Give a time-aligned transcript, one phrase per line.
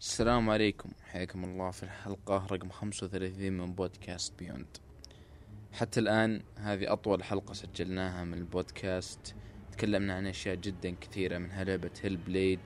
[0.00, 0.90] السلام عليكم.
[1.12, 4.66] حياكم الله في الحلقة رقم 35 من بودكاست Beyond
[5.72, 9.34] حتى الآن هذه أطول حلقة سجلناها من البودكاست.
[9.72, 12.60] تكلمنا عن أشياء جدا كثيرة منها لعبة Hellblade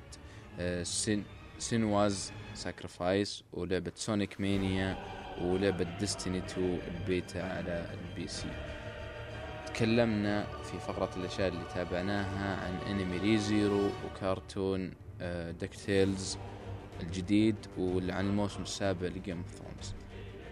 [0.60, 1.24] آه، سين
[1.58, 4.98] Senua's Sacrifice ولعبة Sonic Mania
[5.40, 8.48] ولعبة Destiny 2 البيتا على ال PC
[9.66, 14.94] تكلمنا في فقرة الأشياء اللي تابعناها عن أنمي Re:Zero وكرتون
[15.60, 16.38] DuckTales
[17.00, 19.94] الجديد وعن الموسم السابع ل Game of Thrones.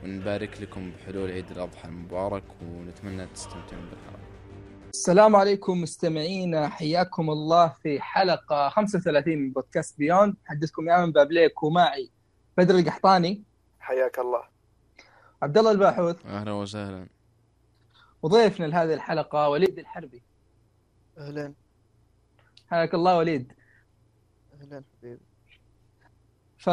[0.04, 4.30] ونبارك لكم بحلول عيد الأضحى المبارك ونتمنى تستمتعون بالحلقة.
[4.94, 10.36] السلام عليكم مستمعينا حياكم الله في حلقة 35 من بودكاست Beyond.
[10.44, 12.10] محدثكم يامن بابليك ومعي
[12.58, 13.42] بدر القحطاني.
[13.80, 14.42] حياك الله.
[15.42, 16.26] عبد الله الباحوث.
[16.26, 17.06] أهلا وسهلا.
[18.22, 20.22] وضيفنا لهذه الحلقة وليد الحربي.
[21.18, 21.54] أهلا.
[22.70, 23.52] حياك الله وليد.
[24.54, 25.29] أهلا حبيبي
[26.60, 26.70] ف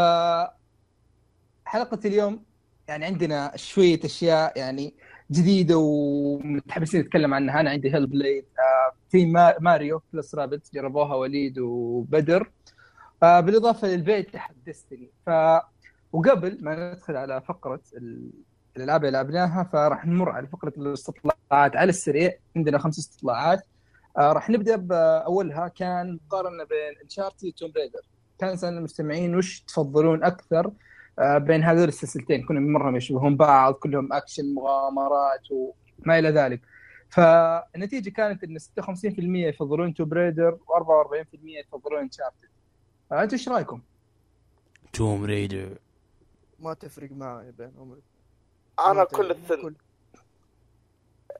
[1.66, 2.44] حلقة اليوم
[2.88, 4.94] يعني عندنا شوية أشياء يعني
[5.32, 7.60] جديدة ومتحمسين نتكلم عنها.
[7.60, 12.52] أنا عندي هيل بليد آه في ما- Mario + Rabbids جربوها وليد وبدر.
[13.24, 15.30] آه بالإضافة لل beta حقت Destiny ف
[16.14, 18.32] وقبل ما ندخل على فقرة ال-
[18.78, 21.76] الألعاب اللي لعبناها فراح نمر على فقرة الاستطلاعات.
[21.76, 23.64] على السريع عندنا خمس استطلاعات.
[24.18, 25.68] آه راح نبدأ بأولها.
[25.68, 28.00] كان مقارنة بين Uncharted و Tomb Raider
[28.40, 30.72] كان يسأل المستمعين وش تفضلون أكثر؟
[31.20, 36.62] آه، بين هذول السلسلتين كلهم مرة يشبهون بعض كلهم اكشن مغامرات وما إلى ذلك.
[37.10, 42.50] فالنتيجة كانت إن 56% يفضلون Tomb Raider و44% يفضلون Uncharted
[43.12, 43.82] أنتم إيش رأيكم؟
[44.94, 45.78] Tomb Raider
[46.60, 47.98] ما تفرق معي بينهم
[48.80, 49.32] أنا كل تفرق.
[49.38, 49.76] الثل كل-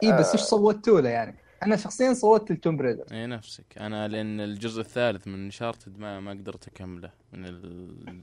[0.04, 3.06] اي بس إيش صوتوا له يعني؟ أنا شخصيا صوتت ل Tomb Raider.
[3.12, 3.66] اي نفسك.
[3.78, 7.12] أنا لأن الجزء الثالث من Uncharted ما ما قدرت أكمله.
[7.34, 8.22] من ال...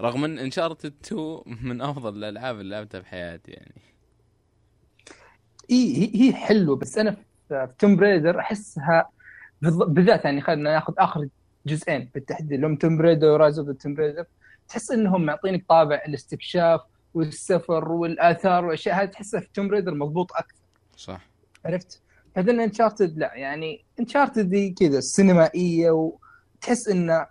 [0.00, 3.74] رغم إن Uncharted 2 من أفضل الألعاب اللي لعبتها بحياتي يعني.
[5.70, 7.16] اي هي- هي حلوة بس أنا
[7.48, 9.10] في Tomb Raider أحسها
[9.62, 11.28] بالذات يعني خلينا ناخذ آخر
[11.66, 14.24] جزئين بالتحديد اللي هم Tomb Raider و Rise of Tomb Raider
[14.68, 16.80] تحس إنهم معطينك طابع الاستكشاف
[17.14, 20.54] والسفر والآثار والأشياء هذه تحسها في Tomb Raider مضبوط أكثر.
[20.96, 21.20] صح.
[21.64, 22.00] عرفت؟
[22.36, 27.26] بعدين Uncharted لا يعني Uncharted دي كذا سينمائية وتحس إن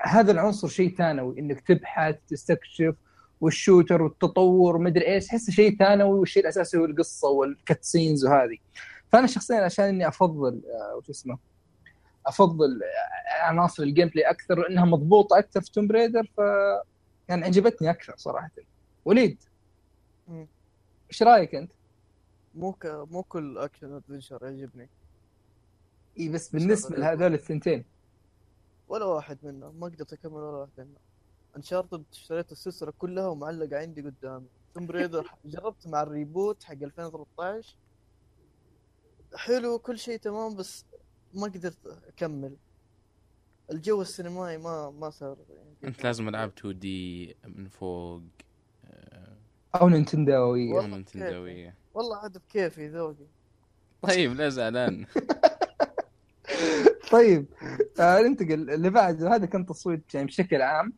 [0.00, 2.94] هذا العنصر شيء ثانوي إنك تبحث تستكشف
[3.40, 8.56] وال shooter والتطور ومدري إيش تحس شيء ثانوي والشيء الأساسي هو القصة وال cutscenes وهذه
[9.12, 11.38] فأنا شخصيا عشان إني أفضل آه، وش اسمه
[12.26, 16.40] أفضل آه، عناصر ال gameplay أكثر لأنها مضبوطة أكثر في Tomb Raider ف
[17.28, 18.50] يعني عجبتني أكثر صراحة
[19.04, 19.38] وليد.
[21.10, 21.72] إيش رأيك أنت؟
[22.54, 22.86] مو ك...
[22.86, 24.88] مو كل action adventure يعجبني.
[26.18, 27.84] إي بس بالنسبة لهذول الثنتين.
[28.88, 29.80] ولا واحد منهم.
[29.80, 30.96] ما قدرت أكمل ولا واحد منهم.
[31.56, 34.46] Uncharted اشتريت السلسلة كلها ومعلقة عندي قدامي.
[34.74, 37.76] Tomb Raider جربت مع ال reboot حق 2013
[39.34, 40.84] حلو كل شيء تمام بس
[41.34, 42.56] ما قدرت أكمل.
[43.70, 48.22] الجو السينمائي ما ما صار يعني أنت لازم العاب 2 دي من فوق
[48.84, 49.36] آه،
[49.74, 53.26] أو نينتندويه والله نينتندوية والله عاد بكيفي ذوقي
[54.02, 55.06] طيب لا زعلان.
[57.12, 57.46] طيب
[58.00, 60.92] آه ننتقل اللي بعده هذا كان تصويت يعني بشكل عام.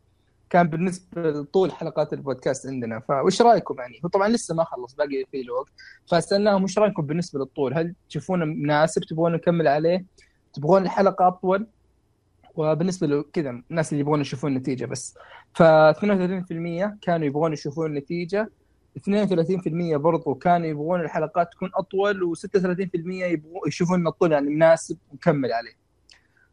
[0.49, 2.99] كان بالنسبة لطول حلقات البودكاست عندنا.
[2.99, 5.71] فوش رأيكم يعني؟ هو طبعا لسه ما خلص باقي فيه الوقت.
[6.07, 10.05] فسألناهم وش رأيكم بالنسبة للطول؟ هل تشوفونه مناسب؟ تبغون نكمل عليه؟
[10.53, 11.67] تبغون الحلقة أطول؟
[12.55, 15.17] وبالنسبة له كذا الناس اللي يبغون يشوفون النتيجة بس.
[15.53, 18.49] ف 32% كانوا يبغون يشوفون النتيجة.
[18.99, 25.53] 32% برضو كانوا يبغون الحلقات تكون أطول و36% يبغوا يشوفون إن الطول يعني مناسب ونكمل
[25.53, 25.77] عليه.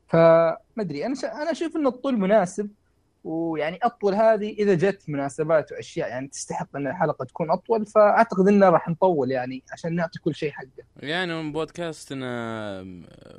[0.07, 1.15] فما أدري أنا.
[1.43, 2.71] أنا أشوف إن الطول مناسب
[3.25, 8.69] ويعني أطول هذه إذا جت مناسبات وأشياء يعني تستحق إن الحلقة تكون أطول فأعتقد إنه
[8.69, 10.85] راح نطول يعني عشان نعطي كل شيء حقه.
[10.97, 12.83] يعني بودكاستنا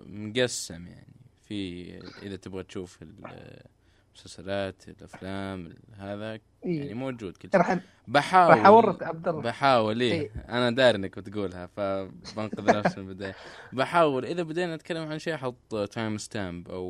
[0.06, 1.90] مقسم يعني في
[2.22, 6.94] إذا تبغى تشوف المسلسلات الأفلام هذا يعني إيه.
[6.94, 10.14] موجود كل شيء راح بحاول راح أورط عبد الله بحاول إيه.
[10.14, 10.32] إيه.
[10.50, 13.36] أنا داري إنك بتقولها فبنقذ نفسي من البداية
[13.74, 16.86] بحاول إذا بدينا نتكلم عن شيء أحط time stamp أو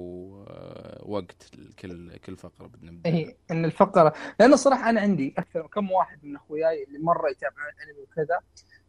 [0.47, 5.91] آه، وقت كل كل فقرة بنبدأ إيه إن الفقره لأنه صراحة أنا عندي أكثر كم
[5.91, 8.39] واحد من أخوياي اللي مرة يتابعون أنمي وكذا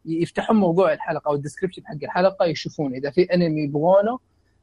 [0.05, 4.19] يفتحون موضوع الحلقة أو ال description حق الحلقة يشوفون إذا في انمي يبغونه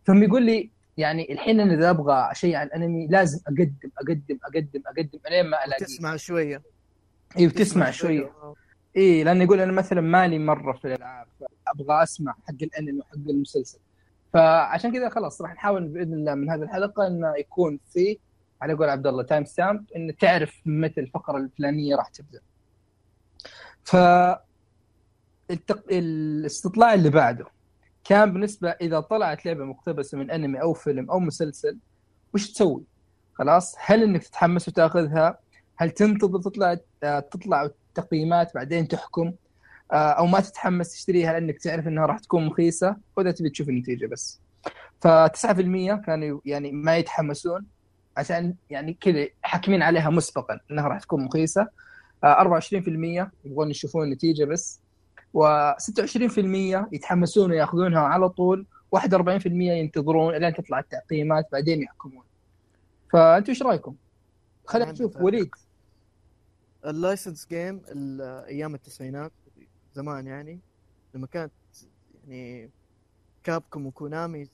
[0.07, 4.83] ثم يقول لي يعني الحين أنا إذا أبغى شيء عن الأنمي لازم أقدم أقدم أقدم
[4.87, 5.85] أقدم إلين ما ألاقيه.
[5.85, 6.63] تسمع شوية.
[7.39, 8.25] اي وتسمع شوية.
[8.25, 8.55] آه.
[8.97, 11.27] اي لأنه يقول أنا مثلا مالي مرة في الألعاب
[11.69, 13.79] أبغى أسمع حق الأنمي وحق المسلسل.
[14.33, 18.19] فعشان كذا خلاص راح نحاول بإذن الله من هذه الحلقة إنه يكون في
[18.63, 22.41] على قول عبد الله time stamp إن تعرف متى الفقرة الفلانية راح تبدأ.
[23.85, 23.97] ف
[25.51, 25.85] التق...
[25.91, 27.47] الاستطلاع اللي بعده.
[28.05, 31.79] كان بالنسبة إذا طلعت لعبة مقتبسة من أنمي أو فيلم أو مسلسل
[32.35, 32.83] وش تسوي؟
[33.35, 35.39] خلاص هل إنك تتحمس وتأخذها؟
[35.77, 39.33] هل تنتظر تطلع تطلع تقييمات بعدين تحكم؟
[39.93, 44.07] آه، أو ما تتحمس تشتريها لأنك تعرف إنها راح تكون مخيسة وإذا تبي تشوف النتيجة
[44.07, 44.41] بس.
[45.01, 47.67] ف 9% كانوا يعني ما يتحمسون
[48.17, 51.69] عشان يعني كذا حاكمين عليها مسبقا إنها راح تكون مخيسة.
[52.25, 54.81] 24% آه، يبغون يشوفون النتيجة بس
[55.37, 62.25] و26% يتحمسون ويأخذونها على طول 41% ينتظرون إلين تطلع التقييمات بعدين يحكمون.
[63.13, 63.97] فانتم إيش رأيكم؟
[64.67, 65.51] خلينا نشوف وليد.
[66.87, 67.83] ال licensed game
[68.21, 69.33] أيام التسعينات
[69.95, 70.61] زمان يعني
[71.15, 71.53] لما كانت
[72.29, 72.71] يعني
[73.45, 74.49] كابكم وكونامي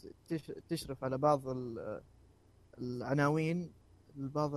[0.69, 1.43] تشرف على بعض
[2.79, 3.71] العناوين
[4.17, 4.51] لبعض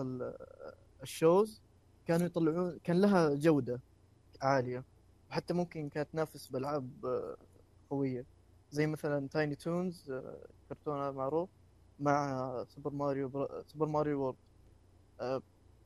[1.03, 1.61] ال shows
[2.07, 3.79] كانوا يطلعون كان لها جودة
[4.41, 4.83] عالية.
[5.31, 6.89] وحتى ممكن كانت تنافس بألعاب
[7.89, 8.25] قوية.
[8.71, 10.13] زي مثلا Tiny Toons
[10.69, 11.49] كرتون معروف
[11.99, 13.63] مع Super Mario Bro...
[13.67, 15.41] Super Mario World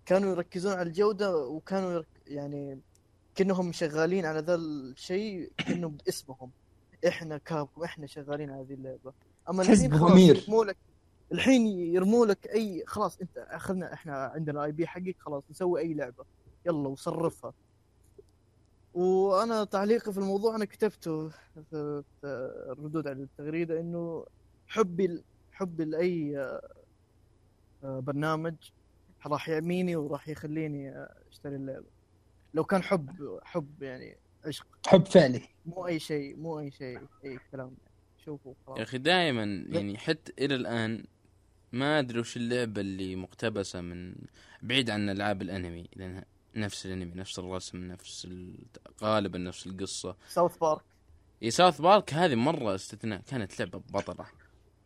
[0.05, 2.07] كانوا يركزون على الجودة وكانوا يرك...
[2.27, 2.79] يعني
[3.35, 6.51] كأنهم شغالين على ذا الشيء كأنه باسمهم.
[7.07, 9.13] إحنا كابكم إحنا شغالين على هذه اللعبة.
[9.49, 10.77] أما الحين يرموا لك
[11.31, 15.93] الحين يرموا لك أي خلاص أنت أخذنا إحنا عندنا اي بي حقك خلاص نسوي أي
[15.93, 16.25] لعبة.
[16.65, 17.53] يلا وصرفها.
[18.95, 21.29] وأنا تعليقي في الموضوع أنا كتبته
[21.69, 24.25] في الردود على التغريدة إنه
[24.67, 26.37] حبي حبي لأي
[27.83, 28.55] آه، برنامج
[29.27, 31.85] راح يعميني وراح يخليني أشتري اللعبة.
[32.53, 34.67] لو كان حب حب يعني عشق.
[34.87, 35.41] حب فعلي.
[35.65, 37.75] مو أي شيء مو أي شيء أي كلام.
[38.25, 41.03] شوفوا يا أخي دائما يعني حتى إلى الآن
[41.71, 44.15] ما أدري وش اللعبة اللي مقتبسة من
[44.61, 48.27] بعيد عن ألعاب الأنمي لأنها نفس الانمي نفس الرسم نفس
[49.03, 50.15] غالبا نفس القصة.
[50.29, 50.81] South Park
[51.43, 54.25] إي South Park هذه مرة استثناء كانت لعبة بطلة.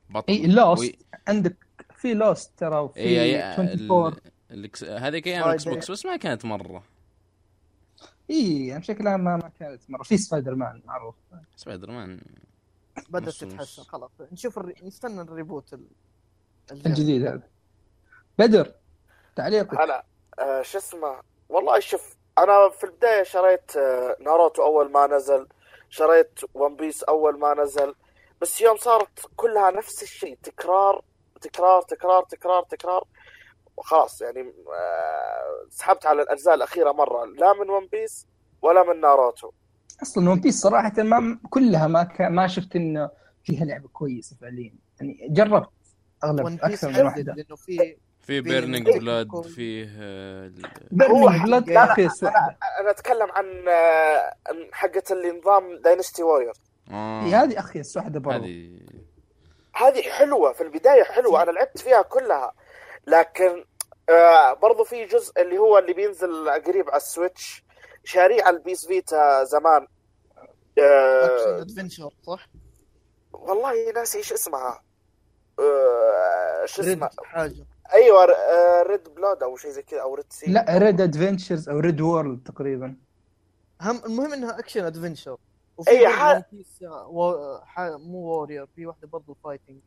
[0.10, 1.00] بطل إي Lost وي...
[1.28, 1.58] عندك
[1.96, 6.84] في Lost ترى وفي إي 24 هذه كانت Xbox بس ما كانت مرة.
[8.30, 10.04] إي يعني بشكل عام ما, ما كانت مرة.
[10.04, 11.16] في سبايدر مان معروف.
[11.56, 12.22] سبايدر مان
[13.10, 14.12] بدات تتحسن خلاص.
[14.32, 14.74] نشوف ال re...
[14.84, 15.88] نستنى ال reboot ال...
[16.72, 17.48] الجديد هذا.
[18.40, 18.74] بدر
[19.36, 19.82] تعليقك.
[19.82, 20.06] هلا
[20.40, 25.48] آه شو اسمه؟ والله شوف أنا في البداية شريت آه، ناروتو أول ما نزل
[25.90, 27.96] شريت One Piece أول ما نزل
[28.42, 31.04] بس يوم صارت كلها نفس الشيء تكرار
[31.42, 33.04] تكرار تكرار تكرار تكرار
[33.78, 38.28] وخلاص يعني آه، سحبت على الأجزاء الأخيرة مرة لا من One Piece
[38.62, 39.52] ولا من ناروتو.
[40.04, 42.22] أصلا One Piece صراحة ما كلها ما ك...
[42.22, 43.10] ما شفت انه
[43.44, 44.74] فيها لعبة كويسة فعليا.
[45.00, 45.70] يعني جربت
[46.24, 47.34] أغلب أكثر من واحدة.
[47.34, 47.98] لأنه في
[48.30, 49.86] في بيرنينج بلاد فيه
[50.92, 54.34] بيرنينج بلاد لا أخي أنا أنا أتكلم عن آه،
[54.72, 56.54] حقة اللي نظام Dynasty Warrior
[56.92, 57.22] آه.
[57.22, 58.80] هذه أخي واحدة برضه هذه.
[59.76, 61.44] هذه حلوة في البداية حلوة.
[61.44, 62.54] أنا لعبت فيها كلها.
[63.08, 63.66] لكن
[64.10, 67.64] آه برضو في جزء اللي هو اللي بينزل قريب على ال Switch
[68.04, 69.88] شاريه على ال PS Vita زمان.
[70.80, 72.48] آه adventure صح؟
[73.34, 74.84] والله ناسي إيش اسمها.
[75.60, 77.66] آه شو اسمها حاجة.
[77.94, 78.26] أيوه
[78.84, 82.02] Red آه، Blood أو شيء زي كذا أو ريد سي لا ريد ادفنتشرز أو ريد
[82.02, 82.96] وورلد تقريبا.
[83.82, 85.38] هم المهم إنها action adventure
[85.88, 86.42] أي ح...
[87.08, 87.58] و...
[87.58, 87.80] ح...
[87.80, 89.80] مو Warrior في واحدة برضه fighting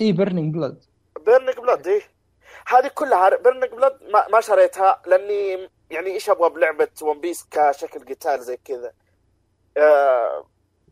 [0.00, 0.84] إي بيرنينج بلاد
[1.26, 2.02] بيرنينج بلاد اي
[2.66, 4.28] هذه كلها Burning Blood ما...
[4.28, 8.92] ما شريتها لأني يعني إيش أبغى بلعبة One Piece كشكل قتال زي كذا.
[9.76, 10.46] آه...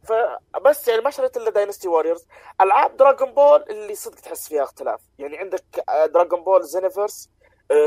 [0.04, 2.26] فبس يعني ما شريت إلا Dynasty Warriors
[2.60, 5.00] ألعاب Dragon Ball اللي صدق تحس فيها اختلاف.
[5.18, 7.30] يعني عندك Dragon Ball Xenoverse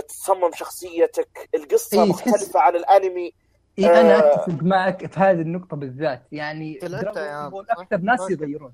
[0.07, 3.33] تصمم شخصيتك القصة إيه مختلفة عن الأنمي.
[3.79, 6.23] آه أنا أتفق معك في هذه النقطة بالذات.
[6.31, 8.73] يعني Dragon Ball أكثر ناس يغيرون.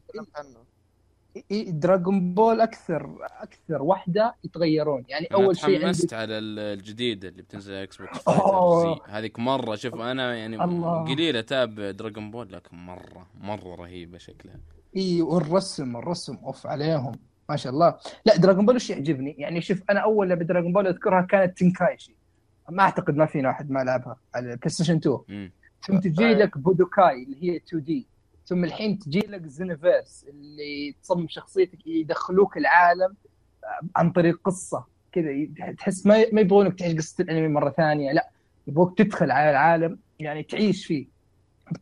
[1.67, 5.03] Dragon Ball أكثر أكثر واحدة يتغيرون.
[5.09, 9.75] يعني أول شيء تحمست على الجديده اللي بتنزل على Xbox هذيك مرة.
[9.75, 10.57] شوف أنا يعني
[11.13, 14.59] قليل أتابع Dragon Ball لكن مرة مرة رهيبة شكلها.
[14.97, 17.11] إي والرسم الرسم أوف عليهم
[17.49, 17.97] ما شاء الله.
[18.25, 22.15] لا Dragon Ball وش يعجبني؟ يعني شوف أنا أول لعبة Dragon Ball أذكرها كانت Tenkaichi
[22.69, 25.51] ما أعتقد ما فينا واحد ما لعبها على ال PlayStation 2
[25.81, 28.07] ثم تجي لك Budokai اللي هي 2D
[28.47, 33.15] ثم الحين تجي لك Xenoverse اللي تصمم شخصيتك يدخلوك العالم
[33.63, 34.85] آه، عن طريق قصة.
[35.11, 35.31] كذا
[35.77, 38.29] تحس ما ما يبغونك تعيش قصة الأنمي مرة ثانية لا
[38.67, 41.07] يبغوك تدخل على العالم يعني تعيش فيه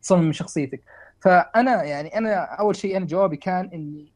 [0.02, 0.82] تصمم شخصيتك.
[1.20, 4.12] فأنا يعني أنا أول شيء أنا جوابي كان إني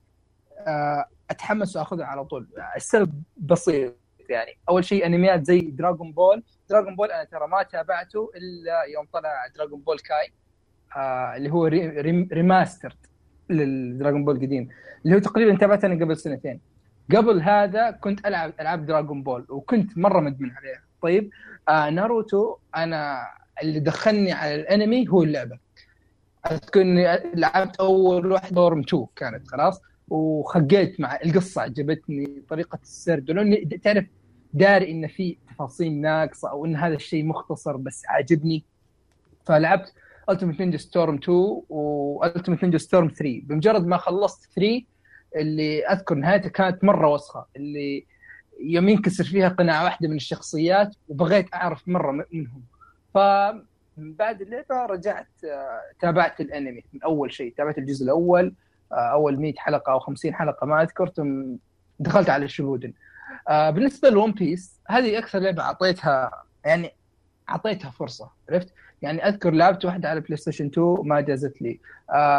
[0.59, 2.47] آه، أتحمس وأخذها على طول.
[2.76, 3.95] السبب بسيط
[4.28, 4.59] يعني.
[4.69, 9.47] أول شيء أنميات زي Dragon Ball Dragon Ball أنا ترى ما تابعته إلا يوم طلع
[9.54, 10.32] Dragon Ball Kai
[10.97, 12.96] آه اللي هو re re remastered
[13.50, 14.68] لل Dragon Ball القديم
[15.04, 16.61] اللي هو تقريبا تابعته أنا قبل سنتين.
[17.16, 21.30] قبل هذا كنت العب العاب Dragon Ball وكنت مرة مدمن عليها طيب
[21.68, 23.26] آه ناروتو أنا
[23.62, 25.59] اللي دخلني على الأنمي هو اللعبة.
[26.50, 26.82] أذكر
[27.35, 33.30] لعبت أول واحدة دورم 2 كانت خلاص وخقيت مع القصة عجبتني طريقة السرد.
[33.30, 34.04] ولاني تعرف
[34.52, 38.64] داري إن في تفاصيل ناقصة أو إن هذا الشيء مختصر بس عاجبني
[39.47, 39.92] فلعبت.
[40.32, 44.82] Ultimate Ninja Storm 2 و Ultimate Ninja Storm 3 بمجرد ما خلصت 3
[45.37, 48.06] اللي أذكر نهايتها كانت مرة وسخة اللي
[48.60, 52.62] يوم ينكسر فيها قناع واحدة من الشخصيات وبغيت أعرف مرة منهم.
[53.14, 53.18] ف
[53.96, 57.54] بعد اللعبة رجعت آه، تابعت الأنمي من أول شيء.
[57.56, 58.54] تابعت الجزء الأول
[58.92, 61.44] آه، أول 100 حلقة أو 50 حلقة ما أذكر ثم
[62.00, 62.92] دخلت على ال Shippuden.
[63.49, 66.92] آه، بالنسبة ل One Piece هذه أكثر لعبة أعطيتها يعني
[67.49, 68.68] أعطيتها فرصة عرفت؟
[69.02, 71.80] يعني أذكر لعبت واحدة على بلاي ستيشن 2 ما جازت لي.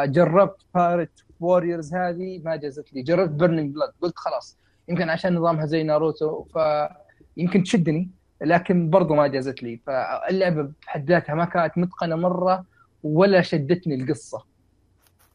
[0.06, 3.02] جربت Pirate Warriors هذه ما جازت لي.
[3.02, 8.10] جربت Burning Blood قلت خلاص يمكن عشان نظامها زي ناروتو فيمكن تشدني
[8.42, 9.80] لكن برضو ما جازت لي.
[9.86, 12.66] فاللعبة بحد ذاتها ما كانت متقنة مرة
[13.04, 14.46] ولا شدتني القصة.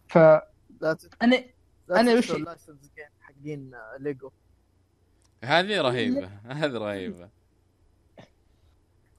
[0.09, 0.19] ف
[1.23, 1.45] أنا
[1.91, 2.33] أنا وش
[3.21, 4.31] حقين ليجو
[5.45, 7.29] هذه رهيبة هذه رهيبة.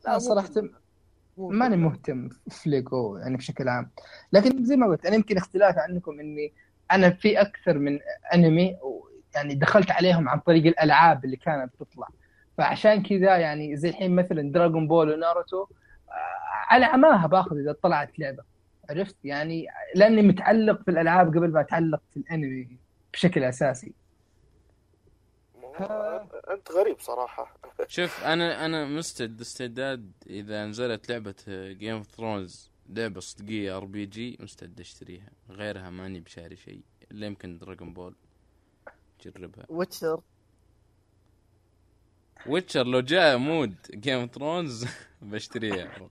[0.06, 0.52] لا صراحة
[1.38, 3.90] ماني مهتم في ليجو يعني بشكل عام.
[4.34, 6.54] لكن زي ما قلت أنا يمكن اختلاف عنكم إني
[6.92, 8.00] أنا في أكثر من
[8.34, 8.78] أنمي
[9.36, 12.08] يعني دخلت عليهم عن طريق الألعاب اللي كانت تطلع.
[12.58, 15.66] فعشان كذا يعني زي الحين مثلا دراغون بول وناروتو
[16.68, 18.44] على عماها باخذ إذا طلعت لعبة.
[18.90, 22.78] عرفت؟ يعني لأني متعلق في الألعاب قبل ما أتعلق في الأنمي
[23.14, 23.94] بشكل أساسي.
[26.52, 27.58] أنت غريب صراحة.
[27.88, 31.36] شوف أنا أنا مستعد استعداد إذا نزلت لعبة
[31.72, 35.30] Game of Thrones لعبة صدقية RPG مستعد أشتريها.
[35.50, 36.82] غيرها ماني بشاري شيء
[37.12, 38.16] إلا يمكن دراغون بول
[39.26, 39.66] جربها.
[39.70, 40.22] Witcher
[42.48, 44.86] Witcher لو جاء mod Game of Thrones
[45.22, 46.10] بشتريها.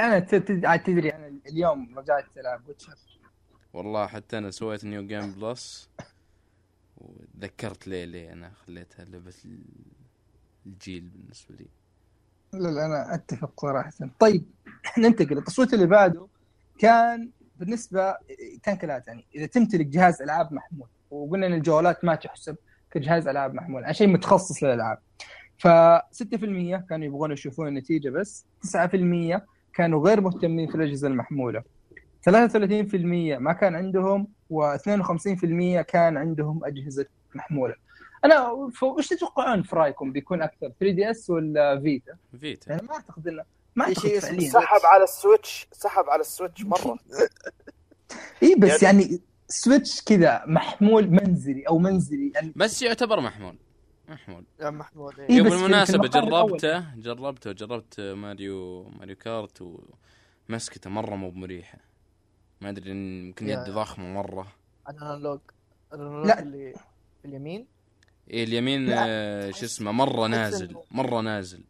[0.00, 0.18] أنا
[0.76, 2.96] تدري أنا اليوم رجعت ألعب Witcher
[3.72, 5.88] والله حتى أنا سويت New Game Plus
[7.00, 9.32] وتذكرت ليه ليه أنا خليتها لعبه
[10.66, 11.66] الجيل بالنسبة لي.
[12.52, 13.92] لا لا أنا أتفق صراحة.
[14.20, 14.44] طيب
[14.98, 15.38] ننتقل.
[15.38, 16.26] التصويت اللي بعده
[16.78, 18.16] كان بالنسبة
[18.62, 22.56] كان كالاتي يعني إذا تمتلك جهاز ألعاب محمول وقلنا إن الجوالات ما تحسب
[22.90, 24.98] كجهاز ألعاب محمول عشان شيء متخصص للألعاب.
[25.58, 25.68] ف
[26.12, 29.40] 6% كانوا يبغون يشوفون النتيجة بس 9%
[29.74, 31.62] كانوا غير مهتمين في الأجهزة المحمولة.
[32.30, 37.74] 33% ما كان عندهم و52% كان عندهم أجهزة محمولة.
[38.24, 38.50] أنا
[38.82, 42.70] وش تتوقعون في رأيكم بيكون أكثر 3 DS ولا Vita؟ Vita.
[42.70, 43.42] يعني ما أعتقد انه
[43.76, 44.50] ما أعتقد فعليا.
[44.50, 46.98] سحب على ال Switch سحب على ال Switch مرة.
[48.42, 52.32] اي بس يعني, يعني Switch كذا محمول منزلي أو منزلي.
[52.34, 53.58] يعني بس يعتبر محمول.
[54.08, 54.44] محمول.
[54.60, 55.42] يا محمول إيه.
[55.42, 59.62] بالمناسبة جربته جربته جربت Mario Mario Kart
[60.48, 61.87] ومسكته مرة مو مريحة.
[62.60, 64.46] ما أدري يمكن يدي ضخمة مرة.
[64.88, 65.40] ال analog.
[65.92, 66.74] ال analog اللي
[67.22, 67.66] في اليمين.
[68.30, 71.64] إيه اليمين آه شو اسمه مرة نازل مرة نازل.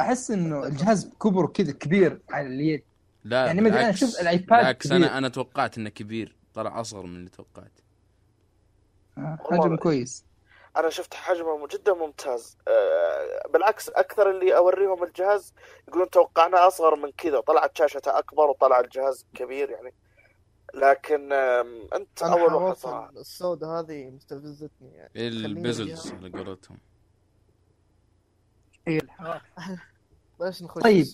[0.00, 2.82] أحس إنه الجهاز كبر كذا كبير على اليد.
[3.24, 6.36] لا يعني مثلا أنا أشوف الآيباد بالعكس أنا أنا توقعت إنه كبير.
[6.54, 7.80] طلع أصغر من اللي توقعت.
[9.18, 10.24] آه، حجم كويس.
[10.76, 12.58] أنا شفت حجمه جدا ممتاز.
[12.68, 15.54] أه بالعكس أكثر اللي أوريهم الجهاز
[15.88, 17.40] يقولون توقعنا أصغر من كذا.
[17.40, 19.94] طلعت شاشته أكبر وطلع الجهاز كبير يعني.
[20.74, 21.32] لكن
[21.94, 25.10] أنت أول واحد السوداء هذه مستفزتني يعني.
[25.16, 26.78] البيزلز على قولتهم
[28.88, 29.00] اي
[30.40, 31.06] بلاش نخش طيب.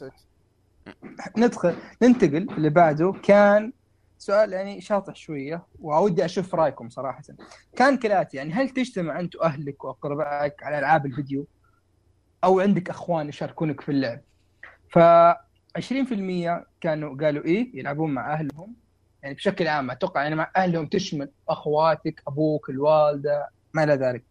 [1.36, 3.72] ندخل ننتقل اللي بعده كان
[4.18, 7.22] سؤال يعني شاطح شوية وودي أشوف رأيكم صراحة.
[7.76, 11.46] كان كالاتي يعني هل تجتمع أنت وأهلك وأقربائك على ألعاب الفيديو؟
[12.44, 14.20] أو عندك أخوان يشاركونك في اللعب؟
[14.90, 14.98] ف
[15.78, 18.74] 20% كانوا قالوا إيه يلعبون مع أهلهم.
[19.22, 24.24] يعني بشكل عام أتوقع يعني مع أهلهم تشمل أخواتك أبوك الوالدة ما إلى ذلك.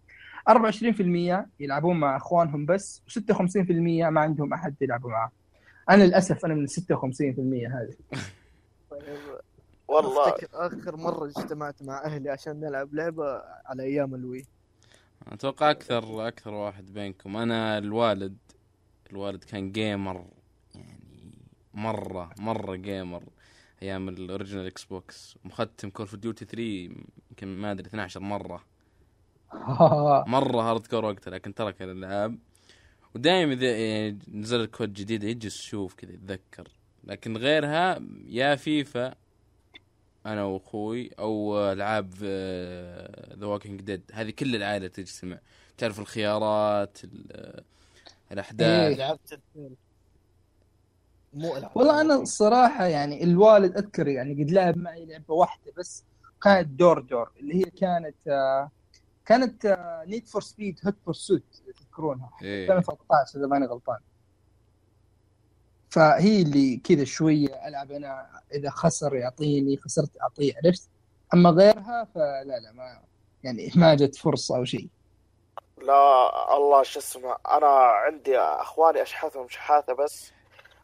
[0.49, 3.71] 24% يلعبون مع أخوانهم بس و56%
[4.09, 5.31] ما عندهم أحد يلعبوا معاه
[5.89, 6.71] أنا للأسف أنا من 56%
[7.71, 7.95] هذه.
[9.87, 10.29] والله.
[10.29, 14.45] أفتكر آخر مرة اجتمعت مع أهلي عشان نلعب لعبة على أيام ال Wii.
[15.27, 17.37] أتوقع أكثر أكثر واحد بينكم.
[17.37, 18.37] أنا الوالد
[19.11, 20.25] الوالد كان gamer
[20.75, 21.31] يعني
[21.73, 23.23] مرة مرة gamer
[23.81, 26.61] أيام ال original Xbox مختم Call of Duty 3
[27.29, 28.63] يمكن ما أدري 12 مرة.
[30.27, 32.37] مرة hardcore وقتها لكن ترك الألعاب.
[33.15, 36.67] ودائما إذا يعني نزل ال COD جديد يجلس يشوف كذا يتذكر.
[37.03, 39.15] لكن غيرها يا فيفا
[40.25, 42.13] أنا وأخوي أو ألعاب
[43.39, 45.39] The Walking Dead هذه كل العائله تجتمع
[45.77, 47.63] تعرف الخيارات ال-
[48.31, 48.99] الأحداث.
[48.99, 49.69] إيه.
[51.33, 51.71] مو ألعاب.
[51.77, 56.03] والله أنا الصراحة يعني الوالد أذكر يعني قد لعب معي لعبة واحدة بس
[56.43, 58.71] كانت دور دور اللي هي كانت آه
[59.25, 61.43] كانت Need for Speed Hot Pursuit
[61.79, 62.77] تذكرونها؟ إيه.
[62.77, 63.97] 2013 إذا ماني غلطان.
[65.95, 68.41] فهي اللي كذا شوية ألعب أنا.
[68.53, 70.89] إذا خسر يعطيني خسرت أعطيه عرفت.
[71.33, 73.01] أما غيرها فلا لا ما
[73.43, 74.87] يعني ما جت فرصة أو شيء.
[75.77, 80.31] لا الله شو اسمه أنا عندي أخواني أشحاثهم شحاثة بس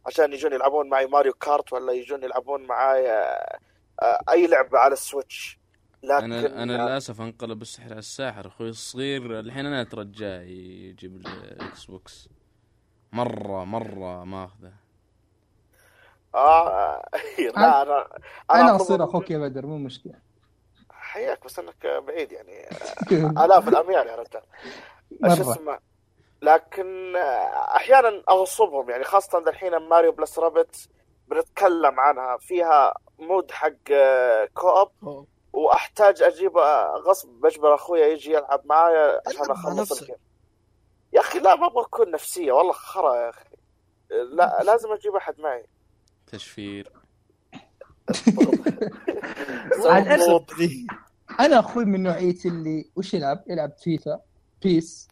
[0.08, 3.60] عشان يجون يلعبون معي ماريو كارت ولا يجون يلعبون معي آه،
[4.02, 5.60] آه، أي لعبة على ال Switch.
[6.04, 8.48] لكن أنا أنا للأسف أنقلب السحر على الساحر.
[8.48, 12.30] أخوي الصغير الحين أنا أترجاه يجيب ال Xbox.
[13.14, 14.81] مرة مرة ماخذه
[16.36, 17.06] آه
[17.58, 18.08] لا أنا
[18.52, 20.14] أنا أصير أخوك يا بدر مو مشكلة.
[20.92, 22.70] حياك بس أنك بعيد يعني.
[23.46, 24.42] آلاف الأميال يا رجال.
[25.26, 25.80] إيش اسمه؟
[26.42, 27.16] لكن
[27.76, 30.90] أحيانا أغصبهم يعني خاصة الحين Mario Plus Rabbids
[31.28, 32.38] بنتكلم عنها.
[32.38, 35.28] فيها mode حق آه، co-op.
[35.54, 37.30] وأحتاج أجيب آه، غصب.
[37.30, 40.02] بجبر أخويا يجي يلعب معايا عشان أخلص.
[40.02, 40.16] ال game.
[41.14, 42.52] يا أخي لا ما أبغى اكون نفسية.
[42.52, 43.46] والله خرا يا أخي.
[44.10, 45.66] لا لازم أجيب أحد معي.
[46.32, 46.92] تشفير.
[51.40, 54.22] أنا أخوي من نوعية اللي وش يلعب؟ يلعب FIFA
[54.64, 55.08] PES.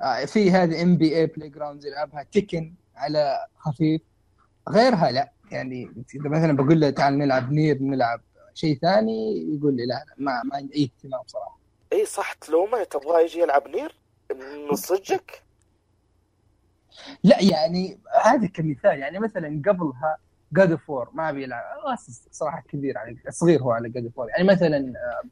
[0.00, 4.00] آه في هذه NBA Playgrounds يلعبها Tekken على خفيف.
[4.68, 8.20] غيرها لا يعني اذا مثلا بقول له تعال نلعب Nier نلعب
[8.54, 11.58] شيء ثاني يقول لي لا لا ما ما عندي أي اهتمام صراحة.
[11.92, 13.94] إي صح تلومه تبغاه يجي يلعب Nier؟
[14.68, 15.42] من صدقك؟
[17.24, 20.18] لا يعني هذا كمثال يعني مثلا قبلها
[20.52, 21.62] God of War ما أبي ألعب.
[21.94, 25.28] أسس صراحة كبير على صغير هو على God of War يعني مثلا آه،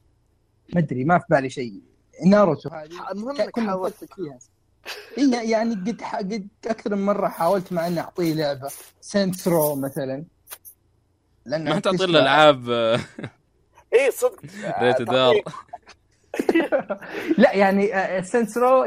[0.74, 1.82] ما أدري ما في بالي شيء.
[2.26, 4.04] ناروتو هذه المهم إنك حاولت.
[4.14, 4.38] فيها
[5.18, 8.68] إيه يعني قد قد أكثر من مرة حاولت مع إني أعطيه لعبة.
[9.00, 10.24] Saints Row مثلا.
[11.46, 12.68] لأن ما تعطي له العاب
[13.94, 14.40] اي صدق.
[14.82, 15.34] Rated R
[17.38, 18.84] لا يعني Saints Row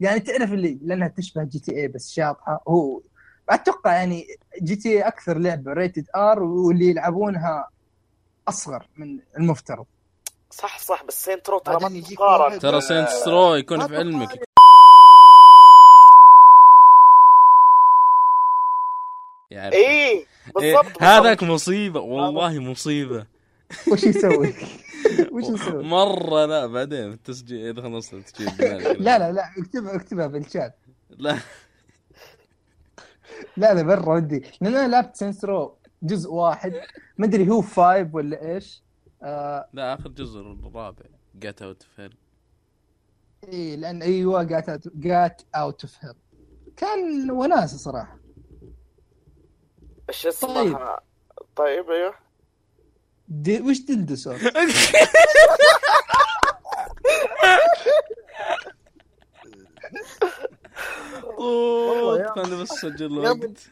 [0.00, 2.62] يعني تعرف اللي لأنها تشبه GTA بس شاطحة.
[2.68, 3.00] هو
[3.50, 4.26] أتوقع يعني
[4.62, 7.68] GTA أكثر لعبة rated R واللي يلعبونها
[8.48, 9.86] أصغر من المفترض.
[10.50, 13.88] صح صح بس Saints Row ترى بعدين ما يجيك تقارن ترى Saints Row يكون ما
[13.88, 14.40] في علمك.
[19.50, 21.02] يعني اي إيه، بالضبط.
[21.02, 23.26] هذاك مصيبة والله مصيبة.
[23.92, 24.54] وش يسوي؟
[25.32, 28.82] وش يسوي؟ مرة لا بعدين في التسجيل إذا خلصت التسجيل.
[29.04, 30.78] لا لا لا اكتبها اكتبها بالشات
[31.10, 31.38] لا.
[33.56, 34.44] لا لا برا ودي.
[34.60, 36.72] لأن أنا لعبت Saints Row جزء واحد.
[37.18, 38.82] ما أدري هو فايف ولا إيش.
[39.22, 41.04] آه لا آخر جزء الرابع.
[41.34, 42.16] جات اوت فيل
[43.52, 46.14] إي لأن أيوه جات جات اوت اوف هيل
[46.76, 48.18] كان وناسة صراحة.
[50.08, 51.00] إيش اسمها؟
[51.56, 51.90] طيب.
[51.90, 52.14] أيوه.
[53.28, 54.36] دي وش دلدسور؟
[61.12, 63.68] يا- أنا بس سجل وقت.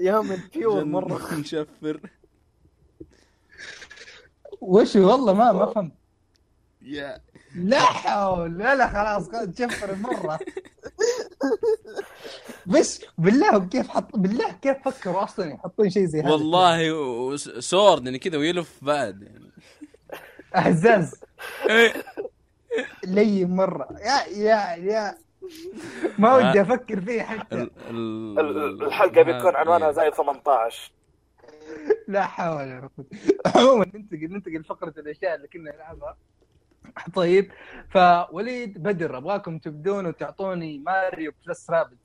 [0.00, 1.34] يا من بيور مرة.
[1.40, 2.00] نشفر
[4.60, 5.92] وش والله ما ما فهمت.
[6.82, 7.20] يا.
[7.56, 10.38] لا حول لا لا خلاص تشفر مرة.
[12.66, 18.04] بس بالله كيف حط بالله كيف فكروا أصلا يحطون شيء زي هذا؟ والله و- سورد
[18.04, 19.22] يعني كذا ويلف بعد.
[19.22, 19.50] يعني
[20.56, 21.14] أهزاز.
[21.70, 21.92] إيه.
[23.04, 23.88] لين مرة.
[23.92, 25.18] يا يا يا
[26.18, 27.54] ما ودي أفكر فيه حتى.
[27.62, 30.92] ال- ال- ال- الحلقة بيكون عنوانها زايد 18
[32.08, 33.06] لا حول ولا قوة.
[33.56, 36.16] عموما ننتقل ننتقل لفقرة الأشياء اللي كنا نلعبها.
[37.14, 37.52] طيب
[37.90, 41.96] فوليد بدر أبغاكم تبدون وتعطوني Mario plus Rabbids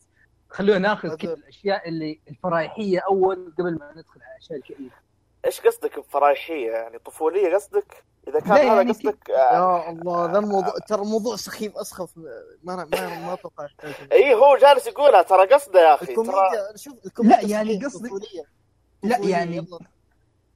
[0.49, 1.33] خلونا ناخذ كذا.
[1.33, 4.91] الأشياء اللي الفرايحيه أول قبل ما ندخل على الاشياء الكئيبة.
[5.45, 10.39] إيش قصدك بفرايحيه يعني طفولية قصدك إذا كان هذا يعني قصدك آه، يا الله ذا
[10.39, 12.85] الموضوع ترى موضوع سخيف أسخف ما ما
[13.25, 13.67] ما أتوقع
[14.11, 18.43] إي هو جالس يقولها ترى قصده يا أخي ترى الكوميديا شوف الكوميديا لا، يعني طفولية.
[19.03, 19.67] لا، يعني-.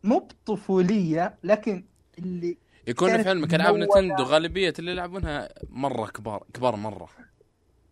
[0.04, 1.86] مو بطفولية لكن
[2.19, 3.76] اللي يكون في علمك العاب.
[3.75, 7.10] Nintendo غالبية اللي يلعبونها مرة كبار كبار مرة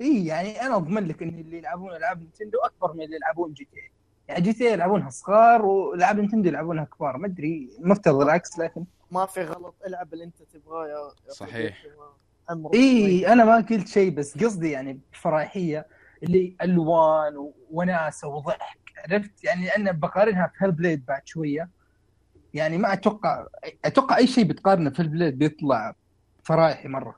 [0.01, 3.77] إي يعني أنا أضمن لك إن اللي يلعبون ألعاب Nintendo أكبر من اللي يلعبون GTA
[3.77, 3.93] يعني
[4.29, 7.17] GTA يلعبونها صغار والعاب Nintendo يلعبونها كبار.
[7.17, 9.75] ما أدري مفترض العكس لكن ما في غلط.
[9.87, 11.85] العاب اللي انت تبغاه يا صحيح.
[12.73, 15.87] إي أنا ما قلت شيء بس قصدي يعني بفرايحيه
[16.23, 18.79] اللي ألوان وناسه وضحك.
[18.97, 21.69] عرفت؟ يعني لأن بقارنها في Hellblade بعد شوية.
[22.53, 23.47] يعني ما أتوقع
[23.85, 25.95] أتوقع أي شيء بتقارنه في Hellblade بيطلع
[26.43, 27.15] فرايحي مرة.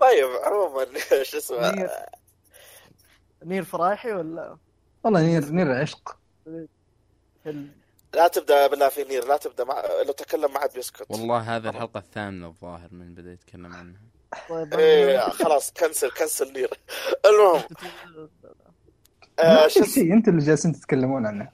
[0.00, 0.86] طيب عموما
[1.22, 1.90] شو اسمه؟ Nier
[3.44, 4.56] Nier فرايحي ولا؟
[5.04, 6.18] والله Nier Nier عشق.
[8.14, 9.82] لا تبدأ بالله في Nier لا تبدأ مع...
[10.06, 11.06] لو تكلم ما حد بيسكت.
[11.10, 14.00] والله هذا الحلقة الثامنة الظاهر من بدأ يتكلم عنها.
[14.48, 16.70] طيب إيه خلاص cancel cancel Nier.
[17.26, 17.62] المهم
[19.38, 21.50] آه شو شيء؟ أنتم اللي جالسين تتكلمون عنه.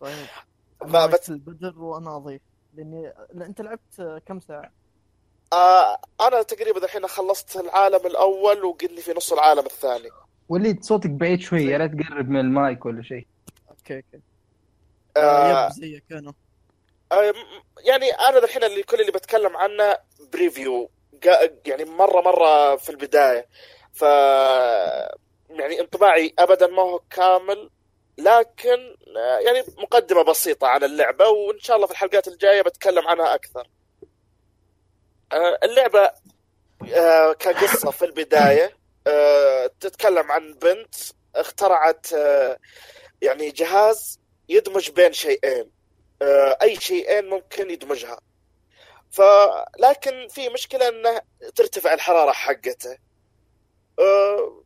[0.00, 0.26] طيب
[0.82, 2.42] ما بت- البدر وأنا أضيف
[2.74, 4.72] لاني لا أنت لعبت كم ساعة؟
[5.52, 10.10] آه أنا تقريبا الحين خلصت العالم الأول وقل لي في نص العالم الثاني.
[10.50, 13.26] وليد صوتك بعيد شوي يا ريت تقرب من المايك ولا شيء.
[13.70, 14.20] okay okay.
[15.16, 16.32] آه yep زيك أنا
[17.12, 17.34] آه،
[17.84, 19.96] يعني أنا الحين اللي كل اللي بتكلم عنه
[20.32, 20.90] preview
[21.66, 23.46] يعني مرة مرة في البداية.
[23.92, 24.02] ف
[25.50, 27.70] يعني انطباعي ابدا ما هو كامل
[28.18, 33.34] لكن آه، يعني مقدمة بسيطة عن اللعبة وإن شاء الله في الحلقات الجاية بتكلم عنها
[33.34, 33.68] أكثر.
[35.32, 36.10] آه، اللعبة
[36.94, 38.79] آه، كقصة في البداية.
[39.80, 40.94] تتكلم عن بنت
[41.36, 42.58] اخترعت آه،
[43.22, 45.70] يعني جهاز يدمج بين شيئين.
[46.22, 48.20] آه، أي شيئين ممكن يدمجها.
[49.10, 51.20] فلكن في مشكلة انه
[51.54, 52.98] ترتفع الحرارة حقته.
[53.98, 54.62] آه،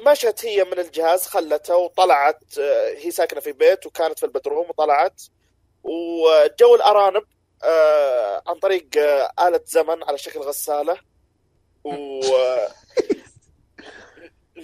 [0.00, 5.22] مشت هي من الجهاز خلته وطلعت آه، هي ساكنة في بيت وكانت في البدروم وطلعت.
[5.82, 7.22] وجو الأرانب
[7.64, 10.98] آه، عن طريق آه، آلة زمن على شكل غسالة.
[11.84, 12.20] و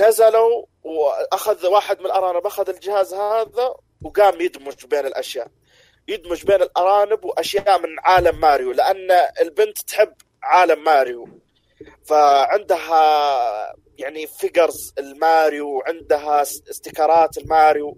[0.01, 5.49] نزلوا وأخذ واحد من الأرانب أخذ الجهاز هذا وقام يدمج بين الأشياء.
[6.09, 11.29] يدمج بين الأرانب وأشياء من عالم ماريو لأن البنت تحب عالم ماريو.
[12.05, 17.97] فعندها يعني figures الماريو وعندها استيكرات الماريو.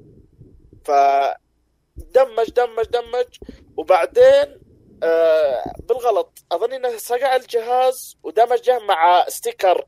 [0.84, 3.38] فدمج دمج دمج
[3.76, 4.65] وبعدين
[5.02, 6.38] آه بالغلط.
[6.52, 9.86] أظن إنه صقع الجهاز ودمجه مع sticker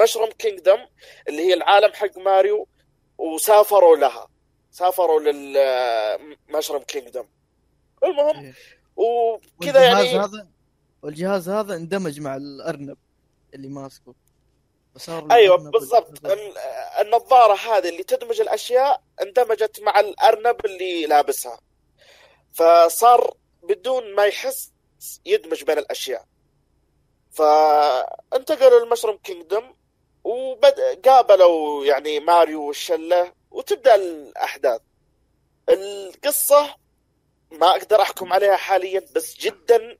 [0.00, 0.78] Mushroom Kingdom
[1.28, 2.68] اللي هي العالم حق ماريو
[3.18, 4.28] وسافروا لها.
[4.70, 7.24] سافروا لل Mushroom Kingdom
[8.04, 8.54] المهم إيه.
[8.96, 10.48] وكذا والجهاز يعني هذا
[11.02, 12.96] والجهاز هذا اندمج مع الأرنب
[13.54, 14.14] اللي ماسكه.
[14.94, 16.20] فصار أيوه بالضبط.
[17.00, 21.60] النظارة هذه اللي تدمج الأشياء اندمجت مع الأرنب اللي لابسها.
[22.52, 23.35] فصار
[23.68, 24.72] بدون ما يحس
[25.26, 26.24] يدمج بين الأشياء.
[27.30, 29.74] فانتقلوا للمشروم كينجدم
[30.24, 34.80] وقابلوا يعني ماريو والشلة وتبدأ الأحداث.
[35.68, 36.74] القصة
[37.50, 39.98] ما أقدر أحكم عليها حاليا بس جدا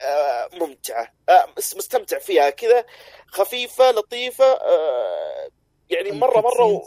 [0.00, 1.12] آه، ممتعة.
[1.28, 2.50] آه، مس- مستمتع فيها.
[2.50, 2.84] كذا
[3.26, 5.48] خفيفة لطيفة آه،
[5.90, 6.82] يعني مرة مرة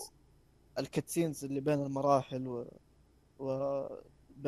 [0.79, 2.65] الكاتسينز اللي بين المراحل و...
[3.39, 3.49] و...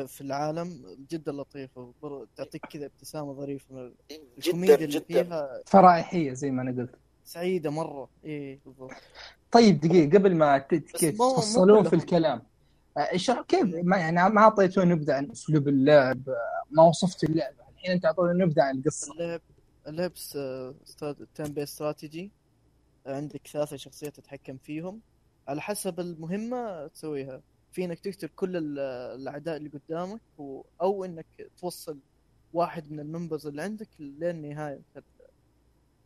[0.06, 3.74] في العالم جدا لطيفة وبر- تعطيك كذا ابتسامة ظريفة.
[3.74, 5.04] من جدا الكوميديا اللي جدا.
[5.04, 6.94] فيها فرايحيه زي ما أنا قلت.
[7.24, 8.08] سعيدة مرة.
[8.24, 8.90] إيه بالضبط.
[9.52, 11.96] طيب دقيقة قبل ما تفصلون في.
[11.96, 12.42] الكلام
[12.96, 17.56] آه، اشرح كيف ما يعني ما أعطيتونا نبذة عن أسلوب اللعب آه، ما وصفت اللعبه
[17.72, 19.12] الحين أنت أعطونا نبذة عن القصة.
[19.12, 19.40] اللعب
[19.86, 20.12] اللعب
[21.34, 22.30] turn-based strategy
[23.06, 25.00] عندك ثلاثة شخصيات تتحكم فيهم.
[25.48, 27.40] على حسب المهمة تسويها.
[27.72, 28.78] في إنك تقتل كل ال-
[29.20, 30.62] الأعداء اللي قدامك و...
[30.82, 31.26] أو إنك
[31.60, 31.98] توصل
[32.52, 34.80] واحد من ال members اللي عندك لين نهاية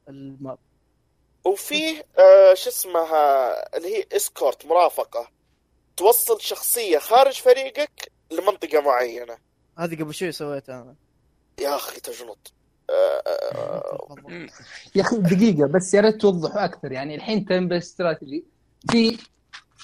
[0.09, 0.59] ال map.
[1.45, 5.29] وفيه آه شو اسمها اللي هي escort مرافقة.
[5.97, 9.37] توصل شخصية خارج فريقك لمنطقة معينة.
[9.79, 10.95] هذه قبل شوي سويتها أنا.
[11.61, 12.53] يا أخي تجلط
[12.91, 12.93] آه،
[13.27, 14.51] آه، تفضل.
[14.95, 16.93] يا أخي دقيقة بس يا ريت توضحوا أكثر.
[16.93, 18.45] يعني الحين turn-based strategy
[18.91, 19.19] في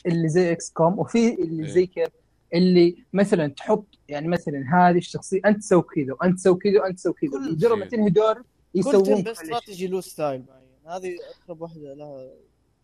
[0.06, 2.08] اللي زي XCOM وفي اللي زي كيف
[2.54, 7.12] اللي مثلا تحط يعني مثلا هذه الشخصية أنت تسوي كذا وأنت تسوي كذا وأنت تسوي
[7.12, 7.30] كذا.
[7.30, 7.87] كل مجرد ما.
[7.87, 8.42] تنهي دور
[8.74, 9.30] يسوون شيء.
[9.32, 12.30] استراتيجي له style معين هذه أقرب واحدة لها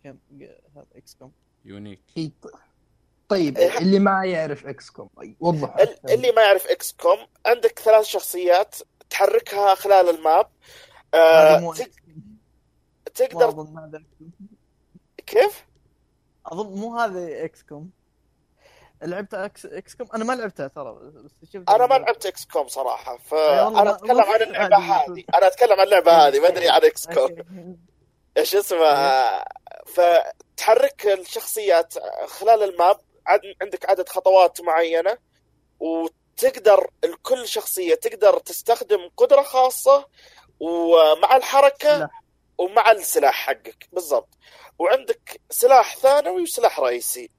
[0.05, 0.16] كم
[0.77, 1.33] هذا XCOM
[1.64, 2.01] unique
[3.29, 3.79] طيب إيه.
[3.79, 5.77] اللي ما يعرف XCOM طيب وضح.
[5.77, 8.74] ال- اللي ما يعرف XCOM عندك ثلاث شخصيات
[9.11, 10.47] تحركها خلال ال map.
[11.14, 11.74] آه
[13.14, 13.66] تقدر
[15.27, 15.64] كيف؟
[16.46, 17.90] أظن مو هذا XCOM
[19.02, 23.68] لعبت X XCOM أنا ما لعبتها ترى بس شفت أنا ما لعبت XCOM صراحة فانا
[23.85, 24.76] ما- أتكلم عن اللعبة.
[24.76, 27.44] هذه أنا أتكلم عن اللعبة هذه ما أدري عن XCOM.
[28.37, 29.44] إيش اسمها
[29.87, 31.94] فتحرك الشخصيات
[32.26, 32.96] خلال الماب
[33.62, 35.18] عندك عدد خطوات معينة
[35.80, 40.07] وتقدر الكل شخصية تقدر تستخدم قدرة خاصة
[40.61, 42.11] ومع الحركة.
[42.59, 44.29] ومع السلاح حقك بالضبط.
[44.79, 47.31] وعندك سلاح ثانوي وسلاح رئيسي.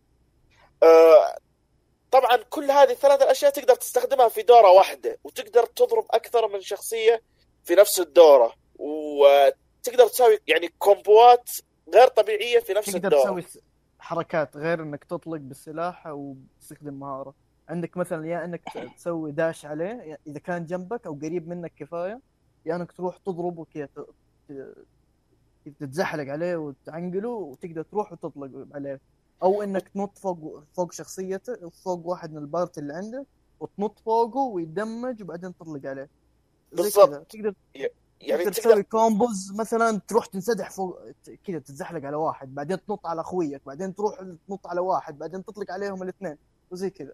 [0.84, 1.38] آه،
[2.12, 7.22] طبعا كل هذه الثلاث الأشياء تقدر تستخدمها في دورة واحدة وتقدر تضرب أكثر من شخصية
[7.64, 8.54] في نفس الدورة.
[8.80, 11.50] وتقدر تسوي يعني combo ات
[11.94, 13.24] غير طبيعية في نفس تقدر الدورة.
[13.24, 13.60] تسوي س-
[14.00, 17.34] حركات غير إنك تطلق بالسلاح أو تستخدم مهارة.
[17.70, 18.62] عندك مثلا يا إنك
[18.98, 22.20] تسوي dash عليه إذا كان جنبك أو قريب منك كفاية
[22.66, 24.00] يا إنك تروح تضرب وكذا ت-
[24.50, 24.76] ت-
[25.70, 29.02] تتزحلق عليه وتعنقله وتقدر تروح وتطلق عليه.
[29.44, 33.26] أو إنك تنط فوق فوق شخصيته فوق واحد من ال party اللي عندك
[33.60, 36.10] وتنط فوقه ويدمج وبعدين تطلق عليه.
[36.72, 37.32] بالضبط.
[37.32, 37.54] تقدر
[38.22, 41.00] يعني تقدر تسوي combos مثلا تروح تنسدح فوق
[41.48, 45.72] كذا تتزحلق على واحد بعدين تنط على أخويك بعدين تروح تنط على واحد بعدين تطلق
[45.72, 46.38] عليهم الاثنين
[46.72, 47.14] وزي كذا.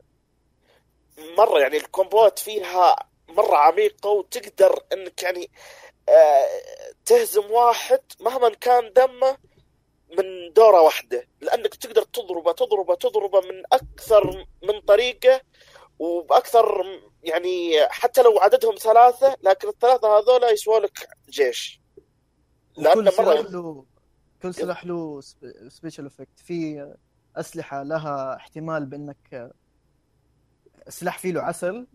[1.38, 2.96] مرة يعني ال combo ات فيها
[3.30, 5.50] مرة عميقة وتقدر إنك يعني
[7.06, 9.38] تهزم واحد مهما كان دمه
[10.18, 15.42] من دورة واحدة لأنك تقدر تضربه تضربه تضربه من أكثر من طريقة
[16.00, 16.86] وبأكثر
[17.24, 21.82] يعني حتى لو عددهم ثلاثة لكن الثلاثة هذول يسووا لك جيش.
[22.78, 23.86] لأن كل سلاح مره له
[24.42, 25.22] كل سلاح له
[25.68, 26.92] special effect في
[27.36, 29.52] أسلحة لها احتمال بأنك
[30.90, 31.88] سلاح فيه له عسل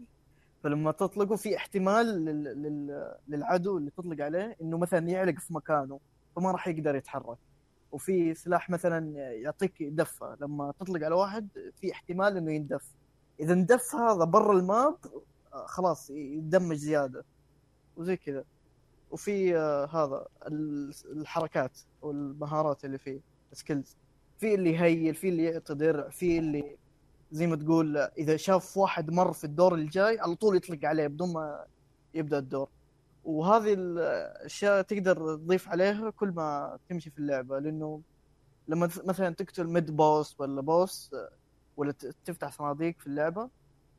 [0.67, 2.45] فلما تطلقه في احتمال لل...
[2.45, 3.15] لل...
[3.29, 6.01] للعدو اللي تطلق عليه إنه مثلا يعلق في مكانه
[6.37, 7.39] فما راح يقدر يتحرك.
[7.93, 11.49] وفي سلاح مثلا يعطيك دفة لما تطلق على واحد
[11.81, 12.85] في احتمال إنه يندف.
[13.41, 14.97] إذا اندف هذا برا ال map
[15.53, 17.25] خلاص يدمج زيادة.
[17.97, 18.45] وزي كذا.
[19.11, 19.57] وفي
[19.93, 23.21] هذا ال- الحركات والمهارات اللي فيه
[23.53, 23.97] skills
[24.39, 26.77] في اللي يهيل في اللي يعطي درع في اللي
[27.37, 31.33] زي ما تقول إذا شاف واحد مر في الدور الجاي على طول يطلق عليه بدون
[31.33, 31.65] ما
[32.15, 32.69] يبدأ الدور.
[33.25, 38.01] وهذه الأشياء تقدر تضيف عليها كل ما تمشي في اللعبة لأنه
[38.69, 41.15] لما مثلا تقتل mid boss ولا boss
[41.77, 41.95] ولا
[42.25, 43.49] تفتح صناديق في اللعبة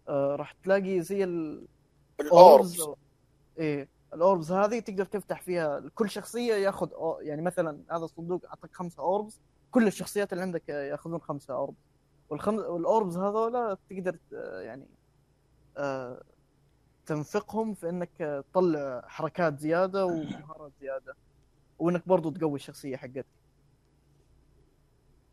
[0.10, 1.68] آه، راح تلاقي زي ال
[2.20, 2.80] ال orbs.
[2.80, 3.00] orbs
[3.58, 6.90] إيه ال orbs هذه تقدر تفتح فيها كل شخصية ياخذ
[7.22, 11.87] يعني مثلا هذا الصندوق أعطاك خمسة orbs كل الشخصيات اللي عندك ياخذون خمسة orbs.
[12.30, 14.88] والخمس وال orbs هذولا تقدر آه، يعني
[15.78, 16.24] آه،
[17.06, 21.16] تنفقهم في إنك تطلع حركات زيادة ومهارات زيادة
[21.80, 23.26] وإنك برضو تقوي الشخصية حقتك.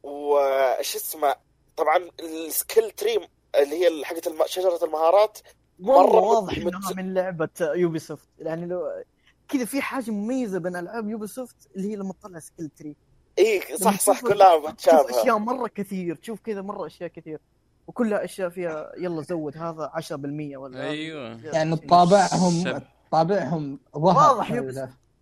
[0.03, 1.35] وش اسمه
[1.77, 3.29] طبعا ال skill tree
[3.63, 5.39] اللي هي حقت الم- شجرة المهارات
[5.79, 9.05] مرة واضح مت- إنها من لعبة Ubisoft يعني لو
[9.49, 12.97] كذا في حاجة مميزة بين ألعاب Ubisoft اللي هي لما تطلع skill tree
[13.39, 17.39] اي صح صح تشوف- كلها تشوف متشابهه أشياء مرة كثير تشوف كذا مرة أشياء كثير
[17.87, 21.41] وكلها أشياء فيها يلا زود هذا 10% ولا أيوه.
[21.45, 21.77] يعني.
[21.77, 24.53] طابعهم طابعهم واضح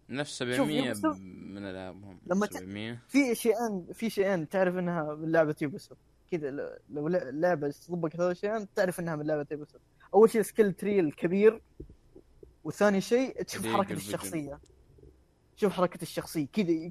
[0.09, 5.15] نفس شوف، 700 Ubisoft من ألعابهم لما ت- 700 في شيئين في شيئين تعرف إنها
[5.15, 6.51] من لعبة Ubisoft كذا
[6.91, 9.83] لو لع- لعبة تطبق هذول الشيئين تعرف إنها من لعبة Ubisoft
[10.15, 11.63] أول شيء skill tree الكبير
[12.65, 13.93] وثاني شيء تشوف حركة.
[13.93, 14.59] الشخصية.
[15.57, 16.91] شوف حركة الشخصية كذا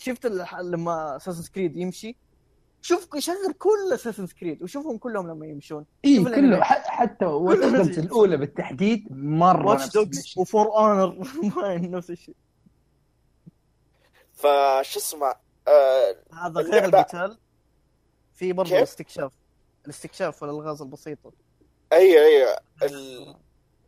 [0.00, 2.16] شفت الح- لما Assassin's Creed يمشي؟
[2.82, 5.86] شوف يشغل كل Assassin's Creed وشوفهم كلهم لما يمشون.
[6.04, 10.34] اي شوف كله حتى Watch الأولى بالتحديد مرة Watch Dogs.
[10.38, 11.18] و For Honor
[11.90, 12.34] نفس الشيء.
[14.32, 15.34] وش اسمه
[15.68, 17.38] آه هذا غير القتال.
[18.34, 19.32] في برضه؟ الاستكشاف.
[19.84, 21.32] الاستكشاف والالغاز البسيطة.
[21.92, 23.36] اي اي ال-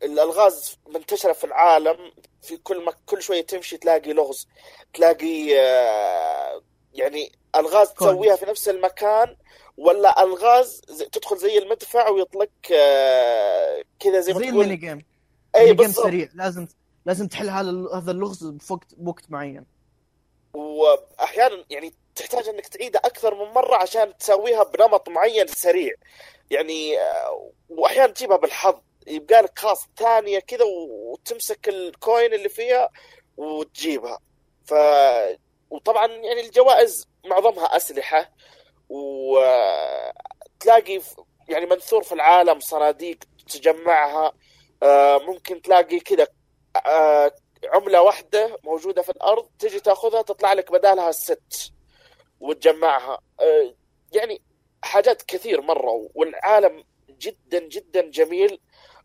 [0.03, 2.11] الالغاز منتشرة في العالم
[2.41, 4.47] في كل ما كل شوية تمشي تلاقي لغز
[4.93, 6.61] تلاقي آه،
[6.93, 7.89] يعني الغاز.
[7.89, 9.35] تسويها في نفس المكان
[9.77, 15.05] ولا الغاز تدخل زي المدفع ويطلق آه، كذا زي ما زي الميني تقول game
[15.55, 16.29] اي game سريع.
[16.33, 16.67] لازم
[17.05, 19.65] لازم تحل هذا هذا اللغز بوقت بوقت معين.
[20.53, 25.93] وأحيانا يعني تحتاج إنك تعيدها أكثر من مرة عشان تسويها بنمط معين سريع.
[26.51, 28.75] يعني آه، وأحيانا تجيبها بالحظ.
[29.07, 32.89] يبقى لك خلاص ثانية كذا وتمسك ال coin اللي فيها
[33.37, 34.19] وتجيبها.
[34.65, 34.73] ف
[35.69, 38.31] وطبعا يعني الجوائز معظمها أسلحة
[38.89, 39.41] وتلاقي
[41.49, 43.17] يعني منثور في العالم صناديق
[43.49, 44.33] تجمعها
[44.83, 46.27] آه، ممكن تلاقي كذا
[46.85, 47.31] آه،
[47.73, 51.73] عملة واحدة موجودة في الأرض تجي تأخذها تطلع لك بدالها الست
[52.39, 53.19] وتجمعها.
[53.39, 53.75] آه،
[54.13, 54.41] يعني
[54.83, 58.59] حاجات كثير مرة والعالم جدا جدا جميل.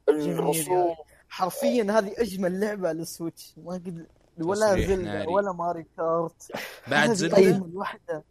[0.09, 0.97] الرسوم.
[1.29, 3.55] حرفيا هذه أجمل لعبة على السويتش.
[3.57, 4.07] ما قد
[4.39, 5.27] ولا ماريو.
[5.27, 6.53] ولا Mario Kart.
[6.91, 8.25] بعد Zelda؟ أجمل واحدة.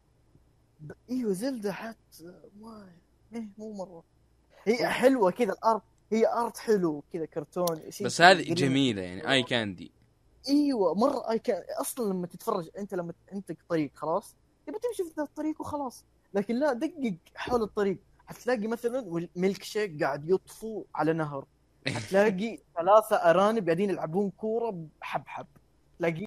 [0.80, 0.92] ب...
[1.10, 2.34] إيوه Zelda حتى.
[2.62, 2.88] ما
[3.34, 4.04] إيه مو مرة.
[4.64, 8.54] هي حلوة كذا ال art هي art حلو كذا كرتون شيء بس هذه.
[8.54, 9.92] جميلة يعني eye candy.
[10.50, 14.36] إيوه مرة eye candy أصلا لما تتفرج أنت لما أنت طريق خلاص؟
[14.68, 16.06] تبي تمشي في الطريق وخلاص.
[16.34, 17.98] لكن لا دقق حول الطريق.
[18.28, 21.46] حتلاقي مثلا ميلك شيك قاعد يطفو على نهر.
[21.88, 25.48] حتلاقي ثلاثة أرانب قاعدين يلعبون كورة بحبحب.
[26.00, 26.26] تلاقي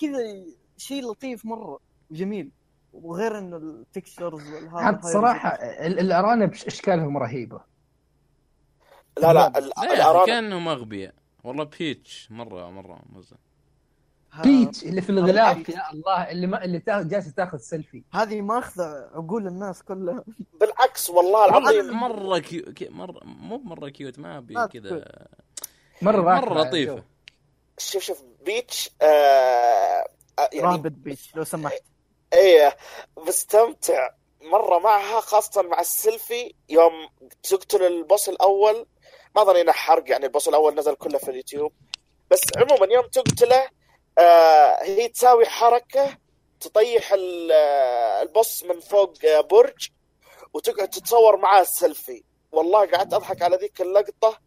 [0.00, 0.44] كذا
[0.76, 1.78] شيء لطيف مرة
[2.10, 2.50] وجميل.
[2.92, 7.60] وغير انه ال textures والهذا صراحة ال- الأرانب اشكالهم رهيبة؟
[9.18, 11.14] لا لا لا أخي الارانب كأنهم أغبياء.
[11.44, 13.36] والله Peach مره مرة مزه
[14.42, 19.10] Peach اللي في الغلاف يا الله اللي ما اللي تا- جالسه تاخذ سيلفي هذه ماخذة
[19.14, 20.24] عقول الناس كلها.
[20.60, 21.94] بالعكس والله العظيم.
[22.00, 25.04] مرة cutie مره مو مرة cute ما أبي كذا.
[26.02, 27.04] مرة مرة لطيفة.
[27.78, 29.04] شوف شوف بيتش آه
[30.38, 31.82] آه، يعني Rabbid Peach لو سمحت.
[32.32, 32.76] إيه
[33.26, 34.10] بستمتع
[34.42, 36.54] مرة معها خاصة مع السيلفي.
[36.68, 36.92] يوم
[37.42, 38.86] تقتل ال boss الأول
[39.36, 41.72] ما ظني إنه حرق يعني ال boss الأول نزل كله في اليوتيوب.
[42.30, 43.68] بس عموما يوم تقتله
[44.18, 46.18] آه هي تساوي حركة
[46.60, 47.12] تطيح
[47.52, 49.88] آه، ال boss من فوق آه، برج
[50.54, 52.22] وتقعد تتصور معاه السيلفي.
[52.52, 54.38] والله قعدت أضحك على ذيك اللقطة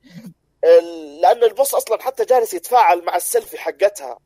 [0.64, 4.20] ال- لأن ال boss أصلا حتى جالس يتفاعل مع السيلفي حقتها.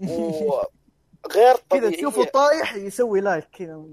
[0.00, 1.96] وغير كذا طبيعية.
[1.96, 3.84] تشوفه طايح يسوي like كذا.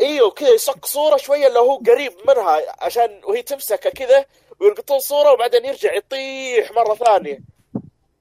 [0.00, 4.24] إيوه كذا يصك صورة شوية اللي هو قريب منها عشان وهي تمسكه كذا
[4.60, 7.38] ويلقطون صورة وبعدين يرجع يطيح مرة ثانية.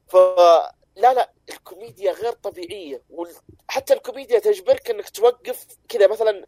[0.08, 0.16] ف
[0.96, 6.46] لا لا الكوميديا غير طبيعية وحتى الكوميديا تجبرك إنك توقف كذا مثلا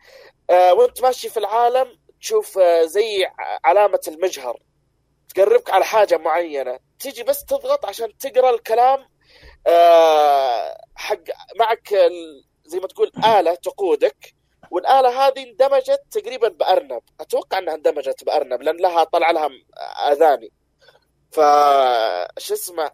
[0.50, 3.28] آه وأنت ماشي في العالم تشوف آه زي
[3.64, 4.60] علامة المجهر.
[5.36, 6.80] تقربك على حاجة معينة.
[7.00, 9.06] تيجي بس تضغط عشان تقرأ الكلام
[9.68, 11.24] آه حق
[11.60, 11.94] معك
[12.66, 14.34] زي ما تقول آلة تقودك.
[14.72, 17.02] والآلة هذه اندمجت تقريبا بأرنب.
[17.20, 19.50] أتوقع أنها اندمجت بأرنب لأن لها طلع لها
[20.12, 20.52] أذاني.
[21.32, 21.40] ف
[22.38, 22.92] شو اسمه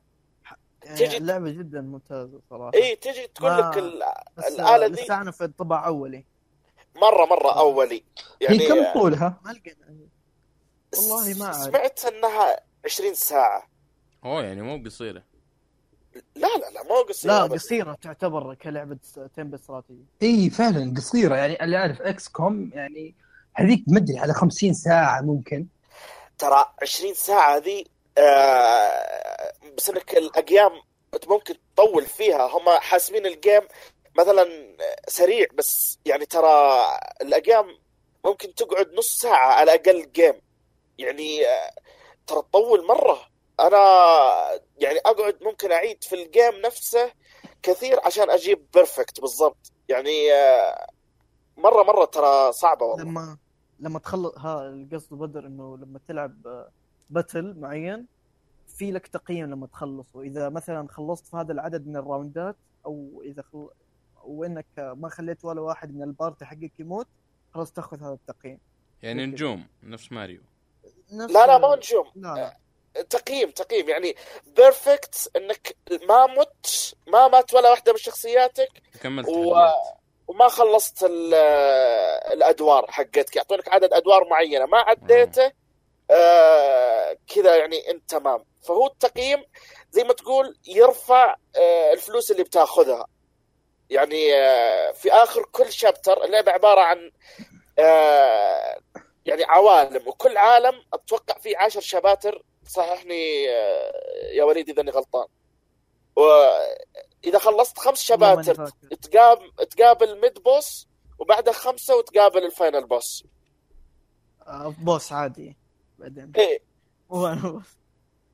[0.82, 2.72] تجي- اللعبة جدا ممتازة صراحة.
[2.74, 4.04] اي تجي تقول لك ال-
[4.38, 6.26] بس الآلة دي لسه أنا في الطبع أولي.
[6.96, 8.04] مرة مرة أولي.
[8.41, 9.98] هي يعني كم طولها؟ ما لقينا
[10.98, 11.56] والله ما أعرف.
[11.63, 13.63] سمعت أنها 20 ساعة.
[14.26, 15.24] أوه يعني مو قصيرة.
[16.36, 17.65] لا لا لا مو قصيرة لا بس.
[17.65, 18.98] قصيرة تعتبر كلعبة
[19.36, 20.06] تيم استراتيجي.
[20.24, 21.36] اي فعلا قصيرة.
[21.36, 23.15] يعني اللي أعرف إكس كوم يعني
[23.54, 25.67] هذيك ما أدري على 50 ساعة ممكن.
[26.38, 27.90] ترى 20 ساعة ذي آه
[29.78, 30.71] بس إنك الأقيام
[31.28, 32.47] ممكن تطول فيها.
[32.58, 33.62] هم حاسبين ال game
[34.19, 34.76] مثلا
[35.08, 36.86] سريع بس يعني ترى
[37.21, 37.65] الأقيام
[38.26, 40.41] ممكن تقعد نص ساعة على أقل game
[40.97, 41.71] يعني آه
[42.28, 43.19] ترى تطول مرة.
[43.60, 43.80] أنا
[44.78, 47.12] يعني أقعد ممكن أعيد في ال game نفسه
[47.63, 49.71] كثير عشان أجيب perfect بالضبط.
[49.89, 50.88] يعني آه
[51.58, 53.04] مرة مرة ترى صعبة والله.
[53.04, 53.38] لما
[53.80, 56.71] لما تخلص ها القصد بدر إنه لما تلعب آه،
[57.12, 58.08] battle معين
[58.78, 63.41] في لك تقييم لما تخلص واذا مثلا خلصت في هذا العدد من الراوندات أو إذا
[63.41, 63.69] خل...
[64.24, 67.08] وانك ما خليت ولا واحد من ال party حقك يموت
[67.54, 68.60] خلاص تأخذ هذا التقييم.
[69.02, 69.26] يعني.
[69.26, 70.41] نجوم نفس ماريو.
[71.13, 72.06] نفس لا لا ما هو نجوم.
[72.15, 73.04] لا لا.
[73.04, 73.89] تقييم تقييم.
[73.89, 74.15] يعني
[74.56, 75.76] perfect إنك
[76.10, 79.56] ما مت ما مات ولا واحدة من شخصياتك كملت و...
[80.28, 81.34] وما خلصت ال-
[82.34, 83.36] الأدوار حقتك.
[83.36, 84.65] يعطونك عدد أدوار معينة.
[84.65, 85.52] ما عديته
[86.12, 88.45] آه كذا يعني انت تمام.
[88.67, 89.43] فهو التقييم
[89.91, 93.08] زي ما تقول يرفع آه الفلوس اللي بتاخذها.
[93.89, 97.12] يعني آه في آخر كل شابتر اللعبه عبارة عن
[97.80, 98.80] آه
[99.26, 102.43] يعني عوالم وكل عالم أتوقع فيه عشر شباتر.
[102.67, 103.91] صححني آه
[104.34, 105.28] يا وليد إذا أني غلطان.
[106.15, 108.65] واذا خلصت خمس شباتر.
[109.02, 110.88] تقابل تقابل mid boss
[111.19, 113.24] وبعدها خمسة وتقابل ال final boss
[114.78, 115.61] boss عادي.
[116.02, 116.32] بعدين.
[116.36, 116.60] إيه.
[117.10, 117.78] مو أنا boss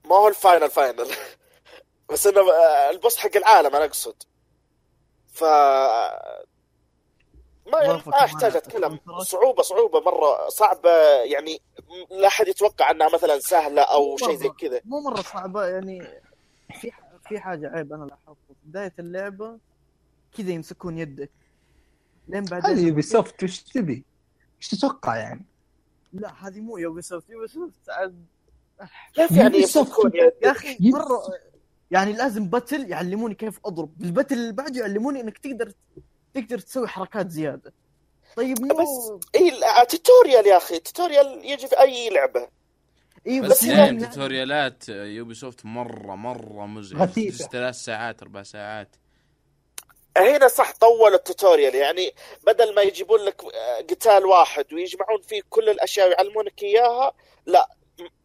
[0.05, 1.07] ما هو ال final final.
[2.09, 4.23] بس إنه آه، ال boss حق العالم أنا أقصد.
[5.27, 6.21] ف ما
[7.81, 8.55] يعني أحتاج.
[8.55, 8.99] أتكلم.
[9.21, 10.89] صعوبة صعوبة مرة صعبة.
[11.23, 11.61] يعني
[12.11, 14.81] لا أحد يتوقع أنها مثلا سهلة أو شيء زي كذا.
[14.85, 15.65] مو مرة صعبة.
[15.65, 16.07] يعني
[16.81, 16.91] في
[17.27, 18.55] في حاجة عيب أنا لاحظته.
[18.63, 19.57] بداية اللعبة
[20.37, 21.31] كذا يمسكون يدك.
[22.27, 24.05] لين بعدين هذه Ubi soft وش تبي؟
[24.57, 25.45] إيش تتوقع يعني؟
[26.19, 28.25] لا هذه مو Ubisoft Ubisoft عاد
[29.13, 29.89] كيف يعني soft.
[29.89, 31.21] يمسكون يا؟ أخي مرة
[31.91, 33.97] يعني لازم battle يعلموني كيف أضرب.
[33.97, 35.71] بال battle اللي بعده يعلموني إنك تقدر
[36.33, 37.73] تقدر تسوي حركات زيادة.
[38.35, 39.51] طيب مو بس إي
[39.89, 42.47] tutorial يا أخي tutorial يجي في أي لعبة.
[43.27, 47.05] إي بس بس يعني يعني- توتوريالات Ubisoft مرة مرة.
[47.05, 48.95] تجلس ثلاث ساعات أربع ساعات.
[50.17, 52.11] هنا صح طول ال tutorial يعني
[52.47, 57.13] بدل ما يجيبون لك آه، قتال واحد ويجمعون فيه كل الأشياء ويعلمونك إياها
[57.45, 57.69] لا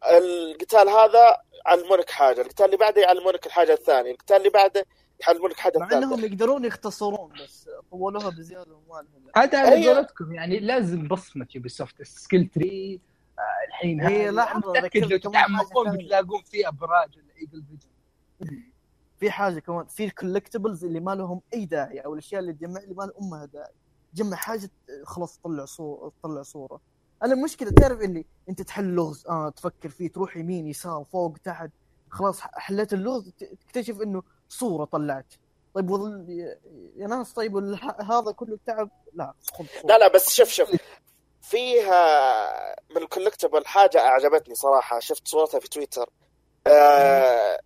[0.09, 4.85] القتال هذا يعلمونك حاجة القتال اللي بعده يعلمونك الحاجة الثانية القتال اللي بعده
[5.19, 9.93] يعلمونك حاجة مع ثالثه انهم يقدرون يختصرون بس طولوها بزيادة وما لهم حتى على.
[9.93, 13.01] قولتكم يعني لازم بصمة Ubisoft ال skill tree
[13.67, 15.97] الحين هي متأكد لو تتعمقون.
[15.97, 18.72] بتلاقون في ابراج ولا eagle vision
[19.23, 22.79] في حاجة كمان في ال collectibles اللي ما لهم أي داعي أو الأشياء اللي تجمع
[22.81, 23.71] اللي ما لهم امها داعي.
[24.13, 24.69] جمع حاجة
[25.03, 26.81] خلاص طلع صوره طلع صورة.
[27.23, 31.69] أنا المشكلة تعرف اللي أنت تحل لغز آه تفكر فيه تروح يمين يسار فوق تحت.
[32.09, 33.29] خلاص حليت اللغز
[33.67, 35.33] تكتشف إنه صورة طلعت.
[35.73, 36.25] طيب وظل
[36.97, 37.57] يا- ناس طيب
[38.01, 39.33] هذا كله تعب؟ لا.
[39.85, 40.69] لا لا بس شوف شوف.
[41.41, 41.95] فيها
[42.95, 44.99] من ال collectible حاجة أعجبتني صراحة.
[44.99, 46.09] شفت صورتها في تويتر.
[46.67, 47.59] آه آه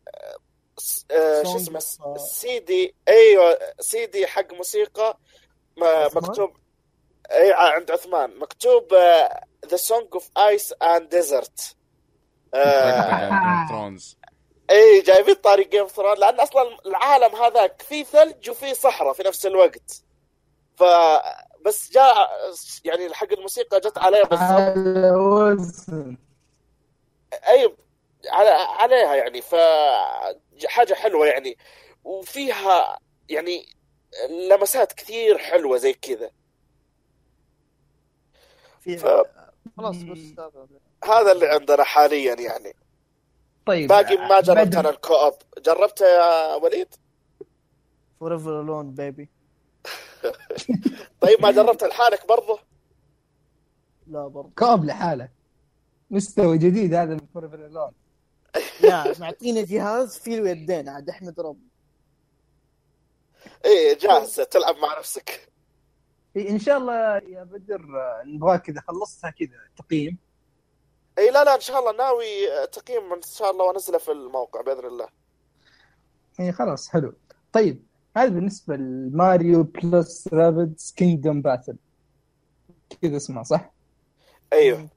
[0.80, 1.80] شو Song اسمه
[2.16, 5.18] of- CD أيوه سي دي حق موسيقى؟
[6.16, 6.58] مكتوب
[7.32, 8.40] أي عند عثمان.
[8.40, 8.94] مكتوب
[9.68, 11.76] The Song of Ice and Desert
[13.70, 14.18] Thrones
[14.70, 19.24] أي جايبين طاري Game of Throne لأن أصلا العالم هذاك فيه ثلج وفيه صحراء في
[19.24, 20.04] نفس الوقت.
[20.78, 20.84] ف
[21.66, 22.30] بس جاء
[22.84, 24.78] يعني حق الموسيقى جت عليه بالضبط
[25.18, 26.18] وزن.
[27.34, 27.76] أي
[28.30, 29.42] على عليها يعني.
[29.42, 29.56] ف
[30.66, 31.58] حاجة حلوة يعني.
[32.04, 33.00] وفيها
[33.30, 33.66] يعني
[34.50, 36.32] لمسات كثير حلوة زي كذا.
[38.80, 39.26] في ف-
[39.78, 40.20] خلاص بس
[41.04, 42.74] هذا اللي عندنا حاليا يعني.
[43.66, 45.34] طيب باقي ما جربت أنا الكوب.
[45.66, 46.96] جربته يا وليد؟
[48.20, 49.30] forever alone baby
[51.22, 52.60] طيب ما جربت لحالك برضه؟
[54.08, 54.52] لا برضه.
[54.58, 55.30] co-op لحاله
[56.12, 57.92] مستوى جديد هذا من forever alone
[58.82, 61.60] لا معطينا جهاز فيه له يدين عاد احمد رب.
[63.66, 65.50] إيه جاهز تلعب مع نفسك.
[66.36, 70.18] إيه، إن شاء الله يا بدر آه، نبغاك اذا خلصتها كذا تقييم.
[71.18, 72.26] اي لا لا إن شاء الله ناوي
[72.72, 75.08] تقييم إن شاء الله وأنزله في الموقع بإذن الله.
[76.40, 77.14] اي خلاص حلو.
[77.54, 77.84] طيب
[78.18, 81.78] هذا بالنسبة ل Mario plus Rabbids Kingdom Battle.
[83.02, 83.72] كذا اسمه صح؟
[84.54, 84.90] أيوه.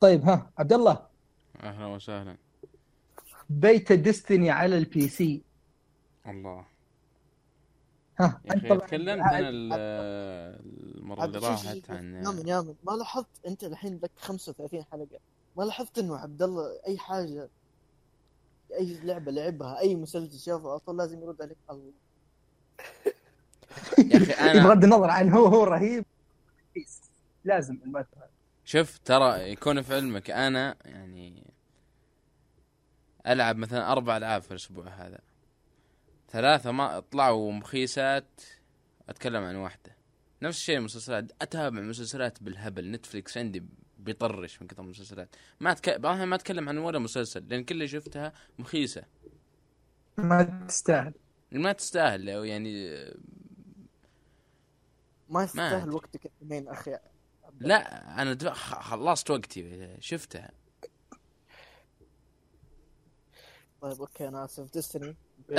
[0.00, 1.13] طيب ها عبد الله.
[1.64, 2.36] أهلا وسهلا.
[3.50, 5.42] beta Destiny على ال PC
[6.26, 6.64] الله.
[8.20, 9.72] ها يا أخي تكلمت أنا ال-
[10.98, 11.90] المرة عبد اللي راحت.
[11.90, 15.18] عن يامن يامن ما لاحظت أنت الحين لك 35 حلقة.
[15.56, 17.48] ما لاحظت إنه عبد الله أي حاجة
[18.78, 21.56] أي لعبة لعبها أي مسلسل شافه أصلا لازم يرد عليك.
[21.70, 21.92] الله.
[24.12, 26.04] يا أخي أنا بغض النظر عن هو هو رهيب
[27.44, 27.78] لازم.
[28.64, 31.43] شوف ترى يكون في علمك أنا يعني
[33.26, 35.18] ألعب مثلا أربع ألعاب في الأسبوع هذا.
[36.28, 38.40] ثلاثة ما طلعوا مخيسات
[39.08, 39.96] أتكلم عن واحدة.
[40.42, 42.90] نفس الشيء المسلسلات أتابع مسلسلات بالهبل.
[42.90, 43.64] نتفليكس عندي
[43.98, 45.36] بيطرش من كثر المسلسلات.
[45.60, 45.88] ما أتك...
[46.04, 49.04] ما أتكلم عن ولا مسلسل لأن كل اللي شفتها مخيسة.
[50.18, 51.14] ما تستاهل.
[51.52, 52.94] ما تستاهل أو يعني
[55.28, 55.90] ما أدري.
[55.90, 56.98] وقتك اثنين أخي.
[57.60, 60.50] لا أنا خلصت وقتي شفتها.
[63.84, 64.72] طيب أوكي أنا آسف.
[64.72, 65.16] Destiny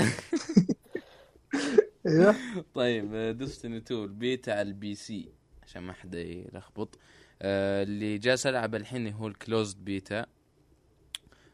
[2.07, 2.35] أيوه
[2.73, 6.99] طيب Destiny 2 البيتا على ال PC عشان ما حدا يلخبط.
[7.41, 10.25] آه، اللي جالس العب الحين هو ال closed beta.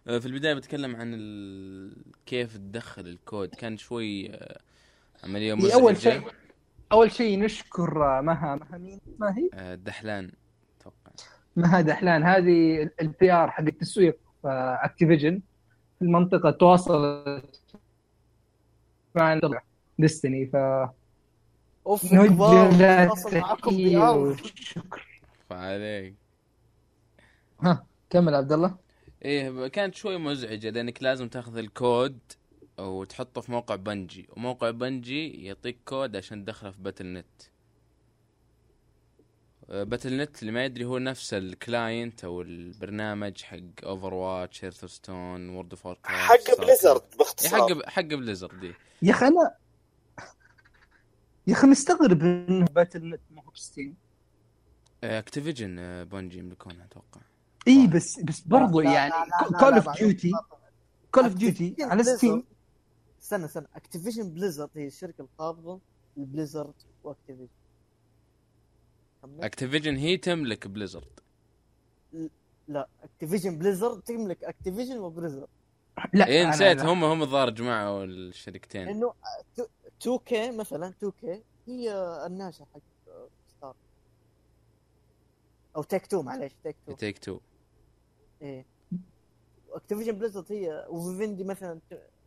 [0.07, 1.95] آه، في البداية بتكلم عن ال...
[2.25, 3.49] كيف تدخل الكود.
[3.55, 4.59] كان شوي آه،
[5.23, 5.73] عملية هي مزعجة.
[5.73, 6.21] أول شيء
[6.91, 10.31] أول شيء نشكر آه، مها مها مين؟ ما هي؟ آه، دحلان
[10.79, 11.11] أتوقع.
[11.55, 12.23] مها دحلان.
[12.23, 15.41] هذه ال PR حق التسويق Activision
[16.01, 17.61] في المنطقة تواصلت
[19.15, 19.39] مع
[19.99, 20.55] Destiny ف
[21.85, 23.11] أوف كبار
[24.17, 25.07] وشكر
[25.49, 26.15] فعليك.
[27.61, 28.75] ها كمل عبد الله
[29.25, 32.19] إيه كانت شوي مزعجة لأنك لازم تاخذ الكود
[32.79, 37.50] وتحطه في موقع Bungie وموقع Bungie يعطيك كود عشان تدخله في Battle.net.
[39.71, 45.87] Battle.net اللي ما يدري هو نفس ال client أو البرنامج حق Overwatch Hearthstone World of
[46.03, 47.61] حق Blizzard باختصار.
[47.61, 48.73] حق حق Blizzard إيه.
[49.01, 49.55] يا أخي أنا
[51.47, 53.95] يا أخي مستغرب انه Battle.net ما هو ب Steam
[55.03, 57.21] Activision Bungie يملكونها أتوقع.
[57.67, 59.13] إي بس بس برضو يعني
[59.59, 60.31] Call of Duty
[61.11, 62.43] Call of Duty على Steam
[63.21, 63.67] استنى استنى.
[63.75, 65.79] Activision Blizzard هي الشركة القابضة
[66.17, 66.73] ل Blizzard
[67.03, 67.60] و Activision.
[69.23, 71.19] Activision هي تملك Blizzard
[72.67, 75.47] لا Activision Blizzard تملك Activision و Blizzard
[76.13, 76.85] لا أنا- نسيت لا.
[76.93, 79.13] هم هم الظاهر جمعوا الشركتين لأنه
[80.01, 81.91] 2K مثلا 2K هي
[82.25, 82.79] الناشر حق
[83.57, 83.75] ستار
[85.75, 87.39] أو Take-Two معليش Take-Two Take-Two
[88.41, 88.65] إيه.
[89.71, 91.79] Activision Blizzard هي و Vivendi مثلا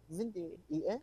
[0.08, 1.00] Vivendi اي إيه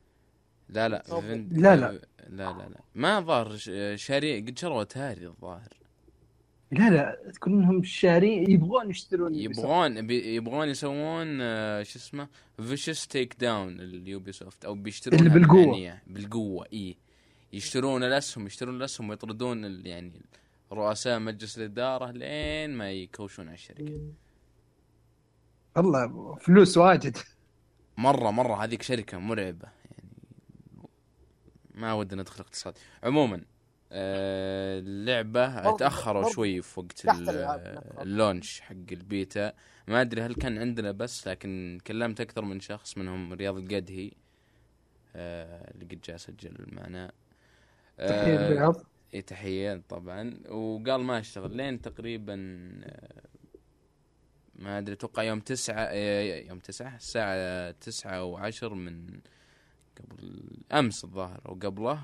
[0.70, 1.92] لا لا فين- لا، لا.
[1.92, 2.80] لا لا لا.
[2.96, 5.81] ما ظهر ش- شاري قد شروا اتاري الظاهر.
[6.72, 13.80] لا لا كلهم شارين يبغون يشترون يبغون بي- يبغون يسوون آه، شو اسمه vicious takedown
[13.80, 15.30] ال Ubisoft أو بيشترون اللي.
[15.30, 15.98] بالقوة.
[16.08, 16.98] بالقوة إي.
[17.54, 20.12] يشترون الأسهم يشترون الأسهم ويطردون يعني
[20.72, 24.02] رؤساء مجلس الإدارة لين ما يكوشون على الشركة.
[25.76, 27.18] والله فلوس واجد.
[27.98, 30.10] مرة مرة هذيك شركة مرعبة يعني
[31.76, 32.78] ما ودنا ندخل اقتصاد.
[33.04, 33.42] عموما
[33.94, 37.02] آه، تاخروا برضو شوي في وقت.
[38.02, 39.54] اللونش حق البيتا.
[39.88, 44.12] ما أدري هل كان عندنا بس لكن كلمت أكثر من شخص منهم رياض القدهي.
[45.16, 47.12] آه، اللي قد جاء سجل معنا.
[47.98, 48.84] تحية آه، الرياض
[49.14, 50.34] اي تحية طبعا.
[50.50, 51.58] وقال ما أشتغل.
[51.58, 52.36] لين تقريبا
[54.56, 55.92] ما أدري أتوقع يوم تسعة
[56.50, 59.20] يوم تسعة الساعة تسعة وعشر من
[60.00, 62.02] قبل أمس الظاهر أو قبله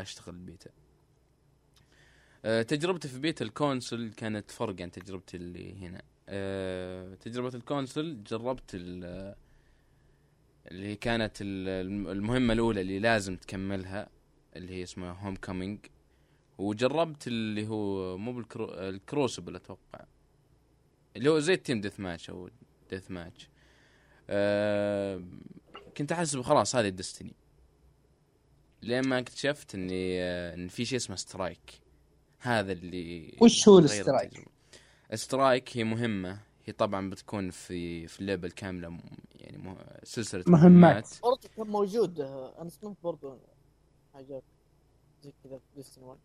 [0.00, 0.83] أشتغل بيتا آه،
[2.44, 6.02] تجربتي في beta ال console كانت فرق عن تجربتي اللي هنا.
[6.28, 9.34] آه، تجربة ال console جربت ال-
[10.70, 14.08] اللي كانت ال- المهمة الأولى اللي لازم تكملها
[14.56, 15.78] اللي هي اسمها Homecoming
[16.58, 18.70] وجربت اللي هو مو بال Cru...
[18.74, 20.04] ال Crucible أتوقع.
[21.16, 22.50] اللي هو زي ال team deathmatch أو
[22.90, 23.48] deathmatch
[24.30, 25.22] أه...
[25.96, 27.34] كنت احسب خلاص هذه Destiny
[28.82, 31.83] لين ما اكتشفت إني آه، إن في شيء اسمه strike
[32.46, 34.50] هذا اللي وش هو غير ال strike؟ التجربة.
[35.14, 36.38] strike هي مهمة.
[36.64, 39.00] هي طبعا بتكون في في اللعبة الكاملة م-
[39.34, 39.76] يعني مه...
[40.02, 41.08] سلسلة مهمات.
[41.22, 42.20] برضه كان موجود.
[42.20, 43.38] أنا سمعت برضه
[44.14, 44.42] حاجات
[45.22, 46.18] زي كذا في Destiny 1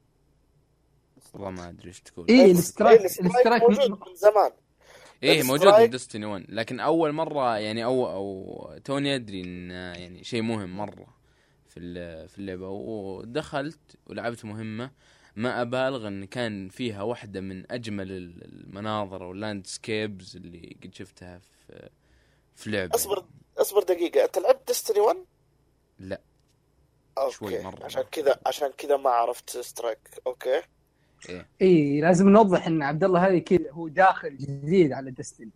[1.33, 2.25] والله ما أدري إيش تقول.
[2.29, 4.51] إيه إيه، ال strike ال strike ال strike موجود من زمان.
[5.23, 10.23] إيه موجود من Destiny 1 لكن أول مرة يعني أو أو توني أدري إن يعني
[10.23, 11.07] شيء مهم مرة
[11.67, 14.91] في ال- في اللعبه ودخلت ولعبت مهمة.
[15.39, 21.39] ما أبالغ إن كان فيها واحدة من أجمل ال- المناظر وال landscapes اللي قد شفتها
[21.39, 21.89] في
[22.55, 22.95] في لعبة.
[22.95, 23.25] اصبر
[23.57, 24.25] اصبر دقيقة.
[24.25, 25.15] أنت لعبت Destiny 1؟
[25.99, 26.21] لا.
[27.17, 27.33] أوكي.
[27.35, 27.85] شوي مرة.
[27.85, 30.61] عشان كذا عشان كذا ما عرفت strike أوكي.
[31.29, 31.47] إيه.
[31.61, 35.49] إيه لازم نوضح إن عبد الله هذه كذا هو داخل جديد على Destiny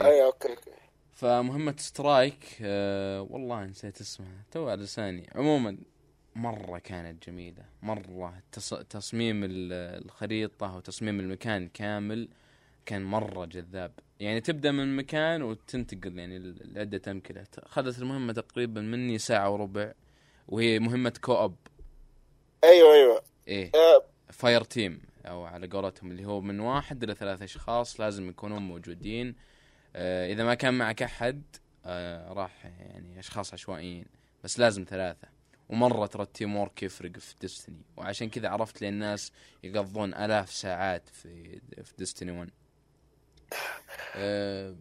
[0.00, 0.06] إيه.
[0.06, 0.70] أي أوكي أوكي.
[1.12, 4.42] فمهمة strike آه والله نسيت اسمها.
[4.50, 5.30] تو على لساني.
[5.34, 5.78] عموما
[6.36, 7.64] مرة كانت جميلة.
[7.82, 8.74] مرة تص...
[8.74, 12.28] تصميم ال- الخريطة وتصميم المكان كامل
[12.86, 13.92] كان مرة جذاب.
[14.20, 19.92] يعني تبدأ من مكان وتنتقل يعني لعدة أمكنة أخذت المهمة تقريبا مني ساعة وربع
[20.48, 21.56] وهي مهمة co-op
[22.64, 23.22] أيوه أيوه.
[23.48, 23.70] إيه.
[24.30, 29.34] fireteam أو على قولتهم اللي هو من واحد إلى ثلاث أشخاص لازم يكونون موجودين.
[29.96, 31.42] آه إذا ما كان معك أحد
[31.86, 34.06] آه راح يعني أشخاص عشوائيين
[34.44, 35.28] بس لازم ثلاثة.
[35.68, 37.82] ومرة ترى ال teamwork يفرق في Destiny.
[37.96, 39.32] وعشان كذا عرفت ليه الناس
[39.64, 42.50] يقضون آلاف ساعات في في Destiny 1
[44.16, 44.76] آه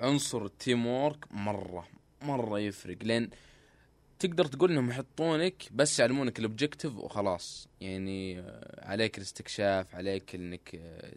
[0.00, 1.88] عنصر ال teamwork مرة
[2.22, 2.96] مرة يفرق.
[3.02, 3.30] لين
[4.18, 7.68] تقدر تقول إنهم يحطونك بس يعلمونك ال objective وخلاص.
[7.80, 11.14] يعني آه، عليك الاستكشاف عليك إنك آه،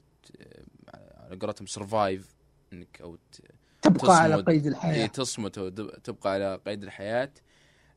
[0.95, 2.27] آه، على قولتهم survive
[2.73, 3.41] إنك أو ت-
[3.81, 4.35] تبقى على.
[4.35, 7.31] قيد إيه، الحياة تصمد وتبقى على قيد الحياة.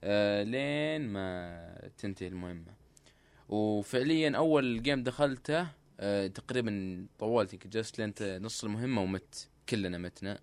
[0.04, 2.74] آه، لين ما تنتهي المهمة.
[3.48, 5.68] وفعليا أول game دخلته
[6.00, 10.40] آه، تقريبا طولت يمكن جلست لين نص المهمة ومت كلنا متنا.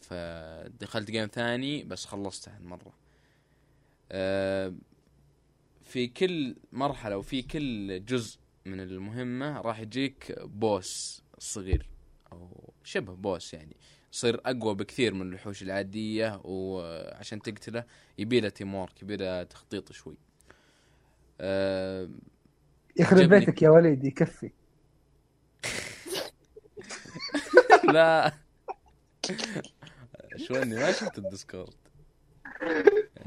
[0.00, 2.92] فدخلت game ثاني بس خلصته هالمرة.
[4.12, 4.74] آه،
[5.82, 11.88] في كل مرحلة وفي كل جزء من المهمة راح يجيك boss صغير
[12.32, 13.76] أو شبه boss يعني.
[14.12, 17.84] يصير أقوى بكثير من الوحوش العادية وعشان تقتله
[18.18, 20.16] يبيله teamwork يبيله تخطيط شوي.
[21.40, 22.08] آه،
[22.96, 23.28] يخرب.
[23.28, 24.50] بيتك يا وليد يكفي.
[27.94, 28.34] لا.
[30.36, 31.74] شواني ما شفت ال Discord.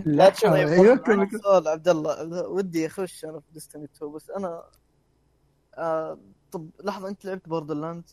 [0.05, 1.39] لا تشوف أي عندي كمل.
[1.41, 2.47] سؤال عبد الله.
[2.47, 4.63] ودي اخش أنا في Destiny 2 بس أنا
[5.75, 6.19] آه
[6.51, 8.09] طب لحظة أنت لعبت Borderlands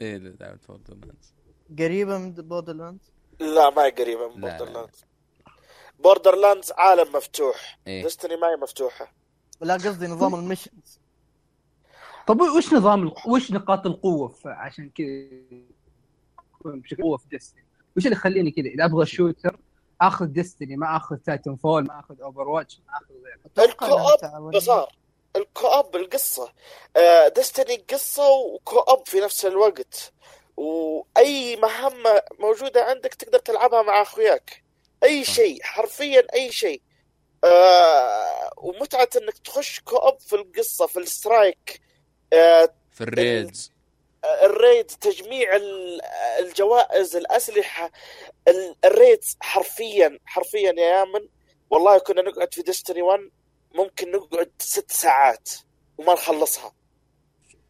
[0.00, 1.34] إيه لعبت Borderlands
[1.78, 2.98] قريبة من Borderlands
[3.40, 4.78] لا ما هي قريبة من لا، لا، Border لا.
[4.78, 5.04] lands
[5.98, 7.78] Borderlands عالم مفتوح.
[7.86, 8.02] إيه.
[8.02, 9.12] Destiny ما هي مفتوحة.
[9.60, 11.00] لا قصدي نظام ال missions
[12.26, 15.28] طب وش نظام وش نقاط القوة عشان كذا
[16.64, 17.64] بشكل قوة في Destiny
[17.96, 19.56] وش اللي يخليني كذا؟ إذا أبغى shooter
[20.00, 23.68] آخذ Destiny ما آخذ Titanfall ما آخذ Overwatch ما آخذ غيره.
[23.70, 24.56] ال co-op.
[24.56, 24.92] بصار
[25.36, 26.52] ال co-op القصة.
[26.96, 30.12] آه، Destiny قصة و co-op في نفس الوقت.
[30.56, 34.62] وأي مهمة موجودة عندك تقدر تلعبها مع أخوياك.
[35.02, 35.24] أي.
[35.24, 36.82] شيء حرفيا أي شيء.
[37.44, 41.80] آه ومتعة إنك تخش co-op في القصة في ال strike
[42.32, 43.72] آه في ال raids.
[44.44, 46.00] ال raid تجميع ال-
[46.40, 47.90] الجوائز الأسلحة
[48.48, 51.28] ال- ال raid حرفيا حرفيا يا يامن.
[51.70, 53.30] والله كنا نقعد في Destiny 1
[53.74, 55.48] ممكن نقعد ست ساعات
[55.98, 56.72] وما نخلصها.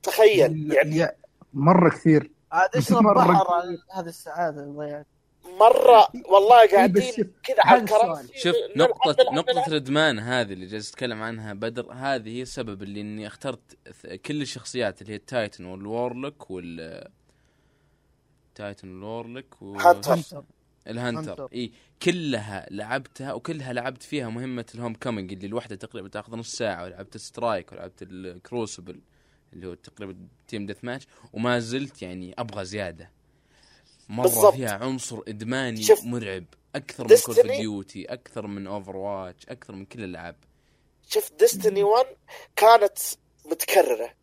[0.03, 1.17] تخيل يعني.
[1.55, 2.31] مرة كثير.
[2.55, 5.07] عاد اشرب مرة بحر هذه السعادة اللي ضيعت
[5.61, 7.81] مرة والله إيه، قاعدين كذا على.
[7.83, 9.69] الكراسي شوف نقطة نقطة نلعب.
[9.69, 13.79] الادمان هذه اللي جالس اتكلم عنها بدر هذه هي السبب اللي إني اخترت
[14.27, 17.05] كل الشخصيات اللي هي التايتن والورلوك وال
[18.55, 19.77] تايتن والورلوك و...
[19.77, 20.13] هانتر.
[20.13, 20.45] هانتر
[20.87, 21.49] الهانتر هانتر.
[21.55, 26.85] إي كلها لعبتها وكلها لعبت فيها مهمة ال Homecoming اللي الواحدة تقريبا تاخذ نص ساعة
[26.85, 29.01] ولعبت strike ولعبت ال Crucible
[29.55, 30.17] اللي هو تقريبا
[30.49, 33.11] team deathmatch وما زلت يعني أبغى زيادة.
[34.09, 34.55] مرة بالضبط.
[34.55, 36.45] فيها عنصر إدماني شوف، مرعب
[36.75, 40.37] أكثر من Call of Duty أكثر من Overwatch أكثر من كل الألعاب.
[41.09, 42.07] شفت Destiny 1
[42.57, 42.99] كانت
[43.45, 44.15] متكررة.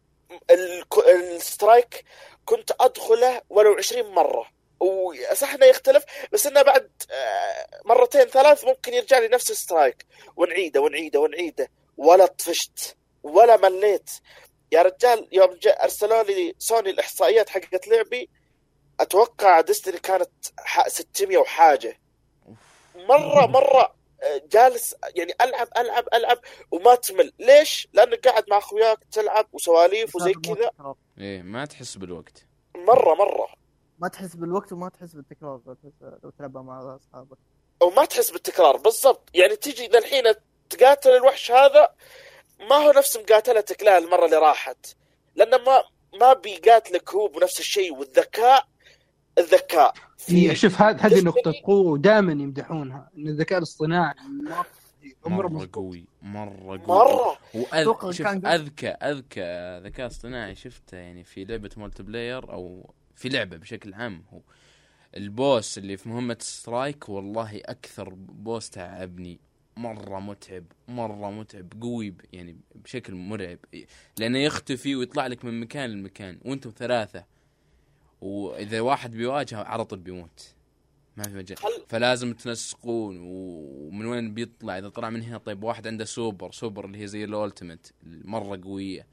[1.35, 2.05] ال strike
[2.45, 4.45] كنت أدخله ولو 20 مرة.
[4.79, 10.05] وصح إنه يختلف بس إنه بعد آه، مرتين ثلاث ممكن يرجع لي نفس ال strike
[10.35, 11.69] ونعيده ونعيده ونعيده.
[11.97, 14.09] ولا طفشت ولا مليت.
[14.71, 18.29] يا رجال يوم جاء أرسلوا لي سوني الإحصائيات حقت لعبي
[18.99, 21.99] أتوقع ديستني كانت ح- 600 وحاجة.
[22.95, 26.37] مرة مرة آه، جالس يعني ألعب ألعب ألعب
[26.71, 27.33] وما تمل.
[27.39, 30.71] ليش؟ لأنك قاعد مع أخوياك تلعب وسواليف وزي كذا.
[31.17, 32.45] إيه ما تحس بالوقت.
[32.75, 33.47] مرة مرة.
[33.99, 35.61] ما تحس بالوقت وما تحس بالتكرار
[36.23, 37.37] لو تلعبها مع أصحابك.
[37.81, 39.29] وما تحس بالتكرار بالضبط.
[39.33, 40.23] يعني تجي ذا الحين
[40.69, 41.89] تقاتل الوحش هذا
[42.69, 44.95] ما هو نفس مقاتلتك له المرة اللي راحت.
[45.35, 45.83] لأنه ما
[46.19, 48.67] ما بيقاتلك هو بنفس الشيء والذكاء
[49.37, 49.93] الذكاء.
[50.29, 54.13] إيه، شوف هذه هذه نقطة قوة دائما يمدحونها إن الذكاء الاصطناعي
[55.25, 56.77] مرة ما قوي مرة قوي.
[56.77, 57.37] مرة.
[57.55, 58.13] أتوقع وأذ...
[58.15, 63.57] شوف كان قبل- أذكى أذكى ذكاء اصطناعي شفته يعني في لعبة multiplayer أو في لعبة
[63.57, 64.39] بشكل عام هو.
[65.17, 69.39] ال boss اللي في مهمة strike والله أكثر boss تعبني.
[69.81, 73.59] مرة متعب مرة متعب قوي يعني بشكل مرعب.
[74.17, 77.25] لأنه يختفي ويطلع لك من مكان لمكان وأنتم ثلاثة.
[78.21, 80.55] وإذا واحد بيواجهه على طول بيموت.
[81.17, 81.57] ما في مجال.
[81.87, 83.17] فلازم تنسقون.
[83.21, 87.23] ومن وين بيطلع؟ إذا طلع من هنا طيب واحد عنده super super اللي هي زي
[87.23, 89.07] ال ultimate مرة قوية.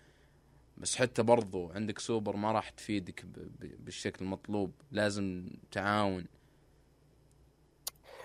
[0.78, 3.24] بس حتى برضو عندك سوبر ما راح تفيدك
[3.60, 4.72] بالشكل المطلوب.
[4.92, 6.26] لازم تعاون.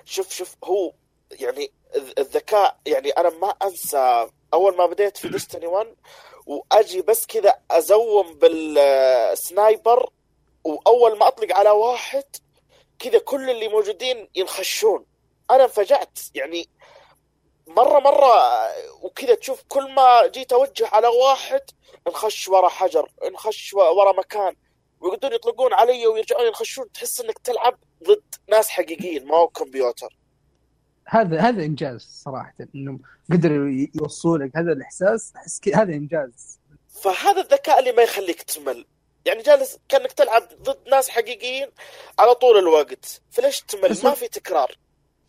[0.06, 0.94] شوف شوف هو
[1.32, 4.28] يعني الذكاء يعني أنا ما أنسى.
[4.54, 5.96] أول ما بديت في ديستني 1
[6.46, 10.10] وأجي بس كذا أزوم بالسنايبر
[10.64, 12.24] وأول ما أطلق على واحد
[13.00, 15.06] كذا كل اللي موجودين ينخشون.
[15.52, 16.70] أنا انفجعت يعني
[17.68, 18.34] مرة مرة
[19.02, 21.62] وكذا تشوف كل ما جيت أوجه على واحد
[22.08, 24.56] نخش ورا حجر نخش ورا مكان.
[25.00, 30.18] ويقعدون يطلقون علي ويرجعون ينخشون تحس إنك تلعب ضد ناس حقيقيين ما هو كمبيوتر.
[31.06, 33.00] هذا هذا إنجاز صراحة إنهم
[33.32, 36.60] قدروا يوصلوا لك هذا الإحساس أحس هذا إنجاز.
[37.04, 38.86] فهذا الذكاء اللي ما يخليك تمل.
[39.26, 41.68] يعني جالس كأنك تلعب ضد ناس حقيقيين
[42.20, 43.22] على طول الوقت.
[43.32, 44.78] فليش تمل؟ ما في تكرار.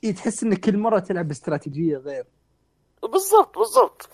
[0.05, 2.25] إيه، تحس انك كل مرة تلعب باستراتيجية غير.
[3.03, 4.09] بالضبط بالضبط.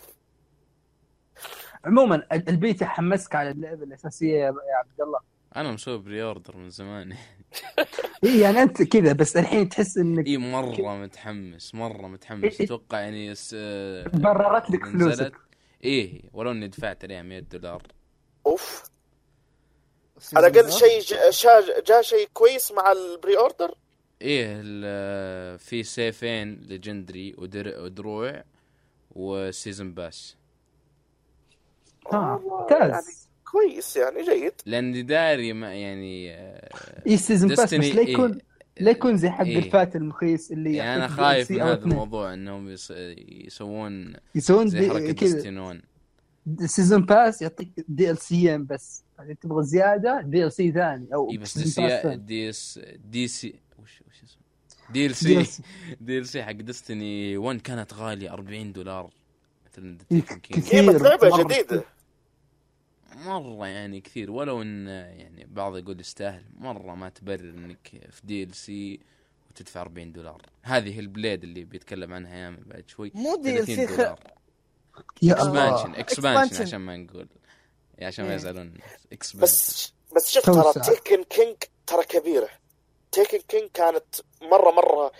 [1.85, 5.21] عموما ال- البيت يحمسك على اللعبة الأساسية يا يا عبد الله.
[5.57, 7.13] أنا مسوي pre-order من زمان.
[8.25, 12.61] اي يعني أنت كذا بس الحين تحس إنك اي مرة متحمس مرة متحمس.
[12.61, 12.67] إيه.
[12.67, 13.55] أتوقع يعني س...
[14.15, 15.33] بررت لك فلوسك.
[15.85, 17.83] إيه ولو إني دفعت عليها 100 دولار.
[18.47, 18.83] أوف.
[20.35, 23.75] على الأقل شيء جا- شا- جاء شيء كويس مع ال pre-order
[24.23, 27.81] إيه ال- في سيفين ليجندري ودر...
[27.83, 28.45] ودروع
[29.11, 30.37] وسيزن باس.
[32.13, 36.31] ها والله ممتاز كويس يعني جيد لاني داري ما يعني
[37.07, 38.51] اي سيزون باس بس لا يكون إيه.
[38.81, 39.59] لا يكون زي حق إيه.
[39.59, 41.85] الفات المخيس اللي يعني أنا خايف من هذا.
[41.85, 42.93] الموضوع إنهم يس...
[43.29, 45.81] يسوون يسوون زي دي- حركة
[46.67, 51.31] سيزون باس يعطيك دي ال سيين بس يعني تبغى زيادة دي ال سي ثاني أو
[51.31, 52.17] اي بس دي سي.
[52.17, 52.81] دي اس
[53.11, 54.43] دي سي وش وش اسمه
[54.93, 55.15] دي ال.
[55.15, 55.63] سي
[56.01, 59.11] دي ال سي حق ديستني 1 كانت غالية 40 دولار
[59.67, 60.21] مثلا إيه،.
[60.43, 61.03] كثير.
[61.03, 61.85] لعبة جديدة
[63.17, 68.43] مرة يعني كثير ولو إن يعني بعض يقول يستاهل مرة ما تبرر إنك في دي
[68.43, 69.01] ال سي
[69.51, 70.43] وتدفع 40 دولار.
[70.63, 73.13] هذه هي البليد اللي بيتكلم عنها يامن بعد شوي.
[73.15, 74.21] مو دي ال 30 سي دولار.
[75.23, 75.71] يا الله.
[75.71, 76.63] اكسبانشن اكسبانشن.
[76.63, 77.29] عشان ما نقول.
[77.99, 78.37] يا عشان ما إيه.
[78.37, 78.75] يزعلون
[79.13, 80.85] expansion بس بس شوف ترى.
[80.85, 81.57] تيكن كينج
[81.87, 82.49] ترى كبيرة.
[83.13, 85.13] Taken King كانت مرة مرة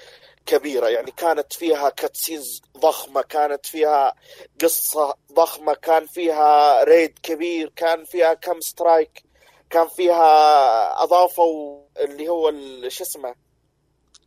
[0.47, 4.15] كبيرة يعني كانت فيها cutscenes ضخمة كانت فيها
[4.61, 9.25] قصة ضخمة كان فيها raid كبير كان فيها كم strike
[9.71, 12.53] كان فيها أضافوا اللي هو
[12.89, 13.35] شو اسمه؟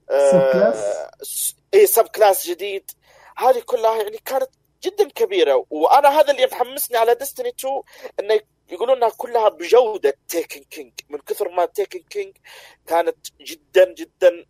[0.10, 2.92] subclass؟ اي subclass جديد.
[3.38, 4.50] هذه كلها يعني كانت
[4.84, 7.82] جدا كبيرة وأنا هذا اللي محمسني على Destiny 2
[8.20, 8.40] إنه
[8.70, 12.38] يقولون إنها كلها بجودة Taken King من كثر ما Taken King
[12.88, 14.46] كانت جدا جدا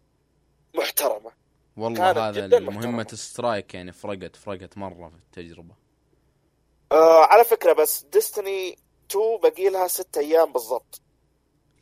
[0.74, 1.43] محترمة.
[1.78, 3.08] والله هذا مهمة محترمة.
[3.14, 5.76] strike يعني فرقت فرقت مرة في التجربة.
[6.92, 8.78] آه على فكرة بس Destiny
[9.12, 11.02] 2 باقي لها ست أيام بالضبط.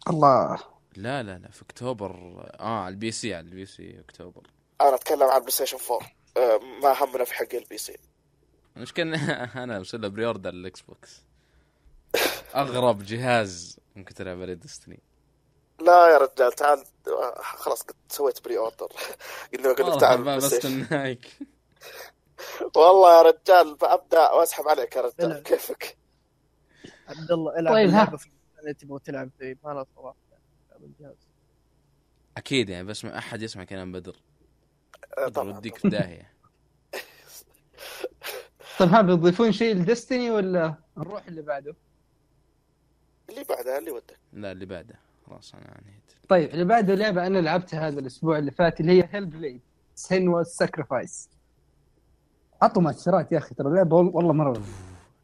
[0.10, 0.60] الله.
[0.96, 2.12] لا لا لا في أكتوبر.
[2.60, 4.48] آه على ال PC على ال PC أكتوبر.
[4.82, 7.98] أنا أتكلم عن PlayStation 4 آه ما همنا في حق ال PC.
[8.78, 9.16] المشكلة
[9.64, 11.24] أنا مسوي pre-order ال Xbox.
[12.56, 15.00] أغرب جهاز ممكن تلعب عليه Destiny
[15.82, 16.84] لا يا رجال تعال
[17.42, 18.88] خلاص قد سويت pre-order
[19.54, 20.66] قلنا قلت لك تعال بس
[22.76, 25.40] والله يا رجال ببدا وأسحب عليك يا رجال لا.
[25.40, 25.98] كيفك؟
[27.08, 27.90] عبد الله إلعب طيب،.
[27.90, 28.20] اللعبة
[28.60, 30.16] اللي تبغى تلعب فيه ما لا صراحة
[30.82, 31.28] الجهاز
[32.38, 34.16] أكيد يعني بس ما أحد يسمع كلام بدر.
[35.18, 36.32] آه، بدر طبعا وديك في داهية
[38.80, 41.76] طيب ها بيضيفون شيء ل Destiny ولا نروح اللي بعده؟
[43.30, 44.20] اللي بعدها اللي ودك.
[44.34, 45.11] لا اللي بعده.
[45.32, 49.10] خلاص أنا انهيت طيب اللي بعده لعبه أنا لعبتها هذا الأسبوع اللي فات اللي هي
[49.12, 49.62] Hellblade
[49.96, 51.30] Senua's Sacrifice
[52.62, 54.62] عطوا مؤثرات يا أخي ترى اللعبة وال- والله مرة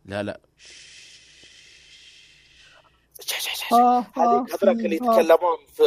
[0.05, 0.39] لا لا.
[3.73, 5.03] آه، هذيك آه، هذولك اللي آه.
[5.19, 5.83] يتكلمون في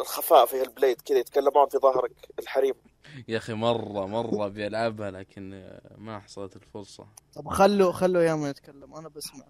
[0.00, 2.74] الخفاء في البليد كذا يتكلمون في ظهرك الحريم.
[3.28, 7.06] يا أخي مرة مرة بيلعبها لكن آه، ما حصلت الفرصة.
[7.34, 9.44] طب خلوا خلوا ياما يتكلم أنا بسمع.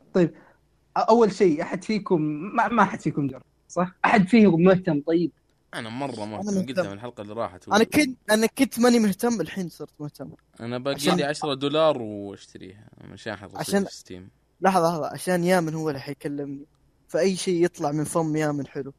[0.97, 2.23] أول شيء أحد فيكم
[2.57, 3.43] ما, ما أحد فيكم جرب.
[3.73, 5.31] صح؟ أحد فيكم مهتم؟ طيب.
[5.75, 6.67] أنا مرة أنا مهتم.
[6.67, 7.69] قلتها من الحلقة اللي راحت.
[7.69, 10.31] أنا كنت أنا كنت ماني مهتم الحين صرت مهتم.
[10.61, 12.89] أنا باقي عشان- لي 10 دولار وأشتريها.
[13.05, 14.29] مشان أحط عشان- عشان في ستيم
[14.61, 15.07] لحظة لحظة.
[15.13, 16.65] عشان يامن هو اللي حيكلمني.
[17.09, 18.93] فأي شيء يطلع من فم يامن حلو.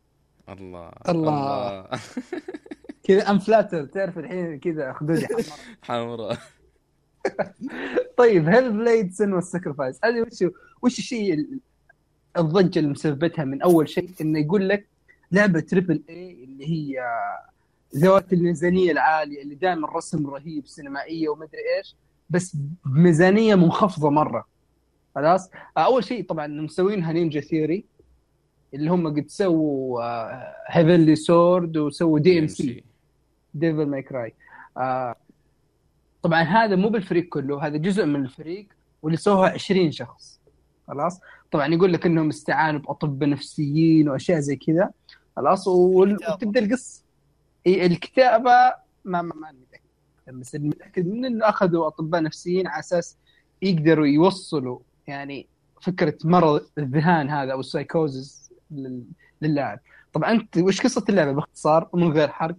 [0.50, 0.92] الله.
[1.10, 1.88] الله.
[3.04, 5.44] كذا I'm flattered تعرف الحين كذا خدودي حمراء
[5.82, 6.38] حمراء.
[8.18, 10.52] طيب Hellblade Senua's Sacrifice هذه وش
[10.82, 11.60] وش الشيء ال-
[12.38, 14.88] الضجة اللي مسببتها من أول شيء إنه يقول لك
[15.32, 17.00] لعبة triple A اللي هي
[17.96, 21.96] ذوات الميزانية العالية اللي دائما رسم رهيب سينمائية ومدري إيش
[22.30, 24.48] بس بميزانيه منخفضة مرة.
[25.16, 27.86] خلاص؟ أول شيء طبعا مسوينها Ninja Theory
[28.74, 30.02] اللي هم قد سووا
[30.68, 32.84] Heavenly Sword وسووا DMC
[33.54, 34.34] Devil May Cry
[34.78, 35.16] آه
[36.24, 38.68] طبعا هذا مو بالفريق كله هذا جزء من الفريق
[39.02, 40.40] واللي سووها 20 شخص.
[40.88, 41.20] خلاص؟
[41.54, 44.92] طبعا يقول لك إنهم استعانوا باطباء نفسيين وأشياء زي كذا.
[45.36, 45.68] خلاص.
[45.68, 47.04] وتبدأ القصة.
[47.68, 48.52] الكتابة
[49.06, 53.18] ما ما ما أنا متاكد بس متاكد منه إنه أخذوا أطباء نفسيين على أساس
[53.62, 55.48] يقدروا يوصلوا يعني
[55.82, 59.04] فكرة مرض الذهان هذا أو السايكوزس لل-
[59.42, 59.80] للاعب.
[60.14, 62.56] طبعا أنت وش قصة اللعبة باختصار ومن غير حرق؟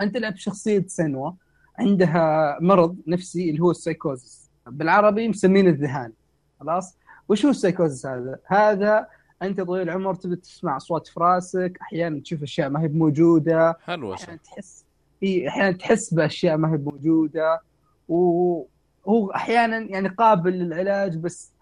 [0.00, 1.36] أنت تلعب شخصية Senua
[1.78, 6.12] عندها مرض نفسي اللي هو السايكوزس بالعربي مسمينه الذهان.
[6.60, 6.96] خلاص؟
[7.28, 9.06] وش هو السايكوزس هذا؟ هذا
[9.42, 14.24] أنت طويل العمر تبدا تسمع أصوات في راسك أحيانا تشوف أشياء ما هي موجوده هلوسة.
[14.24, 14.84] أحيانا تحس
[15.22, 17.60] إي أحيانا تحس بأشياء ما هي موجوده
[18.08, 21.52] وهو أحيانا يعني قابل للعلاج بس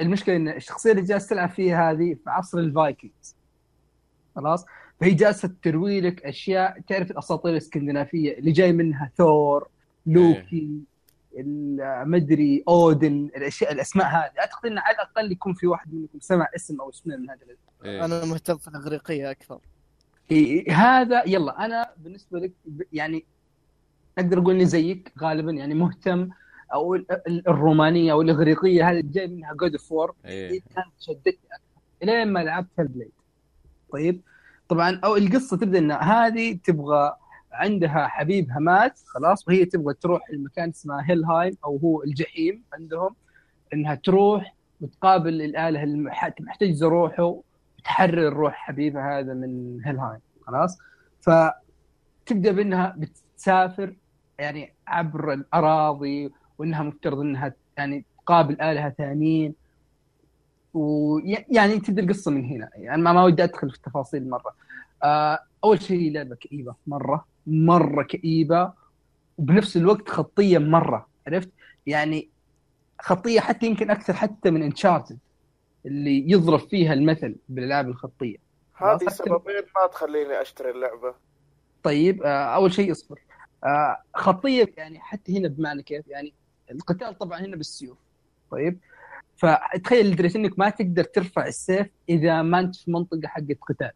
[0.00, 3.36] المشكلة إن الشخصية اللي جالس تلعب فيها هذه في عصر ال Vikings.
[4.36, 4.64] خلاص؟
[5.00, 9.68] فهي جالسة تروي لك أشياء تعرف الأساطير الإسكندنافية اللي جاي منها ثور
[10.06, 10.80] لوكي ال-
[12.04, 14.30] مدري أودن الأشياء الأسماء هذه.
[14.38, 17.40] أعتقد ان على الأقل يكون في واحد منكم سمع اسم أو اسمين من هذا
[17.84, 18.04] إيه.
[18.04, 19.58] أنا مهتم في الإغريقية أكثر.
[20.30, 22.52] إيه، هذا يلا أنا بالنسبة لك
[22.92, 23.24] يعني
[24.18, 26.28] أقدر أقول إني زيك غالبا يعني مهتم.
[26.72, 30.60] أو ال- ال- الرومانية أو الإغريقية هذه جاي منها God of War إيه.
[30.74, 33.10] كانت شدتني أكثر إلين ما لعبت Hellblade
[33.92, 34.20] طيب.
[34.68, 37.16] طبعا أو القصة تبدأ إن هذه تبغى
[37.56, 43.14] عندها حبيبها مات خلاص وهي تبغى تروح المكان اسمه هيلهايم أو هو الجحيم عندهم
[43.74, 47.42] إنها تروح وتقابل الآلة اللي مح- محتجزه روحه
[47.78, 50.78] وتحرر روح حبيبها هذا من هيلهايم خلاص؟
[51.20, 53.96] فتبدأ بإنها بتسافر
[54.38, 59.54] يعني عبر الأراضي وإنها مفترض إنها يعني تقابل آلهة ثانيين
[60.74, 62.70] ويعني تبدأ القصة من هنا.
[62.74, 64.54] يعني ما, ما ودي أدخل في التفاصيل مرة.
[65.04, 67.24] آه أول شيء لعبة كئيبة مرة.
[67.46, 68.72] مرة كئيبة
[69.38, 71.50] وبنفس الوقت خطية مرة عرفت؟
[71.86, 72.28] يعني
[73.00, 75.18] خطية حتى يمكن أكثر حتى من انشارتد
[75.86, 78.36] اللي يضرب فيها المثل بالألعاب الخطية.
[78.74, 81.14] هذه سببين ما تخليني أشتري اللعبة.
[81.82, 83.20] طيب آه، أول شيء اصبر.
[83.64, 86.32] آه، خطية يعني حتى هنا بمعنى كيف؟ يعني
[86.70, 87.98] القتال طبعا هنا بالسيوف.
[88.50, 88.78] طيب
[89.36, 93.90] فتخيل لدرجه إنك ما تقدر ترفع السيف إذا ما أنت في منطقة حقت قتال.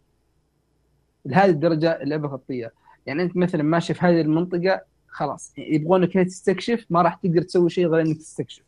[1.25, 2.73] لهذه الدرجة اللعبة خطية.
[3.07, 7.71] يعني أنت مثلا ماشي في هذه المنطقة خلاص يبغونك هنا تستكشف ما راح تقدر تسوي
[7.71, 8.63] شيء غير إنك تستكشف.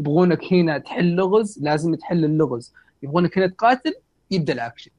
[0.00, 2.74] يبغونك هنا تحل لغز لازم تحل اللغز.
[3.02, 3.94] يبغونك هنا تقاتل
[4.30, 4.90] يبدأ الأكشن.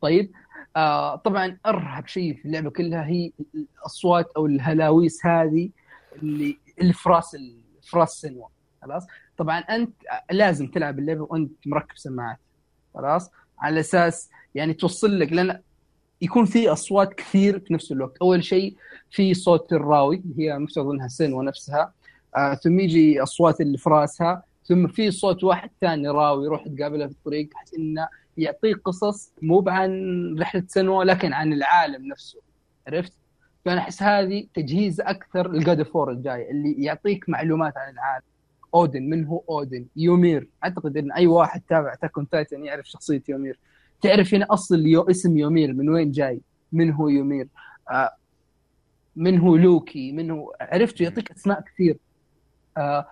[0.00, 0.30] طيب؟
[0.76, 5.70] آه طبعا أرهب شيء في اللعبة كلها هي الأصوات أو الهلاويس هذه
[6.22, 7.36] اللي اللي في راس
[7.82, 8.46] في راس سنوا
[8.82, 9.92] خلاص؟ طبعا أنت
[10.30, 12.38] لازم تلعب اللعبة وأنت مركب سماعات.
[12.94, 15.60] خلاص؟ على أساس يعني توصل لك لأن
[16.22, 18.16] يكون في أصوات كثير في نفس الوقت.
[18.22, 18.76] أول شيء
[19.10, 21.92] في صوت الراوي هي مفترض إنها سنوا نفسها
[22.36, 24.42] آه ثم يجي أصوات اللي في رأسها.
[24.64, 29.64] ثم في صوت واحد ثاني راوي يروح تقابله في الطريق بحيث إنه يعطيك قصص مو
[29.66, 32.38] عن رحلة سنوا لكن عن العالم نفسه.
[32.86, 33.12] عرفت؟
[33.64, 38.24] فأنا أحس هذه تجهيز أكثر لجاد فور الجاي اللي يعطيك معلومات عن العالم.
[38.74, 40.48] أودن من هو أودن؟ يومير.
[40.64, 43.58] أعتقد إن أي واحد تابع Attack on Titan يعرف شخصية يومير.
[44.06, 46.40] تعرف هنا أصل يو اسم يومير من وين جاي؟
[46.72, 47.48] من هو يومير؟
[47.90, 48.10] آه
[49.16, 51.96] من هو لوكي؟ من هو عرفت؟ يعطيك أسماء كثير.
[52.76, 53.06] آه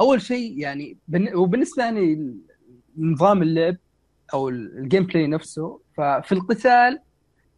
[0.00, 0.96] أول شيء يعني
[1.34, 2.34] وبالنسبة يعني
[2.98, 3.76] نظام اللعب
[4.34, 7.00] أو ال gameplay نفسه ففي القتال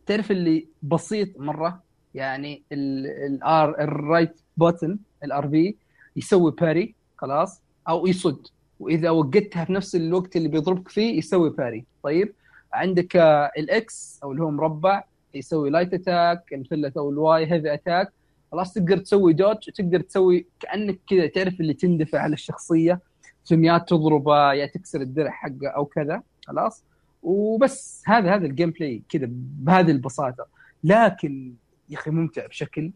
[0.07, 1.83] تعرف اللي بسيط مرة
[2.15, 5.77] يعني ال R ال right button ال RB
[6.17, 8.47] يسوي parry خلاص أو يصد.
[8.81, 12.35] وإذا وقتها في نفس الوقت اللي بيضربك فيه يسوي parry طيب؟
[12.73, 15.05] عندك آه، ال X أو اللي هو مربع
[15.35, 18.13] يسوي light attack المثلث أو ال Y heavy attack
[18.53, 23.01] خلاص تقدر تسوي dodge وتقدر تسوي كأنك كذا تعرف اللي تندفع على الشخصية.
[23.45, 26.23] ثم يا تضربه يا تكسر الدرع حقه أو كذا.
[26.47, 26.85] خلاص.
[27.23, 30.47] وبس هذا هذا ال gameplay كذا بهذه البساطة.
[30.85, 31.55] لكن
[31.91, 32.93] يا أخي ممتع بشكل.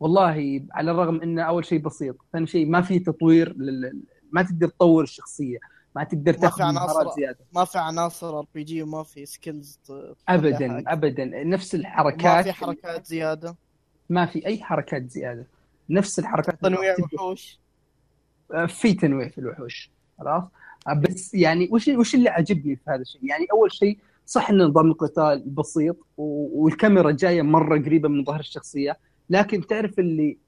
[0.00, 4.02] والله على الرغم إنه أول شيء بسيط ثاني شيء ما في تطوير لل...
[4.32, 5.58] ما تقدر تطور الشخصية.
[5.96, 7.38] ما تقدر تاخذ مهارات زيادة.
[7.54, 9.80] ما في عناصر RPG وما في skills
[10.28, 11.24] ابدا ابدا.
[11.44, 13.56] نفس ما الحركات في حركات زيادة.
[14.10, 15.46] ما في أي حركات زيادة.
[15.90, 17.58] نفس الحركات تنويع وحوش.
[18.66, 19.90] في تنويع في الوحوش.
[20.18, 20.42] خلاص؟
[20.96, 24.86] بس يعني وش وش اللي عجبني في هذا الشيء؟ يعني أول شيء صح إن نظام
[24.86, 28.98] القتال بسيط والكاميرا جاية مرة قريبة من ظهر الشخصية
[29.30, 30.38] لكن تعرف اللي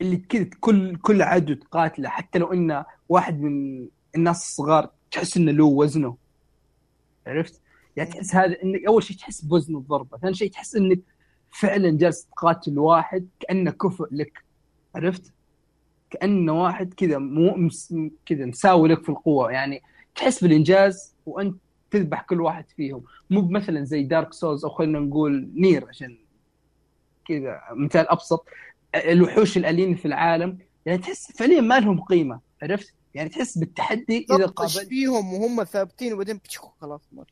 [0.00, 3.86] اللي كذا كل كل عدو تقاتله حتى لو إنه واحد من
[4.16, 6.16] الناس الصغار تحس إنه له وزنه
[7.26, 7.60] عرفت؟
[7.96, 10.98] يعني تحس هذا انك أول شيء تحس بوزن الضربة، ثاني شيء تحس إنك
[11.50, 14.44] فعلا جالس تقاتل واحد كأنه كفؤ لك
[14.94, 15.32] عرفت؟
[16.10, 17.70] كأنه واحد كذا مو
[18.26, 19.82] كذا مساوي لك في القوة يعني
[20.14, 21.56] تحس بالإنجاز وأنت
[21.90, 26.18] تذبح كل واحد فيهم مو مثلا زي Dark Souls أو خلينا نقول Nier عشان
[27.28, 28.46] كذا مثال أبسط
[28.94, 34.46] الوحوش الآليين في العالم يعني تحس فعليا ما لهم قيمة عرفت؟ يعني تحس بالتحدي إذا
[34.46, 37.24] قابلت فيهم وهم ثابتين وبعدين بتشكو خلاص مر.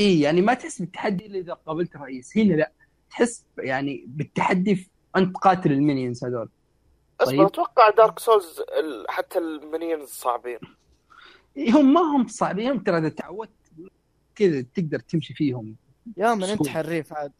[0.00, 2.72] اي يعني ما تحس بالتحدي إلا إذا قابلت رئيس هنا لا
[3.10, 6.48] تحس يعني بالتحدي أنت قاتل ال minions هذول
[7.20, 7.40] اصبر طيب.
[7.46, 10.58] أتوقع Dark Souls ال- حتى ال minions صعبين
[11.58, 13.50] هم ما هم صعبين هم ترى إذا تعودت
[14.34, 15.76] كذا تقدر تمشي فيهم
[16.16, 16.68] يا من أنت.
[16.68, 17.32] حريف عاد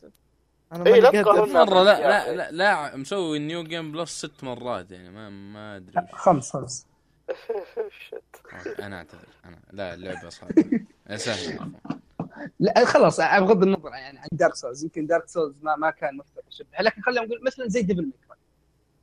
[0.73, 1.53] أنا إيه، تقارن.
[1.53, 5.93] مرة لا لا لا, لا مسوي new game plus ست مرات يعني ما ما أدري
[5.95, 6.87] لا خمس خمس
[8.87, 9.59] أنا أعتذر أنا.
[9.73, 10.65] لا اللعبة صعبه
[11.17, 11.71] سهله.
[12.61, 16.45] لا خلاص بغض النظر يعني عن Dark Souls يمكن Dark Souls ما ما كان مفترض
[16.53, 18.37] يشبهها لكن خلينا نقول مثلا زي Devil May Cry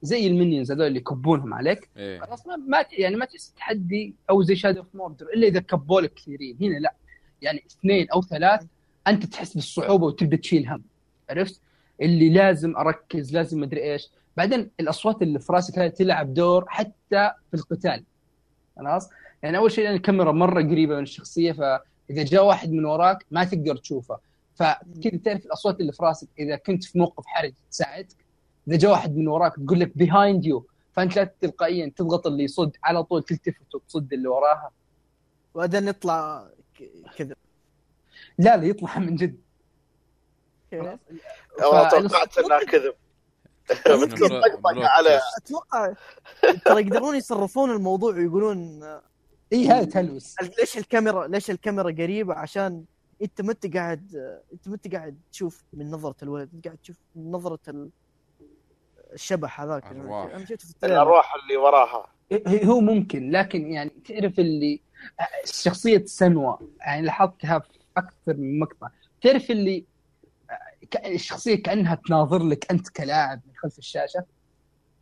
[0.01, 1.89] زي ال minions هذول اللي يكبونهم عليك.
[1.97, 2.19] إيه.
[2.19, 6.01] خلاص ما, ما يعني ما تحس تحدي أو زي Shadow of Mordor إلا إذا كبوا
[6.01, 6.57] لك كثيرين.
[6.61, 6.93] هنا لا.
[7.41, 8.65] يعني اثنين أو ثلاث
[9.07, 10.83] أنت تحس بالصعوبة وتبدأ تشيل هم.
[11.29, 11.61] عرفت؟
[12.01, 14.09] اللي لازم أركز لازم مدري إيش.
[14.37, 18.03] بعدين الأصوات اللي في راسك هذه تلعب دور حتى في القتال.
[18.77, 19.09] خلاص؟
[19.43, 23.43] يعني أول شيء لأن الكاميرا مرة قريبة من الشخصية فإذا جاء واحد من وراك ما
[23.43, 24.19] تقدر تشوفه.
[24.55, 28.15] فكذا تعرف الأصوات اللي في راسك إذا كنت في موقف حرج تساعدك.
[28.67, 32.77] إذا جاء واحد من وراك تقول لك behind you فأنت لا تلقائيا تضغط اللي يصد
[32.83, 34.71] على طول تلتفت وتصد اللي وراها.
[35.53, 36.47] وبعدين يطلع
[37.17, 37.35] كذا.
[38.37, 39.37] لا لا يطلع من جد.
[40.71, 42.93] فالصوت- توقعت إنها كذب
[44.87, 45.93] على أتوقع
[46.65, 49.01] ترى يقدرون يصرفون الموضوع ويقولون آه،
[49.53, 52.83] اي هذا تلوس ليش الكاميرا ليش الكاميرا قريبة؟ عشان
[53.21, 56.77] أنت ما أنت قاعد آه، أنت ما أنت قاعد تشوف من نظرة الولد أنت قاعد
[56.77, 57.89] تشوف من نظرة ال...
[59.13, 59.85] الشبح هذاك.
[59.85, 60.95] أنا في التريلر.
[60.95, 62.07] الأرواح اللي وراها.
[62.31, 64.81] هي- هو ممكن لكن يعني تعرف اللي
[65.45, 68.87] شخصية سنوا يعني لاحظتها في أكثر من مقطع.
[69.21, 69.96] تعرف اللي آه،
[70.95, 74.25] الشخصية كأنها تناظر لك أنت كلاعب من خلف الشاشة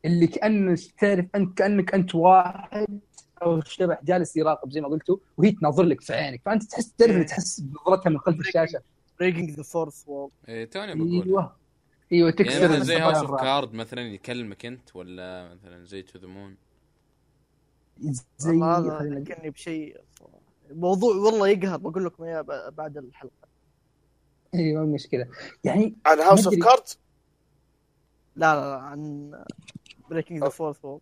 [0.05, 2.99] اللي كانه تعرف انت كأنك أنت واحد
[3.41, 6.41] أو شبح جالس يراقب زي ما قلتوا وهي تناظر لك في عينك.
[6.45, 8.81] فأنت تحس تعرف اللي تحس بنظرتها من خلف الشاشة.
[9.19, 11.23] breaking the fourth wall إيه توني بقول.
[11.23, 11.55] أيوه.
[12.11, 13.41] أيوه يعني تكسر مثلا زي House of.
[13.41, 16.57] Cards مثلا يكلمك أنت ولا مثلا زي To the Moon
[18.37, 20.01] زي هذا بشيء
[20.71, 23.44] موضوع والله يقهر بقول لكم إياه ب- بعد الحلقة.
[24.59, 25.27] أيوه المشكلة.
[25.63, 26.69] يعني عن House of مدري.
[26.69, 26.83] Cards
[28.35, 29.31] لا لا, لا عن
[30.09, 30.99] breaking the fourth wall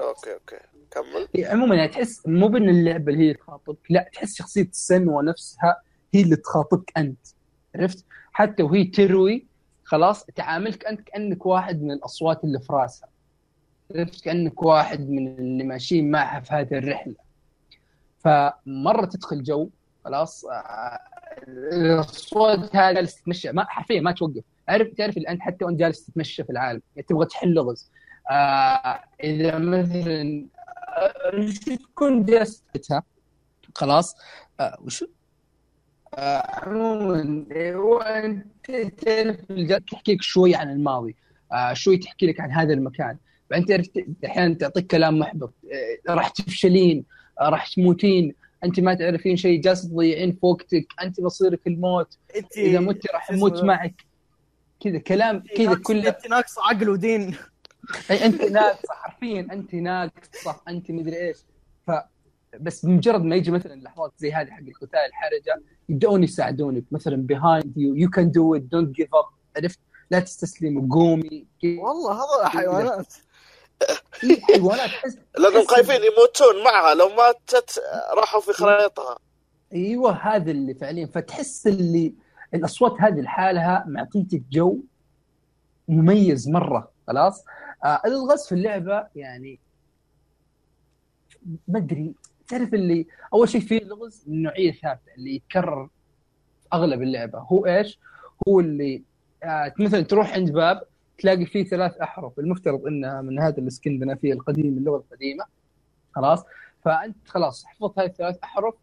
[0.00, 0.56] أوكي أوكي.
[0.90, 1.28] كمل.
[1.34, 5.22] إيه، عموما يعني تحس مو بأن اللعبة اللي هي تخاطبك لا تحس شخصية ال Senua
[5.22, 5.82] نفسها
[6.14, 7.26] هي اللي تخاطبك أنت.
[7.74, 9.46] عرفت؟ حتى وهي تروي
[9.84, 13.08] خلاص تعاملك أنت كأنك واحد من الأصوات اللي في راسها.
[13.94, 17.14] عرفت؟ كأنك واحد من اللي ماشيين معها في هذه الرحلة.
[18.18, 19.68] فمرة تدخل جو
[20.04, 20.44] خلاص
[21.48, 24.42] الاصوات هذه جالس تتمشى ما حرفيا ما توقف.
[24.68, 27.90] عارف تعرف اللي انت حتى وأنت جالس تتمشى في العالم يعني تبغى تحل لغز
[28.30, 30.46] آه إذا مثلا
[30.96, 33.02] آه، تكون جالستها
[33.74, 34.16] خلاص.
[34.60, 35.06] آه وشو
[36.14, 39.36] آه، عموما وأنت تعرف
[39.90, 41.16] تحكي لك شوي عن الماضي.
[41.52, 43.16] آه شوي تحكي لك عن هذا المكان.
[43.50, 43.86] بعدين تعرف
[44.26, 45.54] أحيانا تعطيك كلام محبط.
[46.08, 47.04] آه راح تفشلين
[47.40, 48.34] آه راح تموتين.
[48.64, 52.18] أنت ما تعرفين شيء جالس تضيعين في وقتك أنت مصيرك الموت.
[52.36, 54.04] انت إذا مت راح أموت معك.
[54.80, 56.08] كذا كلام كذا كله.
[56.08, 57.36] انت ناقص عقل ودين.
[58.10, 61.38] أي أنت ناقصه حرفيا أنت ناقصه أنت مدري إيش.
[61.86, 61.90] ف
[62.60, 66.84] بس بمجرد ما يجي مثلا لحظات زي هذه حق القتال الحرجه يبدأون يساعدونك.
[66.90, 69.24] مثلا behind you you can do it don't give up
[69.56, 73.14] عرفت؟ لا تستسلم قومي والله هذا حيوانات.
[74.24, 77.82] إيه، حيوانات تحس لأنهم خايفين يموتون معها لو ماتت
[78.16, 79.18] راحوا في خريطها.
[79.72, 81.06] أيوه هذا اللي فعليا.
[81.06, 82.14] فتحس اللي
[82.54, 84.78] الأصوات هذه لحالها معطيتك جو
[85.88, 87.44] مميز مرة خلاص؟
[87.84, 89.58] آه الغاز في اللعبة يعني
[91.68, 92.14] ما أدري
[92.48, 95.86] تعرف اللي أول شيء في لغز من نوعية ثابتة اللي يتكرر
[96.62, 97.38] في أغلب اللعبة.
[97.38, 97.98] هو إيش؟
[98.48, 99.02] هو اللي
[99.42, 100.82] آه مثلا تروح عند باب
[101.18, 102.38] تلاقي فيه ثلاث أحرف.
[102.38, 105.44] المفترض إنها من هذا الإسكندنافية القديم اللغة القديمة.
[106.14, 106.44] خلاص؟
[106.84, 108.74] فأنت خلاص حفظت هذه الثلاث أحرف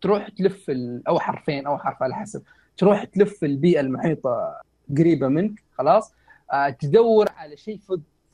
[0.00, 0.70] تروح تلف.
[1.08, 2.42] أو حرفين أو حرف على حسب.
[2.76, 4.60] تروح تلف البيئة المحيطة
[4.98, 6.12] قريبة منك خلاص؟
[6.52, 7.80] آه تدور على شيء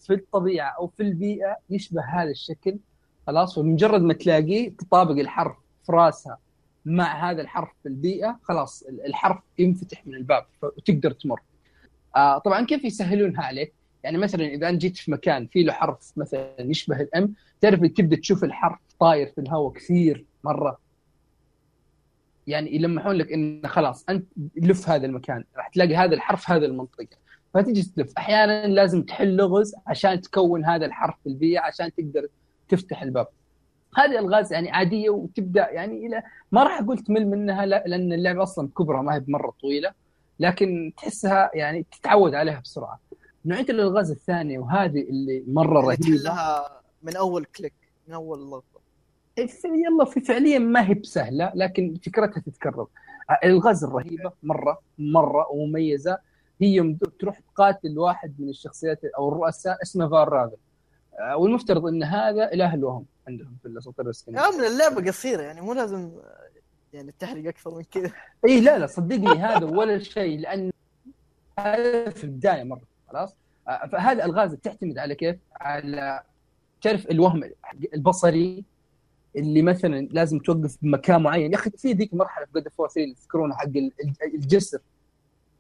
[0.01, 2.78] في الطبيعة أو في البيئة يشبه هذا الشكل
[3.26, 5.57] خلاص؟ ومجرد ما تلاقيه تطابق الحرف
[5.87, 6.39] في راسها
[6.84, 11.41] مع هذا الحرف في البيئة خلاص ال- الحرف ينفتح من الباب وتقدر تمر.
[12.17, 16.12] آه طبعا كيف يسهلونها عليك؟ يعني مثلا إذا أنت جيت في مكان فيه له حرف
[16.17, 20.79] مثلا يشبه الأم تعرف تبدأ تشوف الحرف طاير في الهواء كثير مرة.
[22.47, 27.17] يعني يلمحون لك إنه خلاص أنت لف هذا المكان راح تلاقي هذا الحرف هذا المنطقة.
[27.55, 28.12] فتجي تلف.
[28.19, 32.29] أحيانا لازم تحل لغز عشان تكون هذا الحرف في البيئة عشان تقدر
[32.69, 33.27] تفتح الباب.
[33.97, 38.43] هذه الغاز يعني عادية وتبدأ يعني إلى ما راح أقول تمل منها لا لأن اللعبة
[38.43, 40.06] أصلا كبرى ما هي بمرة طويلة.
[40.41, 43.01] لكن تحسها يعني تتعود عليها بسرعة.
[43.45, 46.03] نوعيه الالغاز الثانية وهذه اللي مرة اللي رهيبة.
[46.18, 47.74] تحلها من أول كليك
[48.09, 48.80] من أول لقطة.
[49.37, 52.87] في- يلا في فعليا ما هي بسهلة لكن فكرتها تتكرر.
[53.45, 56.18] الغاز الرهيبة مرة مرة ومميزة.
[56.61, 60.57] هي يوم تروح تقاتل واحد من الشخصيات أو الرؤساء اسمه فار رافن
[61.20, 65.72] آه، والمفترض إن هذا إله الوهم عندهم في الأساطير الاسكندنافيه من اللعبة قصيرة يعني مو
[65.72, 66.12] لازم
[66.93, 68.12] يعني تحرق أكثر من كذا.
[68.49, 70.70] إي لا لا صدقني هذا ولا شيء لأن
[71.59, 73.37] هذا في البداية مرة خلاص؟
[73.68, 76.22] آه، فهذا الغاز تعتمد على كيف؟ على
[76.82, 77.51] تعرف الوهم
[77.95, 78.64] البصري
[79.37, 81.53] اللي مثلا لازم توقف بمكان معين.
[81.53, 84.34] يا أخي في ذيك المرحله في God of War 3 اللي تذكرونها حق ال- ال-
[84.34, 84.78] الجسر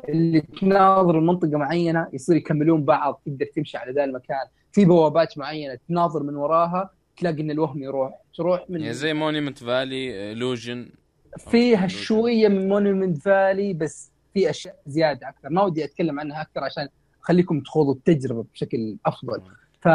[0.08, 4.46] اللي تناظر منطقه معينة يصير يكملون بعض تقدر تمشي على ذا المكان.
[4.72, 9.58] في بوابات معينة تناظر من وراها تلاقي إن الوهم يروح تروح من يعني زي Monument
[9.58, 10.88] Valley لوجن
[11.38, 15.48] فيها شوية من Monument Valley بس في أشياء زيادة أكثر.
[15.50, 16.88] ما ودي أتكلم عنها أكثر عشان
[17.22, 19.42] أخليكم تخوضوا التجربة بشكل أفضل.
[19.80, 19.88] ف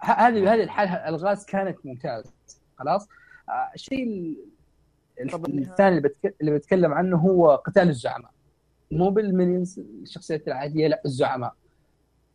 [0.00, 2.30] هذه هذه الحاله الغاز كانت ممتازه
[2.78, 3.08] خلاص؟
[3.48, 4.36] آه، الشيء؟
[5.20, 6.34] الثاني اللي, بتك...
[6.40, 8.30] اللي بتكلم عنه هو قتال الزعماء.
[8.90, 11.54] مو بالمينيونز الشخصيات العادية لا الزعماء.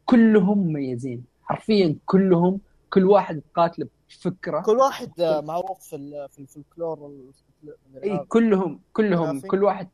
[0.06, 4.60] كلهم مميزين حرفيا كلهم كل واحد قاتل بفكرة.
[4.62, 9.40] كل واحد آه، معروف في في الفلكلور ال- إي كلهم كلهم.
[9.42, 9.88] كل واحد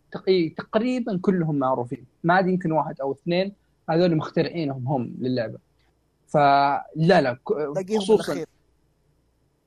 [0.57, 2.05] تقريبا كلهم معروفين.
[2.23, 3.53] ما عاد يمكن واحد أو اثنين.
[3.89, 5.57] هذول مخترعينهم هم للعبة.
[6.27, 7.37] فلا لا
[7.97, 8.45] خصوصا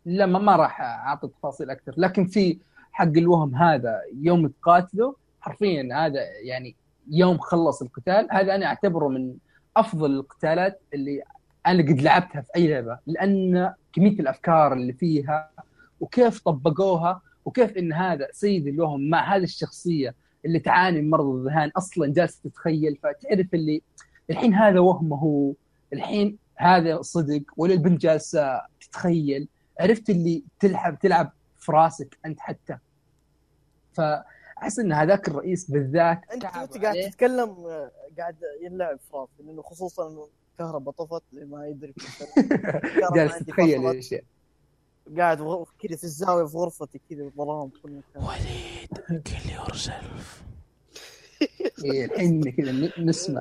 [0.05, 1.95] لا ما, ما راح أعطي تفاصيل أكثر.
[1.97, 2.59] لكن في
[2.93, 6.77] حق الوهم هذا يوم تقاتلوا حرفيا هذا يعني
[7.11, 8.29] يوم خلص القتال.
[8.31, 9.35] هذا أنا أعتبره من
[9.77, 11.23] أفضل القتالات اللي
[11.71, 15.51] أنا قد لعبتها في أي لعبة لأن كمية الأفكار اللي فيها
[16.01, 20.15] وكيف طبقوها وكيف إن هذا سيد الوهم مع هذه الشخصية
[20.45, 23.83] اللي تعاني من مرض الذهان أصلا جالس تتخيل فتعرف اللي
[24.31, 25.53] الحين هذا وهمه هو
[25.93, 29.49] الحين هذا صدق ولا البنت جالسة تتخيل
[29.81, 32.79] عرفت اللي تلعب تلعب في راسك أنت حتى
[33.93, 36.69] فأحس إن هذاك الرئيس بالذات أنت قاعد.
[37.11, 40.27] تتكلم آه، قاعد ينلعب في راسي لأنه خصوصا
[40.61, 41.95] انه كهرباء طفت ما يدري
[43.17, 43.87] جالس تتخيل.
[43.91, 44.25] الاشياء
[45.19, 45.39] قاعد
[45.83, 48.23] كذا في الزاوية في غرفتي كذا ظلام في كل مكان.
[48.29, 50.43] وليد kill yourself
[51.85, 53.41] إيه، الحين كذا ن- نسمع.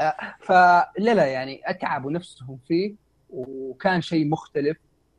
[0.00, 2.94] آه، فلا لا يعني أتعبوا نفسهم فيه
[3.30, 4.76] وكان شيء مختلف.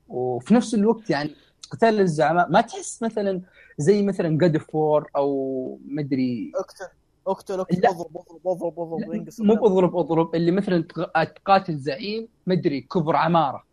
[0.08, 1.36] وفي نفس الوقت يعني
[1.72, 3.42] قتال الزعماء ما تحس مثلا
[3.78, 6.52] زي مثلا God of War أو مدري
[7.28, 7.86] اقتل اقتل.
[7.88, 9.66] اضرب اضرب اضرب اضرب مو الدم.
[9.66, 13.64] اضرب أضرب اللي مثلا تق- تقاتل زعيم مدري كبر عمارة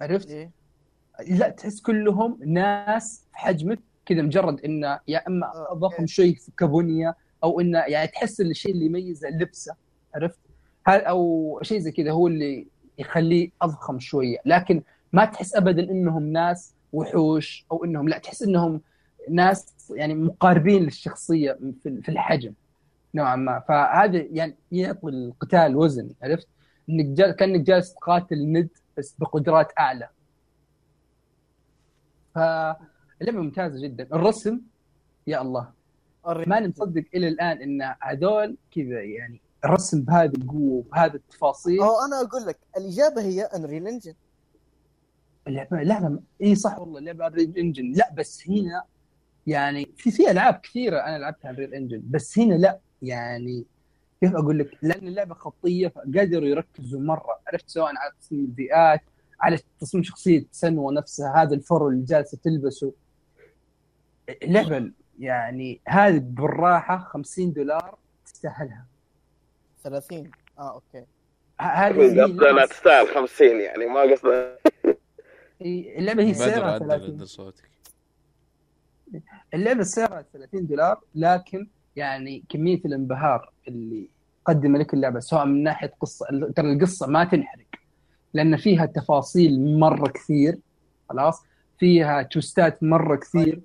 [0.00, 0.50] عرفت؟ إيه؟
[1.28, 6.06] لا تحس كلهم ناس في حجمك كذا مجرد انه يا إما آه، ضخم أوكي.
[6.06, 9.74] شيء كابونيا أو انه يعني تحس إن الشيء اللي يميزه لبسه
[10.14, 10.38] عرفت؟
[10.88, 12.66] أو شيء زي كذا هو اللي
[12.98, 18.80] يخليه أضخم شوية لكن ما تحس ابدا إنهم ناس وحوش أو إنهم لا تحس إنهم
[19.30, 22.52] ناس يعني مقاربين للشخصية في في الحجم
[23.14, 23.60] نوعا ما.
[23.68, 26.48] فهذا يعني يعطي القتال وزن عرفت؟
[26.90, 28.68] إنك جال كأنك جالس تقاتل ند
[28.98, 30.08] بس بقدرات أعلى.
[32.34, 34.08] فاللعبه ممتازة جدا.
[34.12, 34.60] الرسم
[35.26, 35.72] يا الله.
[36.26, 41.80] ماني مصدق إلى الآن إن هذول كذا يعني الرسم بهذه القوة وبهذه التفاصيل.
[41.80, 44.14] أو أنا أقول لك الإجابة هي Unreal Engine
[45.48, 48.84] اللعبه لا لا إي صح والله اللعبه Unreal Engine لا بس هنا
[49.46, 53.64] يعني في في ألعاب كثيرة أنا لعبتها Unreal Engine بس هنا لا يعني
[54.20, 59.00] كيف أقول لك؟ لأن اللعبة خطية فقدروا يركزوا مرة عرفت سواء على تصميم البيئات
[59.40, 62.92] على تصميم شخصية Senua نفسها هذا الفرو اللي جالسة تلبسه.
[64.42, 68.86] اللعبه يعني هذه بالراحة 50 دولار تستاهلها.
[69.84, 71.04] 30 آه أوكي.
[71.60, 71.92] ه- هذه
[72.66, 74.56] اللعبة- تستاهل 50 يعني ما قصدنا
[75.60, 77.64] هي- اللعبة هي سعرها عدل 30 عدل صوتك.
[79.54, 84.08] اللعبة سعرها 30 دولار لكن يعني كمية الانبهار اللي
[84.44, 86.26] قدم لك اللعبة سواء من ناحية قصة
[86.56, 87.66] ترى القصة ما تنحرق
[88.34, 90.58] لأن فيها تفاصيل مرة كثير
[91.08, 91.42] خلاص
[91.78, 93.60] فيها توستات مرة كثير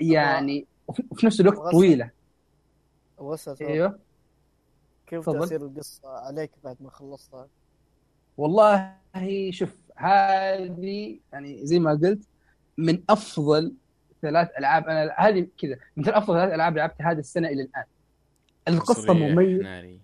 [0.00, 1.70] يعني وفي نفس الوقت وغسل.
[1.72, 2.10] طويلة
[3.18, 3.98] وسط أيوه
[5.06, 5.30] كيف.
[5.30, 7.48] تأثير القصة عليك بعد ما خلصتها؟
[8.36, 8.96] والله
[9.50, 12.28] شوف هذه يعني زي ما قلت
[12.78, 13.74] من أفضل
[14.22, 14.88] ثلاث ألعاب.
[14.88, 17.84] أنا هذه كذا من أفضل ثلاث ألعاب لعبتها هذه السنة إلى الآن.
[18.68, 19.98] القصة مميزه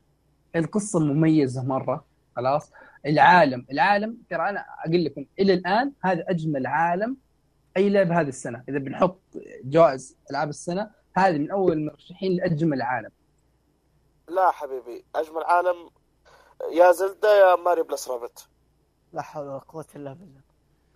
[0.57, 2.05] القصة مميزة مرة
[2.37, 2.73] خلاص.
[3.07, 7.17] العالم العالم ترى أنا أقول لكم إلى الآن هذا أجمل عالم
[7.77, 8.65] أي لعبة هذه السنة.
[8.69, 9.21] إذا بنحط
[9.65, 13.11] جوائز ألعاب السنة هذه من أول المرشحين لأجمل عالم.
[14.29, 15.91] لا حبيبي أجمل عالم
[16.73, 18.49] يا زلدة يا ماري بلس رابت
[19.13, 20.41] لا حول ولا قوة إلا بالله.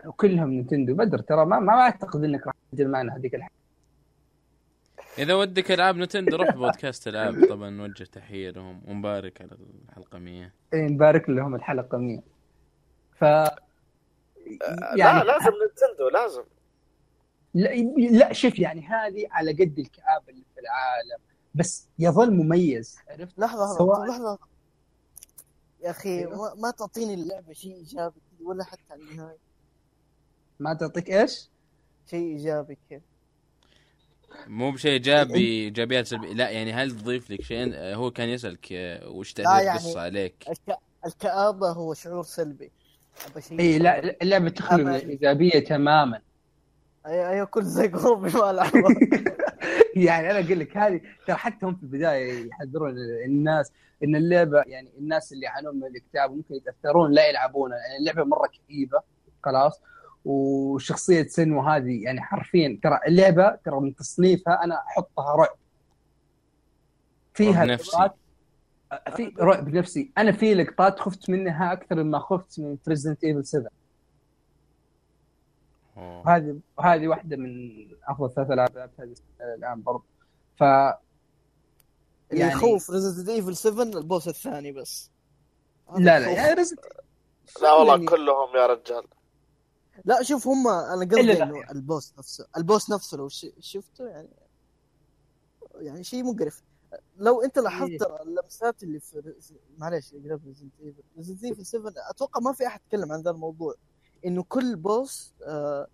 [0.06, 3.54] وكلهم Nintendo بدر ترى ما, ما أعتقد إنك راح تسجل معنا هذيك الحلقة.
[5.18, 7.46] إذا ودك ألعاب Nintendo روح بودكاست ألعاب.
[7.48, 9.50] طبعا نوجه تحيه لهم ونبارك على
[9.88, 12.20] الحلقة 100 إيه، نبارك لهم الحلقة 100
[13.18, 13.54] ف لا
[15.24, 16.42] لازم Nintendo لازم.
[17.54, 17.68] لا,
[18.18, 21.22] لا شوف يعني هذه على قد الكآبة اللي في العالم.
[21.54, 24.38] بس يظل مميز عرفت؟ لحظة لحظة سواء- لحظة.
[25.82, 26.36] يا أخي أيوه.
[26.54, 29.38] ما, ما تعطيني اللعبة شيء إيجابي ولا حتى النهاية.
[30.60, 31.48] ما تعطيك إيش؟
[32.10, 33.00] شيء إيجابي كذا.
[34.46, 36.32] مو بشيء إيجابي إيجابيات سلبية.
[36.32, 40.34] لا يعني هل تضيف لك شيء؟ هو كان يسألك آه، وش تأثير يعني- القصة عليك؟
[40.48, 40.78] الك...
[41.06, 42.72] الكآبة هو شعور سلبي.
[43.60, 46.20] اي لا اللعبه تخلو من الإيجابية تماما.
[47.06, 48.94] أيوه أيوه كل زي قربي ما العبها
[49.96, 52.94] يعني أنا أقول لك هذه ترى حتى هم في البداية يحذرون
[53.26, 53.72] الناس
[54.04, 58.48] إن اللعبة يعني الناس اللي يعانون من الاكتئاب ممكن يتأثرون لا يلعبونها يعني اللعبة مرة
[58.48, 59.00] كئيبة
[59.44, 59.80] خلاص.
[60.24, 65.56] وشخصية سينوا هذه يعني حرفيا ترى اللعبة ترى من تصنيفها أنا أحطها رعب
[67.34, 67.90] فيها رعب نفسي.
[67.96, 68.14] لقطات
[69.16, 73.70] في رعب نفسي أنا في لقطات خفت منها أكثر مما خفت من Resident Evil 7
[75.96, 76.36] أوه.
[76.36, 77.50] هذه هذه واحدة من
[78.08, 79.14] أفضل ثلاث العاب هذه
[79.58, 80.04] الان برضه
[80.56, 80.94] ف اللي
[82.30, 85.10] يعني- يخوف ريزدنت ايفل 7 البوس الثاني بس
[85.98, 86.30] لا لا.
[86.30, 86.76] يعني رزق
[87.62, 89.04] لا والله يعني- كلهم يا رجال
[90.04, 91.42] لا شوف هم أنا قصدي.
[91.42, 93.28] إنه ال boss نفسه ال boss نفسه لو
[93.60, 94.28] شفته يعني
[95.74, 96.62] يعني شيء مقرف
[97.16, 97.64] لو أنت إيه.
[97.64, 99.34] لاحظت اللمسات اللي في
[99.78, 103.74] معلش Resident Evil Resident Evil 7 أتوقع ما في أحد تكلم عن ذا الموضوع.
[104.26, 105.86] إنه كل boss آه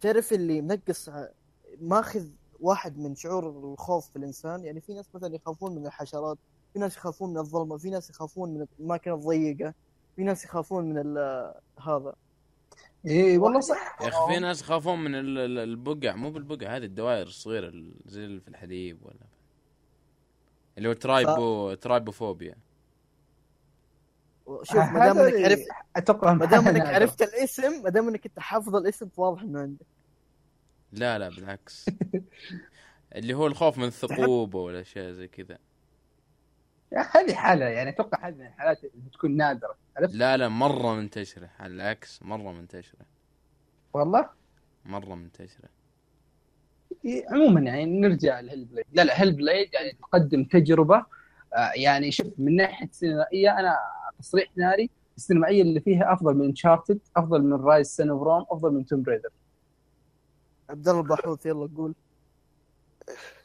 [0.00, 1.28] تعرف اللي منقص ع-
[1.80, 2.26] ماخذ
[2.60, 4.64] واحد من شعور الخوف في الإنسان.
[4.64, 6.38] يعني في ناس مثلا يخافون من الحشرات
[6.72, 9.74] في ناس يخافون من الظلمة في ناس يخافون من الاماكن الضيقة
[10.16, 12.14] في ناس يخافون من ال- هذا.
[13.06, 13.96] اي والله صح.
[14.02, 17.94] يا أخي في ناس يخافون من ال- ال- البقع مو بالبقع هذه الدوائر الصغيرة ال-
[18.06, 19.26] زي اللي في الحليب ولا
[20.78, 22.54] اللي هو trypo trypophobia.
[24.62, 25.66] شوف ما دام إنك عرفت
[25.96, 26.86] أتوقع ما دام انك.
[26.86, 29.86] عرفت الاسم ما دام إنك أنت حافظ الاسم واضح إنه عندك.
[30.92, 31.86] لا لا بالعكس.
[33.16, 35.58] اللي هو الخوف من الثقوب والاشياء زي كذا.
[36.94, 41.50] هذه حالة يعني أتوقع هذه من الحالات اللي بتكون نادرة عرفت؟ لا لا مرة منتشرة
[41.58, 43.00] على العكس مرة منتشرة.
[43.94, 44.28] والله؟
[44.84, 45.68] مرة منتشرة.
[47.30, 51.06] عموما يعني نرجع ل Hellblade لا لا Hellblade يعني تقدم تجربة
[51.54, 53.76] آه، يعني شوف من ناحية السينمائية أنا
[54.18, 58.72] تصريح ناري السينمائية اللي فيها أفضل من انشارتد أفضل من رايز سن اوف روم أفضل
[58.74, 59.28] من توم بريدر
[60.70, 61.94] عبد الله البحوث يلا قول.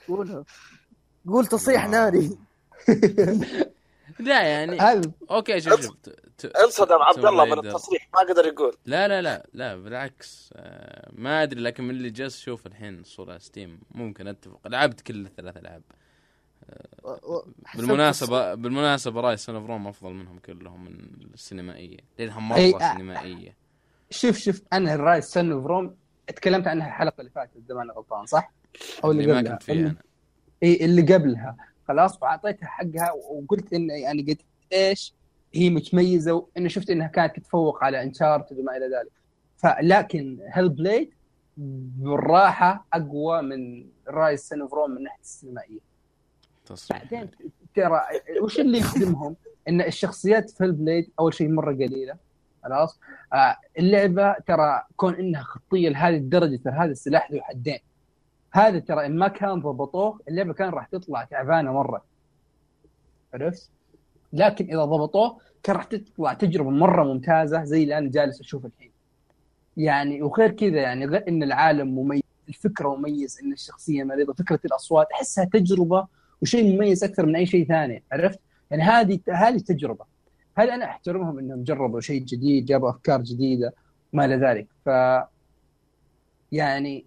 [0.08, 0.44] قولها.
[1.28, 2.38] قول تصريح ناري.
[4.20, 5.96] لا يعني هذا أوكي شوف شوف
[6.64, 7.68] انصدم عبد الله من.
[7.68, 12.10] التصريح ما قدر يقول لا لا لا لا بالعكس آه، ما أدري لكن من اللي
[12.10, 15.82] جالس أشوف الحين الصورة ستيم ممكن أتفق لعبت كل الثلاث ألعاب
[17.66, 22.76] حسبت بالمناسبة بالمناسبة Ryse Son of Rome أفضل منهم كلهم من السينمائية لأنها مرة أي،
[22.76, 22.94] آه.
[22.94, 23.56] سينمائية
[24.10, 25.96] شوف شوف أنا Ryse Son of Rome
[26.28, 28.52] تكلمت عنها الحلقة اللي فاتت إذا ماني غلطان صح؟
[29.04, 29.96] أو اللي اللي ما قبلها كنت فيها أنا
[30.64, 31.56] إي اللي قبلها
[31.92, 34.38] خلاص وأعطيتها حقها وقلت إن يعني قد
[34.74, 35.14] إيش؟
[35.54, 39.12] هي متميزة وانه شفت إنها كانت تتفوق على Uncharted وما إلى ذلك.
[39.58, 41.14] فلكن Hellblade
[41.58, 45.80] بالراحة أقوى من Ryse Son من ناحيه السينمائية.
[46.90, 47.30] بعدين
[47.76, 48.02] ترى
[48.42, 49.36] وش اللي يخدمهم؟
[49.68, 52.16] إن الشخصيات في هيل بليد أول شيء مرة قليلة
[52.64, 53.00] خلاص.
[53.34, 57.80] آه اللعبة ترى كون إنها خطية لهذه الدرجة ترى هذا السلاح ذو حدين.
[58.52, 62.04] هذا ترى إن ما كان ضبطوه اللعبة كان راح تطلع تعبانة مرة
[63.34, 63.70] عرفت؟
[64.34, 68.92] لكن إذا ضبطوه كان راح تطلع تجربة مرة ممتازة زي اللي أنا جالس أشوف الحين.
[69.78, 75.08] يعني وغير كذا يعني غير إن العالم مميز، الفكرة مميز، إن الشخصية مريضة، فكرة الأصوات،
[75.14, 76.08] أحسها تجربة
[76.42, 78.40] وشيء مميز أكثر من أي شيء ثاني، عرفت؟
[78.72, 80.06] يعني هذه هذه تجربة.
[80.58, 83.74] هذا أنا أحترمهم إنهم جربوا شيء جديد، جابوا أفكار جديدة
[84.14, 84.90] ما إلى ذلك، ف
[86.52, 87.06] يعني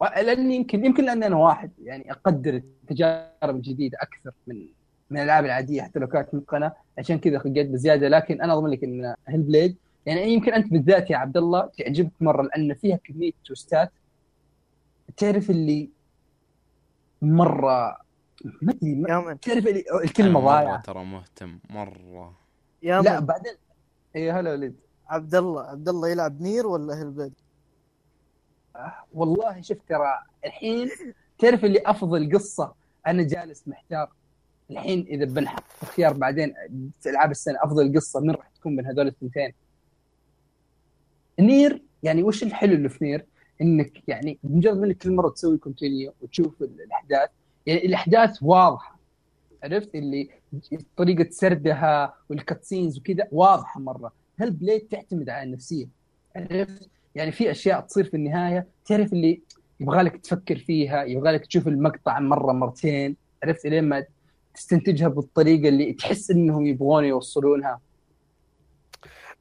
[0.00, 4.68] لاني يمكن يمكن لأن أنا واحد يعني أقدر التجارب الجديدة أكثر من
[5.10, 6.72] من الألعاب العادية حتى لو كانت متقنة.
[6.98, 9.76] عشان كذا خقيت بزيادة لكن أنا أضمن لك إن هيل بليد
[10.06, 13.92] يعني يمكن أنت بالذات يا عبد الله تعجبك مرة لأن فيها كمية توستات.
[15.16, 15.90] تعرف اللي
[17.22, 17.96] مره
[18.62, 20.82] ما أدري تعرف اللي الكلمة ضايعة.
[20.82, 22.34] ترى مهتم مرة.
[22.82, 23.52] يا لا بعدين
[24.16, 24.76] اي هلا وليد.
[25.08, 27.32] عبد الله عبد الله يلعب نير ولا هيلبليد
[29.12, 30.88] والله شفت ترى الحين
[31.38, 32.74] تعرف اللي أفضل قصة؟
[33.06, 34.10] أنا جالس محتار.
[34.70, 36.54] الحين إذا بنحط خيار بعدين
[37.00, 39.52] في ألعاب السنة أفضل قصة من راح تكون من هذول الثنتين؟
[41.40, 43.26] Nier يعني وش الحلو اللي في Nier؟
[43.60, 47.28] إنك يعني بمجرد إنك كل مرة تسوي continue وتشوف الأحداث
[47.66, 48.98] يعني الأحداث واضحة.
[49.62, 50.30] عرفت؟ اللي
[50.96, 54.12] طريقة سردها وال cutscenes وكذا واضحة مرة.
[54.40, 55.88] Hellblade تعتمد على النفسية؟
[56.36, 59.42] عرفت؟ يعني في أشياء تصير في النهاية تعرف اللي
[59.80, 64.04] يبغى لك تفكر فيها يبغى لك تشوف المقطع مرة مرتين عرفت؟ لين ما
[64.54, 67.80] تستنتجها بالطريقة اللي تحس إنهم يبغون يوصلونها.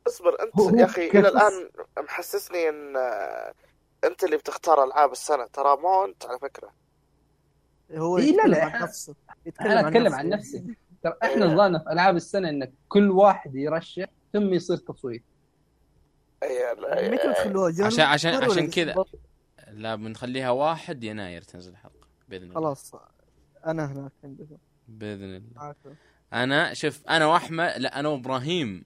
[0.07, 1.69] اصبر أنت يا أخي إلى الآن
[1.99, 3.53] محسسني إن آه،
[4.03, 5.45] أنت اللي بتختار ألعاب السنة.
[5.53, 6.71] ترى مو أنت على فكرة.
[7.91, 9.15] هو إيه، لا، يتكلم لا، عن نفسه
[9.61, 10.63] أنا أتكلم عن نفسي.
[11.03, 11.51] ترى إحنا إيه.
[11.53, 15.23] نظامنا في ألعاب السنة إن كل واحد يرشح ثم يصير تصويت
[16.45, 18.95] أي- لا- متى تخلوها جنب عشان- عشان- عشان؟ كذا.
[19.71, 22.91] لا بنخليها واحد يناير تنزل الحلقة بإذن الله خلاص
[23.65, 24.57] أنا هناك عندكم
[24.87, 25.75] بإذن الله.
[26.33, 28.83] أنا شوف أنا وأحمد لا أنا وإبراهيم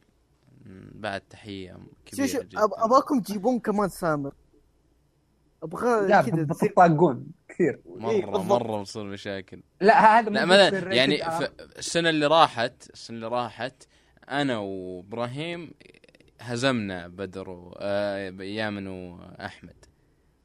[0.96, 4.34] بعد تحية كبيره شو جدا أب- أبغاكم تجيبون كمان سامر
[5.64, 8.62] أبغى لا كذا تصير بتطاقون كثير إيه، مره بالضبط.
[8.62, 11.18] مرة بصير مشاكل لا هذا لا مثلا يعني.
[11.18, 13.84] في السنة اللي راحت السنة اللي راحت
[14.30, 15.72] أنا وإبراهيم
[16.44, 19.86] هزمنا بدر و- آه، يامن وأحمد.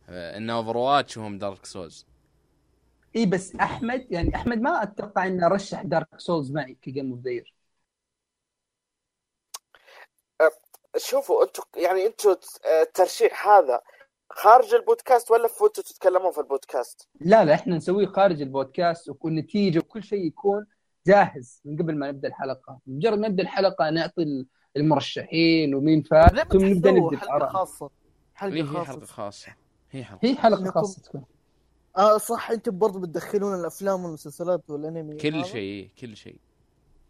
[0.08, 2.06] آه، إن Overwatch وهم Dark Souls
[3.16, 7.20] إي بس أحمد يعني أحمد ما أتوقع إنه رشح Dark Souls معي ك game of
[7.20, 7.42] the
[10.96, 12.36] شوفوا أنتم يعني أنتم
[12.82, 13.80] الترشيح هذا
[14.30, 20.02] خارج البودكاست ولا أنتم تتكلمون في البودكاست؟ لا لا إحنا نسويه خارج البودكاست والنتيجه وكل
[20.02, 20.66] شيء يكون
[21.06, 22.78] جاهز من قبل ما نبدأ الحلقة.
[22.86, 24.46] مجرد ما نبدأ الحلقة نعطي
[24.80, 27.48] المرشحين ومين فاز ثم نبدأ نبدأ حلقة.
[27.48, 27.90] خاصة.
[28.36, 29.06] هي حلقة هي حلقه خاصة.
[29.06, 29.52] خاصة.
[29.90, 31.24] هي حلقة هي إنكم- خاصة تكون.
[31.96, 35.16] آه صح أنتم برضو بتدخلون الأفلام والمسلسلات والأنمي.
[35.16, 36.36] كل هذا؟ شيء كل شيء.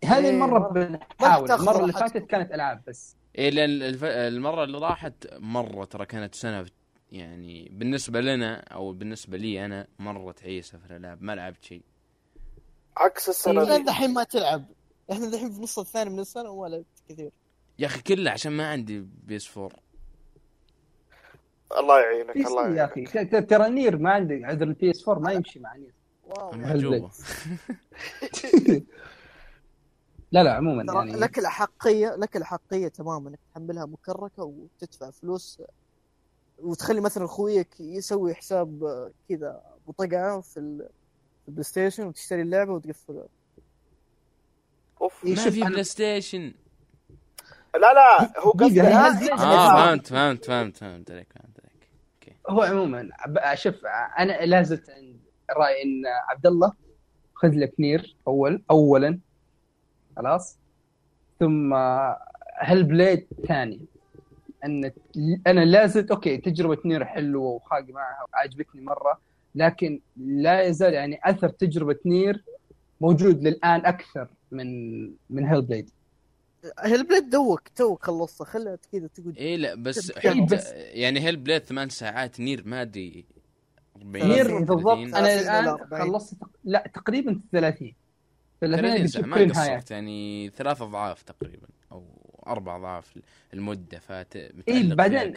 [0.04, 1.50] هذه إيه، المرة بنحاول.
[1.50, 1.92] المرة اللي.
[1.92, 3.16] فاتت كانت ألعاب بس.
[3.38, 4.04] إيه لأن الف...
[4.04, 6.66] المرة اللي راحت مرة ترى كانت سنة
[7.12, 11.22] يعني بالنسبة لنا أو بالنسبة لي أنا مرة تعيسة في الألعاب.
[11.22, 11.82] ما لعبت شيء.
[12.96, 14.64] عكس السنة دي دحين ما تلعب.
[15.12, 17.30] إحنا دحين في النص الثاني من السنة وما لعبت كثير.
[17.78, 19.72] يا أخي كله عشان ما عندي بيس فور.
[21.78, 23.08] الله يعينك بي الله يا يعينك.
[23.08, 25.94] أخي؟ ت- ت- ترى نير ما عندك عذر البي إس 4 ما يمشي مع نير
[26.24, 26.50] واو.
[30.32, 35.62] لا لا عموما ترى يعني لك الأحقية لك الأحقية تماما إنك تحملها مكركة وتدفع فلوس
[36.58, 38.84] وتخلي مثلا أخويك يسوي حساب
[39.28, 40.88] كذا بطقعة في ال-
[41.42, 43.26] في ال PlayStation وتشتري اللعبة وتقفلها.
[45.02, 45.24] أوف.
[45.24, 46.54] إيه، ما في PlayStation.
[47.78, 49.36] لا لا هو قصده نزلت- آه
[49.86, 52.36] فهمت فهمت فهمت فهمت عليك فهمت عليك.
[52.50, 53.86] هو عموما ب- شوف
[54.18, 55.16] أنا لا زلت عند
[55.56, 56.72] رايي إن عبد الله
[57.34, 59.18] خذ لك Nier أول اولا
[60.16, 60.58] خلاص.
[61.40, 61.74] ثم
[62.60, 63.80] Hellblade ثاني.
[64.64, 64.92] أن
[65.46, 69.18] أنا لا زلت okay تجربة Nier حلوة وخاقي معها وعجبتني مرة
[69.54, 72.44] لكن لا يزال يعني أثر تجربة Nier
[73.00, 74.66] موجود للآن أكثر من
[75.30, 75.90] من Hellblade
[76.78, 82.40] Hellblade دوك توك خلصتها خلها كذا تقعد إيه لا بس حتى يعني Hellblade ثمان ساعات
[82.40, 83.24] Nier ما أدري
[83.96, 84.64] 40 Nier 30.
[84.64, 84.96] بالضبط.
[84.98, 86.02] أنا 30 إلى الان 40.
[86.12, 86.36] خلصت.
[86.64, 87.92] لا تقريبا 30
[88.60, 89.36] 30 30 قد ساعة شفت ما
[89.76, 89.90] قصرت.
[89.90, 92.04] يعني ثلاث أضعاف تقريبا أو
[92.46, 93.18] أربع أضعاف
[93.54, 95.34] المدة فات إيه، فيها بعدين-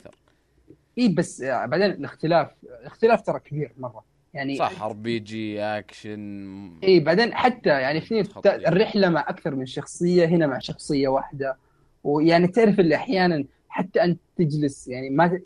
[0.97, 4.10] اي بس آه، بعدين الاختلاف الاختلاف ترى كبير مرة.
[4.33, 8.67] يعني صح RPG action اي بعدين حتى يعني في خطير.
[8.67, 11.57] الرحلة مع أكثر من شخصية هنا مع شخصية واحدة
[12.03, 15.41] ويعني تعرف اللي أحيانا حتى أنت تجلس يعني ما.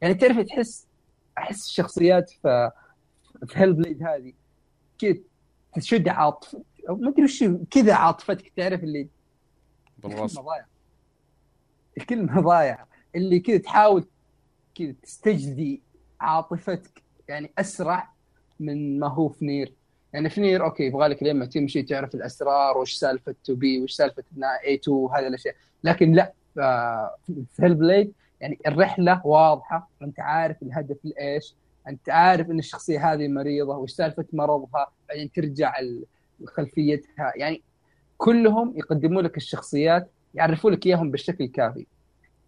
[0.00, 0.86] يعني تعرف تحس
[1.38, 2.70] أحس الشخصيات في
[3.46, 4.32] في Hellblade هذه
[4.98, 5.18] كذا
[5.74, 6.56] تشد عاطف
[6.88, 9.08] أو ما أدري وش كذا عاطفتك تعرف اللي
[9.98, 10.42] بالرسم
[11.98, 14.04] الكلمة ضايعه اللي كذا تحاول
[14.74, 15.82] كذا تستجدي
[16.20, 18.12] عاطفتك يعني أسرع
[18.60, 19.72] من ما هو في Nier.
[20.12, 24.22] يعني في Nier okay يبغى لك لما تمشي تعرف الأسرار وش سالفة 2B وش سالفة
[24.64, 25.54] A2 وهذه الأشياء.
[25.84, 29.90] لكن لا آه، في Hellblade يعني الرحلة واضحة.
[30.02, 31.54] أنت عارف الهدف لإيش.
[31.88, 34.86] أنت عارف إن الشخصية هذه مريضة وش سالفة مرضها.
[35.08, 36.04] بعدين ترجع ال-
[36.46, 37.32] خلفيتها.
[37.36, 37.62] يعني
[38.16, 41.86] كلهم يقدموا لك الشخصيات يعرفوا لك إياهم بالشكل الكافي.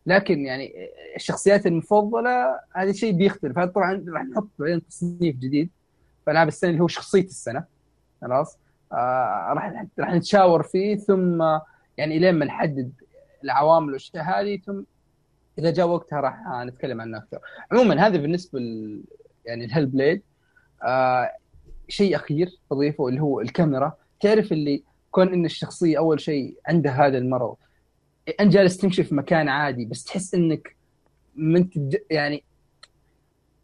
[0.06, 0.72] لكن يعني
[1.16, 3.58] الشخصيات المفضلة هذا شيء بيختلف.
[3.58, 5.70] هذا طبعا راح نحط بعدين تصنيف جديد.
[6.24, 7.64] في العاب السنة اللي هو شخصية السنة
[8.20, 8.58] خلاص؟
[8.92, 11.42] آه راح راح نتشاور فيه ثم
[11.96, 12.92] يعني لين ما نحدد
[13.44, 14.82] العوامل والأشياء هذه ثم
[15.58, 17.38] إذا جاء وقتها راح نتكلم عنها أكثر.
[17.72, 19.00] عموما هذا بالنسبة ل
[19.46, 20.22] يعني الهيل بليد
[20.82, 21.32] آه
[21.88, 23.92] شيء أخير بضيفه اللي هو الكاميرا.
[24.20, 27.56] تعرف اللي كون إن الشخصية أول شيء عندها هذا المرض
[28.40, 30.76] انت جالس تمشي في مكان عادي بس تحس إنك
[31.36, 31.68] من
[32.10, 32.44] يعني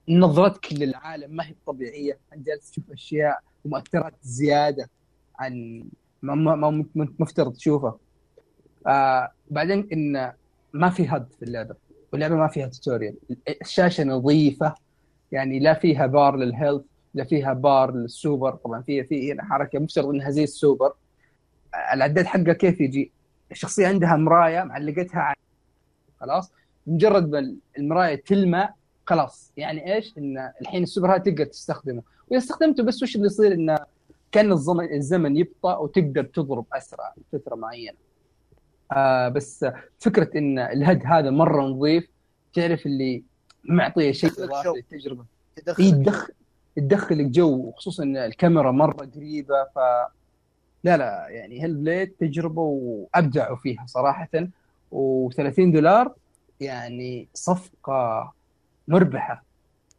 [0.09, 4.91] نظرتك للعالم ما هي طبيعية؟ أنت جالس تشوف أشياء ومؤثرات زيادة
[5.39, 5.85] عن
[6.23, 7.99] ما, ما, مفترض تشوفها.
[8.87, 10.33] آه بعدين إن
[10.73, 11.75] ما في HUD في اللعبة
[12.13, 13.17] واللعبة ما فيها tutorial
[13.63, 14.75] الشاشة نظيفة
[15.33, 16.83] يعني لا فيها bar لل health
[17.15, 18.55] لا فيها bar لل super.
[18.55, 20.93] طبعا فيها في حركة مفترض إنها زي السوبر.
[21.93, 23.13] العداد حقها كيف يجي؟
[23.51, 25.37] الشخصية عندها مراية معلقتها على
[26.21, 26.53] خلاص؟
[26.87, 28.75] مجرد ما المراية تلمع
[29.07, 29.53] خلاص.
[29.57, 32.03] يعني إيش؟ إن الحين السوبر هذا تقدر تستخدمه.
[32.29, 33.79] وإذا استخدمته بس وش اللي يصير؟ انه
[34.33, 37.97] كأن الزمن الزمن يبطأ وتقدر تضرب أسرع فترة معينة.
[38.93, 39.67] آه بس
[39.99, 42.09] فكرة إن الهد هذا مرة نظيف
[42.55, 43.23] تعرف اللي
[43.65, 45.25] معطيه شيء اضافي للتجربه
[45.79, 46.33] يدخل
[46.77, 47.51] تدخلك جو.
[47.51, 49.79] وخصوصا إن الكاميرا مرة قريبة ف
[50.85, 54.29] لا لا يعني هيل بليد تجربة وأبدعوا فيها صراحة.
[54.93, 56.15] و30 دولار
[56.61, 58.33] يعني صفقة
[58.89, 59.45] مربحة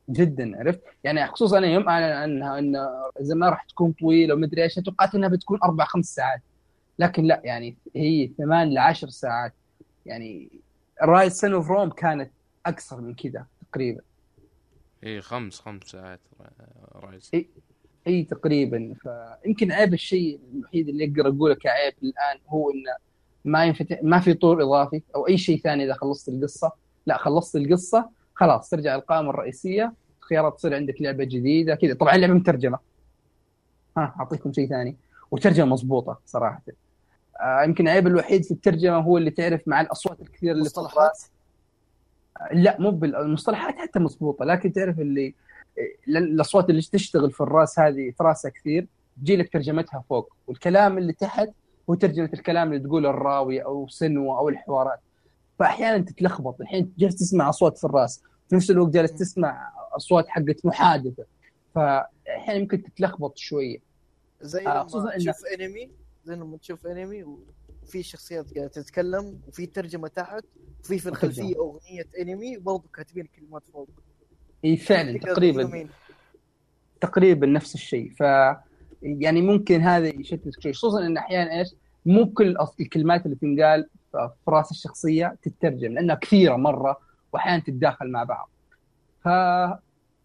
[0.10, 2.88] جدا عرفت؟ يعني خصوصا أنا يوم اعلن عنها إن
[3.20, 6.42] زمان راح تكون طويلة ومدري إيش توقعت إنها بتكون أربع خمس ساعات.
[7.00, 9.54] لكن لا يعني هي ثمان لعشر ساعات.
[10.06, 10.50] يعني
[11.02, 12.32] Ryse Son of Rome كانت
[12.66, 14.02] اقصر من كذا تقريبا.
[15.04, 16.20] إي خمس خمس ساعات
[16.96, 17.50] Ryse إي
[18.08, 18.94] إي تقريبا.
[19.44, 22.96] فيمكن عيب الشيء الوحيد اللي أقدر أقوله كعيب الآن هو انه
[23.46, 26.72] ما ينفتح ما في طور إضافي أو أي شيء ثاني إذا خلصت القصة.
[27.06, 31.94] لا خلصت القصة خلاص ترجع القائمة الرئيسية خيارات تصير عندك لعبة جديدة كذا.
[31.94, 32.80] طبعا اللعبة مترجمة.
[33.98, 34.96] ها أعطيكم شيء ثاني.
[35.32, 36.62] وترجمة مضبوطة صراحة.
[37.42, 41.22] آه يمكن العيب الوحيد في الترجمة هو اللي تعرف مع الأصوات الكثيرة اللي مصطلحات
[42.52, 45.36] لا مو بالمصطلحات حتى مضبوطة لكن تعرف اللي
[46.08, 48.88] الأصوات اللي تشتغل في الرأس هذه في راسها كثير
[49.22, 50.36] تجي لك ترجمتها فوق.
[50.48, 51.50] والكلام اللي تحت
[51.90, 55.00] هو ترجمة الكلام اللي تقوله الراوي أو سنوة أو الحوارات.
[55.60, 56.62] فأحيانا تتلخبط.
[56.62, 61.26] الحين جالس تسمع أصوات في الرأس في نفس الوقت جالس تسمع أصوات حقت محادثة.
[61.76, 63.78] فأحيانا ممكن تتلخبط شوية.
[64.42, 65.92] زي آه، لما تشوف انمي
[66.26, 67.24] زي لما تشوف انمي
[67.84, 70.44] وفي شخصيات قاعدة تتكلم وفي ترجمة تحت
[70.80, 73.90] وفي في الخلفية أغنية انمي وبرضه كاتبين كلمات فوق.
[74.66, 75.90] إي فعلا تقريبا.
[77.02, 78.12] تقريبا نفس الشيء.
[78.12, 78.22] ف
[79.02, 81.68] يعني ممكن هذا يشتت شوي خصوصا إن أحيانا إيش
[82.08, 86.98] مو كل الكلمات اللي تنقال في رأس الشخصية تترجم لأنها كثيرة مرة
[87.34, 88.50] واحيانا تتداخل مع بعض.
[89.24, 89.26] ف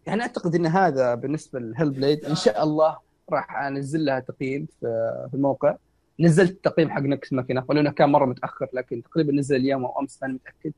[0.07, 2.97] يعني أعتقد إن هذا بالنسبة لل Hellblade إن شاء الله
[3.31, 5.75] راح أنزل لها تقييم في الموقع.
[6.19, 9.99] نزلت التقييم حق Nex Machina ولو انه كان مرة متأخر لكن تقريبا نزل اليوم أو
[9.99, 10.73] أمس ماني متأكد.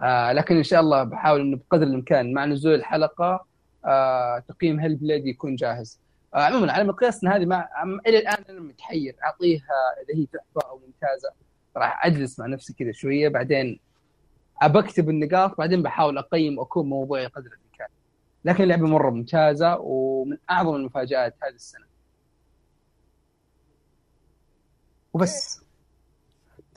[0.00, 3.46] آه لكن إن شاء الله بحاول إنه بقدر الإمكان مع نزول الحلقة
[3.84, 5.98] آه تقييم Hellblade يكون جاهز.
[6.34, 9.16] عموما على مقياس هذه ما عم- إلى الآن أنا متحير.
[9.24, 9.70] أعطيها
[10.02, 11.30] إذا هي تحفة أو ممتازة.
[11.76, 13.28] راح أجلس مع نفسي كذا شوية.
[13.28, 13.80] بعدين
[14.62, 15.58] ابكتب النقاط.
[15.58, 17.88] بعدين بحاول أقيم وأكون موضوعي قدر الإمكان.
[18.44, 21.86] لكن اللعبة مرة ممتازة ومن أعظم المفاجآت هذه السنة.
[25.12, 25.62] وبس.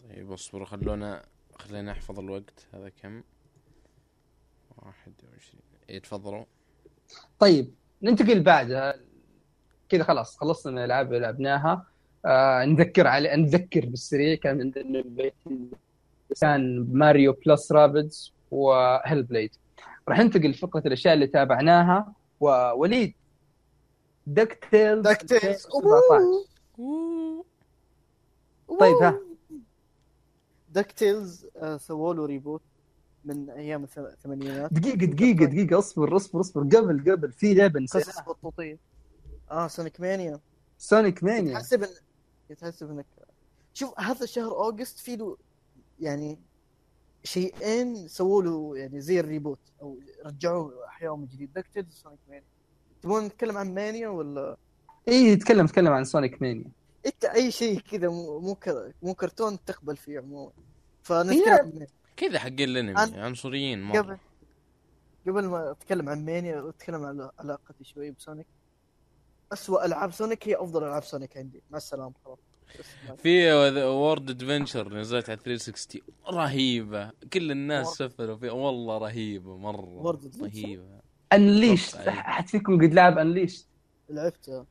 [0.10, 0.66] طيب اصبروا.
[0.66, 1.26] خلونا
[1.56, 2.68] خلينا نحفظ الوقت.
[2.74, 3.24] هذا كم؟
[4.78, 5.62] واحد وعشرين.
[5.90, 6.46] إيه تفضلوا.
[7.40, 8.94] طيب ننتقل بعدها
[9.90, 11.86] كذا خلاص خلصنا من الألعاب اللي لعبناها.
[12.26, 15.04] آه نذكر على نذكر بالسريع كان عندنا
[16.42, 19.52] كان Mario Plus Rabbids و Hellblade.
[20.10, 22.14] راح ننتقل لفقرة الأشياء اللي تابعناها.
[22.40, 23.14] ووليد
[24.28, 26.46] DuckTales DuckTales 2017
[28.80, 29.20] طيب ها.
[30.74, 32.62] DuckTales آه، سووا له reboot
[33.26, 34.74] من أيام الث- الثمانينات.
[34.74, 36.62] دقيقة دقيقة دقيقة اصبر اصبر اصبر.
[36.62, 37.86] قبل قبل في لعبة
[38.28, 38.78] بطوطية.
[39.52, 40.40] آه Sonic Mania
[40.78, 41.90] Sonic Mania يتحسب إن...
[42.50, 43.06] يتحسب انك
[43.74, 45.38] شوف هذا شهر August في له
[46.00, 46.40] يعني
[47.24, 52.20] شيئين سووا له يعني زي ال reboot أو رجعوه احياهم من جديد DuckTales و Sonic
[52.30, 52.44] Mania
[53.02, 54.58] تبون نتكلم عن Mania ولا؟
[55.08, 56.72] اي يتكلم تكلم عن Sonic Mania
[57.06, 60.52] إنت أي شيء كذا مو مو كر- مو كرتون تقبل فيه عموما.
[61.04, 61.88] فنتكلم عن Mania.
[62.18, 64.20] كذا حقين الأنمي أنا- عنصريين قبل مرة.
[65.28, 68.48] قبل ما أتكلم عن Mania أتكلم عن علاقتي شوي ب Sonic
[69.54, 71.62] اسوء ألعاب Sonic هي أفضل ألعاب Sonic عندي.
[71.72, 72.14] مع السلامة.
[72.26, 72.38] خلاص
[73.18, 73.54] في
[73.84, 77.12] World Adventure نزلت على 360 رهيبة.
[77.34, 78.52] كل الناس سفلوا فيها.
[78.52, 79.58] والله رهيبة.
[79.58, 81.00] مرة؟ رهيبة.
[81.34, 82.10] إيه.
[82.10, 83.68] أحد فيكم قد لعب Unleashed
[84.10, 84.66] لعبتها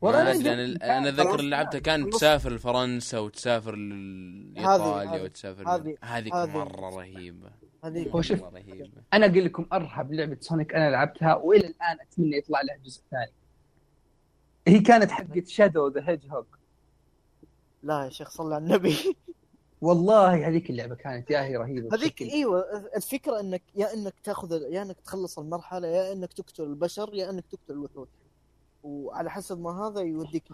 [0.00, 1.34] والله أنا أنا ذكر خلاص.
[1.38, 2.10] اللي لعبتها كان.
[2.10, 7.50] تسافر لفرنسا وتسافر لإيطاليا وتسافر هذه- هذيك مرة رهيبة.
[7.84, 8.42] هذه شوف.
[8.42, 8.90] مرة رهيبة.
[9.12, 13.32] أنا أقول لكم أرهب لعبة Sonic أنا لعبتها وإلى الآن أتمنى يطلع لها جزء ثاني.
[14.68, 16.44] هي كانت حقت Shadow the Hedgehog
[17.82, 19.16] لا يا شيخ صلى على النبي.
[19.80, 22.22] والله هذيك اللعبة كانت يا هي رهيبة هذيك.
[22.22, 22.64] إيوه
[22.96, 27.44] الفكرة إنك يا إنك تأخذ يا إنك تخلص المرحلة يا إنك تقتل البشر يا إنك
[27.46, 28.08] تقتل الوحوش
[28.82, 30.44] وعلى حسب ما هذا يوديك.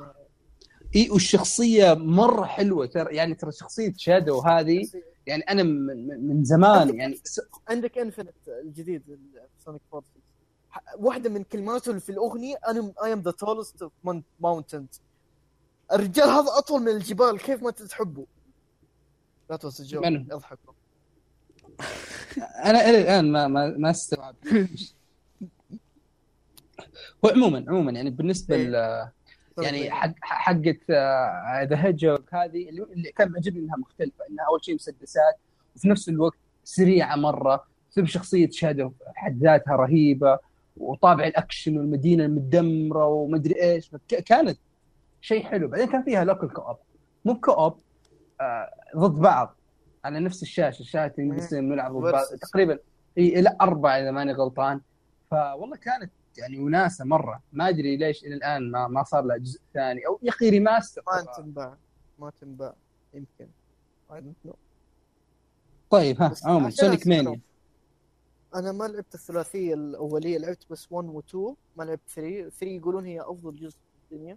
[0.96, 3.16] إي والشخصية مرة حلوة ترى.
[3.16, 4.88] يعني ترى شخصية Shadow هذه
[5.26, 7.20] يعني أنا من, من- من زمان يعني
[7.68, 8.34] عندك Infinite
[8.64, 9.02] الجديد
[9.64, 10.19] Sonic Forces
[10.98, 13.88] واحدة من كلماته اللي في الأغنية أنا I am the tallest
[14.40, 15.00] mountains
[15.92, 18.26] الرجال هذا أطول من الجبال كيف ما تحبه؟
[19.50, 20.72] لا توسع من؟ يضحكوا
[22.64, 24.46] أنا إلى الآن ما ما ما استوعبت
[27.24, 28.68] هو عموما عموما يعني بالنسبة إيه.
[28.68, 29.10] ل
[29.62, 30.76] يعني حق حقه
[31.62, 35.38] the Hedgehog هذه اللي اللي كان معجبني إنها مختلفة إنها أول شيء مسدسات
[35.76, 40.38] وفي نفس الوقت سريعة مرة ثم شخصية Shadow حد ذاتها رهيبة.
[40.80, 43.90] وطابع الأكشن والمدينة المدمرة ومدري إيش.
[44.08, 44.58] كانت
[45.20, 45.68] شيء حلو.
[45.68, 46.76] بعدين كان فيها local co-op
[47.24, 47.80] مو co-op
[48.40, 49.56] آه ضد بعض.
[50.04, 50.80] على نفس الشاشة.
[50.80, 52.24] الشاشة نقسم نلعب ضد بعض.
[52.24, 52.78] تقريبا
[53.18, 54.80] إي لا أربعة إذا ماني غلطان.
[55.30, 57.42] فوالله كانت يعني وناسة مرة.
[57.52, 60.06] ما أدري ليش إلى الآن ما ما صار لها جزء ثاني.
[60.06, 61.76] أو يا أخي remaster ما تنباع
[62.18, 62.74] ما تنباع
[63.14, 63.46] يمكن.
[65.90, 67.06] طيب ها عموما Sonic.
[67.06, 67.40] Mania
[68.54, 73.06] أنا ما لعبت الثلاثية الأولية لعبت بس 1 و 2 ما لعبت 3 3 يقولون
[73.06, 73.76] هي أفضل جزء
[74.08, 74.36] في الدنيا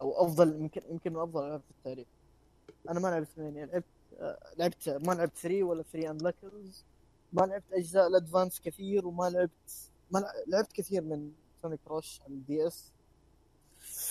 [0.00, 2.06] أو أفضل يمكن يمكن من أفضل ألعاب في التاريخ.
[2.90, 3.84] أنا ما لعبت Mania لعبت
[4.20, 6.84] آه، لعبت ما لعبت 3 ولا 3 and Knuckles
[7.32, 9.50] ما لعبت أجزاء ال Advance كثير وما لعبت
[10.10, 11.32] ما لع- لعبت كثير من
[11.62, 12.92] Sonic Rush على ال DS.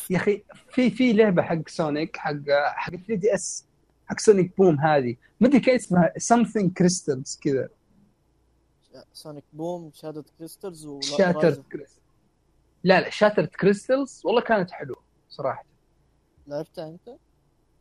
[0.10, 2.34] يا أخي في في لعبة حق سونيك حق
[2.76, 3.66] حق 3DS
[4.06, 5.16] حق Sonic Boom هذه.
[5.40, 7.70] ما أدري كيف اسمها something crystals كذا.
[9.14, 12.00] Sonic Boom Shadow Crystals و Shattered Crystals
[12.84, 15.66] لا لا Shattered Crystals والله كانت حلوة صراحة
[16.48, 17.18] لعبتها أنت؟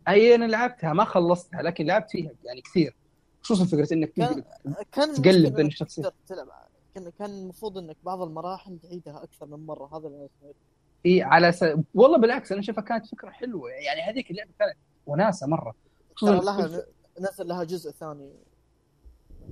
[0.09, 2.97] أي أنا لعبتها ما خلصتها لكن لعبت فيها يعني كثير
[3.43, 4.44] خصوصا فكرة إنك كان
[4.93, 6.14] كان تقلب بين الشخصيات.
[6.26, 6.48] تلعب
[6.94, 10.59] كان كان المفروض إنك بعض المراحل تعيدها أكثر من مرة هذا اللي أنا سمعته.
[11.06, 11.64] إي على س...
[11.94, 14.76] والله بالعكس أنا اشوفها كانت فكرة حلوة يعني هذيك اللعبة كانت
[15.06, 15.74] وناسة مرة
[16.14, 16.86] خصوصا لها
[17.20, 18.32] نزل لها جزء ثاني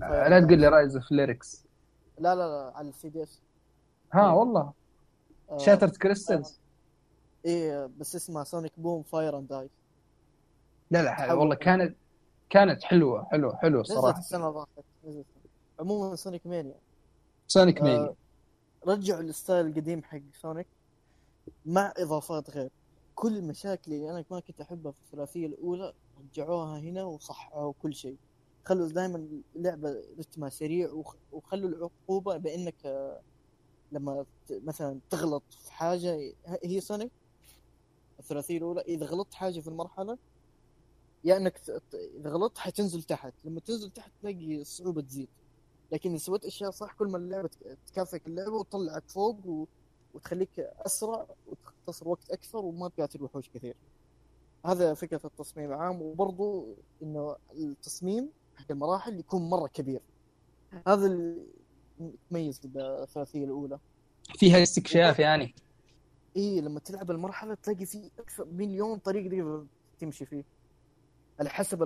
[0.00, 1.64] لا تقول لي Rise of Lyric
[2.18, 3.40] لا لا لا على ال 3DS
[4.12, 4.72] ها والله.
[5.50, 6.60] آه، Shattered Crystals
[7.44, 9.70] إيه بس اسمها Sonic Boom Fire and Ice
[10.90, 11.32] لا لا.
[11.32, 11.96] والله كانت
[12.50, 14.18] كانت حلوة حلوة حلوة نزلت صراحة.
[14.18, 14.68] السنة اللي راحت
[15.04, 15.26] نزلت.
[15.80, 16.74] عموما Sonic Mania
[17.48, 18.14] سونيك آه، Mania
[18.86, 20.66] رجعوا ال style القديم حق سونيك
[21.66, 22.70] مع إضافات غير.
[23.14, 28.16] كل المشاكل اللي أنا ما كنت أحبها في الثلاثية الأولى رجعوها هنا وصححوا كل شيء.
[28.64, 33.20] خلوا دائما اللعبه رتمها سريع وخ- وخلوا العقوبة بإنك آه،
[33.92, 36.34] لما مثلا تغلط في حاجة
[36.64, 37.12] هي سونيك
[38.18, 40.18] الثلاثية الأولى إذا غلطت حاجة في المرحلة
[41.24, 45.28] يا إنك ت- ت- إذا غلطت حتنزل تحت لما تنزل تحت تلاقي الصعوبة تزيد
[45.92, 49.66] لكن إذا سويت أشياء صح كل ما اللعبة تك- تكافئك اللعبة وتطلعك فوق و...
[50.14, 53.76] وتخليك أسرع وتختصر وقت أكثر وما تقاتل وحوش كثير.
[54.66, 60.00] هذا فكرة التصميم عام وبرضو إنه التصميم حق المراحل يكون مرة كبير.
[60.86, 61.46] هذا اللي
[62.64, 63.78] بالثلاثية الأولى.
[64.38, 65.54] فيها استكشاف يعني.
[66.36, 69.66] إي لما تلعب المرحلة تلاقي في أكثر مليون طريق تقدر
[69.98, 70.44] تمشي فيه.
[71.40, 71.82] على حسب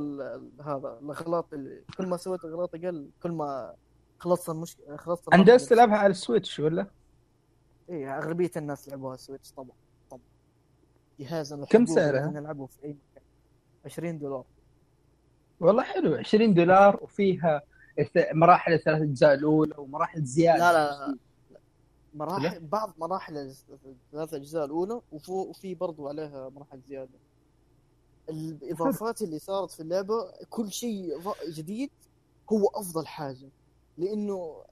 [0.60, 1.50] هذا الأغلاط
[1.98, 3.74] كل ما سويت أغلاط أقل كل ما
[4.18, 5.68] خلصت المشكلة خلصت اندرس.
[5.68, 6.86] تلعبها على ال Switch ولا؟
[7.88, 9.76] إيه أغلبية الناس لعبوها سويتش طبعا
[10.10, 10.22] طبعا.
[11.20, 13.24] جهاز أنا كم سعرها؟ ألعبه في أي مكان.
[13.84, 14.44] 20 دولار.
[15.60, 16.14] والله حلو.
[16.14, 17.62] 20 دولار وفيها
[18.32, 20.58] مراحل الثلاث أجزاء الأولى ومراحل زيادة.
[20.58, 21.18] لا لا لا.
[22.14, 27.18] مراحل بعض مراحل الثلاث أجزاء الأولى وفوق وفي برضو عليها مراحل زيادة.
[28.28, 31.90] الإضافات اللي صارت في اللعبة كل شيء جديد
[32.52, 33.48] هو أفضل حاجة.
[33.98, 34.64] لأنه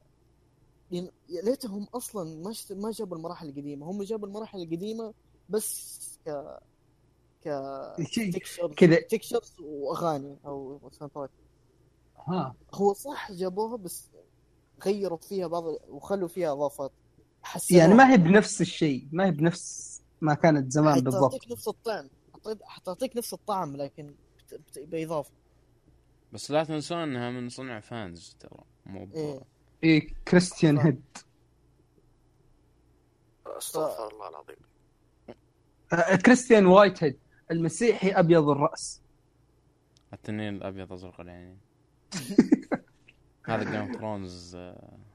[0.90, 1.10] يا
[1.42, 3.86] ليتهم أصلا ما ما جابوا المراحل القديمة.
[3.86, 5.14] هم جابوا المراحل القديمة
[5.48, 6.54] بس ك ك شيء تكشرز
[8.76, 9.00] كذا.
[9.00, 11.28] textures وأغاني أو sound
[12.28, 12.54] ها.
[12.74, 14.10] هو صح جابوها بس
[14.84, 16.92] غيروا فيها بعض وخلوا فيها إضافات.
[17.42, 17.82] حسنوها.
[17.82, 21.32] يعني ما هي بنفس الشيء ما هي بنفس ما كانت زمان بالضبط.
[21.34, 22.08] حتعطيك نفس الطعم.
[22.64, 24.14] حتعطيك- نفس الطعم لكن
[24.76, 25.30] بإضافة.
[26.32, 29.40] بس لا تنسون إنها من صنع fans ترى مو ب- إيه.
[29.84, 31.02] إيه Christian Head
[33.46, 34.56] أستغفر الله العظيم.
[36.26, 37.18] Christian Whitehead
[37.50, 39.02] المسيحي أبيض الرأس.
[40.12, 41.58] التنين الأبيض أزرق العينين.
[43.46, 44.58] هذا Game of Thrones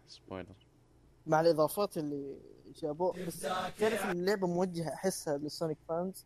[0.07, 0.55] spoiler
[1.27, 2.37] مع الإضافات اللي
[2.75, 3.39] جابوه بس
[3.79, 6.25] تعرف اللعبة موجهة أحسها لل Sonic fans؟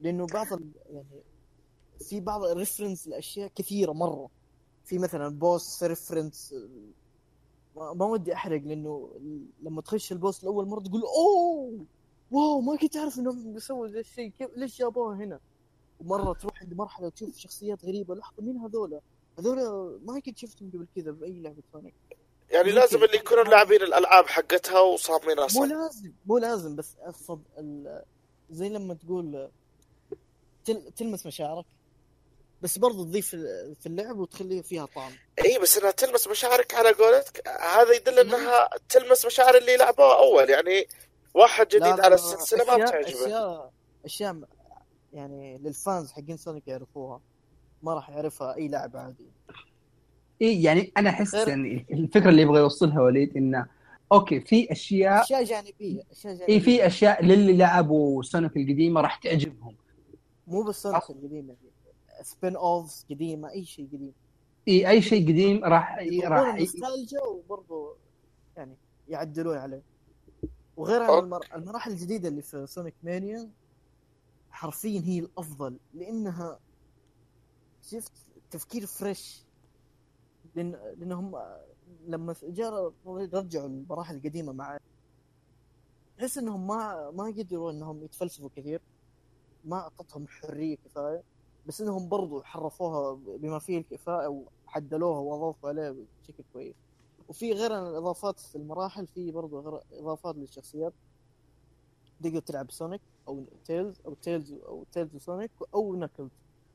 [0.00, 0.70] لأنه بعض ال...
[0.90, 1.22] يعني
[2.00, 4.30] في بعض ال reference لأشياء كثيرة مرة.
[4.84, 6.54] في مثلا boss reference
[7.76, 9.10] ما, ما ودي أحرق لأنه
[9.62, 11.84] لما تخش ال boss لأول مرة تقول أوه!
[12.32, 14.30] wow ما كنت أعرف إنهم بيسووا ذا الشيء.
[14.38, 15.40] كيف ليش جابوها هنا؟
[16.00, 18.14] ومرة تروح عند مرحله وتشوف شخصيات غريبة.
[18.14, 19.00] لحظة مين هذولا؟
[19.38, 21.94] هذولا ما كنت شفتهم قبل كذا بأي لعبة سونيك
[22.50, 22.72] يعني.
[22.72, 27.42] لازم اللي يكونوا لاعبين الألعاب حقتها وصامين مو راسهم لازم مو لازم بس الصد...
[27.58, 28.02] ال...
[28.50, 29.50] زي لما تقول
[30.64, 30.92] تل...
[30.96, 31.64] تلمس مشاعرك
[32.62, 35.12] بس برضو تضيف في في اللعب وتخليه فيها طعم.
[35.44, 40.50] إي بس إنها تلمس مشاعرك على قولتك هذا يدل إنها تلمس مشاعر اللي لعبوها أول.
[40.50, 40.88] يعني
[41.34, 43.08] واحد جديد لا، لا، على السلسله ما أشياء- بتعجبه.
[43.24, 43.72] أشياء
[44.04, 44.40] أشياء
[45.12, 47.20] يعني لل fans حقين سونيك يعرفوها
[47.82, 49.26] ما راح يعرفها أي لاعب عادي.
[50.42, 53.66] إيه يعني أنا أحس غير- يعني الفكرة اللي يبغى يوصلها وليد إنه
[54.12, 59.16] okay في أشياء أشياء جانبية أشياء جانبيه اي في أشياء للي لعبوا سونيك القديمة راح
[59.16, 59.76] تعجبهم.
[60.46, 61.54] مو بس سونيك القديمة
[62.22, 64.12] spin-offs قديمة أي شيء قديم.
[64.68, 66.58] اي أي شيء قديم راح راح
[67.28, 67.96] وبرضه
[68.56, 68.76] يعني
[69.08, 69.82] يعدلون عليه.
[70.76, 71.18] وغير عن.
[71.24, 71.46] المر...
[71.54, 73.50] المراحل الجديدة اللي في Sonic Mania
[74.50, 76.58] حرفيا هي الأفضل لأنها
[77.82, 78.12] شفت
[78.50, 79.44] تفكير fresh
[80.54, 81.42] لأن لأنهم
[82.06, 84.78] لما جاء رجعوا المراحل القديمة مع
[86.18, 88.80] تحس إنهم ما ما قدروا إنهم يتفلسفوا كثير
[89.64, 91.22] ما أعطتهم حرية كفاية
[91.66, 96.74] بس إنهم برضو حرفوها بما فيه الكفاية وعدلوها وأضافوا عليها بشكل كويس
[97.28, 100.92] وفي غير الإضافات في المراحل في برضو غير إضافات للشخصيات.
[102.22, 106.30] تقدر تلعب سونيك أو Tails أو Tails أو Tails وسونيك أو Knuckles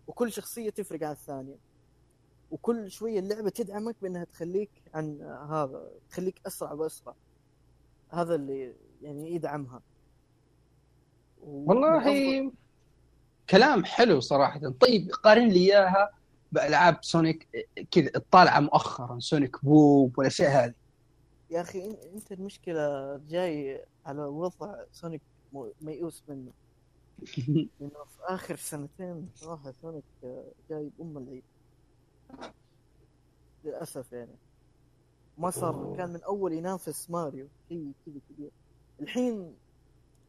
[0.08, 1.56] وكل شخصية تفرق عن الثانية.
[2.52, 7.16] وكل شوية اللعبة تدعمك بأنها تخليك عن هذا تخليك أسرع وأسرع.
[8.10, 9.82] هذا اللي يعني يدعمها.
[11.42, 12.52] والله
[13.50, 14.60] كلام حلو صراحة.
[14.80, 16.17] طيب قارن لي إياها.
[16.52, 20.74] بألعاب سونيك كذا الطالعه مؤخرا Sonic Boom والأشياء هذه.
[21.50, 25.22] يا أخي أنت المشكلة جاي على وضع سونيك
[25.82, 26.52] ميؤوس منه.
[27.80, 31.44] لأنه في آخر سنتين صراحة سونيك آه، جايب أم العيد.
[33.66, 34.36] للأسف يعني.
[35.38, 37.48] ما صار كان من أول ينافس ماريو.
[37.70, 38.52] شيء كذا كبير.
[39.02, 39.56] الحين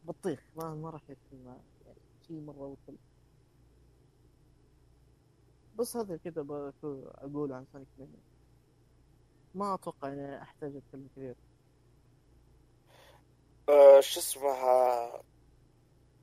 [0.07, 1.59] بطيخ ما ما راح يكون يعني
[2.27, 2.95] شيء مرة وصل
[5.79, 8.19] بس هذا كذا بكون أقول عن Sonic Mania
[9.55, 11.35] ما أتوقع إني أحتاج أتكلم كثير.
[13.69, 15.11] آه، شو اسمها؟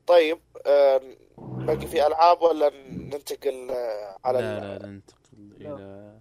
[0.07, 1.01] طيب آه،
[1.39, 5.74] باقي في ألعاب ولا ننتقل آه، على لا لا ننتقل لا.
[5.74, 6.20] إلى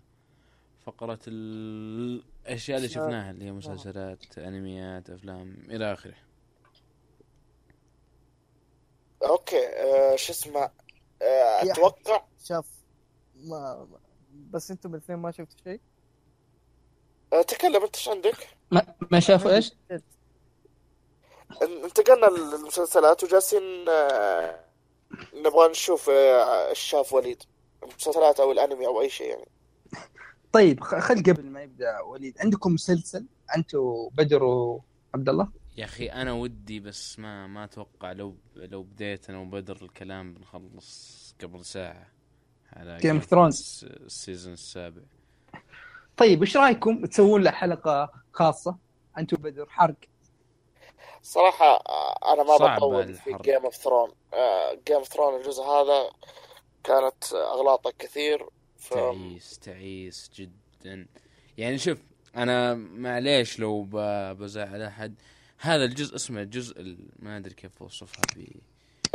[0.86, 2.90] فقرة الأشياء اللي.
[2.90, 6.16] شفناها اللي هي مسلسلات أنميات أفلام إلى آخره.
[9.24, 10.72] أوكي آه، شو اسمه
[11.22, 12.74] آه، أتوقع شاف
[13.44, 13.88] ما
[14.52, 15.80] بس أنتم الاثنين ما شفتوا شيء؟
[17.34, 19.72] آه، تكلم انت إيش عندك؟ ما, ما شافوا إيش؟
[21.53, 24.60] إن- انتقلنا للمسلسلات وجالسين آه،
[25.34, 27.44] نبغى نشوف آه، إيش شاف وليد.
[27.84, 29.48] المسلسلات أو الأنمي أو أي شيء يعني.
[30.53, 33.26] طيب خل قبل ما يبدأ وليد عندكم مسلسل؟
[33.57, 39.30] أنتم بدر وعبد الله؟ يا أخي أنا ودي بس ما ما أتوقع لو لو بديت
[39.30, 42.07] أنا وبدر الكلام بنخلص قبل ساعة.
[42.76, 43.47] على Game of Game Thrones.
[43.47, 45.02] الس- ال season السابع.
[46.18, 48.77] طيب إيش رأيكم تسوون له حلقة خاصة؟
[49.18, 49.95] أنتم بدر حرق.
[51.22, 53.38] صراحة آه، أنا ما بطول في.
[53.41, 54.10] Game of Throne
[54.88, 56.10] Game of Throne الجزء هذا
[56.84, 58.45] كانت أغلاطه كثير
[58.77, 58.93] ف...
[58.93, 61.07] تعيس تعيس جدا.
[61.57, 61.97] يعني شوف
[62.35, 65.15] أنا معليش لو ب- بزعل أحد.
[65.60, 68.45] هذا الجزء اسمه الجزء ال- ما أدري كيف أوصفها ب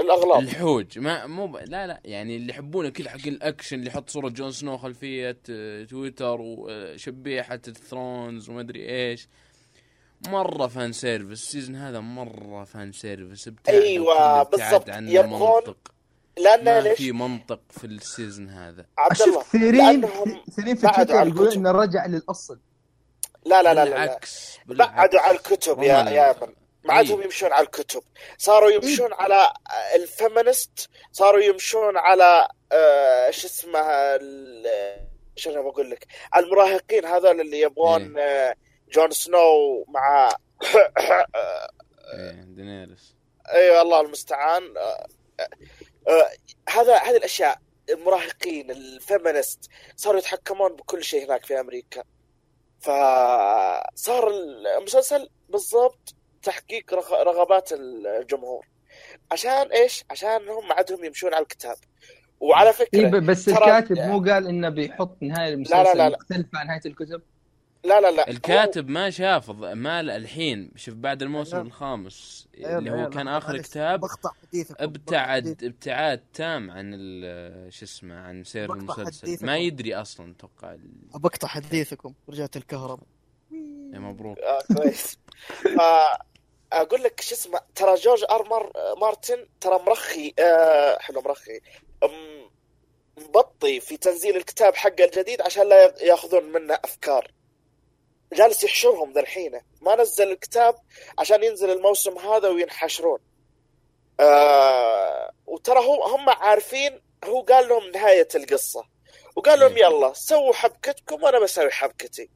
[0.00, 1.56] الأغلاط الحوج ما مو ب...
[1.56, 5.84] لا لا يعني اللي يحبونه كذا حق الأكشن اللي يحط صورة جون سنو خلفية آه،
[5.84, 9.28] تويتر وشبيحه ال Thrones وما أدري إيش
[10.28, 14.12] مرة fan service ال season هذا مرة fan service ابتعد أيوة،
[14.42, 14.90] الكل ابتعد بالضبط.
[14.90, 15.74] عن يبغون-
[16.38, 20.06] لأن ما ليش؟ في منطق في ال season هذا عبد الله أشوف كثيرين
[20.46, 21.52] كثيرين في تويتر يقولون.
[21.52, 22.58] إنه رجع للأصل
[23.46, 23.90] لا لا لا لا.
[23.90, 24.56] بالعكس.
[24.66, 26.52] بعدوا على الكتب يا يا من
[26.84, 27.24] ما عادهم إيه.
[27.24, 28.02] يمشون على الكتب.
[28.38, 29.52] صاروا يمشون على
[29.94, 37.04] ال feminist صاروا يمشون على آه، شو اسمها ال- شو أنا بقول لك على المراهقين
[37.04, 38.54] هذول اللي يبغون آه،
[38.92, 40.30] جون سنو مع
[42.44, 43.14] دينيرس
[43.54, 44.74] أيوه الله المستعان.
[44.76, 45.06] آه،
[46.68, 47.58] هذا هذه الأشياء
[47.90, 52.04] المراهقين ال feminist صاروا يتحكمون بكل شيء هناك في أمريكا.
[52.80, 54.28] فصار
[54.78, 58.66] المسلسل بالضبط تحقيق رغ- رغبات الجمهور.
[59.32, 61.76] عشان إيش؟ عشان هم ما عادهم يمشون على الكتاب.
[62.40, 66.16] وعلى إيه فكرة ب- بس ترى- الكاتب مو قال إنه بيحط نهاية المسلسل لا، لا.
[66.16, 67.22] مختلفه عن نهاية الكتب؟
[67.84, 68.28] لا لا لا.
[68.30, 71.66] الكاتب ما شاف ما الحين شوف بعد الموسم عيال.
[71.66, 74.04] الخامس عيال- اللي هو كان آخر كتاب
[74.80, 79.22] ابتعد ابتعاد تام عن ال- شو اسمه عن سير المسلسل.
[79.22, 79.46] حديثكم.
[79.46, 80.76] ما يدري أصلا أتوقع
[81.14, 83.06] بقطع حديثكم رجعت الكهرباء.
[83.94, 84.38] يا مبروك.
[84.38, 85.18] آه كويس.
[86.72, 91.60] أقول لك شو اسمه ترى جورج آر مار مارتن ترى مرخي آه حلو مرخي.
[93.16, 97.32] مبطي في تنزيل الكتاب حقه الجديد عشان لا ياخذون منه أفكار.
[98.32, 99.60] جالس يحشرهم ذا الحين.
[99.82, 100.74] ما نزل الكتاب
[101.18, 103.18] عشان ينزل الموسم هذا وينحشرون.
[104.20, 108.84] آه وترى هو هم عارفين هو قال لهم نهاية القصة.
[109.36, 109.76] وقال لهم.
[109.76, 112.30] يلا سووا حبكتكم وأنا بسوي حبكتي.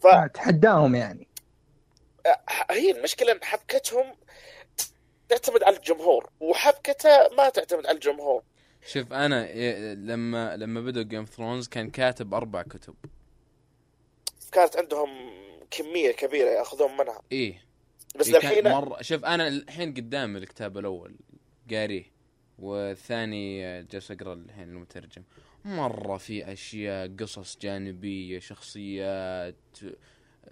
[0.00, 1.28] ف آه، تحداهم يعني.
[2.70, 4.16] هي المشكلة إن حبكتهم
[5.28, 8.42] تعتمد على الجمهور وحبكته ما تعتمد على الجمهور.
[8.86, 12.94] شوف أنا ي- لما لما بدأ جيم ثرونز كان كاتب أربع كتب.
[14.52, 15.08] كانت عندهم
[15.70, 17.22] كمية كبيرة يأخذون منها.
[17.32, 17.62] إيه.
[18.18, 21.16] بس إيه الحين مرة شوف أنا الحين قدامي الكتاب الأول
[21.70, 22.04] قاريه
[22.58, 25.22] والثاني جالس اقرا الحين المترجم.
[25.64, 29.54] مرة في أشياء قصص جانبية شخصيات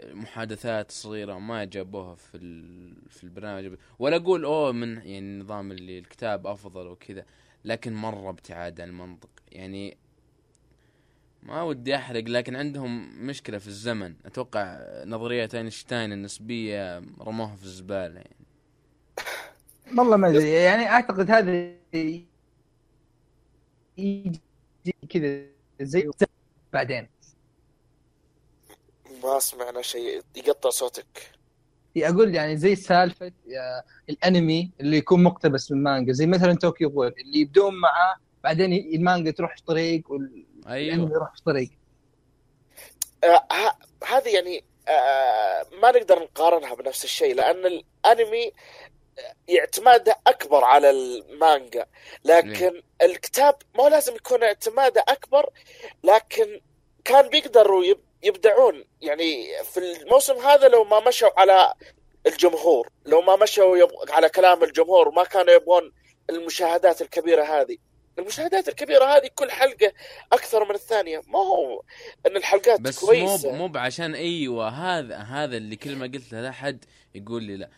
[0.02, 2.38] محادثات صغيرة ما جابوها في.
[3.10, 3.78] في البرنامج.
[3.98, 7.24] ولا أقول أوه من يعني النظام اللي الكتاب أفضل وكذا
[7.64, 9.30] لكن مرة ابتعاد عن المنطق.
[9.52, 9.96] يعني
[11.42, 14.14] ما ودي أحرق لكن عندهم مشكلة في الزمن.
[14.26, 18.36] أتوقع نظرية أينشتاين النسبية رموها في الزبالة يعني.
[19.98, 20.50] والله ما أدري.
[20.52, 21.74] يعني أعتقد هذا
[23.98, 24.40] يجي
[25.08, 25.46] كذا
[25.80, 26.10] زي
[26.72, 27.13] بعدين.
[29.24, 31.30] ما سمعنا شيء يقطع صوتك.
[31.96, 33.32] أقول يعني زي سالفة
[34.10, 39.30] الأنمي اللي يكون مقتبس من مانجا زي مثلا توكيو غول اللي يبدون معاه بعدين المانجا
[39.30, 41.10] تروح في طريق والانمي أيوه.
[41.10, 41.70] يروح في طريق.
[43.24, 43.76] آه
[44.06, 48.52] هذه يعني آه ما نقدر نقارنها بنفس الشيء لأن الأنمي
[49.58, 51.86] اعتماده أكبر على المانجا.
[52.24, 55.50] لكن الكتاب ما لازم يكون اعتماده أكبر
[56.04, 56.60] لكن
[57.04, 58.84] كان بيقدروا يب- يبدعون.
[59.00, 61.74] يعني في الموسم هذا لو ما مشوا على
[62.26, 63.88] الجمهور لو ما مشوا يب...
[64.10, 65.92] على كلام الجمهور وما كانوا يبغون
[66.30, 67.76] المشاهدات الكبيرة هذه.
[68.18, 69.92] المشاهدات الكبيرة هذه كل حلقة
[70.32, 71.20] أكثر من الثانية.
[71.26, 71.82] ما هو
[72.26, 73.50] إن الحلقات بس مو كويسة.
[73.50, 76.84] ب- مو بعشان أيوه هذا هذا اللي كل ما قلت له حد
[77.14, 77.70] يقول لي لا.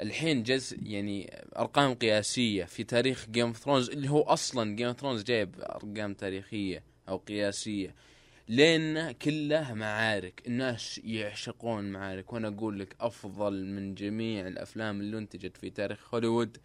[0.00, 5.00] الحين جز يعني أرقام قياسية في تاريخ Game of Thrones اللي هو أصلا Game of
[5.00, 7.94] Thrones جايب أرقام تاريخية أو قياسية.
[8.48, 12.32] لأن كله معارك الناس يعشقون معارك.
[12.32, 16.58] وأنا أقول لك أفضل من جميع الأفلام اللي أنتجت في تاريخ هوليوود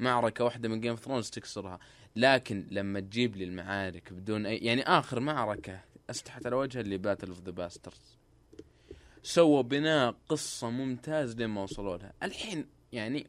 [0.00, 1.78] معركة واحدة من Game of Thrones تكسرها.
[2.16, 5.80] لكن لما تجيب لي المعارك بدون اي يعني آخر معركة
[6.10, 8.18] استحت على وجهها اللي Battle of the Bastards
[9.22, 12.12] سووا بناء قصة ممتاز لين ما وصلوا لها.
[12.22, 13.26] الحين يعني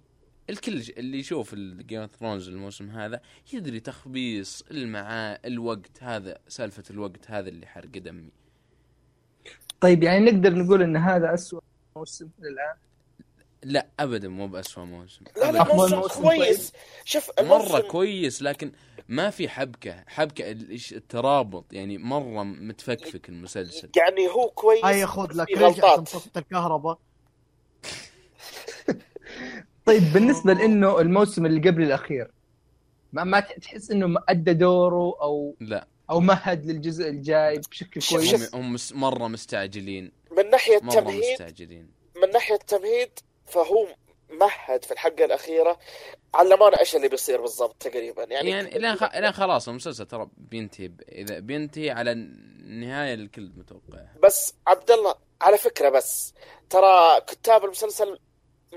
[0.51, 3.21] الكل اللي يشوف ال Game of Thrones الموسم هذا
[3.53, 8.31] يدري تخبيص المعا الوقت هذا سالفة الوقت هذا اللي حرق دمي.
[9.81, 11.61] طيب يعني نقدر نقول إن هذا اسوء
[11.95, 12.75] موسم الآن؟
[13.63, 15.25] لا ابدا مو باسوء موسم.
[15.37, 16.73] لا لا موسم كويس.
[17.05, 18.71] شوف مرة كويس لكن
[19.09, 20.03] ما في حبكة.
[20.07, 20.51] حبكة
[20.91, 23.89] الترابط يعني مرة متفكفك المسلسل.
[23.97, 26.07] يعني هو كويس هيا خذ لك في رجع غلطات.
[26.07, 26.99] صفة الكهرباء.
[29.91, 32.31] طيب بالنسبة لإنه الموسم اللي قبل الأخير
[33.13, 35.87] ما, ما تحس إنه أدى دوره أو لا.
[36.09, 38.55] أو مهد للجزء الجاي بشكل كويس؟ شوف.
[38.55, 40.11] هم مرة مستعجلين.
[40.37, 41.91] من ناحية مرة تمهيد مستعجلين.
[42.23, 43.87] من ناحية تمهيد فهو
[44.29, 45.79] مهد في الحلقة الأخيرة
[46.33, 49.29] علمونا إيش اللي بيصير بالضبط تقريبا؟ يعني يعني الين خ...
[49.29, 51.01] خلاص المسلسل ترى بينتهي ب...
[51.01, 56.33] اذا بينتهي على النهاية الكل متوقع بس عبد الله على فكرة بس
[56.69, 58.19] ترى كتاب المسلسل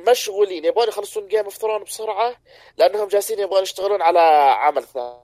[0.08, 2.36] مشغولين يبغون يخلصون جيم اوف ثرون بسرعة
[2.78, 4.20] لأنهم جالسين يبغون يشتغلون على
[4.58, 5.14] عمل ثاني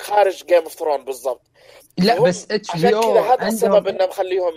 [0.00, 1.42] خارج جيم اوف ثرون بالضبط
[1.98, 4.52] لا بس اتش عشان بي أو كذا هذا السبب عندهم إنه مخليهم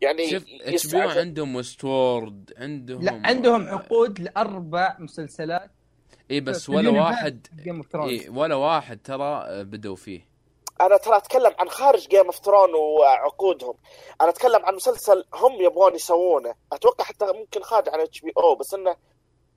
[0.00, 1.18] يعني اتش بي يستعجل.
[1.18, 5.70] عندهم وستورد عندهم لا عندهم عقود لأربع مسلسلات
[6.30, 7.46] اي بس ولا واحد.
[7.94, 10.31] إيه ولا واحد ترى بدوا فيه
[10.80, 13.74] أنا ترى أتكلم عن خارج Game of Throne وعقودهم.
[14.20, 16.54] أنا أتكلم عن مسلسل هم يبغون يسوونه.
[16.72, 18.96] أتوقع حتى ممكن خارج عن HBO بس إنه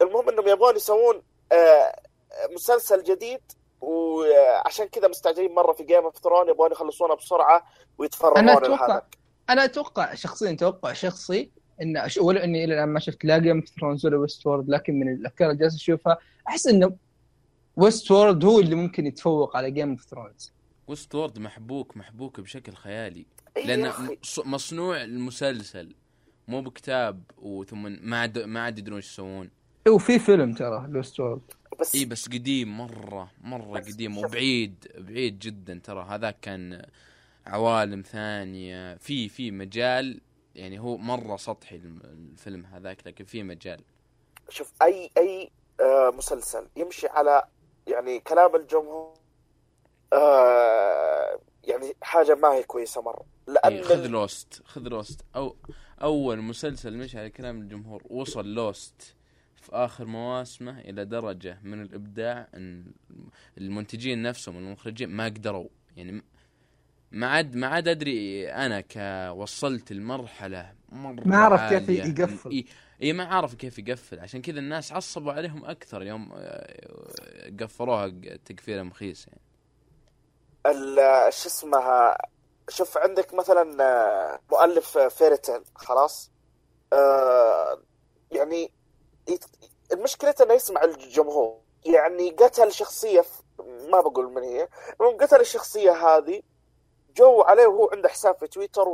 [0.01, 1.21] المهم إنهم يبغون يسوون
[1.51, 1.95] آه،
[2.51, 3.41] مسلسل جديد
[3.81, 7.65] وعشان كذا مستعجلين مرة في Game of Throne يبغون يخلصونه بسرعة
[7.97, 9.01] ويتفرغون أنا أتوقع
[9.49, 11.51] أنا أتوقع شخصيا توقع شخصي
[11.81, 12.17] ان أش...
[12.17, 15.49] ولا إني إلى الآن ما شفت لا Game of Thrones ولا Westworld لكن من الأفكار
[15.49, 16.17] اللي جالس أشوفها
[16.47, 16.95] أحس إنه
[17.75, 20.54] Westworld هو اللي ممكن يتفوق على Game of Thrones
[20.87, 23.25] Westworld محبوك محبوك بشكل خيالي.
[23.57, 25.95] إيه لأن مصنوع المسلسل
[26.47, 29.49] مو بكتاب وثم ما عاد ما عاد يدرون إيش يسوون.
[29.87, 31.41] وفي فيلم ترى ل Westworld
[31.79, 34.17] بس اي بس قديم مرة مرة قديم.
[34.17, 36.05] وبعيد بعيد جدا ترى.
[36.09, 36.85] هذاك كان
[37.45, 38.95] عوالم ثانية.
[38.95, 40.21] في في مجال
[40.55, 43.81] يعني هو مرة سطحي الم- الفيلم هذاك لكن في مجال.
[44.49, 45.51] شوف أي أي
[45.81, 47.43] آه، مسلسل يمشي على
[47.87, 49.13] يعني كلام الجمهور
[50.13, 53.25] آه، يعني حاجة ما هي كويسة مرة.
[53.47, 55.21] لأن إيه خذ Lost خذ Lost.
[55.35, 55.55] أو
[56.01, 59.15] أول مسلسل مشي على كلام الجمهور وصل Lost
[59.55, 62.91] في آخر مواسمه إلى درجة من الإبداع إن
[63.57, 65.69] المنتجين نفسهم المخرجين ما قدروا.
[65.97, 66.23] يعني
[67.11, 68.97] ما عاد ما عاد أدري أنا ك
[69.35, 71.89] وصلت المرحلة مرة ما عرف كيف.
[71.89, 72.51] يقفل.
[72.51, 72.65] إي
[73.01, 74.19] إي ما عرف كيف يقفل.
[74.19, 78.07] عشان كذا الناس عصبوا عليهم أكثر يوم آه، قفلوها
[78.45, 79.41] تقفيلة مخيس يعني.
[81.29, 82.17] شو اسمها
[82.69, 86.31] شوف عندك مثلا آه، مؤلف Fairy Tail خلاص؟
[86.93, 87.79] آه،
[88.31, 88.71] يعني
[89.91, 91.59] المشكلة إنه يسمع الجمهور.
[91.85, 93.25] يعني قتل شخصية
[93.91, 94.67] ما بقول من هي.
[94.99, 96.41] المهم قتل الشخصية هذه
[97.15, 98.87] جو عليه وهو عنده حساب في تويتر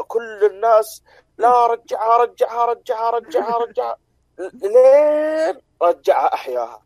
[0.00, 1.02] وكل الناس
[1.38, 3.96] لا رجعها رجعها رجعها رجعها رجعها.
[4.38, 6.82] لين رجعها أحياها.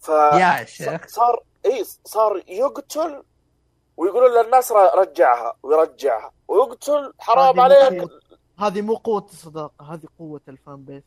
[0.00, 1.06] ف يا شيخ.
[1.06, 3.24] صار اي صار يقتل
[3.96, 6.32] ويقولون للناس رجعها ويرجعها.
[6.48, 8.08] ويقتل حرام عليك.
[8.58, 11.02] هذه مو قوة الصداقة هذه قوة ال fan base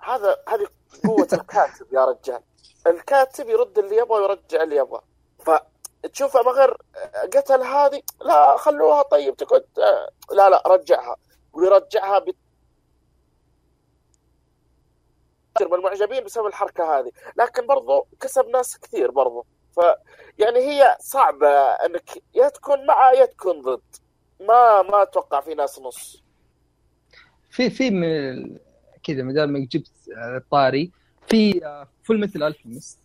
[0.00, 0.66] هذا هذه
[1.06, 2.40] قوة الكاتب يا رجال.
[2.86, 5.00] الكاتب يرد اللي يبغى ويرجع اللي يبغى.
[5.38, 6.76] فتشوف ما غير
[7.36, 11.16] قتل هذه؟ لا خلوها طيب تقعد آه، لا لا رجعها.
[11.52, 12.34] ويرجعها ب
[15.60, 17.12] من المعجبين بسبب الحركة هذه.
[17.36, 19.46] لكن برضو كسب ناس كثير برضو.
[19.76, 19.78] ف
[20.38, 23.80] يعني هي صعبة أنك يا تكون مع يا تكون ضد.
[24.40, 26.22] ما ما أتوقع في ناس نص.
[27.50, 28.56] في في من
[29.02, 30.92] كذا ما دام جبت آه، طاري.
[31.28, 32.98] في آه، Fullmetal Alchemist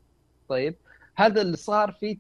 [0.49, 0.75] طيب
[1.15, 2.17] هذا اللي صار فيه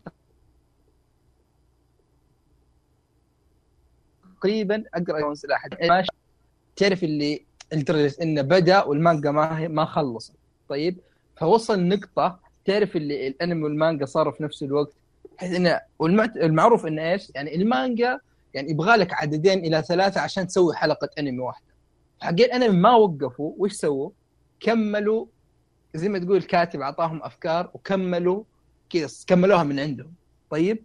[4.39, 5.33] تقريبا أقرأ
[5.89, 6.09] ماشي
[6.75, 10.33] تعرف اللي لدرجه إنه بدأ والمانجا ما ما خلصت.
[10.69, 10.97] طيب
[11.37, 14.93] فوصل نقطة تعرف اللي الأنمي والمانجا صاروا في نفس الوقت؟
[15.37, 16.37] بحيث إنه والمعت...
[16.37, 18.19] المعروف إنه إيش؟ يعني المانجا
[18.53, 21.65] يعني يبغى لك عددين إلى ثلاثة عشان تسوي حلقة أنمي واحدة.
[22.21, 24.09] حقين الأنمي ما وقفوا وش سووا؟
[24.59, 25.25] كملوا
[25.93, 28.43] زي ما تقول الكاتب أعطاهم أفكار وكملوا
[28.89, 30.13] كذا كملوها من عندهم.
[30.49, 30.83] طيب؟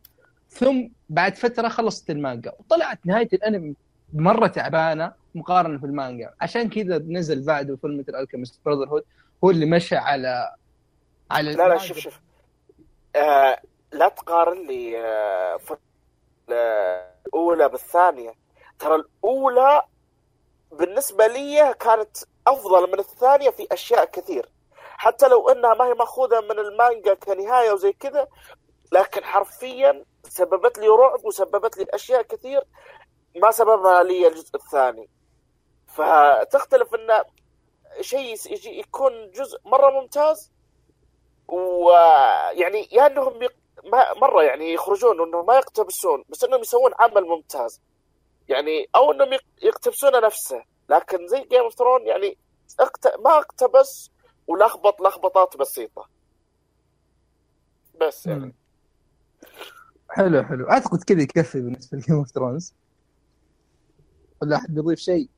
[0.49, 3.75] ثم بعد فترة خلصت المانجا وطلعت نهاية الأنمي
[4.13, 9.03] مرة تعبانة مقارنة في المانجا عشان كذا نزل بعده فيلم Fullmetal Alchemist Brotherhood
[9.45, 10.55] هو اللي مشى على
[11.31, 11.79] على لا لا.
[11.79, 12.21] شوف شوف.
[13.17, 13.61] آه
[13.93, 15.59] لا تقارن لي آه
[17.27, 18.35] الأولى بالثانية.
[18.79, 19.83] ترى الأولى
[20.73, 22.17] بالنسبة لي كانت
[22.47, 24.51] أفضل من الثانية في أشياء كثير.
[24.99, 28.29] حتى لو أنها ما هي مأخوذة من المانجا كنهاية وزي كذا
[28.93, 32.65] لكن حرفيا سببت لي رعب وسببت لي أشياء كثير
[33.37, 35.09] ما سببها لي الجزء الثاني.
[35.87, 37.25] فتختلف أن
[38.01, 40.53] شيء يجي يكون جزء مرة ممتاز
[41.49, 43.55] ويعني يا انهم يق...
[43.85, 47.81] ما مرة يعني يخرجون انهم ما يقتبسون بس انهم يسوون عمل ممتاز.
[48.49, 50.65] يعني أو انهم يق- يقتبسون نفسه.
[50.91, 52.39] لكن زي Game of Thrones يعني
[52.81, 53.21] اقت...
[53.21, 54.11] ما اقتبس
[54.47, 56.09] ولخبط لخبطات بسيطة.
[58.01, 58.55] بس يعني.
[60.11, 60.71] حلو حلو.
[60.71, 62.75] اعتقد كذا يكفي بالنسبة ل Game of Thrones
[64.43, 65.29] ولا أحد بيضيف شيء؟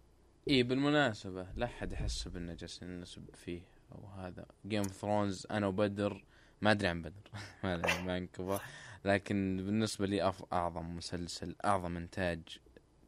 [0.50, 3.77] اي بالمناسبة لا أحد يحسب انه جالسين نسب فيه.
[3.92, 6.24] أو هذا Game of Thrones أنا وبدر
[6.60, 7.30] ما أدري عن بدر
[7.64, 8.62] ما أدري عن فانكوفر
[9.04, 10.44] لكن بالنسبة لي أف...
[10.52, 12.40] أعظم مسلسل أعظم إنتاج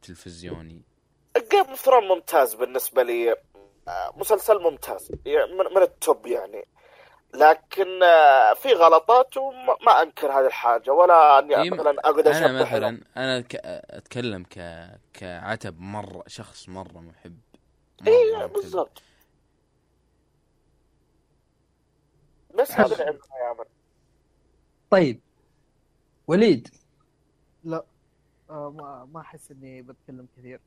[0.01, 0.81] تلفزيوني.
[1.51, 3.31] Game of Thrones ممتاز بالنسبة لي.
[3.87, 5.11] آه، مسلسل ممتاز.
[5.25, 6.67] يعني من, ال top يعني.
[7.33, 10.91] لكن آه، في غلطات وما ما أنكر هذه الحاجة.
[10.91, 13.55] ولا أني مثلا اقعد أنا مثلا أنا ك...
[13.65, 14.87] أتكلم ك...
[15.13, 17.39] كعتب مرة شخص مرة محب.
[18.07, 18.47] إي.
[18.47, 19.01] بالضبط.
[22.59, 23.03] بس هذا
[23.41, 23.65] يا عمر
[24.89, 25.19] طيب.
[26.27, 26.67] وليد.
[27.63, 27.83] لا.
[28.49, 30.59] آه ما ما أحس إني بتكلم كثير.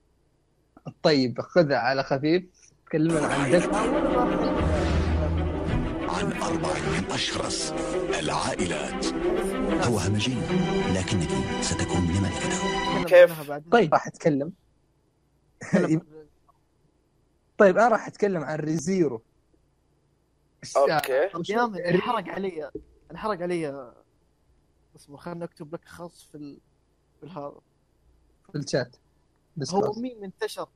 [1.03, 2.45] طيب خذها على خفيف.
[2.87, 3.75] تكلمنا عن دك
[6.09, 7.73] عن أربع من أشرس
[8.21, 9.07] العائلات.
[9.87, 10.35] هو همجي
[10.95, 11.29] لكنك
[11.63, 13.05] ستكون لملكته.
[13.05, 13.93] كيف؟ طيب.
[13.95, 14.53] راح عن-
[17.59, 19.23] طيب أنا راح أتكلم عن Re:Zero.
[20.77, 21.27] Okay.
[21.89, 22.71] انحرق علي.
[23.11, 23.93] انحرق علي.
[24.97, 26.59] اسمه خلينا نكتب لك خاص في ال...
[27.21, 27.61] في هذا
[28.53, 28.97] في الشات.
[29.71, 29.93] هو.
[29.93, 30.69] مين انتشر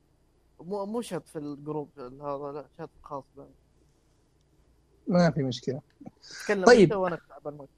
[0.59, 3.49] مو مو شات في ال group هذا لا شات خاص بين
[5.07, 5.81] ما في مشكلة.
[6.43, 6.95] تكلم طيب.
[6.95, 7.73] وأنا اكتب المكتب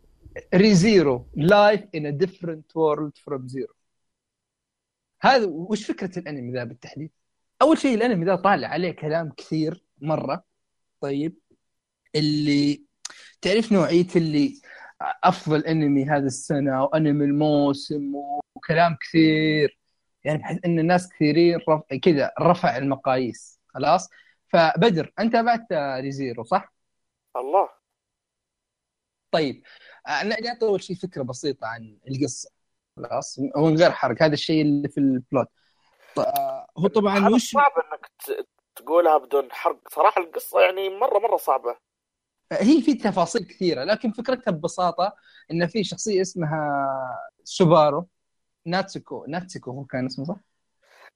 [0.53, 3.73] Re:Zero life in a different world from zero
[5.21, 7.11] هذا وش فكرة الأنمي ذا بالتحديد؟
[7.61, 10.43] أول شيء الأنمي ذا طالع عليه كلام كثير مرة.
[11.01, 11.37] طيب.
[12.15, 12.85] اللي
[13.41, 14.61] تعرف نوعية اللي
[15.23, 18.13] أفضل أنمي هذا السنة وأنمي الموسم
[18.55, 19.79] وكلام كثير
[20.23, 21.81] يعني بحيث إن الناس كثيرين رف...
[22.01, 24.09] كذا رفع المقاييس خلاص؟
[24.47, 26.73] فبدر أنت تابعت Re:Zero صح؟
[27.35, 27.69] الله.
[29.31, 29.63] طيب
[30.07, 32.49] أنا نعطي اول شيء فكرة بسيطة عن القصة
[32.97, 35.47] خلاص؟ ومن غير حرق هذا الشيء اللي في ال plot
[36.17, 38.11] آه، هو طبعا وش صعب إنك
[38.75, 41.77] تقولها بدون حرق صراحة القصة يعني مرة مرة صعبة.
[42.51, 45.15] هي في تفاصيل كثيرة لكن فكرتها ببساطة
[45.51, 46.87] إن في شخصية اسمها
[47.43, 48.07] سوبارو
[48.65, 50.37] ناتسوكو ناتسوكو هو كان اسمه صح؟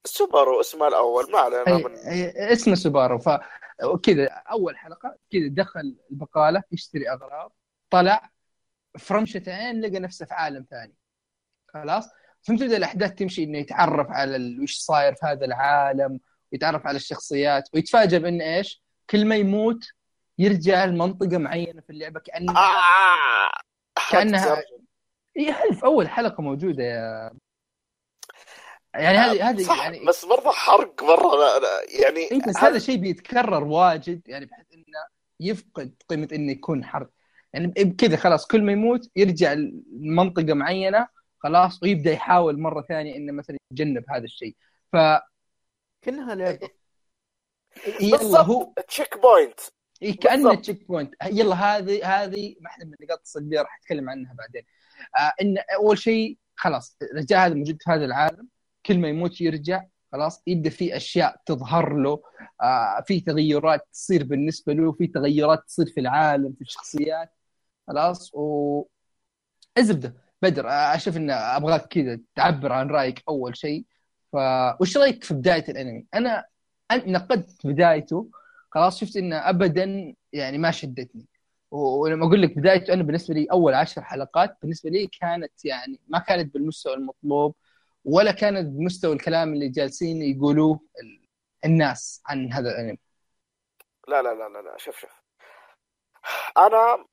[0.05, 1.95] سوبرو اسمه الأول ما علينا من
[2.51, 7.55] اسمه سوبارو فكذا أول حلقة كذا دخل البقالة يشتري أغراض
[7.89, 8.29] طلع
[8.99, 10.95] فرمشة عين لقى نفسه في عالم ثاني
[11.67, 12.09] خلاص
[12.43, 16.19] ثم تبدا الأحداث تمشي إنه يتعرف على وش صاير في هذا العالم
[16.51, 19.83] ويتعرف على الشخصيات ويتفاجئ بإن إيش؟ كل ما يموت
[20.37, 23.51] يرجع لمنطقة معينة في اللعبة كأنها آه
[24.11, 24.65] كأنها حرقت
[25.37, 27.31] هي هذه في أول حلقة موجودة يا
[28.95, 31.35] يعني هذه هذه صح يعني بس برضه حرق مرة.
[31.35, 35.05] لا لا يعني اي بس هذا شيء بيتكرر واجد يعني بحيث إنه
[35.39, 37.09] يفقد قيمة إنه يكون حرق.
[37.53, 41.07] يعني بكذا خلاص كل ما يموت يرجع لمنطقة معينة
[41.39, 44.55] خلاص ويبدأ يحاول مرة ثانية إنه مثلا يتجنب هذا الشيء.
[44.93, 44.97] ف
[46.01, 46.69] كأنها لعبة.
[48.01, 49.59] يلا هو checkpoint
[50.01, 50.55] إيه كأنه.
[50.55, 54.63] checkpoint يلا هذه هذه واحدة من النقاط السلبية راح أتكلم عنها بعدين.
[55.19, 58.47] آه إن أول شيء خلاص الرجال هذا موجود في هذا العالم.
[58.85, 62.23] كل ما يموت يرجع خلاص يبدأ في أشياء تظهر له.
[62.61, 67.31] آه في تغيرات تصير بالنسبة له في تغيرات تصير في العالم في الشخصيات.
[67.87, 68.83] خلاص و
[69.77, 70.25] الزبدة.
[70.41, 73.85] بدر آه، أشوف إن أبغاك كذا تعبر عن رأيك أول شيء.
[74.33, 76.45] فوش رأيك في بداية الأنمي؟ أنا
[76.91, 78.29] نقدت بدايته.
[78.75, 81.27] خلاص شفت إنه ابدا يعني ما شدتني.
[81.71, 86.19] ولما أقول لك بدايته أنا بالنسبة لي أول عشر حلقات بالنسبة لي كانت يعني ما
[86.19, 87.55] كانت بالمستوى المطلوب
[88.05, 91.27] ولا كانت بمستوى الكلام اللي جالسين يقولوه ال-
[91.65, 92.99] الناس عن هذا الأنمي.
[94.07, 95.21] لا لا لا لا شوف شوف.
[96.57, 97.05] أنا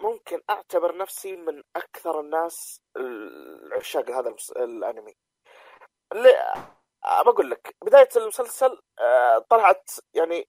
[0.00, 4.34] ممكن أعتبر نفسي من أكثر الناس العشاق هذا.
[4.56, 5.14] الأنمي.
[6.12, 6.34] اللي
[7.26, 8.78] بقول لك بداية المسلسل
[9.50, 10.48] طلعت يعني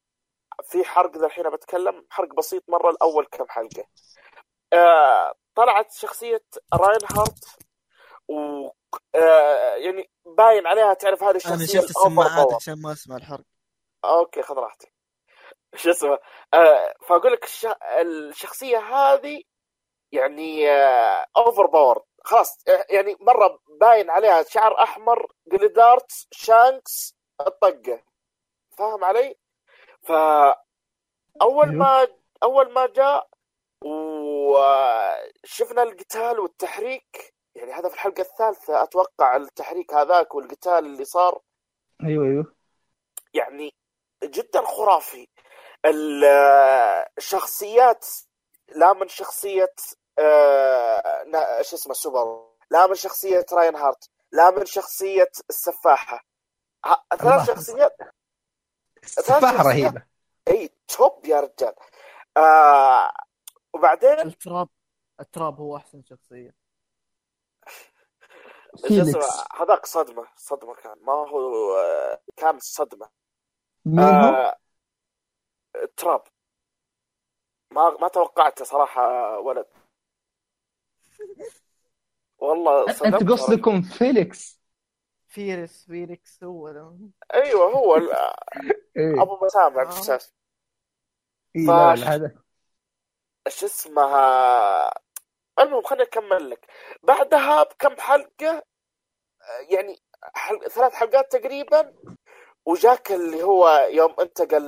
[0.64, 2.06] في حرق ذا الحين بتكلم.
[2.10, 3.84] حرق بسيط مرة الأول كم حلقة.
[4.74, 7.46] آه، طلعت شخصية راين هارت
[8.28, 8.68] و
[9.16, 12.54] آه، يعني باين عليها تعرف هذه الشخصية أنا شفت السماعات.
[12.54, 13.46] عشان ما أسمع الحرق.
[14.06, 14.94] أوكي خذ راحتك.
[15.76, 16.20] شو اسمه؟
[16.54, 17.68] آه فأقول لك الش...
[18.02, 19.44] الشخصية هذه
[20.12, 27.16] يعني آه اوفر باور خلاص آه، يعني مرة باين عليها شعر أحمر جليدارت شانكس
[27.48, 28.04] الطقة.
[28.78, 29.36] فاهم علي؟
[30.02, 30.12] ف
[31.42, 31.78] اول أيوه.
[31.80, 32.08] ما
[32.44, 33.28] أول ما جاء
[34.42, 41.42] وشفنا القتال والتحريك يعني هذا في الحلقة الثالثة أتوقع التحريك هذاك والقتال اللي صار
[42.04, 42.56] أيوه أيوه
[43.34, 43.74] يعني
[44.24, 45.28] جدا خرافي
[45.86, 46.24] ال-
[47.18, 48.06] الشخصيات
[48.76, 49.74] لا من شخصية
[50.20, 56.26] آه، شو اسمه سوبر لا من شخصية راين هارت لا من شخصية السفاحة
[56.86, 57.48] ه- ثلاث.
[57.48, 57.98] شخصيات
[59.08, 59.44] شخصيات.
[59.44, 60.04] رهيبة.
[60.48, 61.74] إي top يا رجال.
[62.38, 63.12] آه
[63.74, 64.70] وبعدين؟ ال trap
[65.20, 66.56] ال trap هو أحسن شخصية.
[68.82, 69.18] شو فيليكس.
[69.18, 70.98] اسمه؟ هذاك صدمة صدمة كان.
[71.02, 73.10] ما هو آه، كان صدمة.
[73.86, 74.58] مين هو؟ آه
[75.98, 76.24] trap.
[77.72, 79.66] ما ما توقعته صراحة ولد.
[82.38, 84.61] والله أنت قصدكم فيليكس؟
[85.32, 86.98] فيرس فيريكس هو ده.
[87.34, 87.96] أيوه هو
[88.98, 89.22] إيه.
[89.22, 89.82] أبو مسامع
[91.56, 92.36] إيه فاش- لا هذا.
[93.48, 94.92] شو اسمها؟
[95.60, 96.68] المهم خليني أكمل لك.
[97.04, 98.50] بعدها بكم حلقة
[99.42, 100.02] آه، يعني
[100.34, 100.72] حل...
[100.72, 101.94] ثلاث حلقات تقريبا
[102.66, 104.64] وجاك اللي هو يوم انتقل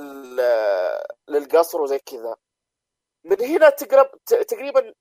[1.28, 2.36] للقصر وزي كذا.
[3.24, 4.94] من هنا تقرب ت- تقريبا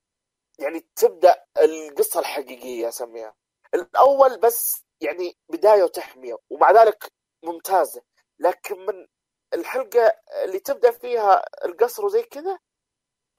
[0.60, 3.35] يعني تبدأ القصة الحقيقية أسميها.
[3.73, 7.13] الأول بس يعني بداية وتحميه ومع ذلك
[7.43, 8.01] ممتازة.
[8.39, 9.07] لكن من
[9.53, 10.11] الحلقة
[10.43, 12.59] اللي تبدأ فيها القصر وزي كذا؟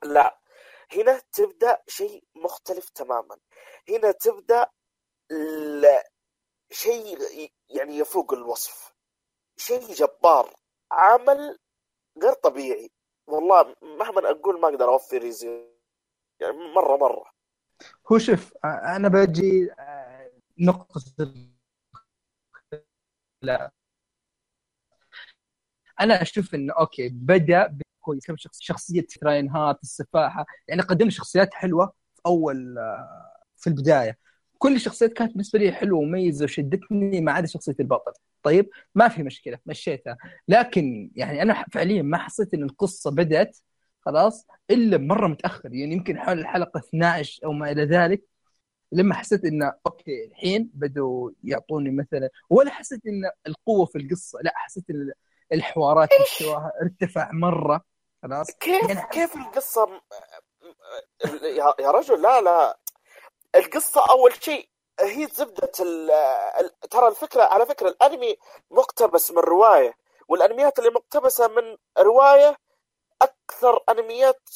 [0.03, 0.41] لا.
[0.93, 3.39] هنا تبدأ شيء مختلف تماما.
[3.89, 4.71] هنا تبدأ
[6.71, 7.19] شيء
[7.69, 8.95] يعني يفوق الوصف.
[9.57, 10.55] شيء جبار.
[10.93, 11.59] عمل
[12.23, 12.91] غير طبيعي.
[13.27, 15.75] والله مهما أقول ما أقدر أوفي ريزيرو
[16.41, 17.31] يعني مرة مرة.
[18.13, 19.71] هو شوف أنا بجي
[20.59, 21.03] نقطة
[23.45, 23.73] لا.
[26.01, 30.47] أنا أشوف إنه أوكي بدأ كويس كم شخص شخصية راين هارت السفاحة.
[30.69, 34.19] يعني قدم شخصيات حلوة في أول آه، في البداية.
[34.59, 38.13] كل الشخصيات كانت بالنسبة لي حلوة ومميزة وشدتني ما عدا شخصية البطل.
[38.43, 40.17] طيب ما في مشكلة مشيتها.
[40.49, 43.59] لكن يعني أنا فعليا ما حسيت إن القصة بدأت
[44.01, 45.75] خلاص إلا مرة متأخر.
[45.75, 48.25] يعني يمكن حول الحلقة 12 أو ما إلى ذلك.
[48.95, 54.53] لما حسيت انه أوكي الحين بدوا يعطوني مثلا ولا حسيت إن القوة في القصة لا
[54.57, 55.13] حسيت ان
[55.53, 57.85] الحوارات مستواها ارتفع مرة
[58.23, 60.01] خلاص؟ كيف يعني- كيف القصة
[61.43, 62.79] يا يا رجل لا لا.
[63.55, 64.69] القصة أول شيء
[65.01, 65.67] هي زبدة
[66.91, 68.37] ترى الفكرة على فكرة الأنمي
[68.71, 69.95] مقتبس من رواية
[70.29, 72.57] والأنميات اللي مقتبسة من رواية
[73.23, 74.49] أكثر أنميات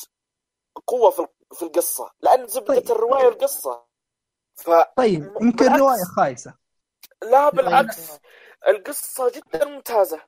[0.86, 2.90] قوة في في القصة لأن زبدة طيب.
[2.90, 3.87] الرواية القصة
[4.58, 5.80] ف طيب يمكن بالعكس.
[5.80, 6.54] روايه خايسة.
[7.30, 8.10] لا بالعكس.
[8.68, 10.20] القصة جدا ممتازة.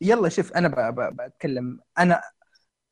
[0.00, 2.22] يلا شوف أنا ب- ب- بتكلم أنا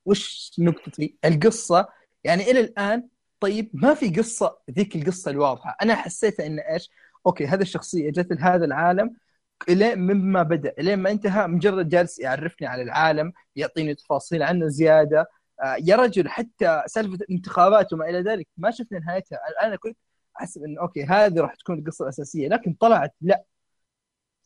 [0.05, 1.89] وش نقطتي؟ القصة
[2.24, 3.09] يعني إلى الآن
[3.40, 5.77] طيب ما في قصة ذيك القصة الواضحة.
[5.82, 6.90] أنا حسيت إن إيش؟
[7.27, 9.16] أوكي هذا الشخصية جت لهذا العالم
[9.69, 11.47] الين مما بدأ الين ما انتهى.
[11.47, 15.27] مجرد جالس يعرفني على العالم يعطيني تفاصيل عنه زيادة.
[15.62, 19.39] آه، يا رجل حتى سالفة الانتخابات وما إلى ذلك ما شفنا نهايتها.
[19.62, 19.97] أنا كنت
[20.41, 23.45] احسب إنه أوكي هذه راح تكون القصة الأساسية لكن طلعت لا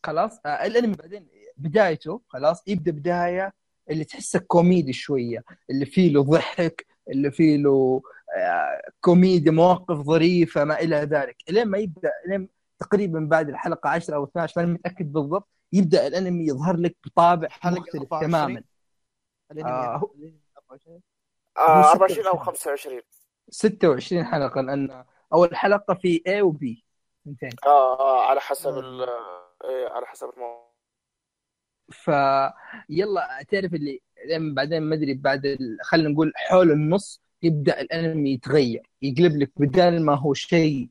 [0.03, 1.27] خلاص آه، الأنمي بعدين
[1.57, 3.53] بدايته خلاص يبدأ بداية
[3.89, 8.01] اللي تحسه كوميدي شوية اللي فيه له ضحك اللي فيه له
[8.37, 12.49] آه، كوميدي مواقف ظريفة ما إلى ذلك إلين ما يبدأ إلين
[12.79, 17.79] تقريبا بعد الحلقة 10 أو 12 ماني متأكد بالضبط يبدأ الأنمي يظهر لك بطابع حلقة
[17.81, 18.27] مختلف 24.
[18.29, 18.63] تماما
[19.51, 21.01] الأنمي آه، هو- الأنمي 24.
[21.57, 22.39] آه 24 أو 26.
[22.45, 23.01] 25
[23.49, 26.81] 26 حلقة لأن اول حلقه في A و B.
[27.27, 28.79] اثنتين آه آه على حسب آه.
[28.79, 29.09] ال
[29.65, 30.75] إيه، على حسب الموضوع
[31.91, 32.07] ف
[32.89, 34.01] يلا تعرف اللي
[34.39, 35.77] بعدين ما أدري بعد ال...
[35.83, 38.89] خلينا نقول حول النص يبدأ الأنمي يتغير.
[39.01, 40.89] يقلب لك بدل ما هو شيء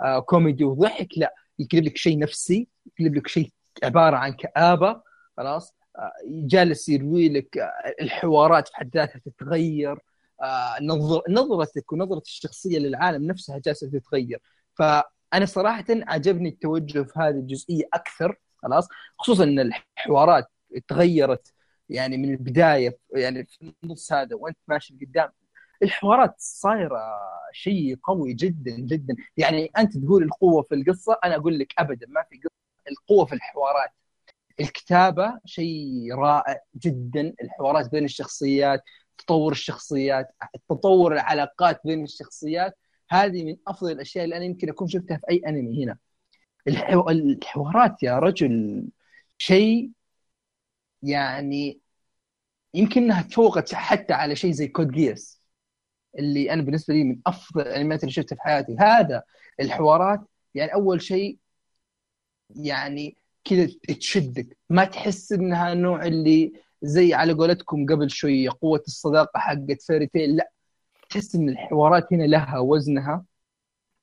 [0.00, 3.52] آه كوميدي وضحك لا يقلب لك شيء نفسي يقلب لك شيء
[3.84, 5.02] عبارة عن كآبة
[5.36, 9.98] خلاص؟ آه جالس يروي لك آه الحوارات في حد ذاتها تتغير.
[10.82, 11.22] نظر...
[11.28, 14.40] نظرتك ونظرة الشخصية للعالم نفسها جالسة تتغير.
[14.74, 18.88] فأنا صراحة عجبني التوجه في هذه الجزئية أكثر خلاص؟
[19.18, 20.46] خصوصا إن الحوارات
[20.88, 21.52] تغيرت
[21.88, 25.30] يعني من البداية يعني في النص هذا وأنت ماشي لقدام
[25.82, 27.00] الحوارات صايرة
[27.52, 29.16] شيء قوي جدا جدا.
[29.36, 32.50] يعني أنت تقول القوة في القصة أنا أقول لك ابدا ما في قصة.
[32.90, 33.90] القوة في الحوارات.
[34.60, 37.34] الكتابة شيء رائع جدا.
[37.42, 38.82] الحوارات بين الشخصيات
[39.18, 40.28] تطور الشخصيات
[40.68, 42.78] تطور العلاقات بين الشخصيات.
[43.10, 45.98] هذه من أفضل الأشياء اللي أنا يمكن أكون شفتها في أي أنمي هنا.
[46.68, 47.10] الحو...
[47.10, 48.84] الحوارات يا رجل
[49.38, 49.90] شيء
[51.02, 51.80] يعني
[52.74, 55.42] يمكن إنها تفوقت حتى على شيء زي كود جيرس
[56.18, 58.76] اللي أنا بالنسبة لي من أفضل الأنميات اللي شفتها في حياتي.
[58.80, 59.22] هذا
[59.60, 60.20] الحوارات
[60.54, 61.38] يعني أول شيء
[62.50, 63.68] يعني كذا
[64.00, 64.58] تشدك.
[64.70, 66.52] ما تحس إنها نوع اللي
[66.84, 70.50] زي على قولتكم قبل شوية قوة الصداقة حقت فيري تيل لا
[71.10, 73.24] تحس إن الحوارات هنا لها وزنها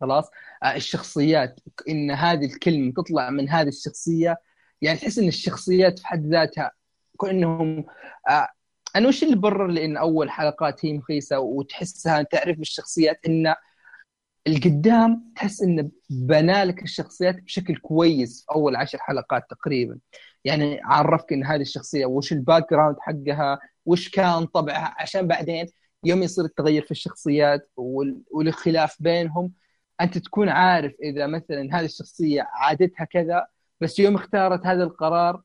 [0.01, 0.29] خلاص؟
[0.63, 1.59] آه، الشخصيات
[1.89, 4.37] إن هذه الكلمة تطلع من هذه الشخصية.
[4.81, 6.71] يعني تحس إن الشخصيات في حد ذاتها
[7.21, 7.85] كأنهم
[8.29, 8.47] آه،
[8.95, 13.55] أنا وش اللي برر لأن أول حلقات هي مخيسه وتحسها؟ تعرف بالشخصيات إن
[14.47, 19.99] القدام تحس انه بنالك الشخصيات بشكل كويس في أول عشر حلقات تقريبا.
[20.45, 25.65] يعني عرفك إن هذه الشخصية وش ال background حقها وش كان طبعها عشان بعدين
[26.03, 29.51] يوم يصير التغير في الشخصيات وال- والاختلاف بينهم
[30.01, 33.45] أنت تكون عارف إذا مثلا هذه الشخصية عادتها كذا
[33.81, 35.41] بس يوم اختارت هذا القرار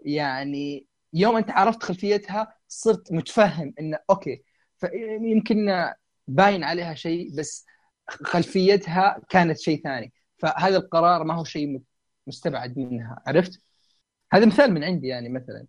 [0.00, 4.42] يعني يوم أنت عرفت خلفيتها صرت متفهم انه okay
[4.78, 5.88] فيمكن
[6.28, 7.66] باين عليها شيء بس
[8.08, 11.80] خلفيتها كانت شيء ثاني فهذا القرار ما هو شيء
[12.26, 13.60] مستبعد منها عرفت؟
[14.32, 15.66] هذا مثال من عندي يعني مثلا.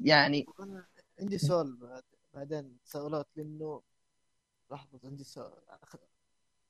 [0.00, 0.86] يعني أنا
[1.20, 2.02] عندي سؤال بعد
[2.34, 3.82] بعدين تساؤلات لأنه
[4.70, 5.52] لحظة عندي سؤال.
[5.70, 5.98] أخ-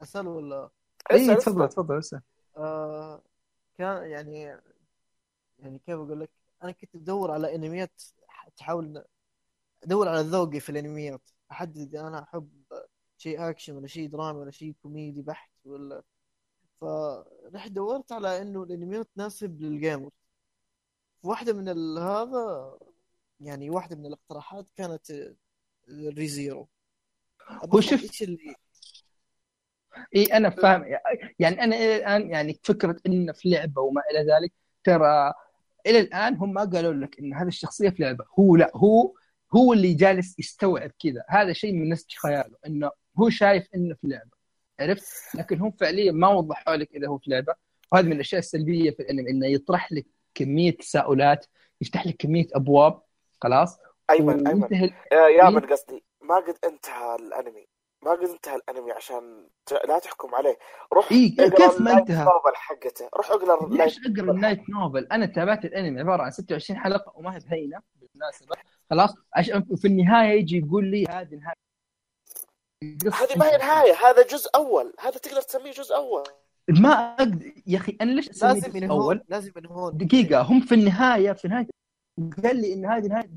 [0.02, 0.70] أسأل ولا؟
[1.12, 1.68] اي اسأل، تفضل اسأل.
[1.74, 2.20] تفضل اسأل.
[2.56, 3.22] آه
[3.78, 4.42] كان يعني
[5.58, 6.30] يعني كيف أقول لك؟
[6.62, 8.02] أنا كنت بدور على أنميات
[8.56, 9.04] تحاول
[9.82, 11.30] أدور على ذوقي في الأنميات.
[11.50, 12.50] أحدد اذا أنا أحب
[13.18, 16.02] شيء أكشن ولا شيء دراما ولا شيء كوميدي بحت ولا
[16.80, 20.10] فرحت دورت على إنه الأنميات تناسب لل gamer
[21.24, 22.74] واحدة من ال- هذا
[23.40, 25.34] يعني واحدة من الاقتراحات كانت
[26.18, 26.68] ريزيرو
[27.50, 28.54] هو شوف- إيش اللي
[30.16, 30.84] إي أنا فاهم.
[31.38, 34.52] يعني أنا إلى الآن يعني فكرة إنه في لعبة وما إلى ذلك
[34.84, 35.32] ترى
[35.86, 38.24] إلى الآن هم ما قالوا لك إن هذه الشخصية في لعبة.
[38.38, 39.14] هو لا هو
[39.56, 41.24] هو اللي جالس يستوعب كذا.
[41.28, 44.30] هذا شيء من نسج خياله إنه هو شايف إنه في لعبة.
[44.80, 47.54] عرفت؟ لكن هم فعليا ما وضحوا لك إذا هو في لعبة.
[47.92, 51.46] وهذه من الأشياء السلبية في الانمي إنه يطرح لك كمية تساؤلات
[51.80, 53.02] يفتح لك كمية أبواب
[53.40, 53.78] خلاص؟
[54.10, 54.64] أيمن أيمن.
[55.12, 57.66] آه، يا إيه؟ من قصدي ما قد انتهى الأنمي.
[58.02, 60.58] ما قد انتهى الأنمي عشان ت- لا تحكم عليه.
[60.92, 63.08] روح إيه، اقرأ كيف ما انتهى؟ نوفل حقته.
[63.16, 67.38] روح اقرأ ليش اقرأ النايت نوفل؟ أنا تابعت الأنمي عبارة عن 26 حلقة وما هي
[67.40, 68.56] بهينة بالمناسبة.
[68.90, 71.54] خلاص؟ عشان في النهاية يجي يقول لي هذه نهايه
[73.12, 74.94] هذه ما هي نهاية هذا جزء أول.
[75.00, 76.24] هذا تقدر تسميه جزء أول.
[76.68, 79.96] ما أقدر يا أخي أنا ليش لازم من هون؟ لازم من هون.
[79.96, 81.66] دقيقة هم في النهايه في نهايه
[82.44, 83.30] قال لي إن هذه نهايه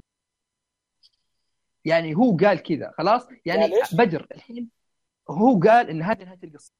[1.85, 4.69] يعني هو قال كذا خلاص؟ يعني؟ بدر الحين
[5.29, 6.71] هو قال إن هذه نهاية القصة.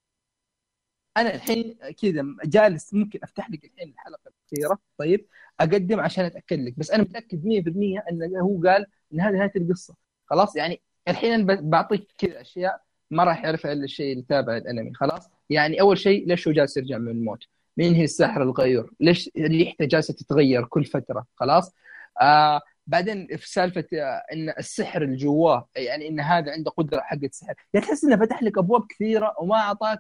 [1.18, 4.80] أنا الحين كذا جالس ممكن أفتح لك الحين الحلقة الأخيرة.
[4.98, 5.28] طيب
[5.60, 9.96] أقدم عشان أتأكد لك بس أنا متأكد 100% إن هو قال إن هذه نهاية القصة.
[10.26, 14.94] خلاص؟ يعني الحين أنا بعطيك كذا أشياء ما راح يعرفها إلا الشيء اللي تابع الأنمي
[14.94, 17.44] خلاص؟ يعني أول شيء ليش هو جالس يرجع من الموت؟
[17.78, 18.94] مين هي الساحر الغيور.
[19.00, 21.74] ليش ريحته جالسة تتغير كل فترة؟ خلاص؟
[22.22, 27.34] آه بعدين في سالفة آه، إن السحر اللي جواه يعني إن هذا عنده قدرة حقت
[27.34, 30.00] سحر يعني تحس إنه فتح لك أبواب كثيرة وما أعطاك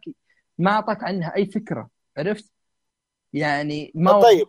[0.57, 1.89] ما أعطاك عنها أي فكرة.
[2.17, 2.51] عرفت؟
[3.33, 4.47] يعني ما طيب.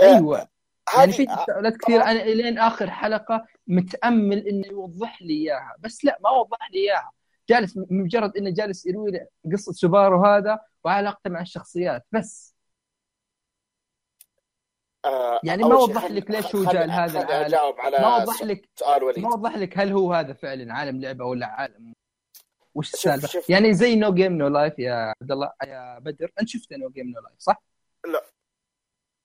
[0.00, 0.48] آه، أيوه.
[0.96, 2.02] يعني في هذه تساؤلات كثيرة.
[2.02, 5.74] أنا لين آخر حلقة متأمل إنه يوضح لي إياها.
[5.78, 7.10] بس لا ما وضح لي إياها.
[7.50, 12.54] جالس مجرد إنه جالس يروي قصة سوبارو هذا وعلاقته مع الشخصيات بس.
[15.04, 17.80] آه، يعني ما وضح لك ليش هو جاء خلني العالم.
[17.80, 19.18] على ما وضح لك سؤال وليد.
[19.18, 21.94] ما وضح لك هل هو هذا فعلا عالم لعبة ولا عالم
[22.74, 26.32] وش السالفة؟ يعني زي نو جيم نو لايف يا عبد الله يا بدر.
[26.40, 27.62] أنت شفت نو جيم نو لايف صح؟
[28.06, 28.22] لا.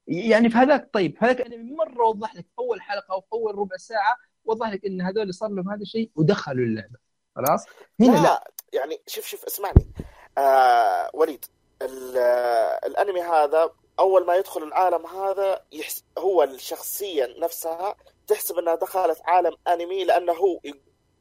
[0.07, 3.56] يعني في هذاك طيب هذاك الانمي مرة وضح لك في أول حلقة أو في أول
[3.56, 7.05] ربع ساعة وضح لك إن هذول صار لهم هذا الشيء ودخلوا اللعبة.
[7.36, 7.66] خلاص؟
[8.02, 9.91] هنا لا, لا؟ يعني شوف شوف اسمعني.
[10.38, 11.45] آه وليد
[11.82, 17.95] ال- آه، الأنمي هذا أول ما يدخل العالم هذا يحس هو الشخصية نفسها
[18.28, 20.60] تحسب إنها دخلت عالم أنمي لأنه هو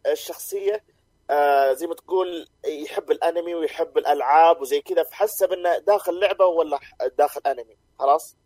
[0.07, 0.85] الشخصية
[1.31, 6.79] آه زي ما تقول يحب الأنمي ويحب الألعاب وزي كذا فحسب إنه داخل لعبة ولا
[7.19, 7.77] داخل أنمي.
[7.99, 8.37] خلاص؟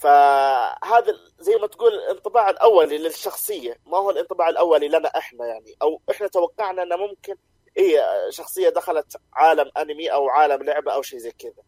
[0.00, 3.76] فهذا زي ما تقول الانطباع الأولي للشخصية.
[3.86, 5.76] ما هو الانطباع الأولي لنا إحنا يعني.
[5.82, 7.34] أو إحنا توقعنا إنه ممكن
[7.76, 11.62] هي شخصية دخلت عالم أنمي أو عالم لعبة أو شيء زي كذا.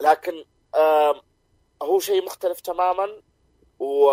[0.00, 0.44] لكن
[0.76, 1.20] آم،
[1.82, 3.22] هو شيء مختلف تماما.
[3.78, 4.10] و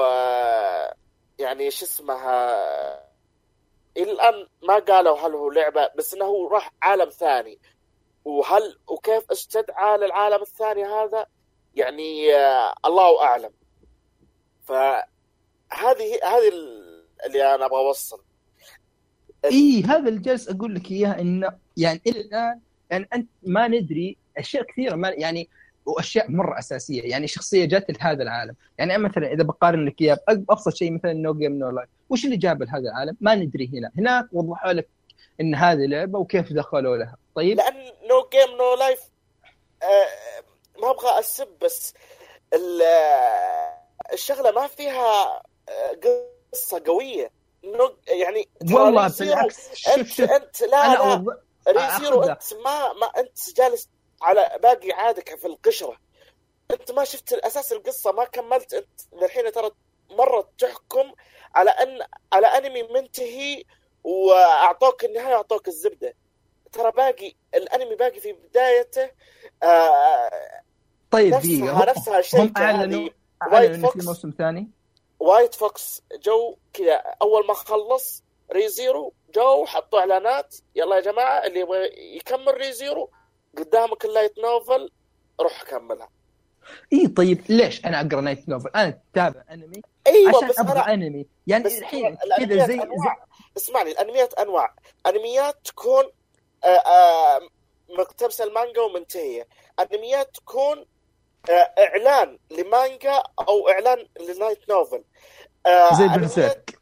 [1.39, 2.51] يعني شو اسمها
[3.97, 7.59] إلى الآن ما قالوا هل هو لعبة بس إنه هو راح عالم ثاني.
[8.25, 11.25] وهل وكيف استدعى للعالم الثاني هذا؟
[11.75, 13.51] يعني آه، الله أعلم.
[14.63, 16.51] فهذه هذه
[17.25, 18.21] اللي أنا أبغى أوصل.
[19.45, 24.17] اي هذا اللي جالس أقول لك إياه انه يعني إلى الآن يعني أنت ما ندري
[24.37, 25.49] أشياء كثيرة ما يعني
[25.85, 27.01] وأشياء مرة أساسية.
[27.03, 28.55] يعني شخصية جت لهذا العالم.
[28.77, 32.37] يعني مثلا إذا بقارن لك إياه أبسط شيء مثلا نو جيم نو لايف وش اللي
[32.37, 33.91] جاب لهذا العالم؟ ما ندري هنا.
[33.97, 34.87] هناك وضحوا لك
[35.41, 37.17] إن هذه لعبة وكيف دخلوا لها.
[37.35, 37.75] طيب؟ لأن
[38.09, 38.99] نو جيم نو لايف
[40.81, 41.93] ما أبغى أسب بس
[42.53, 42.81] ال-
[44.13, 45.99] الشغلة ما فيها آه،
[46.53, 47.31] قصة قوية.
[48.07, 49.73] يعني والله بالعكس.
[49.73, 50.31] شوف انت شوف.
[50.31, 51.35] انت لا لا.
[51.67, 52.23] ريزيرو.
[52.23, 53.89] أنت ما ما أنت جالس
[54.21, 55.97] على باقي عادك في القشرة.
[56.71, 58.73] أنت ما شفت أساس القصة ما كملت.
[58.73, 59.71] أنت للحين ترى
[60.09, 61.13] مرة تحكم
[61.55, 63.63] على ان على أنمي منتهي
[64.03, 66.15] وأعطوك النهاية أعطوك الزبدة.
[66.71, 69.11] ترى باقي الأنمي باقي في بدايته
[69.63, 70.61] آه
[71.11, 73.09] طيب نفسها دقيقة نفسها الشركة أعلنوا
[73.41, 73.99] أعلنوا في.
[74.05, 74.69] موسم ثاني.
[75.19, 78.23] White Fox جو كذا أول ما خلص
[78.53, 83.09] ريزيرو جو حطوا إعلانات يلا يا جماعة اللي يبغى يكمل ريزيرو
[83.57, 84.91] قدامك ال light novel
[85.41, 86.09] روح كملها.
[86.93, 90.93] إي طيب ليش أنا أقرأ light novel؟ أنا أتابع أنمي أيوه عشان بس أبغى أنا
[90.93, 91.25] أنمي.
[91.47, 93.25] يعني بس الحين كذا زي, زي انواع
[93.57, 94.75] اسمعني الأنميات أنواع.
[95.07, 96.03] أنميات تكون
[96.63, 97.39] آه، آه،
[97.99, 99.47] مقتبسة المانجا ومنتهية.
[99.79, 100.85] أنميات تكون
[101.49, 105.03] إعلان لمانجا أو إعلان ل light novel.
[105.65, 106.79] آه، زي Berserk.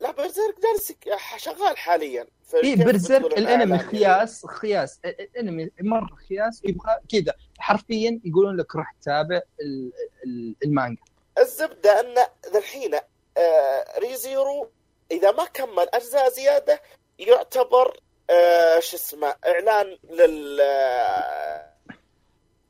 [0.00, 0.92] لا Berserk جالس
[1.36, 2.26] شغال حاليا.
[2.64, 5.00] اي Berserk الأنمي؟ خياس خياس.
[5.04, 7.34] الانمي مرة خياس يبغى كذا.
[7.58, 9.92] حرفيا يقولون لك روح تابع ال-
[10.24, 11.02] ال- المانجا.
[11.38, 12.14] الزبدة أن
[12.56, 12.94] الحين
[13.36, 14.70] آه، ريزيرو
[15.10, 16.82] إذا ما كمل أجزاء زيادة
[17.18, 21.71] يعتبر آه، شو اسمه إعلان لل آه،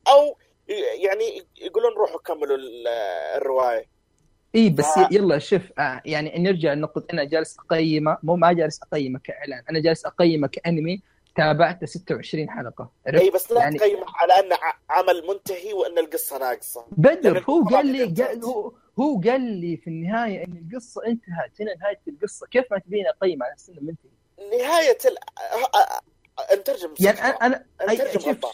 [0.07, 0.37] أو
[1.03, 2.87] يعني يقولون روحوا كملوا ال-
[3.37, 3.85] الرواية
[4.55, 5.07] اي بس آه.
[5.11, 9.79] يلا شوف آه يعني نرجع لنقطة أنا جالس أقيمة مو ما جالس أقيمة كإعلان أنا
[9.79, 11.01] جالس أقيمة كأنمي
[11.35, 14.55] تابعته 26 حلقة عرفت؟ اي بس لا يعني- تقيمة على انه
[14.89, 18.23] عمل منتهي وأن القصة ناقصة بدر لأن هو قال لي.
[18.23, 22.79] قال هو هو قال لي في النهاية إن القصة انتهت هنا نهاية القصة كيف ما
[22.79, 25.15] تبيني اقيم على انه منتهي؟ نهاية ال...
[26.59, 27.19] نترجم يعني.
[27.19, 28.51] أنا أنا شوف غلطان.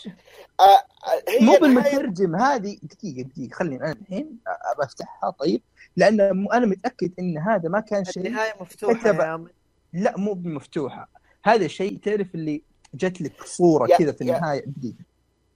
[0.59, 5.61] آه، آه، مو بالمترجم هذه دقيقة دقيقة خليني أنا الحين ابى أفتحها طيب
[5.95, 9.45] لأن مو- أنا متأكد إن هذا ما كان شيء النهاية مفتوحة كتب- يا.
[9.93, 11.09] لا مو بمفتوحة
[11.43, 12.61] هذا شيء تعرف اللي
[12.93, 14.23] جت لك صورة يا- كذا في
[14.65, 14.95] دقيقة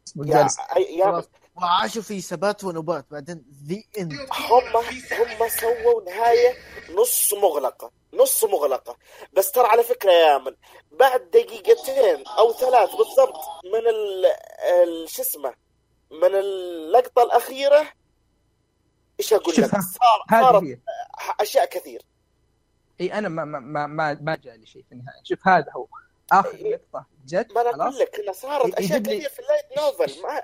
[0.07, 0.47] اسمه يا.
[1.55, 6.53] وعاشوا في ثبات ونبات بعدين ذي اند هم هم سووا نهاية
[7.01, 8.97] نص مغلقة نص مغلقة.
[9.33, 10.55] بس ترى على فكرة يا من
[10.91, 15.53] بعد دقيقتين أو ثلاث بالضبط من ال شو اسمه
[16.11, 17.87] من اللقطة الأخيرة
[19.19, 20.79] إيش أقول لك؟ صار صارت
[21.39, 22.01] أشياء كثير.
[23.01, 25.21] إي أنا ما ما ما ما, ما جالي شيء في النهاية.
[25.23, 25.87] شوف هذا هو.
[26.31, 26.57] آخر.
[26.61, 30.21] نقطه جت ما أنا أقول لك انها صارت أشياء لي- كثير في ال light novel
[30.23, 30.43] ما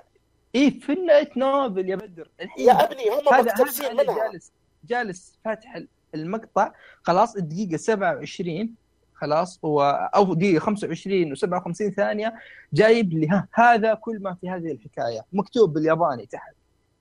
[0.54, 2.30] إي في ال light novel يا بدر.
[2.40, 4.28] الحين يا أبني هم مقتبسين منها.
[4.30, 4.52] جالس
[4.84, 5.82] جالس فاتح
[6.14, 6.72] المقطع
[7.02, 8.74] خلاص الدقيقة 27
[9.14, 9.80] خلاص و...
[9.82, 12.34] أو دقيقة 25 و57 ثانية
[12.72, 16.54] جايب لي ها هذا كل ما في هذه الحكاية مكتوب بالياباني تحت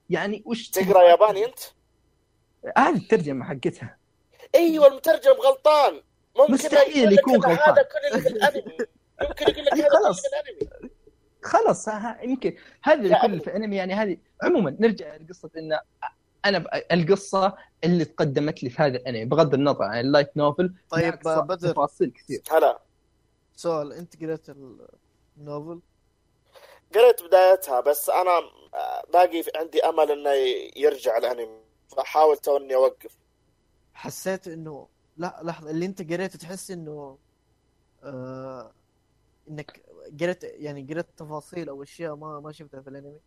[0.10, 1.60] يعني وش تقرأ ياباني أنت؟
[2.78, 3.98] هذه الترجمة حقتها
[4.56, 6.02] أيوه المترجم غلطان
[6.40, 7.52] ممكن مستحيل يكون غلطان.
[7.52, 8.78] هذا كل اللي في الأنمي
[9.22, 10.22] يمكن يقول لك هذا كل اللي خلاص.
[10.22, 10.92] في الأنمي
[11.44, 11.88] خلاص
[12.24, 13.20] يمكن هذا اللي.
[13.22, 15.80] كل في أنمي يعني هذه عموما نرجع لقصة إن
[16.46, 20.74] أنا ب- القصة اللي تقدمت لي في هذا الأنمي بغض النظر عن ال light novel
[20.90, 21.72] طيب، ناقصة بدر.
[21.72, 22.42] تفاصيل كثير.
[22.52, 22.80] هلا.
[23.56, 24.46] سؤال أنت قريت
[25.38, 25.80] ال novel؟
[26.96, 28.32] قريت بدايتها بس أنا
[28.74, 30.30] آه، باقي عندي أمل إنه
[30.76, 31.60] يرجع الأنمي.
[31.98, 33.18] فاحاول تو إني أوقف.
[33.94, 34.88] حسيت إنه
[35.18, 37.18] لا لحظة اللي أنت قريته تحس إنه
[38.04, 38.72] آه
[39.50, 39.82] إنك
[40.22, 43.20] قريت يعني قريت تفاصيل أو أشياء ما ما شفتها في الأنمي؟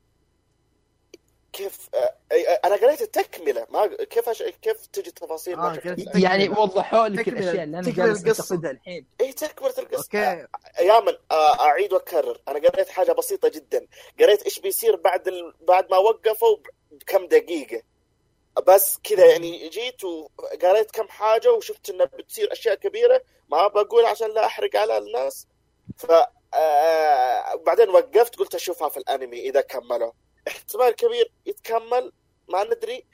[1.52, 4.42] كيف آه، آه، أنا قريت التكملة ما كيف أش...
[4.42, 6.48] كيف تجي تفاصيل ما آه، يعني.
[6.48, 8.54] وضحوا لك الأشياء اللي أنا تكملة جالس القصة.
[8.54, 9.06] انتقدها الحين.
[9.20, 10.18] اي تكملة القصة.
[10.18, 10.46] أوكي.
[10.80, 12.40] يا من آه، أعيد وأكرر.
[12.48, 13.86] أنا قريت حاجة بسيطة جدا.
[14.20, 15.54] قريت إيش بيصير بعد ال...
[15.60, 16.56] بعد ما وقفوا
[16.90, 17.82] بكم دقيقة.
[18.66, 23.22] بس كذا يعني جيت وقريت كم حاجة وشفت انه بتصير أشياء كبيرة.
[23.50, 25.46] ما بقول عشان لا أحرق على الناس.
[25.98, 26.06] ف
[26.54, 30.12] آه، بعدين وقفت قلت أشوفها في الأنمي إذا كملوا.
[30.48, 32.12] احتمال كبير يتكمل
[32.48, 33.04] ما ندري.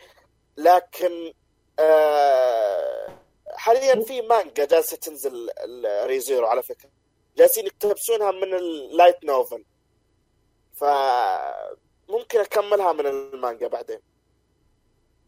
[0.56, 1.32] لكن
[1.78, 3.18] آه،
[3.56, 6.90] حاليا في مانجا جالسة تنزل ال Re:Zero على فكرة.
[7.36, 9.64] جالسين يقتبسونها من ال light novel
[10.74, 13.98] فممكن أكملها من المانجا بعدين.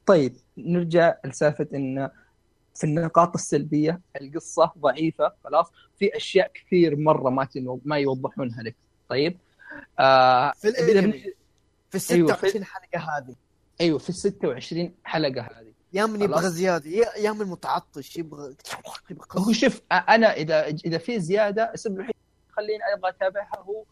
[0.06, 2.10] طيب نرجع لسالفة إن
[2.74, 5.72] في النقاط السلبية القصة ضعيفة خلاص.
[5.98, 7.81] في أشياء كثير مرة ما تنو...
[7.85, 8.77] ما يوضحونها لك.
[9.09, 9.39] طيب
[9.98, 11.35] آه في الأنمي.
[11.91, 13.35] في ال أيوة، 26 حلقة هذه.
[13.81, 15.73] أيوه في ال 26 حلقة هذه.
[15.93, 16.49] يا من يبغى.
[16.51, 16.91] زيادة.
[17.17, 18.55] يا من متعطش يبغى
[19.11, 19.53] يبغى هو.
[19.53, 22.15] شوف أنا اذا إذا في زيادة السبب الوحيد
[22.53, 23.85] خليني أبغى أتابعها هو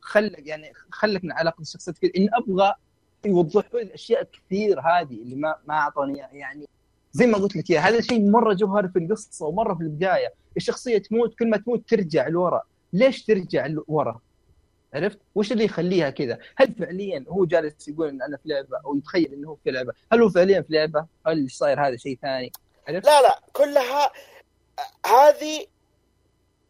[0.00, 2.74] خلك يعني خلك من علاقه الشخصيات كثير اني أبغى
[3.24, 6.18] يوضحوا لي الأشياء كثير هذه اللي ما ما أعطوني.
[6.18, 6.68] يعني
[7.12, 10.32] زي ما قلت لك يا هذا شيء مرة جوهري في القصة ومرة في البداية.
[10.56, 12.62] الشخصية تموت كل ما تموت ترجع لورا.
[12.92, 14.20] ليش ترجع لورا؟
[14.94, 18.96] عرفت؟ وش اللي يخليها كذا؟ هل فعليا هو جالس يقول إن أنا في لعبة أو
[18.96, 22.18] يتخيل إنه هو في لعبة؟ هل هو فعليا في لعبة؟ هل اللي صاير هذا شيء
[22.22, 22.52] ثاني؟
[22.88, 24.12] لا لا كلها
[25.06, 25.66] هذه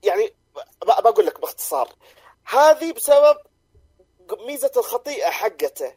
[0.05, 0.30] يعني
[1.05, 1.88] بقول لك باختصار
[2.44, 3.36] هذه بسبب
[4.46, 5.94] ميزة الخطيئة حقته.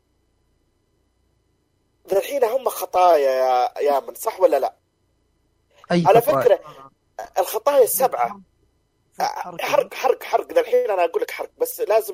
[2.12, 4.76] الحين هم خطايا يا يا من صح ولا لا؟
[5.92, 6.42] أي على خطأ.
[6.42, 6.60] فكرة
[7.40, 8.42] الخطايا السبعة.
[9.20, 12.14] حرق حرق حرق ذا الحين أنا أقول لك حرق بس لازم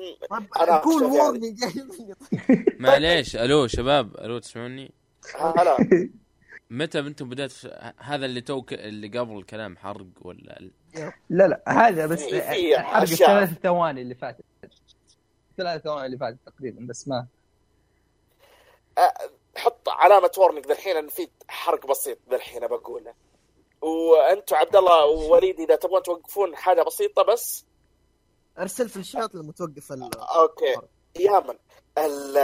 [0.60, 1.18] أنا قول شوف يعني.
[1.18, 1.64] warning
[2.84, 4.92] معليش ألو شباب ألو تسمعوني؟
[5.38, 5.76] هلا.
[6.70, 7.92] متى أنتم بدأت في...
[7.98, 10.70] هذا اللي تو اللي قبل الكلام حرق ولا
[11.30, 13.00] لا لا هذا بس حرق.
[13.02, 14.44] الثلاث ثواني اللي فاتت.
[15.56, 17.26] ثلاث ثواني اللي فاتت تقريبا بس ما.
[19.56, 23.14] حط علامة warning ذا الحين ان في حرق بسيط ذا الحين بقوله
[23.84, 27.64] وأنتم عبد الله ووليد إذا تبغون توقفون حاجة بسيطة بس.
[28.58, 30.10] أرسل في الشات لما توقف ال...
[30.36, 30.76] okay.
[31.20, 31.58] يا من
[31.98, 32.38] ال-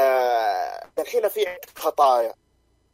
[0.98, 1.46] الحين في
[1.76, 2.34] خطايا.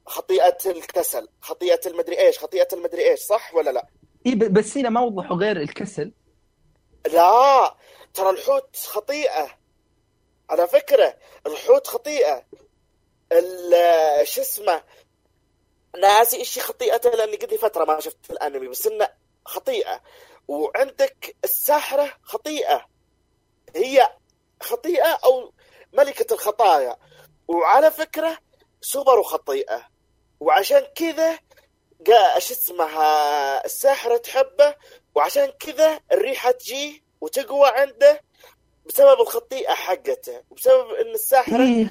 [0.06, 1.28] خطيئة الكسل.
[1.40, 2.38] خطيئة المدري إيش.
[2.38, 3.86] خطيئة المدري إيش صح ولا لا؟
[4.26, 6.12] إي بس هنا ما وضحوا غير الكسل.
[7.12, 7.76] لا.
[8.14, 9.58] ترى الحوت خطيئة.
[10.50, 11.16] على فكرة
[11.46, 12.44] الحوت خطيئة.
[13.32, 14.82] ال- شو اسمه؟
[16.00, 19.08] ناسي إيش خطيئته لاني قد لي فترة ما شفت الأنمي بس إنه
[19.44, 20.00] خطيئة.
[20.48, 22.86] وعندك الساحرة خطيئة.
[23.76, 24.08] هي
[24.60, 25.52] خطيئة أو
[25.92, 26.96] ملكة الخطايا.
[27.48, 28.38] وعلى فكرة
[28.80, 29.88] سوبر خطيئة.
[30.40, 31.38] وعشان كذا
[32.06, 34.74] قا شو اسمها الساحرة تحبه
[35.14, 38.22] وعشان كذا الريحة تجي وتقوى عنده
[38.86, 40.42] بسبب الخطيئة حقته.
[40.50, 41.88] وبسبب إن الساحرة اي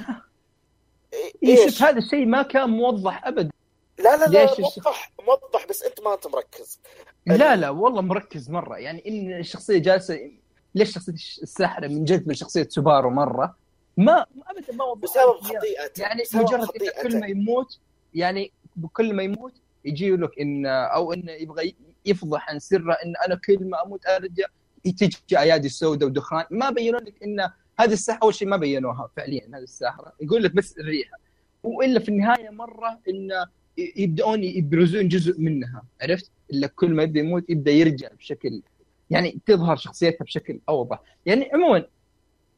[1.44, 3.55] إيش إيه، شوف هذا الشيء ما كان موضح ابدا.
[4.00, 6.80] لا لا لا موضح موضح بس أنت ما أنت مركز.
[7.26, 8.78] لا لا والله مركز مرة.
[8.78, 10.32] يعني إن الشخصية جالسة
[10.76, 13.56] ليش شخصية الساحرة من جد من شخصية سوبارو مرة؟
[13.98, 16.68] ما ابدا ما وضح بسبب خطيئته يعني بسبب مجرد.
[17.04, 17.80] كل ما يموت
[18.14, 18.52] يعني
[18.94, 19.54] كل ما يموت
[19.86, 24.46] يجي لك إن أو إنه يبغى يفضح عن سره إن أنا كل ما أموت أرجع
[24.84, 26.46] تجي أيادي سوداء ودخان.
[26.52, 27.40] ما بينوا لك إن
[27.80, 30.14] هذه الساحرة أول شيء ما بينوها فعليا هذه الساحرة.
[30.22, 31.18] يقول لك بس الريحة.
[31.64, 33.46] وإلا في النهاية مرة إن ي-
[33.78, 38.62] يبدأون يبرزون جزء منها عرفت؟ إلا كل ما يبدأ يموت يبدأ يرجع بشكل
[39.10, 41.86] يعني تظهر شخصيتها بشكل أوضح يعني عموما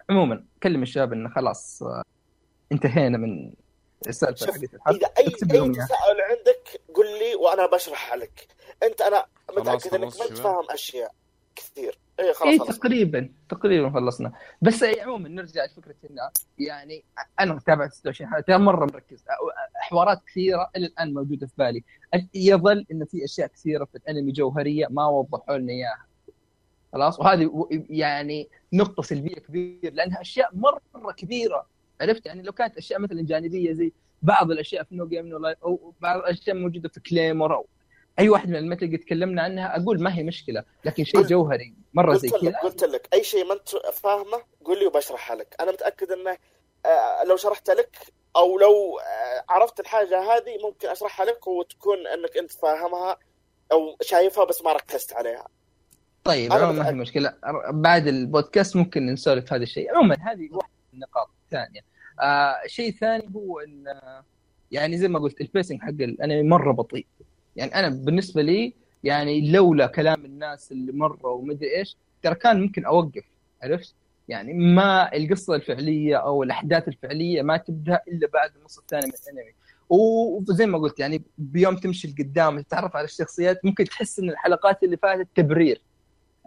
[0.10, 2.04] عموما كلم الشباب إنه خلاص آه،
[2.72, 3.52] انتهينا من
[4.08, 5.72] السالفه حقت الحلقة إذا أي اكتب أي.
[5.72, 8.48] تساؤل عندك قل لي وأنا بشرح لك
[8.84, 9.26] أنت أنا
[9.58, 10.36] متأكد إنك ما.
[10.36, 11.12] فاهم أشياء
[11.58, 11.98] كثير.
[12.20, 12.80] اي خلاص خلاص.
[12.80, 14.32] تقريبا تقريبا خلصنا.
[14.62, 16.30] بس أي عموما نرجع لفكرة انه
[16.60, 17.04] يعني
[17.40, 19.24] أنا تابعت 26 حلقة مرة مركز.
[19.76, 21.84] حوارات كثيرة إلى الآن موجودة في بالي.
[22.34, 26.06] يظل إن في أشياء كثيرة في الأنمي جوهرية ما وضحوا لنا إياها.
[26.94, 31.66] خلاص؟ وهذه يعني نقطة سلبية كبيرة لأنها أشياء مرة كبيرة.
[32.02, 35.58] عرفت؟ يعني لو كانت أشياء مثلا جانبية زي بعض الأشياء في No Game No Life
[35.64, 37.68] أو بعض الأشياء موجودة في Claymore أو
[38.20, 42.14] أي واحد من المثل قد تكلمنا عنها أقول ما هي مشكلة لكن شيء جوهري مرة
[42.14, 42.58] زي كذا.
[42.64, 45.56] قلت لك أي شيء ما أنت فاهمه قل لي وبشرحها لك.
[45.60, 46.38] أنا متأكد إنه
[46.86, 47.98] آه، لو شرحت لك
[48.36, 53.18] أو لو آه، عرفت الحاجة هذه ممكن أشرحها لك وتكون إنك أنت فاهمها
[53.72, 55.48] أو شايفها بس ما ركزت عليها.
[56.24, 57.02] طيب أنا عموما ما هي متأكد.
[57.02, 57.34] مشكلة.
[57.70, 59.96] بعد البودكاست ممكن نسولف هذا الشيء.
[59.96, 61.82] عموما هذه واحدة من النقاط الثانية.
[62.22, 64.26] آه شيء ثاني هو إن آه،
[64.72, 67.08] يعني زي ما قلت البيسنج حق الانمي مرة بطيء.
[67.58, 68.74] يعني أنا بالنسبة لي
[69.04, 73.24] يعني لولا كلام الناس اللي مره ومدري إيش ترى كان ممكن أوقف
[73.64, 73.96] عرفت؟
[74.28, 79.54] يعني ما القصة الفعلية أو الأحداث الفعلية ما تبدأ إلا بعد النص الثاني من الأنمي.
[79.90, 84.98] وزي ما قلت يعني بيوم تمشي لقدام تتعرف على الشخصيات ممكن تحس إن الحلقات اللي
[84.98, 85.82] فاتت تبرير.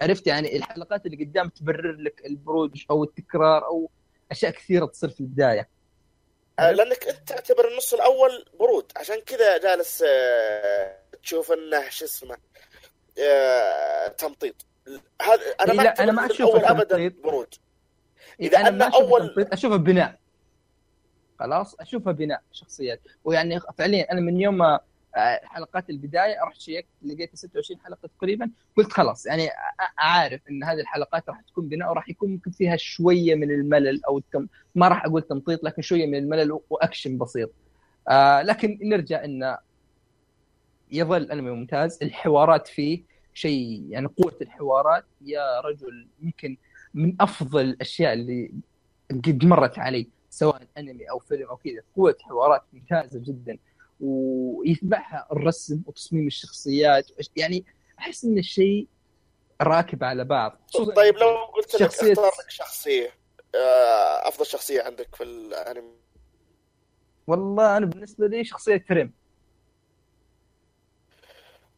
[0.03, 3.91] عرفت؟ يعني الحلقات اللي قدام تبرر لك البرود أو التكرار أو
[4.31, 5.69] أشياء كثيرة تصير في البداية.
[6.71, 8.93] لأنك أنت تعتبر النص الأول برود.
[8.97, 12.37] عشان كذا جالس آه، تشوف إنه شو اسمه
[13.19, 14.55] آه، تمطيط.
[15.23, 17.09] هذا أنا ما لا، أنا ما الأول ابدا.
[17.23, 17.55] برود.
[18.41, 20.19] إذا أنا ما أشوفه أول- تمطيط أشوفه بناء.
[21.41, 24.81] خلاص؟ اشوفها بناء شخصيات ويعني فعليا أنا من يوم ما آه،
[25.45, 29.49] حلقات البداية رحت شيكت لقيت 26 حلقة تقريبا قلت خلاص يعني
[29.99, 34.19] عارف إن هذه الحلقات راح تكون بناء وراح يكون ممكن فيها شوية من الملل أو
[34.19, 34.47] التم...
[34.75, 37.51] ما راح أقول تمطيط لكن شوية من الملل وأكشن بسيط.
[38.09, 39.57] آه لكن نرجع إن
[40.93, 43.03] يظل الأنمي ممتاز الحوارات فيه
[43.35, 46.57] شيء يعني قوة الحوارات يا رجل يمكن
[46.95, 48.53] من أفضل الأشياء اللي
[49.11, 53.59] قد مرت علي سواء أنمي أو فيلم أو كذا قوة حوارات ممتازة جدا.
[54.01, 57.65] ويتبعها الرسم وتصميم الشخصيات يعني
[57.99, 58.89] أحس إن الشيء
[59.63, 60.61] راكب على بعض.
[60.97, 63.15] طيب لو قلت لك شخصية- اختار لك شخصية
[63.55, 65.95] آه، أفضل شخصية عندك في الأنمي.
[67.27, 69.13] والله أنا بالنسبة لي شخصية تريم.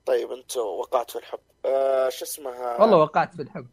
[0.06, 1.38] طيب أنت وقعت في الحب.
[1.64, 3.68] آه، شو اسمها؟ والله وقعت في الحب.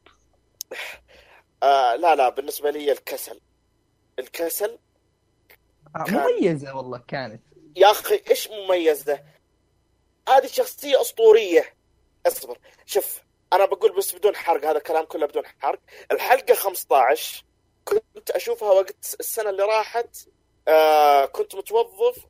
[1.63, 3.39] آه لا لا بالنسبة لي الكسل.
[4.19, 4.77] الكسل
[5.95, 7.41] آه، كان- مميزة والله كانت.
[7.75, 9.23] يا أخي إيش مميز ده؟
[10.29, 11.73] هذه شخصية أسطورية.
[12.27, 12.57] اصبر.
[12.85, 13.21] شوف
[13.53, 15.79] أنا بقول بس بدون حرق هذا الكلام كله بدون حرق.
[16.11, 17.45] الحلقة 15
[17.85, 20.17] كنت أشوفها وقت السنة اللي راحت.
[20.67, 22.25] آه كنت متوظف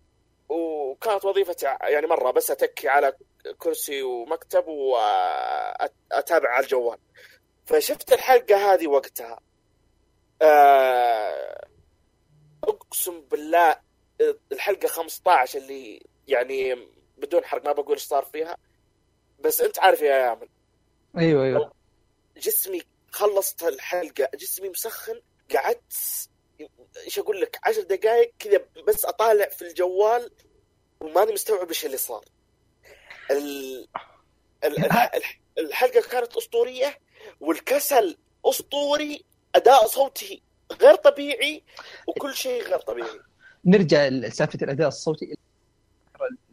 [0.49, 3.14] وكانت وظيفتي يعني مرة بس أتكي على
[3.57, 6.98] كرسي ومكتب وأتابع على الجوال.
[7.66, 9.40] فشفت الحلقة هذه وقتها.
[10.41, 11.68] آه
[12.64, 13.89] أقسم بالله
[14.51, 16.75] الحلقة 15 اللي يعني
[17.17, 18.57] بدون حرق ما بقول إيش صار فيها.
[19.39, 20.47] بس انت عارف يا يامن
[21.17, 21.71] أيوه أيوه.
[22.37, 22.81] جسمي
[23.11, 25.21] خلصت الحلقة جسمي مسخن
[25.55, 25.93] قعدت
[26.97, 30.31] إيش أقول لك عشر دقائق كذا بس أطالع في الجوال
[30.99, 32.25] وماني مستوعب إيش اللي صار.
[33.31, 33.87] ال...
[34.63, 34.85] ال...
[34.85, 36.99] الح- الح- الحلقة كانت أسطورية
[37.39, 39.25] والكسل أسطوري
[39.55, 41.63] أداء صوتي غير طبيعي
[42.07, 43.19] وكل شيء غير طبيعي.
[43.69, 45.35] نرجع لسالفة الأداء الصوتي.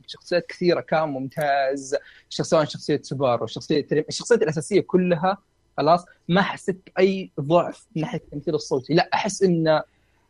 [0.05, 1.97] الشخصيات كثيرة كان ممتاز.
[2.29, 5.39] سواء شخصية سوبارو شخصية الشخصيات الأساسية كلها
[5.77, 6.05] خلاص.
[6.29, 8.95] ما حسيت بأي ضعف من ناحية التمثيل الصوتي.
[8.95, 9.83] لا أحس إنه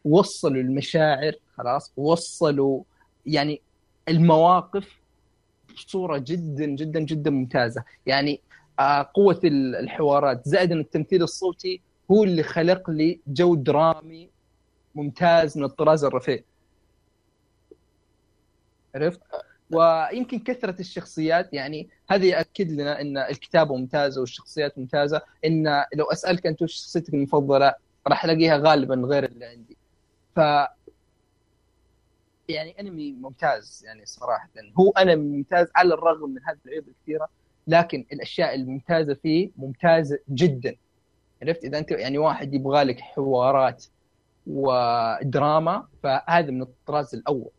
[0.04, 1.92] وصلوا المشاعر خلاص.
[1.96, 2.82] وصلوا
[3.26, 3.60] يعني
[4.08, 5.00] المواقف
[5.76, 7.84] بصورة جدا جدا جدا ممتازة.
[8.06, 8.40] يعني
[8.80, 11.80] آه، قوة ال- الحوارات زائد ان التمثيل الصوتي
[12.10, 14.28] هو اللي خلق لي جو درامي
[14.94, 16.40] ممتاز من الطراز الرفيع.
[18.96, 19.20] عرفت؟
[19.70, 26.46] ويمكن كثرة الشخصيات يعني هذا يأكد لنا إن الكتابة ممتازة والشخصيات ممتازة إن لو أسألك
[26.46, 27.74] أنت وش شخصيتك المفضلة
[28.06, 29.76] راح ألاقيها غالبا غير اللي عندي.
[30.36, 30.40] ف
[32.48, 34.48] يعني أنمي ممتاز يعني صراحة.
[34.78, 37.28] هو أنمي ممتاز على الرغم من هذه العيوب الكثيرة
[37.66, 40.76] لكن الأشياء الممتازة فيه ممتازة جدا.
[41.42, 43.84] عرفت؟ إذا أنت يعني واحد يبغى لك حوارات
[44.46, 47.50] ودراما فهذا من الطراز الأول.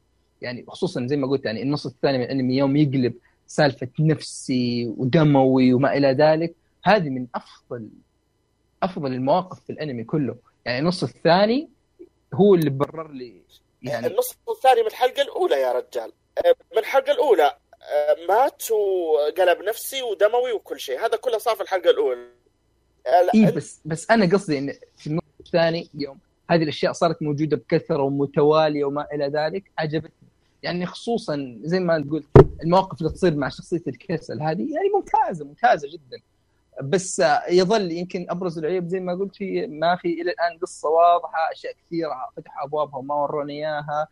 [0.41, 3.13] يعني خصوصا زي ما قلت يعني النص الثاني من الانمي يوم يقلب
[3.47, 7.89] سالفة نفسي ودموي وما إلى ذلك هذه من أفضل
[8.83, 10.35] أفضل المواقف في الأنمي كله.
[10.65, 11.69] يعني النص الثاني
[12.33, 13.41] هو اللي برر لي
[13.83, 16.11] يعني النص الثاني من الحلقة الأولى يا رجال.
[16.71, 17.57] من الحلقة الأولى
[18.27, 20.99] مات وقلب نفسي ودموي وكل شيء.
[20.99, 22.27] هذا كله صار في الحلقة الأولى.
[23.05, 26.19] لا، اي بس بس أنا قصدي إن في النص الثاني يوم
[26.49, 30.26] هذه الأشياء صارت موجودة بكثرة ومتوالية وما إلى ذلك عجبتني
[30.63, 32.25] يعني خصوصا زي ما قلت
[32.63, 36.23] المواقف اللي تصير مع شخصية الكسل هذه يعني ممتازة ممتازة جدا.
[36.83, 41.51] بس يظل يمكن أبرز العيوب زي ما قلت هي ما في إلى الآن قصة واضحة
[41.51, 44.07] أشياء كثيرة فتحوا أبوابها وما وروني إياها.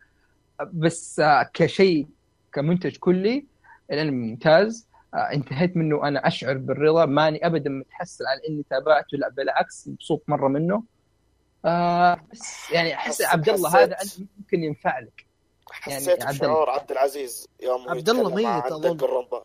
[0.72, 1.22] بس
[1.54, 2.06] كشيء
[2.52, 3.46] كمنتج كلي
[3.90, 4.88] الانمي ممتاز.
[5.14, 7.06] انتهيت منه أنا أشعر بالرضا.
[7.06, 10.82] ماني ابدا متحسر على إني تابعته لا بالعكس مبسوط مرة منه.
[11.64, 15.25] آه بس يعني أحس عبد الله هذا أنت ممكن ينفع لك.
[15.70, 19.02] حسيت يعني عبد بشعور عبد العزيز يوم عبد الله ميت.
[19.02, 19.44] الرمبا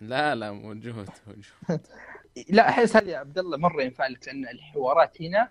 [0.00, 1.80] لا لا موجود موجود.
[2.48, 5.48] لا أحس هذا يا عبد الله مرة ينفع لك لأن الحوارات هنا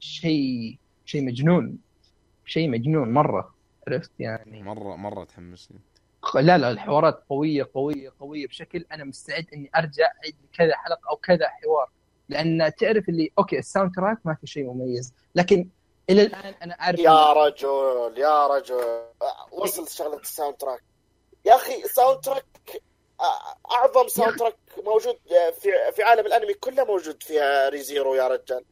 [0.00, 1.78] شيء شيء مجنون
[2.44, 3.54] شيء مجنون مرة
[3.88, 5.78] عرفت؟ يعني مرة مرة تحمسني.
[6.34, 11.16] لا لا الحوارات قوية قوية قوية بشكل أنا مستعد إني أرجع أعيد كذا حلقة أو
[11.16, 11.90] كذا حوار
[12.28, 15.68] لأن تعرف اللي okay ال soundtrack ما في شيء مميز لكن
[16.10, 19.02] إلى الآن أنا أعرف يا رجل يا رجل.
[19.52, 20.82] وصل شغلة ال soundtrack.
[21.44, 22.44] يا أخي ال soundtrack
[23.70, 25.18] أعظم soundtrack موجود
[25.60, 28.64] في في عالم الأنمي كله موجود فيها Re:Zero يا رجال.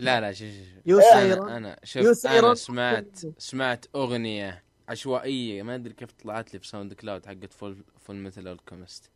[0.00, 0.48] لا لا شوف
[0.88, 6.66] شوف أنا يو شوف أنا سمعت سمعت أغنية عشوائية ما أدري كيف طلعت لي في
[6.66, 9.10] SoundCloud حقت Full Fullmetal Alchemist و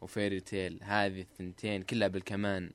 [0.00, 0.80] Fairy Tail.
[0.82, 2.70] هذه الثنتين كلها بالكمان.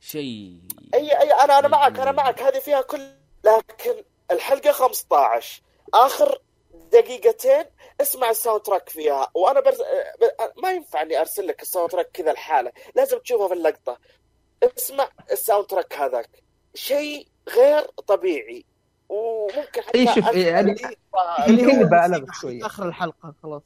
[0.00, 0.60] شيء
[0.94, 2.42] اي اي أنا أنا معك أنا معك.
[2.42, 3.17] هذه فيها كل
[3.48, 5.62] لكن الحلقة 15
[5.94, 6.40] آخر
[6.92, 7.64] دقيقتين
[8.00, 9.30] اسمع ال soundtrack فيها.
[9.34, 9.78] وأنا برس...
[10.62, 13.98] ما ينفع اني أرسل لك ال soundtrack كذا الحاله لازم تشوفها في اللقطة.
[14.62, 16.28] اسمع ال soundtrack هذاك.
[16.74, 18.64] شيء غير طبيعي.
[19.08, 20.88] وممكن حتى شوف، يعني- يمكن
[21.48, 22.66] اللي هو بالغ في شوية.
[22.66, 23.62] آخر الحلقة خلاص.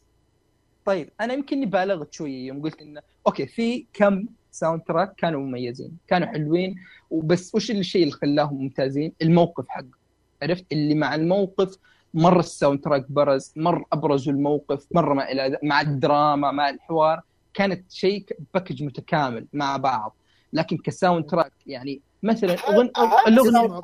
[0.86, 2.46] طيب أنا يمكن بالغت شوية.
[2.46, 6.76] يوم قلت إنه okay في كم soundtrack كانوا مميزين كانوا حلوين.
[7.10, 9.98] وبس وش الشيء اللي خلاهم ممتازين؟ الموقف حقه.
[10.42, 11.76] عرفت؟ اللي مع الموقف
[12.14, 17.20] مره ال soundtrack برز مره ابرزوا الموقف مره ما إلى مع الدراما مع الحوار.
[17.54, 20.16] كانت شيء package متكامل مع بعض.
[20.52, 22.52] لكن ك soundtrack يعني مثلا.
[22.52, 22.90] هذا
[23.28, 23.76] الاغنيه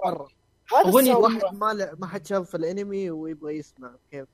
[0.87, 3.91] ال sound واحد ما ما حد شاف الأنمي ويبغى يسمع.
[4.11, 4.27] كيف؟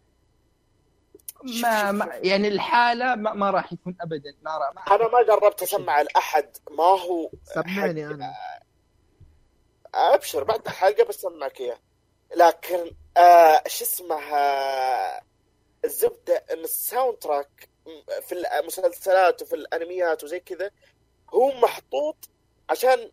[1.62, 4.34] ما, ما يعني الحالة ما, ما راح يكون ابدا.
[4.42, 8.34] ما راح ما أنا ما جربت أسمع لاحد ما هو سمعني أنا.
[9.94, 11.78] أبشر بعد الحلقة بسمعك إياه.
[12.36, 15.22] لكن آه شو اسمها
[15.84, 17.68] الزبدة إن ال soundtrack
[18.22, 20.70] في المسلسلات وفي الأنميات وزي كذا
[21.34, 22.16] هو محطوط
[22.70, 23.10] عشان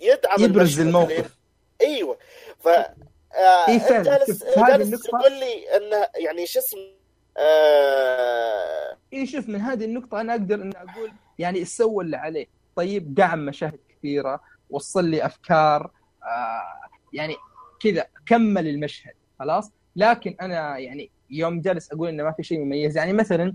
[0.00, 0.80] يدعم يبرز.
[0.80, 1.36] الموقف.
[1.80, 2.18] أيوه.
[2.64, 4.22] ف آه إيه فعلا.
[4.28, 6.95] انت جالس تقول لي إنه يعني شو اسمه
[7.38, 12.46] آه اي شوف من هذه النقطة أنا أقدر أن أقول يعني سوى اللي عليه.
[12.76, 14.40] طيب دعم مشاهد كثيرة
[14.70, 15.90] وصل لي أفكار
[16.22, 17.36] آه يعني
[17.80, 22.96] كذا كمل المشهد خلاص؟ لكن أنا يعني يوم جالس أقول إنه ما في شيء مميز
[22.96, 23.54] يعني مثلا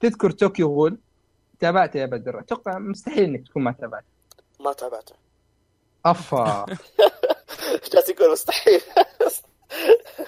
[0.00, 0.98] تذكر طوكيو غول
[1.60, 4.06] تابعته يا بدر؟ أتوقع مستحيل إنك تكون ما تابعته.
[4.60, 5.14] ما تابعته.
[6.06, 6.66] أفا.
[7.92, 8.80] جالس يقول مستحيل.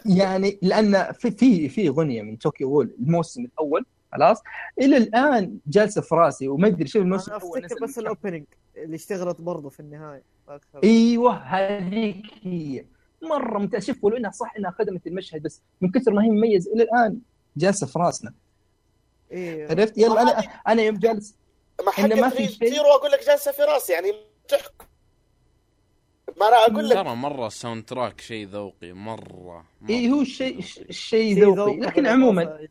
[0.06, 4.42] يعني لأن في في في أغنية من طوكيو غول الموسم الأول خلاص؟
[4.80, 8.44] إلى الآن جالسة في راسي وما أدري شوف الموسم الأول أفتكر بس الأوبننج
[8.76, 10.80] اللي اشتغلت برضه في النهاية أكثر.
[10.84, 12.84] أيوه هذيك هي.
[13.22, 16.72] مرة ممتاز شوف ولو إنها صح إنها خدمت المشهد بس من كثر ما هي مميزة
[16.72, 17.18] إلى الآن
[17.56, 18.32] جالسة في راسنا.
[19.32, 19.68] إيه.
[19.70, 20.30] عرفت؟ يلا أنا
[20.68, 21.34] أنا يوم جالس
[21.86, 22.80] ما إنه ما في شيء.
[22.80, 24.12] أقول لك جالسة في راسي يعني
[24.48, 24.86] تحكم.
[26.40, 26.96] ما أنا أقول لك.
[26.96, 29.90] ترى مرة ال soundtrack شيء ذوقي مرة, مرة.
[29.90, 30.58] اي هو الشيء ذوقي.
[30.88, 32.68] الشيء شيء ذوقي لكن عموما.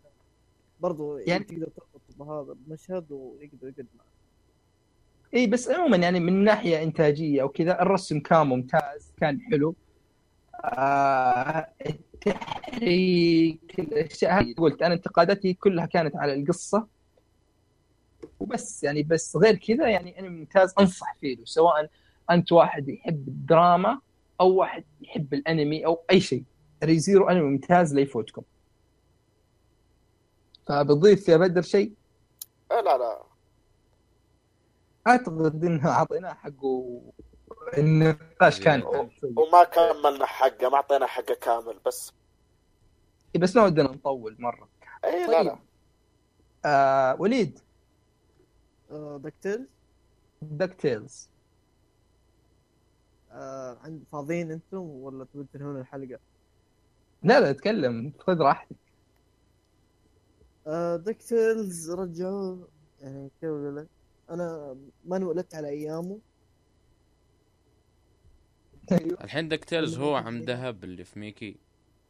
[0.79, 4.05] برضه يعني- يعني تقدر تربط بهذا المشهد ويقدر يقعد معك
[5.33, 9.75] اي بس عموما يعني من ناحية إنتاجية أو كذا الرسم كان ممتاز كان حلو.
[10.65, 16.87] آه التحريك الأشياء هذه قلت أنا انتقاداتي كلها كانت على القصة.
[18.39, 21.89] وبس يعني بس غير كذا يعني أنا ممتاز أنصح فيه سواء
[22.31, 23.99] أنت واحد يحب الدراما
[24.41, 26.43] أو واحد يحب الأنمي أو أي شيء.
[26.83, 28.41] ريزيرو أنمي ممتاز لا يفوتكم
[30.67, 31.93] فبضيف يا بدر شيء؟
[32.71, 33.23] آه لا لا.
[35.07, 37.01] أعتقد انه أعطيناه حقه
[37.77, 38.81] النقاش كان.
[38.81, 39.33] شوي.
[39.37, 42.13] وما كملنا حقه ما أعطينا حقه كامل بس.
[43.35, 44.69] إيه، بس ما ودنا نطول مرة.
[45.05, 45.49] اي لا لا.
[45.49, 45.59] طيب.
[46.65, 47.59] آه وليد.
[48.91, 49.67] آه DuckTale
[50.41, 51.32] DuckTales آه
[53.81, 56.19] عند فاضيين أنتم ولا تبون تنهون الحلقة؟
[57.23, 58.13] لا لا اتكلم.
[58.19, 58.75] خذ راحتك.
[60.67, 62.65] آه DuckTales رجعوا.
[63.01, 63.87] يعني كيف أقول لك؟
[64.29, 66.19] أنا ما انولدت على أيامه.
[68.91, 69.23] أيوه.
[69.23, 71.57] الحين DuckTales هو عم ذهب اللي في ميكي.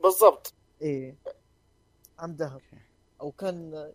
[0.04, 0.54] بالضبط.
[0.82, 1.16] إيه.
[2.20, 2.62] عم ذهب.
[3.22, 3.92] أو كان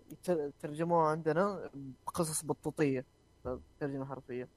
[0.60, 1.70] ترجموه عندنا
[2.06, 3.05] بقصص بطوطية.
[3.80, 4.48] ترجمة حرفية.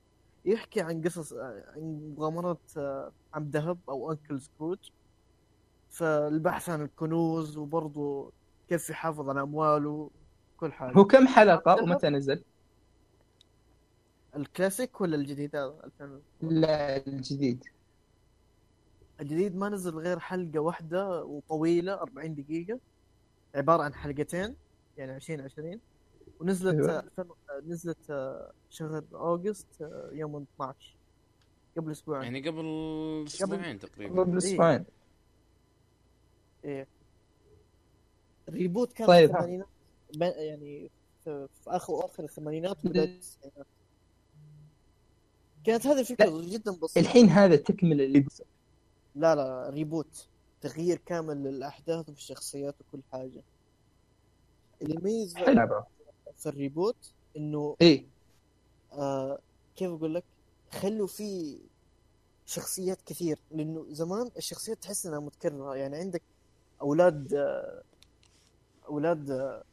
[0.45, 4.77] يحكي عن قصص عن مغامرات آه، عم ذهب أو انكل سكروج
[5.89, 8.31] فالبحث عن الكنوز وبرضه
[8.69, 10.09] كيف يحافظ على أمواله
[10.57, 10.97] كل حاجة.
[10.97, 12.43] هو كم حلقة ومتى نزل؟
[14.35, 17.63] الكلاسيك ولا الجديد؟ هذا 2000 لا الجديد.
[19.21, 22.79] الجديد ما نزل غير حلقة واحدة وطويلة 40 دقيقة.
[23.55, 24.55] عبارة عن حلقتين
[24.97, 25.79] يعني 20 20
[26.41, 26.89] ونزلت أيوة.
[26.89, 26.99] أيوة.
[26.99, 27.25] الفين...
[27.71, 30.95] نزلت آه، شهر أوغست آه، يوم 12
[31.77, 32.23] قبل أسبوعين.
[32.23, 32.65] يعني قبل
[33.27, 34.21] أسبوعين تقريبا.
[34.21, 34.85] قبل أسبوعين.
[36.65, 36.87] إيه.
[38.49, 39.29] الريبوت كان طيب.
[39.29, 39.67] في الثمانينات.
[40.35, 40.89] يعني
[41.23, 43.67] في, اخر آخر الثمانينات وبداية التسعينات
[45.63, 46.99] كانت هذه الفكرة جدا بسيطة.
[46.99, 48.25] الحين هذا تكمل اللي
[49.15, 50.27] لا لا reboot
[50.61, 53.43] تغيير كامل للأحداث والشخصيات وكل حاجة.
[54.81, 55.37] اللي يميز
[56.41, 58.05] في ال reboot إنه إيه.
[58.93, 59.39] آه
[59.75, 60.23] كيف أقول لك؟
[60.71, 61.59] خلوا فيه
[62.45, 65.75] شخصيات كثير لأنه زمان الشخصيات تحس إنها متكررة.
[65.75, 66.21] يعني عندك
[66.81, 67.83] أولاد آه
[68.87, 69.63] أولاد آه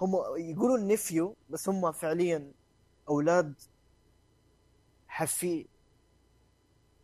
[0.00, 2.52] هم يقولوا ال nephew بس هم فعليا
[3.08, 3.54] أولاد
[5.08, 5.66] حفي.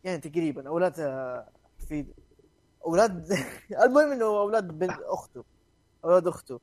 [0.03, 1.49] يعني تقريبا أولاد آه،
[1.79, 2.13] حفيد.
[2.85, 3.31] أولاد
[3.85, 5.43] المهم إنه أولاد بنت أخته
[6.05, 6.59] أولاد أخته.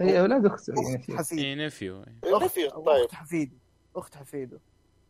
[0.00, 1.38] هي أولاد اخته أخت يعني حفيد.
[1.38, 3.04] اي نفيو نفي أو طيب.
[3.04, 3.56] اخت حفيده
[3.96, 4.60] اخت حفيده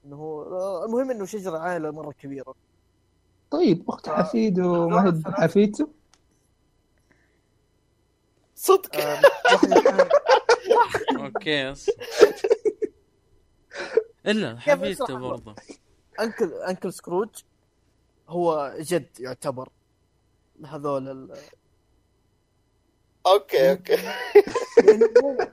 [0.04, 2.54] إنه هو المهم إنه شجرة عائلة مرة كبيرة.
[3.50, 5.88] طيب اخت حفيده ما هي حفيدته
[8.54, 8.90] صدق.
[11.18, 11.74] okay
[14.26, 15.54] إلا حفيدته برضه.
[16.20, 17.28] uncle uncle سكروج
[18.28, 19.68] هو جد يعتبر.
[20.66, 21.36] هذول ال...
[23.26, 23.96] okay okay.
[24.84, 25.48] لأنه هو-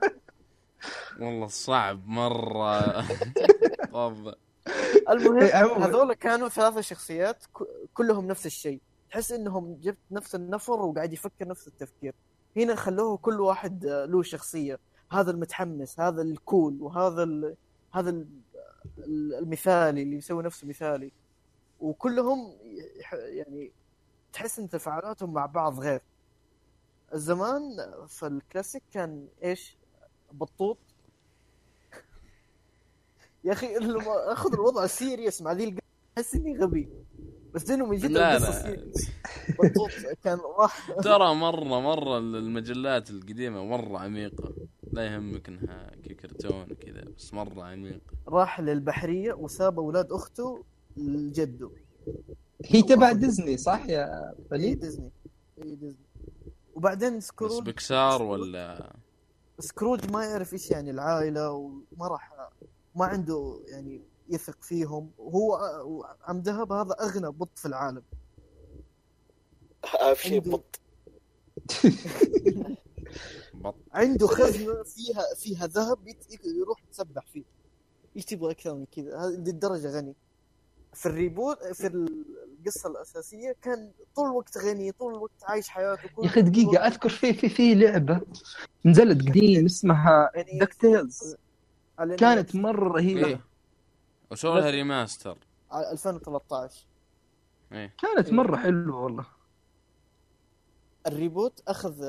[1.20, 3.00] والله صعب مرة.
[3.92, 4.34] طب
[5.10, 5.64] المهم إيه،.
[5.86, 7.44] هذول كانوا ثلاثة شخصيات
[7.94, 8.80] كلهم نفس الشيء.
[9.10, 12.14] تحس إنهم جبت نفس النفر وقاعد يفكر نفس التفكير.
[12.56, 14.78] هنا خلوه كل واحد آه، له شخصية.
[15.12, 17.54] هذا المتحمس هذا ال cool وهذا ال...
[17.94, 18.26] هذا ال...
[18.98, 21.12] ال- المثالي اللي يسوي نفسه مثالي
[21.80, 22.56] وكلهم
[23.12, 23.72] يعني
[24.32, 26.00] تحس إن تفاعلاتهم مع بعض غير.
[27.14, 27.60] الزمان
[28.08, 29.76] في الكلاسيك كان إيش؟
[30.32, 30.78] بطوط.
[33.44, 35.76] يا أخي لما أخذ الوضع serious مع ذي
[36.18, 36.88] أحس إني غبي.
[37.54, 38.38] بس انه من جد لا.
[38.38, 38.76] لا
[39.48, 39.90] بطوط
[40.24, 40.90] كان راح.
[40.92, 44.54] ترى مرة مرة المجلات القديمة مرة عميقة.
[44.92, 48.12] لا يهمك إنها كرتون كذا بس مرة عميقة.
[48.28, 50.64] راح للبحرية وساب أولاد أخته
[50.96, 51.70] لجده.
[52.64, 55.10] هي تبع ديزني صح يا اي وليد؟ ديزني.
[55.62, 56.04] اي ديزني.
[56.84, 58.92] وبعدين بس سكروج بكسار ولا
[59.58, 62.32] سكروج ما يعرف إيش يعني العائلة وما راح
[62.94, 65.10] ما عنده يعني يثق فيهم.
[65.18, 65.56] وهو
[66.22, 68.02] عم ذهب هذا أغنى بط في العالم.
[70.14, 70.80] في عندي- بط.
[73.54, 73.74] بط.
[73.92, 75.98] عنده خزنة فيها فيها ذهب
[76.44, 77.44] يروح يتسبح فيه.
[78.16, 80.14] إيش تبغى أكثر من كذا؟ الدرجه غني.
[80.94, 82.06] في ال reboot في
[82.66, 87.32] القصة الأساسية كان طول الوقت غني طول الوقت عايش حياته يا أخي دقيقة أذكر في
[87.34, 88.20] في في لعبة
[88.84, 91.36] نزلت قديم اسمها DuckTales
[92.18, 93.26] كانت مرة رهيبة.
[93.26, 93.40] إيه.
[94.30, 95.38] وسووا لها remaster.
[95.70, 96.86] على 2013
[97.72, 97.94] إيه.
[98.02, 99.26] كانت مرة حلوة والله.
[101.06, 102.04] ال reboot أخذ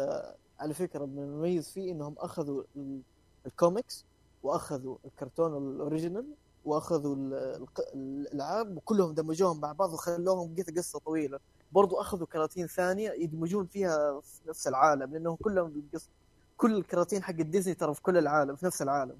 [0.59, 3.01] على فكرة من المميز فيه إنهم أخذوا ال-
[3.45, 4.05] الكوميكس
[4.43, 6.25] وأخذوا الكرتون ال original
[6.65, 11.39] واخذوا ال- الق- الألعاب وكلهم دمجوهم مع بعض وخلوهم قصة- قصة طويلة.
[11.71, 16.09] برضو أخذوا كراتين ثانية يدمجون فيها في نفس العالم لأنهم كلهم بالقصة
[16.57, 19.17] كل الكراتين حق ديزني ترى في كل العالم في نفس العالم.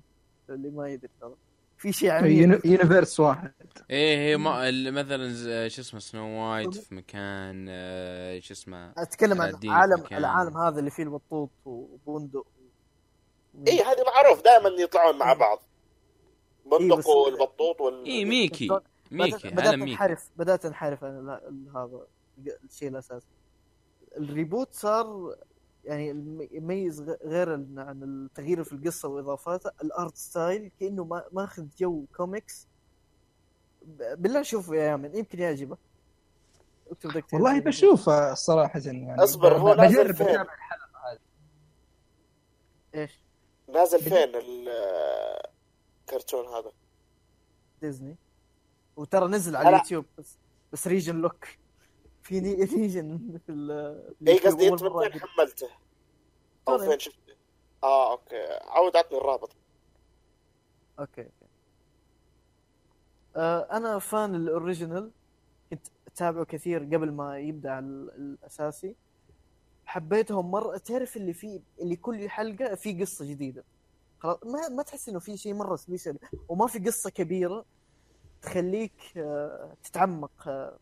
[0.50, 1.34] اللي ما يدري ترى.
[1.78, 2.32] في شيء عميق.
[2.42, 3.52] uni- universe واحد.
[3.90, 9.50] إيه هي ما مثلا شو اسمه Snow White في مكان آه، شو اسمه أتكلم علاء
[9.50, 10.18] الدين عالم مكان.
[10.20, 12.46] العالم هذا اللي فيه البطوط وبندق
[13.68, 15.60] اي إيه، هذه معروف دائما يطلعون مع بعض.
[16.72, 18.80] إيه، بندق بس- والبطوط وال إيه ميكي.
[19.11, 22.08] ميكي بدأت أنحرف بدأت أنحرف ال- هذا
[22.64, 23.27] الشيء الأساسي.
[24.18, 25.35] ال reboot صار
[25.85, 26.10] يعني
[26.52, 31.66] يميز غ- غير ال- عن التغيير في القصة واضافاتها ال art style كأنه ما ماخذ
[31.77, 32.68] جو كوميكس.
[34.14, 35.77] بالله شوف يا يامن يمكن يعجبك.
[36.92, 39.24] اكتب DuckTales والله بشوف صراحة يعني.
[39.24, 41.19] أصبر، هو نازل فين؟ الحلقة هذه.
[42.95, 43.19] إيش؟
[43.74, 44.35] نازل فين
[46.09, 46.72] الكرتون هذا؟
[47.82, 48.16] ديزني
[48.95, 49.69] وترى نزل على.
[49.69, 50.38] اليوتيوب بس
[50.74, 51.45] بس region lock
[52.24, 53.72] في ني- region في ال
[54.27, 55.69] اي قصدي أنت من فين حملته؟
[56.67, 56.77] أو.
[56.77, 57.35] فين شفته؟
[57.84, 59.56] آه okay عود عطني الرابط
[61.00, 61.32] okay okay
[63.35, 65.12] آه أنا fan ال original
[65.69, 68.95] كنت أتابعه كثير قبل ما يبدأ ال- الأساسي
[69.85, 73.64] حبيتهم مرة تعرف اللي فيه اللي كل حلقة في قصة جديدة
[74.19, 76.18] خلاص ما ما تحس إنه في شيء مرة سبيشل
[76.50, 77.66] وما في قصة كبيرة
[78.42, 80.77] تخليك آه تتعمق آه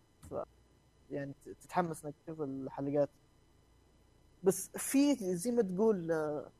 [1.11, 3.09] يعني تتحمس إنك تشوف الحلقات.
[4.43, 6.51] بس في زي ما تقول آه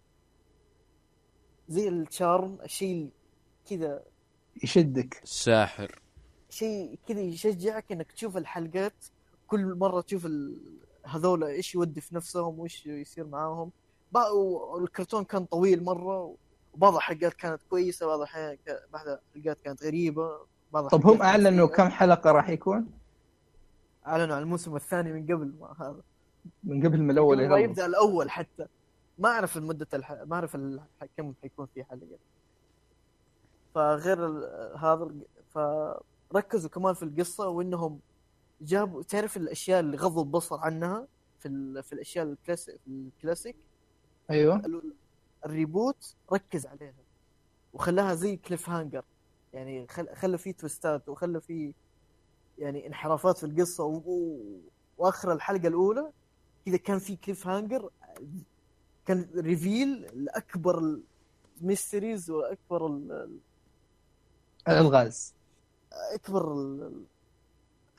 [1.67, 3.09] زي الشارم الشيء
[3.69, 4.03] كذا
[4.63, 5.23] يشدك.
[5.23, 6.01] الساحر
[6.49, 9.05] شيء كذا يشجعك إنك تشوف الحلقات.
[9.47, 10.27] كل مرة تشوف.
[11.05, 13.71] هذول إيش يودي في نفسهم وإيش يصير معاهم.
[14.13, 16.35] والكرتون كان طويل مرة
[16.73, 18.59] وبعض الحلقات كانت كويسة بعض الحلقات
[18.93, 20.39] بعض الحلقات كانت غريبة
[20.73, 21.67] بعض طب هم أعلنوا.
[21.67, 22.91] كم حلقة راح يكون؟
[24.07, 26.01] أعلنوا عن الموسم الثاني من قبل ما هذا.
[26.63, 28.67] من قبل ما الأول يبدأ الأول حتى.
[29.19, 30.11] ما أعرف المدة الح...
[30.11, 30.81] ما أعرف ال...
[31.17, 32.17] كم حيكون في حلقة.
[33.75, 34.43] فغير ال...
[34.77, 35.11] هذا
[36.31, 37.99] فركزوا كمان في القصة وإنهم
[38.61, 41.07] جابوا تعرف الأشياء اللي غضوا البصر عنها
[41.39, 41.83] في ال...
[41.83, 43.55] في الأشياء ال classic ال classic؟
[44.29, 44.81] أيوه.
[45.45, 46.93] ال reboot ركز عليها
[47.73, 49.03] وخلاها زي cliffhanger
[49.53, 50.15] يعني خل...
[50.15, 51.73] خلى فيه twist ات وخلى فيه
[52.59, 54.01] يعني انحرافات في القصة و...
[54.05, 54.39] و...
[54.97, 56.11] وآخر الحلقة الأولى
[56.65, 57.89] كذا كان في cliffhanger
[59.05, 60.99] كان reveal لأكبر
[61.61, 63.29] ال mysteries وأكبر ال...
[64.67, 65.33] الألغاز
[66.13, 66.93] أكبر ال...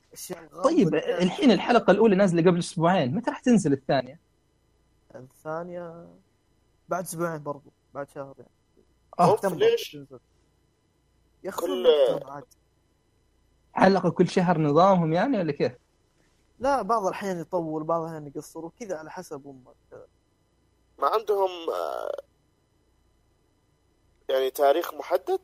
[0.08, 0.94] الاشياء طيب.
[0.94, 4.20] الحين الحلقة الأولى نازلة قبل أسبوعين متى راح تنزل الثانية؟
[5.14, 6.06] الثانية
[6.88, 8.50] بعد أسبوعين برضو بعد شهر يعني
[9.20, 9.94] آه ليش؟
[11.44, 11.86] يا أخي كل-.
[13.72, 15.72] حلقة كل شهر نظامهم يعني ولا كيف؟
[16.58, 20.06] لا بعض الاحيان يطول بعض الاحيان يقصر وكذا على حسب أمك
[20.98, 22.22] ما عندهم آه،
[24.28, 25.40] يعني تاريخ محدد؟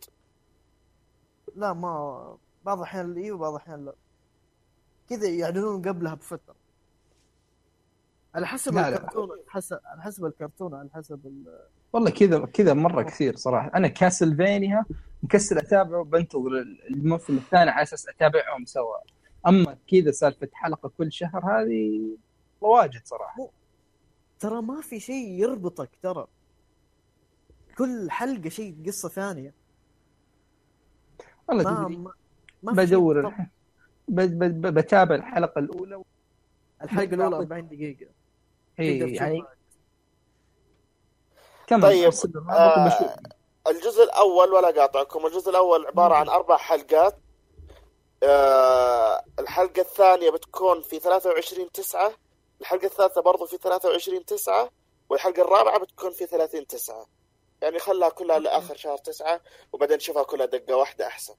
[1.57, 3.95] لا ما بعض الاحيان اي وبعض الاحيان لا
[5.09, 6.60] كذا يعلنون قبلها بفترة
[8.35, 8.89] على حسب لا،.
[8.89, 11.59] الكرتون على حسب على حسب الكرتون على حسب ال...
[11.93, 13.71] والله كذا كذا مرة كثير صراحة.
[13.75, 14.85] أنا كاسلفينيا
[15.23, 16.51] مكسل أتابعه بنتظر
[16.91, 18.97] الموسم الثاني على أساس أتابعهم سوا.
[19.47, 22.01] أما كذا سالفة حلقة كل شهر هذه
[22.61, 23.49] واجد صراحة.
[24.41, 26.27] ترى ما في شيء يربطك ترى.
[27.79, 29.55] كل حلقة شيء قصة ثانية.
[31.49, 32.13] والله ما ما,
[32.63, 33.35] ما بدور
[34.09, 36.03] ب- بتابع الحلقة الأولى
[36.83, 38.07] الحلقة الأولى 40 دقيقة.
[38.81, 39.27] تشوفها.
[39.27, 39.43] يعني
[41.67, 42.13] كم طيب،
[42.51, 43.17] آه،.
[43.69, 47.19] الجزء الأول ولا قاطعكم الجزء الأول عبارة عن أربع حلقات.
[48.23, 52.13] آه الحلقة الثانية بتكون في 23 9
[52.61, 54.71] الحلقة الثالثة برضو في 23 9
[55.11, 57.07] والحلقة الرابعة بتكون في 30 9
[57.63, 59.41] يعني خلها كلها لآخر شهر 9
[59.73, 61.35] وبعدين نشوفها كلها دقة واحدة أحسن.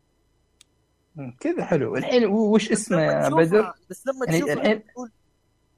[1.40, 1.96] كذا حلو.
[1.98, 4.84] الحين وش اسمه يا بدر؟ بس لما يعني تشوفها الحين-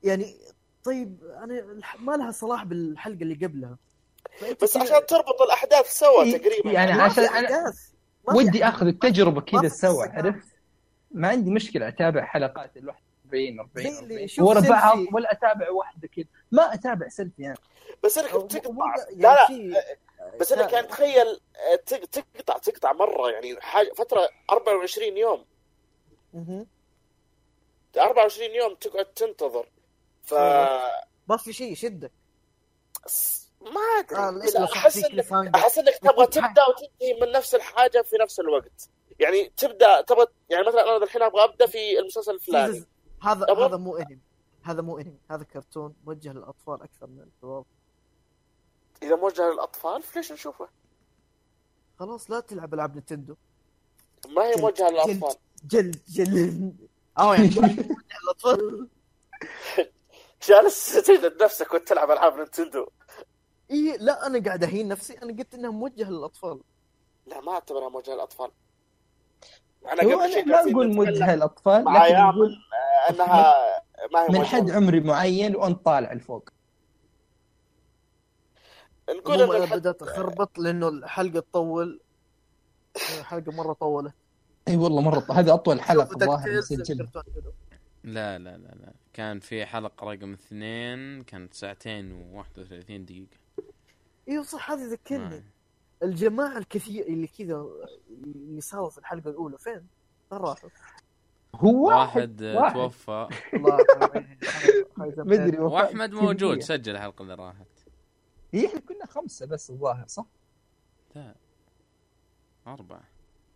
[0.03, 0.35] يعني
[0.84, 3.78] طيب أنا الح- ما لها صلاح بالحلقة اللي قبلها.
[4.62, 6.72] بس عشان تربط الأحداث سوا إيه، تقريبا.
[6.72, 7.72] يعني عشان في
[8.28, 8.66] ودي.
[8.66, 10.48] أخذ التجربة كذا سوا عرفت؟
[11.12, 14.98] ما عندي مشكلة أتابع حلقات ال 41 40 زي اللي 40 يشوف ورا بعض.
[15.14, 16.26] ولا أتابع واحدة كذا.
[16.52, 17.58] ما أتابع سيلفي يعني.
[18.03, 19.98] بس انك بتقطع لا يعني لا.
[20.40, 25.45] بس انك يعني تخيل آه، تق- تقطع تقطع مرة يعني حاجة فترة 24 يوم.
[26.34, 26.68] مهم.
[27.98, 29.66] 24 يوم تقعد تنتظر.
[30.24, 30.34] ف
[31.27, 32.11] ما في شيء يشدك.
[33.61, 34.18] ما أدري.
[34.58, 35.56] آه، أحس إنك.
[35.56, 38.90] أحس إنك تبغى تبدأ وتنتهي من نفس الحاجة في نفس الوقت.
[39.19, 42.85] يعني تبدأ تبغى يعني مثلا أنا الحين أبغى أبدأ في المسلسل الفلاني.
[43.22, 44.19] هذا أبغى- هذا مو إنمي.
[44.64, 45.18] هذا مو إنمي.
[45.32, 47.64] هذا كرتون موجه للأطفال أكثر من الكبار.
[49.03, 50.68] إذا موجه للأطفال فليش نشوفه؟
[52.00, 53.35] خلاص لا تلعب ألعاب نتندو.
[54.27, 55.35] ما هي موجهة للأطفال.
[55.66, 56.88] جلد جلد
[57.18, 57.88] آه يعني موجه
[58.24, 58.88] للأطفال.
[60.48, 62.88] جالس تجلد نفسك وانت تلعب ألعاب نينتندو.
[63.72, 65.14] إي لا أنا قاعد أهين نفسي.
[65.14, 66.60] أنا قلت إنها موجهة للأطفال.
[67.28, 68.52] لا ما أعتبرها موجهة للأطفال.
[69.86, 73.54] أنا قبل أنا شيء ما نتكلم موجهة للأطفال لكن آه، أنها
[74.14, 76.50] ما هي من حد عمري معين وانت طالع لفوق
[79.10, 82.00] نقول إن أنا الحلقة- بدأت أخربط لأنه الحلقة تطول
[83.20, 84.14] الحلقة مرة طولت.
[84.68, 87.08] إي والله مرة هذه أطول حلقة الظاهر حلو.
[88.03, 93.38] لا لا لا لا كان في حلقة رقم اثنين كانت ساعتين وواحد وثلاثين دقيقة
[94.30, 95.43] أيوه صح هذه ذكرني ما-
[96.03, 97.65] الجماعة الكثير اللي كذا
[98.09, 99.88] اللي صاروا في الحلقة الأولى فين؟
[100.32, 100.69] وين راحوا؟
[101.56, 102.73] هو واحد واحد.
[102.73, 103.27] توفى.
[105.17, 106.59] مدري واحمد موجود.
[106.59, 107.67] سجل الحلقة اللي راحت
[108.53, 110.25] هي إحنا كنا خمسة بس الظاهر صح؟
[111.15, 111.35] لا
[112.67, 113.03] أربعة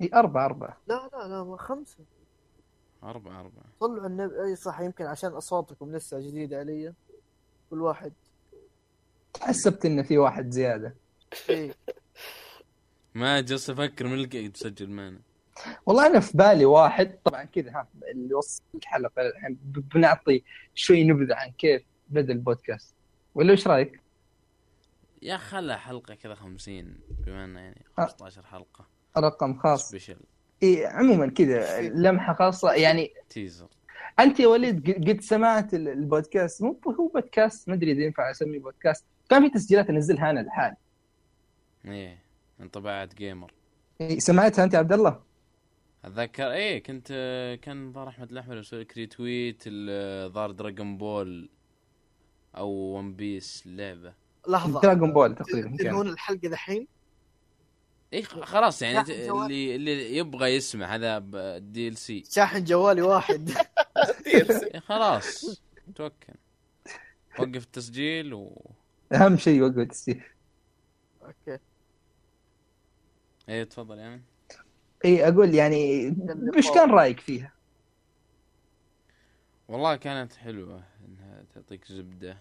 [0.02, 2.00] هي أربعة أربعة لا لا لا ما خمسة
[3.04, 3.66] أربعة أربعة.
[3.80, 6.94] صلوا على النبي اي صح يمكن عشان أصواتكم لسه جديدة علي.
[7.70, 8.14] كل واحد.
[9.42, 10.96] حسبت انه في واحد زيادة.
[11.50, 11.76] إيه.
[13.16, 15.20] ما جلست أفكر من اللي قاعد تسجل معنا.
[15.86, 17.18] والله أنا في بالي واحد.
[17.24, 20.44] طبعا كذا ها اللي وصل الحلقة الحين بنعطي
[20.76, 22.96] شوي نبذة عن كيف بدا البودكاست.
[23.36, 24.02] ولا إيش رأيك؟
[25.22, 28.06] يا خلها حلقة كذا خمسين بما إنه يعني آه.
[28.06, 28.86] 15 حلقة.
[29.18, 29.90] رقم خاص.
[29.90, 30.18] سبيشل
[30.64, 32.74] إيه عموما كذا لمحة خاصة.
[32.74, 33.68] يعني تيزر.
[34.20, 38.32] أنت يا وليد ق- قد سمعت ال- البودكاست؟ مو هو بودكاست ما أدري إذا ينفع
[38.32, 39.06] أسميه بودكاست.
[39.30, 40.76] كان في تسجيلات أنزلها أنا لحالي
[41.86, 42.18] إيه
[42.62, 43.52] انطباعات جيمر
[44.02, 45.20] إيه، سمعتها أنت يا عبد الله؟
[46.06, 47.08] أتذكر إيه كنت
[47.62, 49.64] كان ظهر أحمد الأحمر يسوي لك ريتويت
[50.34, 51.50] ظهر دراجون بول
[52.58, 54.14] أو ون بيس اللعبه
[54.48, 54.82] لحظة.
[54.82, 56.88] دراغون بول تقريبا تنهون الحلقة دحين؟
[58.14, 59.00] اي خلاص يعني.
[59.30, 63.52] اللي اللي يبغى يسمع هذا ال DLC شاحن جوالي واحد.
[64.28, 65.62] إيه خلاص.
[65.96, 66.34] توكل.
[67.40, 68.72] وقف التسجيل و
[69.14, 70.24] أهم شيء وقت التسجيل.
[71.26, 71.60] okay.
[73.50, 74.22] إيه تفضل يامن
[75.06, 76.08] اي أقول يعني
[76.58, 77.52] وش كان رأيك فيها؟
[79.68, 82.38] والله كانت حلوة إنها تعطيك زبدة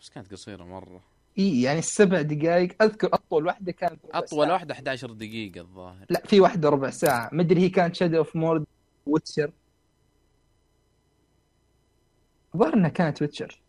[0.00, 1.02] بس كانت قصيرة مرة.
[1.38, 4.50] إي يعني السبع دقائق أذكر أطول واحدة كانت ربع أطول.
[4.50, 6.06] واحدة 11 دقيقة الظاهر.
[6.10, 7.30] لا في واحدة ربع ساعة.
[7.32, 8.66] ما أدري هي كانت Shadow of Mordor
[9.06, 9.50] Witcher
[12.54, 13.60] الظاهر إنها كانت Witcher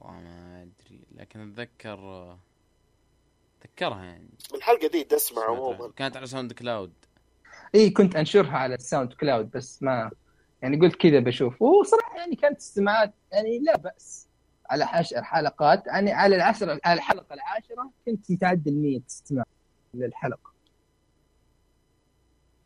[0.00, 1.98] ما أدري لكن أتذكر
[3.60, 4.28] أتذكرها يعني.
[4.54, 5.44] الحلقة دي تسمع.
[5.44, 5.92] عموما.
[5.96, 6.92] كانت على SoundCloud
[7.74, 10.10] إي كنت أنشرها على ال SoundCloud بس ما
[10.62, 11.62] يعني قلت كذا بشوف.
[11.62, 14.29] وصراحة يعني كانت استماعات يعني لا بأس.
[14.70, 15.86] على عشر حلقات.
[15.86, 19.44] يعني على العشر على الحلقة العاشرة كنت متعدل 100 استماع
[19.94, 20.50] للحلقة.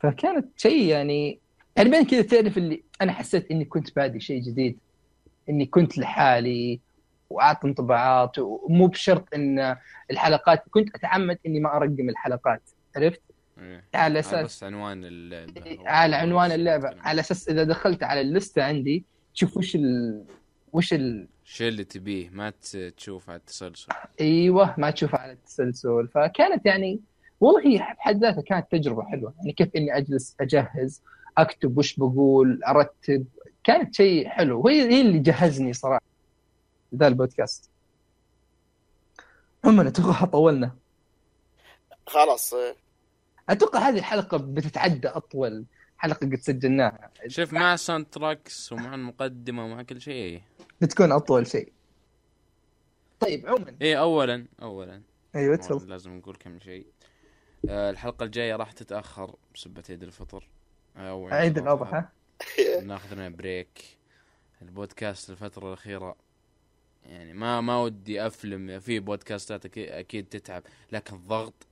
[0.01, 1.41] فكانت شيء يعني
[1.77, 4.79] يعني بين كذا تعرف اللي أنا حسيت إني كنت بادي شيء جديد.
[5.49, 6.81] إني كنت لحالي
[7.31, 9.77] وأعطي انطباعات ومو بشرط إن
[10.11, 12.63] الحلقات كنت أتعمد إني ما أرقم الحلقات.
[12.97, 13.21] عرفت؟
[13.59, 13.85] إيه.
[13.95, 15.89] على أساس بس عنوان اللعبة.
[15.89, 16.97] على عنوان اللعبة.
[17.01, 20.25] على أساس إذا دخلت على اللستة عندي تشوف وش ال...
[20.75, 21.29] وش ال...
[21.45, 22.53] الشيء اللي تبيه؟ ما
[22.97, 23.93] تشوف على التسلسل.
[24.21, 26.09] إيوه ما تشوفها على التسلسل.
[26.15, 27.01] فكانت يعني
[27.41, 29.35] والله هي بحد ذاتها كانت تجربة حلوة.
[29.39, 31.03] يعني كيف إني أجلس أجهز
[31.39, 33.27] أكتب وش بقول أرتب
[33.65, 34.61] كانت شيء حلو.
[34.61, 36.03] وهي هي اللي جهزني صراحة
[36.95, 37.71] ذا البودكاست.
[39.65, 40.77] عموما أتوقع طولنا.
[42.07, 42.55] خلاص.
[43.49, 45.65] أتوقع هذه الحلقة بتتعدى أطول
[45.99, 47.11] حلقة قد سجلناها.
[47.27, 50.43] شوف مع ال soundtracks ومع المقدمة ومع كل شيء.
[50.81, 51.73] بتكون أطول شيء.
[53.21, 53.77] طيب عموما.
[53.83, 55.03] إيه اولا اولا.
[55.35, 55.89] أيوه تفضل.
[55.89, 56.87] لازم نقول كم شيء.
[57.69, 60.49] آه، الحلقة الجاية راح تتأخر بسبه عيد الفطر.
[60.97, 62.05] أو عيد الأضحى.
[62.83, 63.99] ناخذ لنا break
[64.63, 66.17] البودكاست الفترة الأخيرة
[67.05, 70.63] يعني ما ما ودي أفلم في بودكاستات أكيد, أكيد تتعب
[70.93, 71.67] لكن الضغط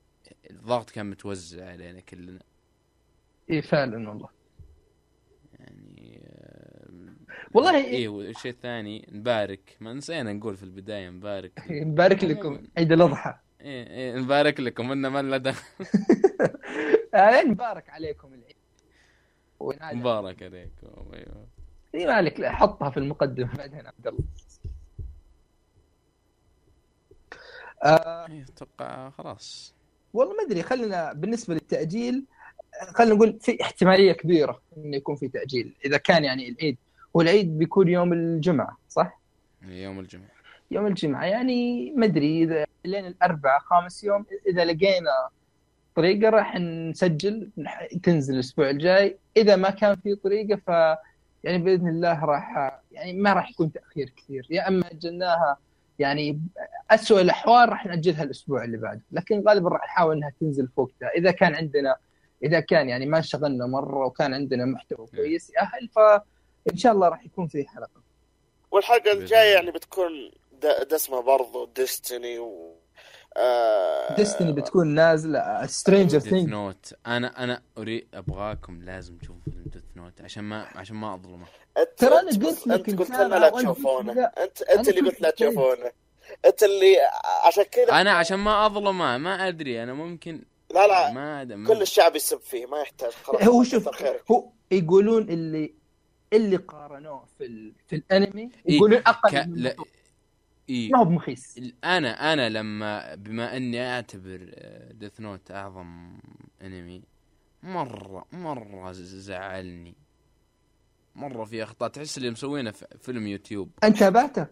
[0.50, 2.40] الضغط كان متوزع علينا كلنا.
[3.50, 4.28] اي فعلا والله
[5.60, 6.89] يعني آه،
[7.55, 9.76] والله- إيه والشيء الثاني نبارك.
[9.81, 11.52] ما نسينا نقول في البداية نبارك.
[11.70, 12.62] نبارك لكم.
[12.78, 13.34] عيد الأضحى.
[13.60, 14.92] إيه إيه نبارك لكم.
[14.92, 15.64] إنه ما لنا دخل.
[17.14, 18.56] آه، نبارك عليكم العيد.
[19.98, 21.12] مبارك عليكم.
[21.14, 21.47] أيوه.
[21.94, 24.24] اي مالك لا حطها في المقدمة بعدين عبد الله.
[27.84, 29.74] آه إيه، أتوقع خلاص.
[30.14, 30.62] والله ما أدري.
[30.62, 32.24] خلينا بالنسبة للتأجيل
[32.94, 36.76] خلينا نقول في احتمالية كبيرة انه يكون في تأجيل إذا كان يعني العيد
[37.15, 39.20] والعيد بيكون يوم الجمعة صح؟
[39.62, 40.28] يوم الجمعة.
[40.70, 45.28] يوم الجمعة يعني ما أدري إذا لين الأربعاء خامس يوم إذا لقينا
[45.94, 47.50] طريقة راح نسجل
[48.02, 49.16] تنزل الأسبوع الجاي.
[49.36, 50.68] إذا ما كان في طريقة ف
[51.44, 54.47] يعني بإذن الله راح يعني ما راح يكون تأخير كثير.
[54.50, 55.57] يا أما أجلناها
[55.99, 56.41] يعني
[56.91, 61.08] اسوء الأحوال راح نأجلها الأسبوع اللي بعده لكن غالبا راح نحاول إنها تنزل في وقتها.
[61.08, 61.97] إذا كان عندنا
[62.44, 65.89] إذا كان يعني ما انشغلنا مرة وكان عندنا محتوى كويس يأهل
[66.66, 68.02] فان شاء الله راح يكون في حلقة.
[68.70, 69.55] والحلقة الجاية.
[69.55, 72.73] يعني بتكون د- د اسمه برضو Destiny و
[73.36, 75.66] آه، Destiny بتكون نازلة.
[75.66, 80.97] Stranger Things Note أنا أنا أريد أبغاكم لازم تشوفوا فيلم Death Note عشان ما عشان
[80.97, 81.47] ما أظلمه.
[81.78, 84.12] أنت ترى أنت- قلت لك أنت قلت لنا لا تشوفونه.
[84.24, 85.31] أنت أنت اللي قلت لا.
[85.31, 85.92] تشوفونه.
[86.47, 86.97] أنت اللي
[87.44, 89.82] عشان كذا أنا عشان ما أظلمه ما أدري.
[89.82, 91.12] أنا ممكن لا لا.
[91.12, 93.12] ما أدري كل الشعب يسب فيه ما يحتاج.
[93.12, 93.89] خلاص هو شوف.
[94.31, 95.74] هو يقولون اللي
[96.32, 97.72] اللي قارنوه في ال...
[97.88, 99.08] في الانمي إيه، يقولون ك...
[99.08, 99.76] أقل من لا...
[100.68, 100.90] إيه.
[100.90, 101.60] ما هو بمخيس.
[101.84, 104.54] أنا أنا لما بما إني أعتبر
[104.90, 106.18] ديث نوت أعظم
[106.62, 107.02] أنمي
[107.62, 109.94] مرة مرة زعلني.
[111.14, 111.88] مرة في أخطاء.
[111.88, 113.70] تحس اللي مسوينه في فيلم يوتيوب.
[113.84, 114.46] أنت تابعته؟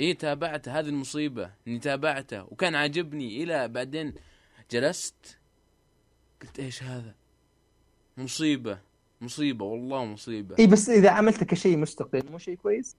[0.00, 0.78] اي تابعته.
[0.78, 2.44] هذه المصيبة إني تابعته.
[2.44, 3.42] وكان عاجبني.
[3.42, 4.14] إلى بعدين
[4.70, 5.38] جلست
[6.42, 7.14] قلت إيش هذا؟
[8.16, 8.80] مصيبة.
[9.24, 10.56] مصيبة والله مصيبة.
[10.58, 12.96] اي بس إذا عملته كشيء مستقل مو شيء كويس؟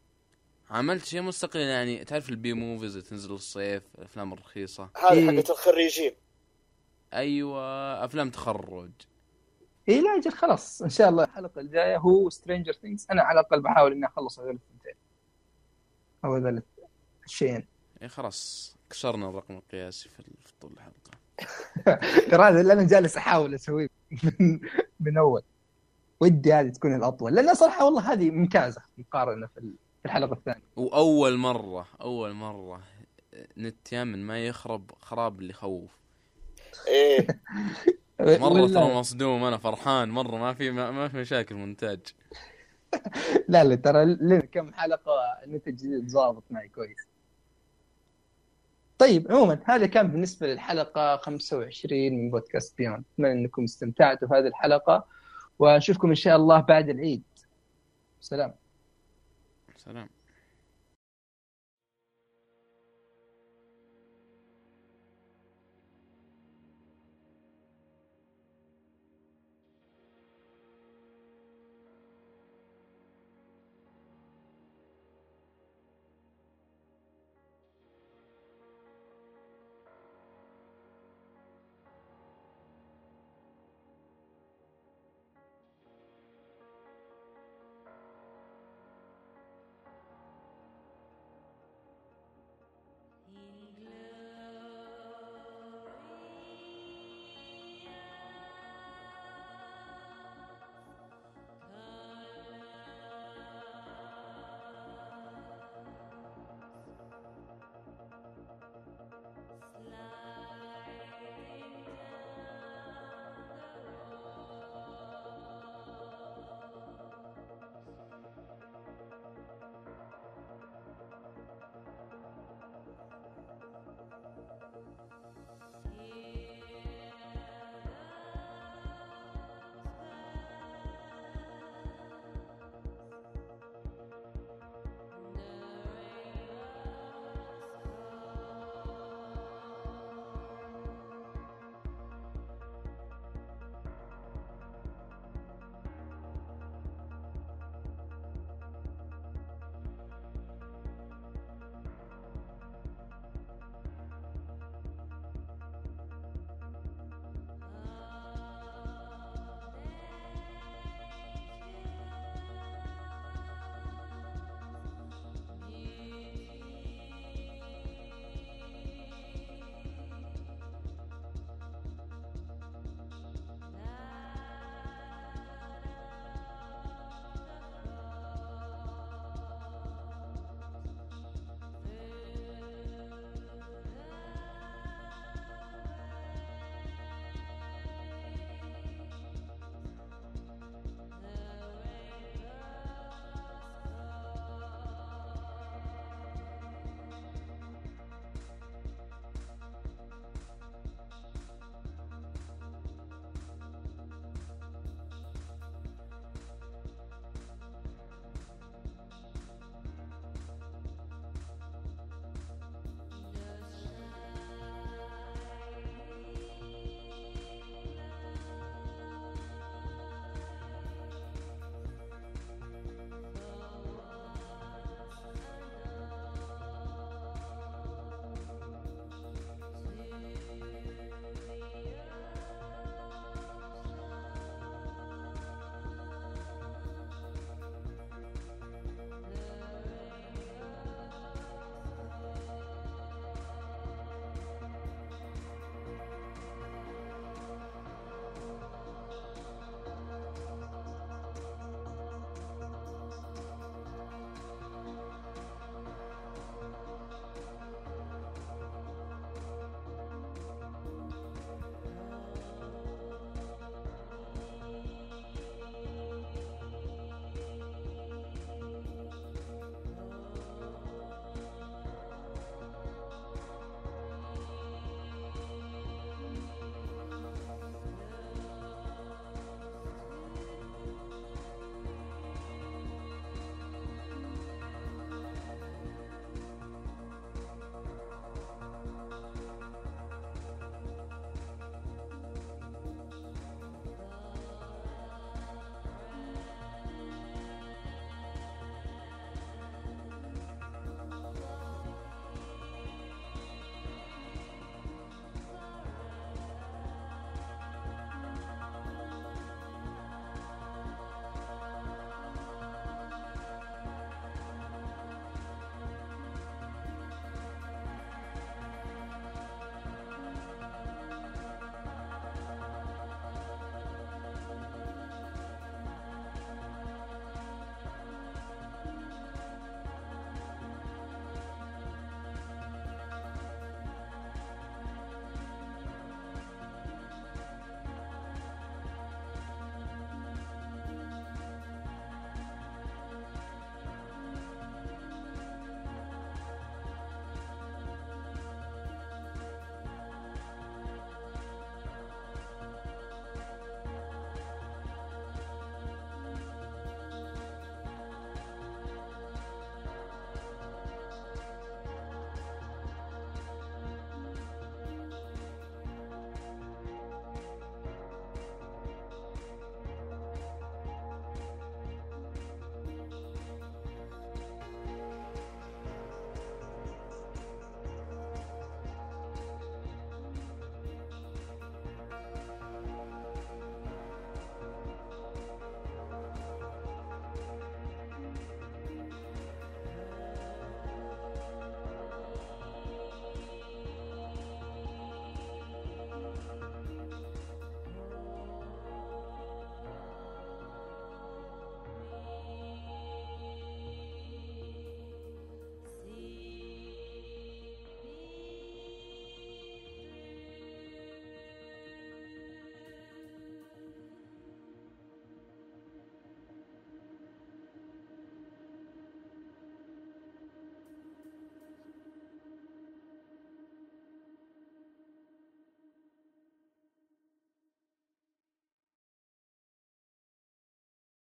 [0.70, 4.90] عملت شيء مستقل يعني تعرف ال B movies اللي تنزل الصيف الأفلام الرخيصة.
[4.96, 5.38] هذه إيه.
[5.38, 6.12] حقت الخريجين.
[7.14, 7.60] أيوه
[8.06, 8.92] أفلام تخرج.
[9.90, 11.98] اي لا أجل خلاص إن شاء الله الحلقة الجاية.
[11.98, 14.96] هو Stranger Things أنا على الأقل بحاول إني أخلص هذول الثنتين
[16.26, 16.62] أو هذول
[17.26, 17.68] الشيئين.
[18.02, 21.16] اي خلاص كسرنا الرقم القياسي في في طول الحلقة.
[22.32, 23.90] ترى هذا اللي أنا جالس أحاول أسويه
[24.40, 24.60] من,
[25.00, 25.42] من أول.
[26.20, 27.36] ودي هذه تكون الأطول.
[27.36, 30.64] لأن صراحة والله هذه ممتازة مقارنة في ال- في الحلقة الثانية.
[30.76, 32.82] وأول مرة أول مرة
[33.58, 35.92] نت يامن ما يخرب خراب اللي يخوف.
[36.88, 37.28] إيه.
[38.20, 40.10] مرة ترى مصدوم أنا فرحان.
[40.10, 42.00] مرة ما في ما, ما في مشاكل مونتاج
[43.50, 45.12] لا لا ترى لنا كم حلقة
[45.44, 46.98] النت الجديد ضابط معي كويس.
[48.98, 54.48] طيب عموما هذا كان بالنسبة للحلقة 25 من بودكاست بيون أتمنى أنكم استمتعتوا في هذه
[54.48, 55.06] الحلقة.
[55.60, 57.24] ونشوفكم إن شاء الله بعد العيد.
[58.22, 58.54] سلام.
[59.78, 60.15] سلام.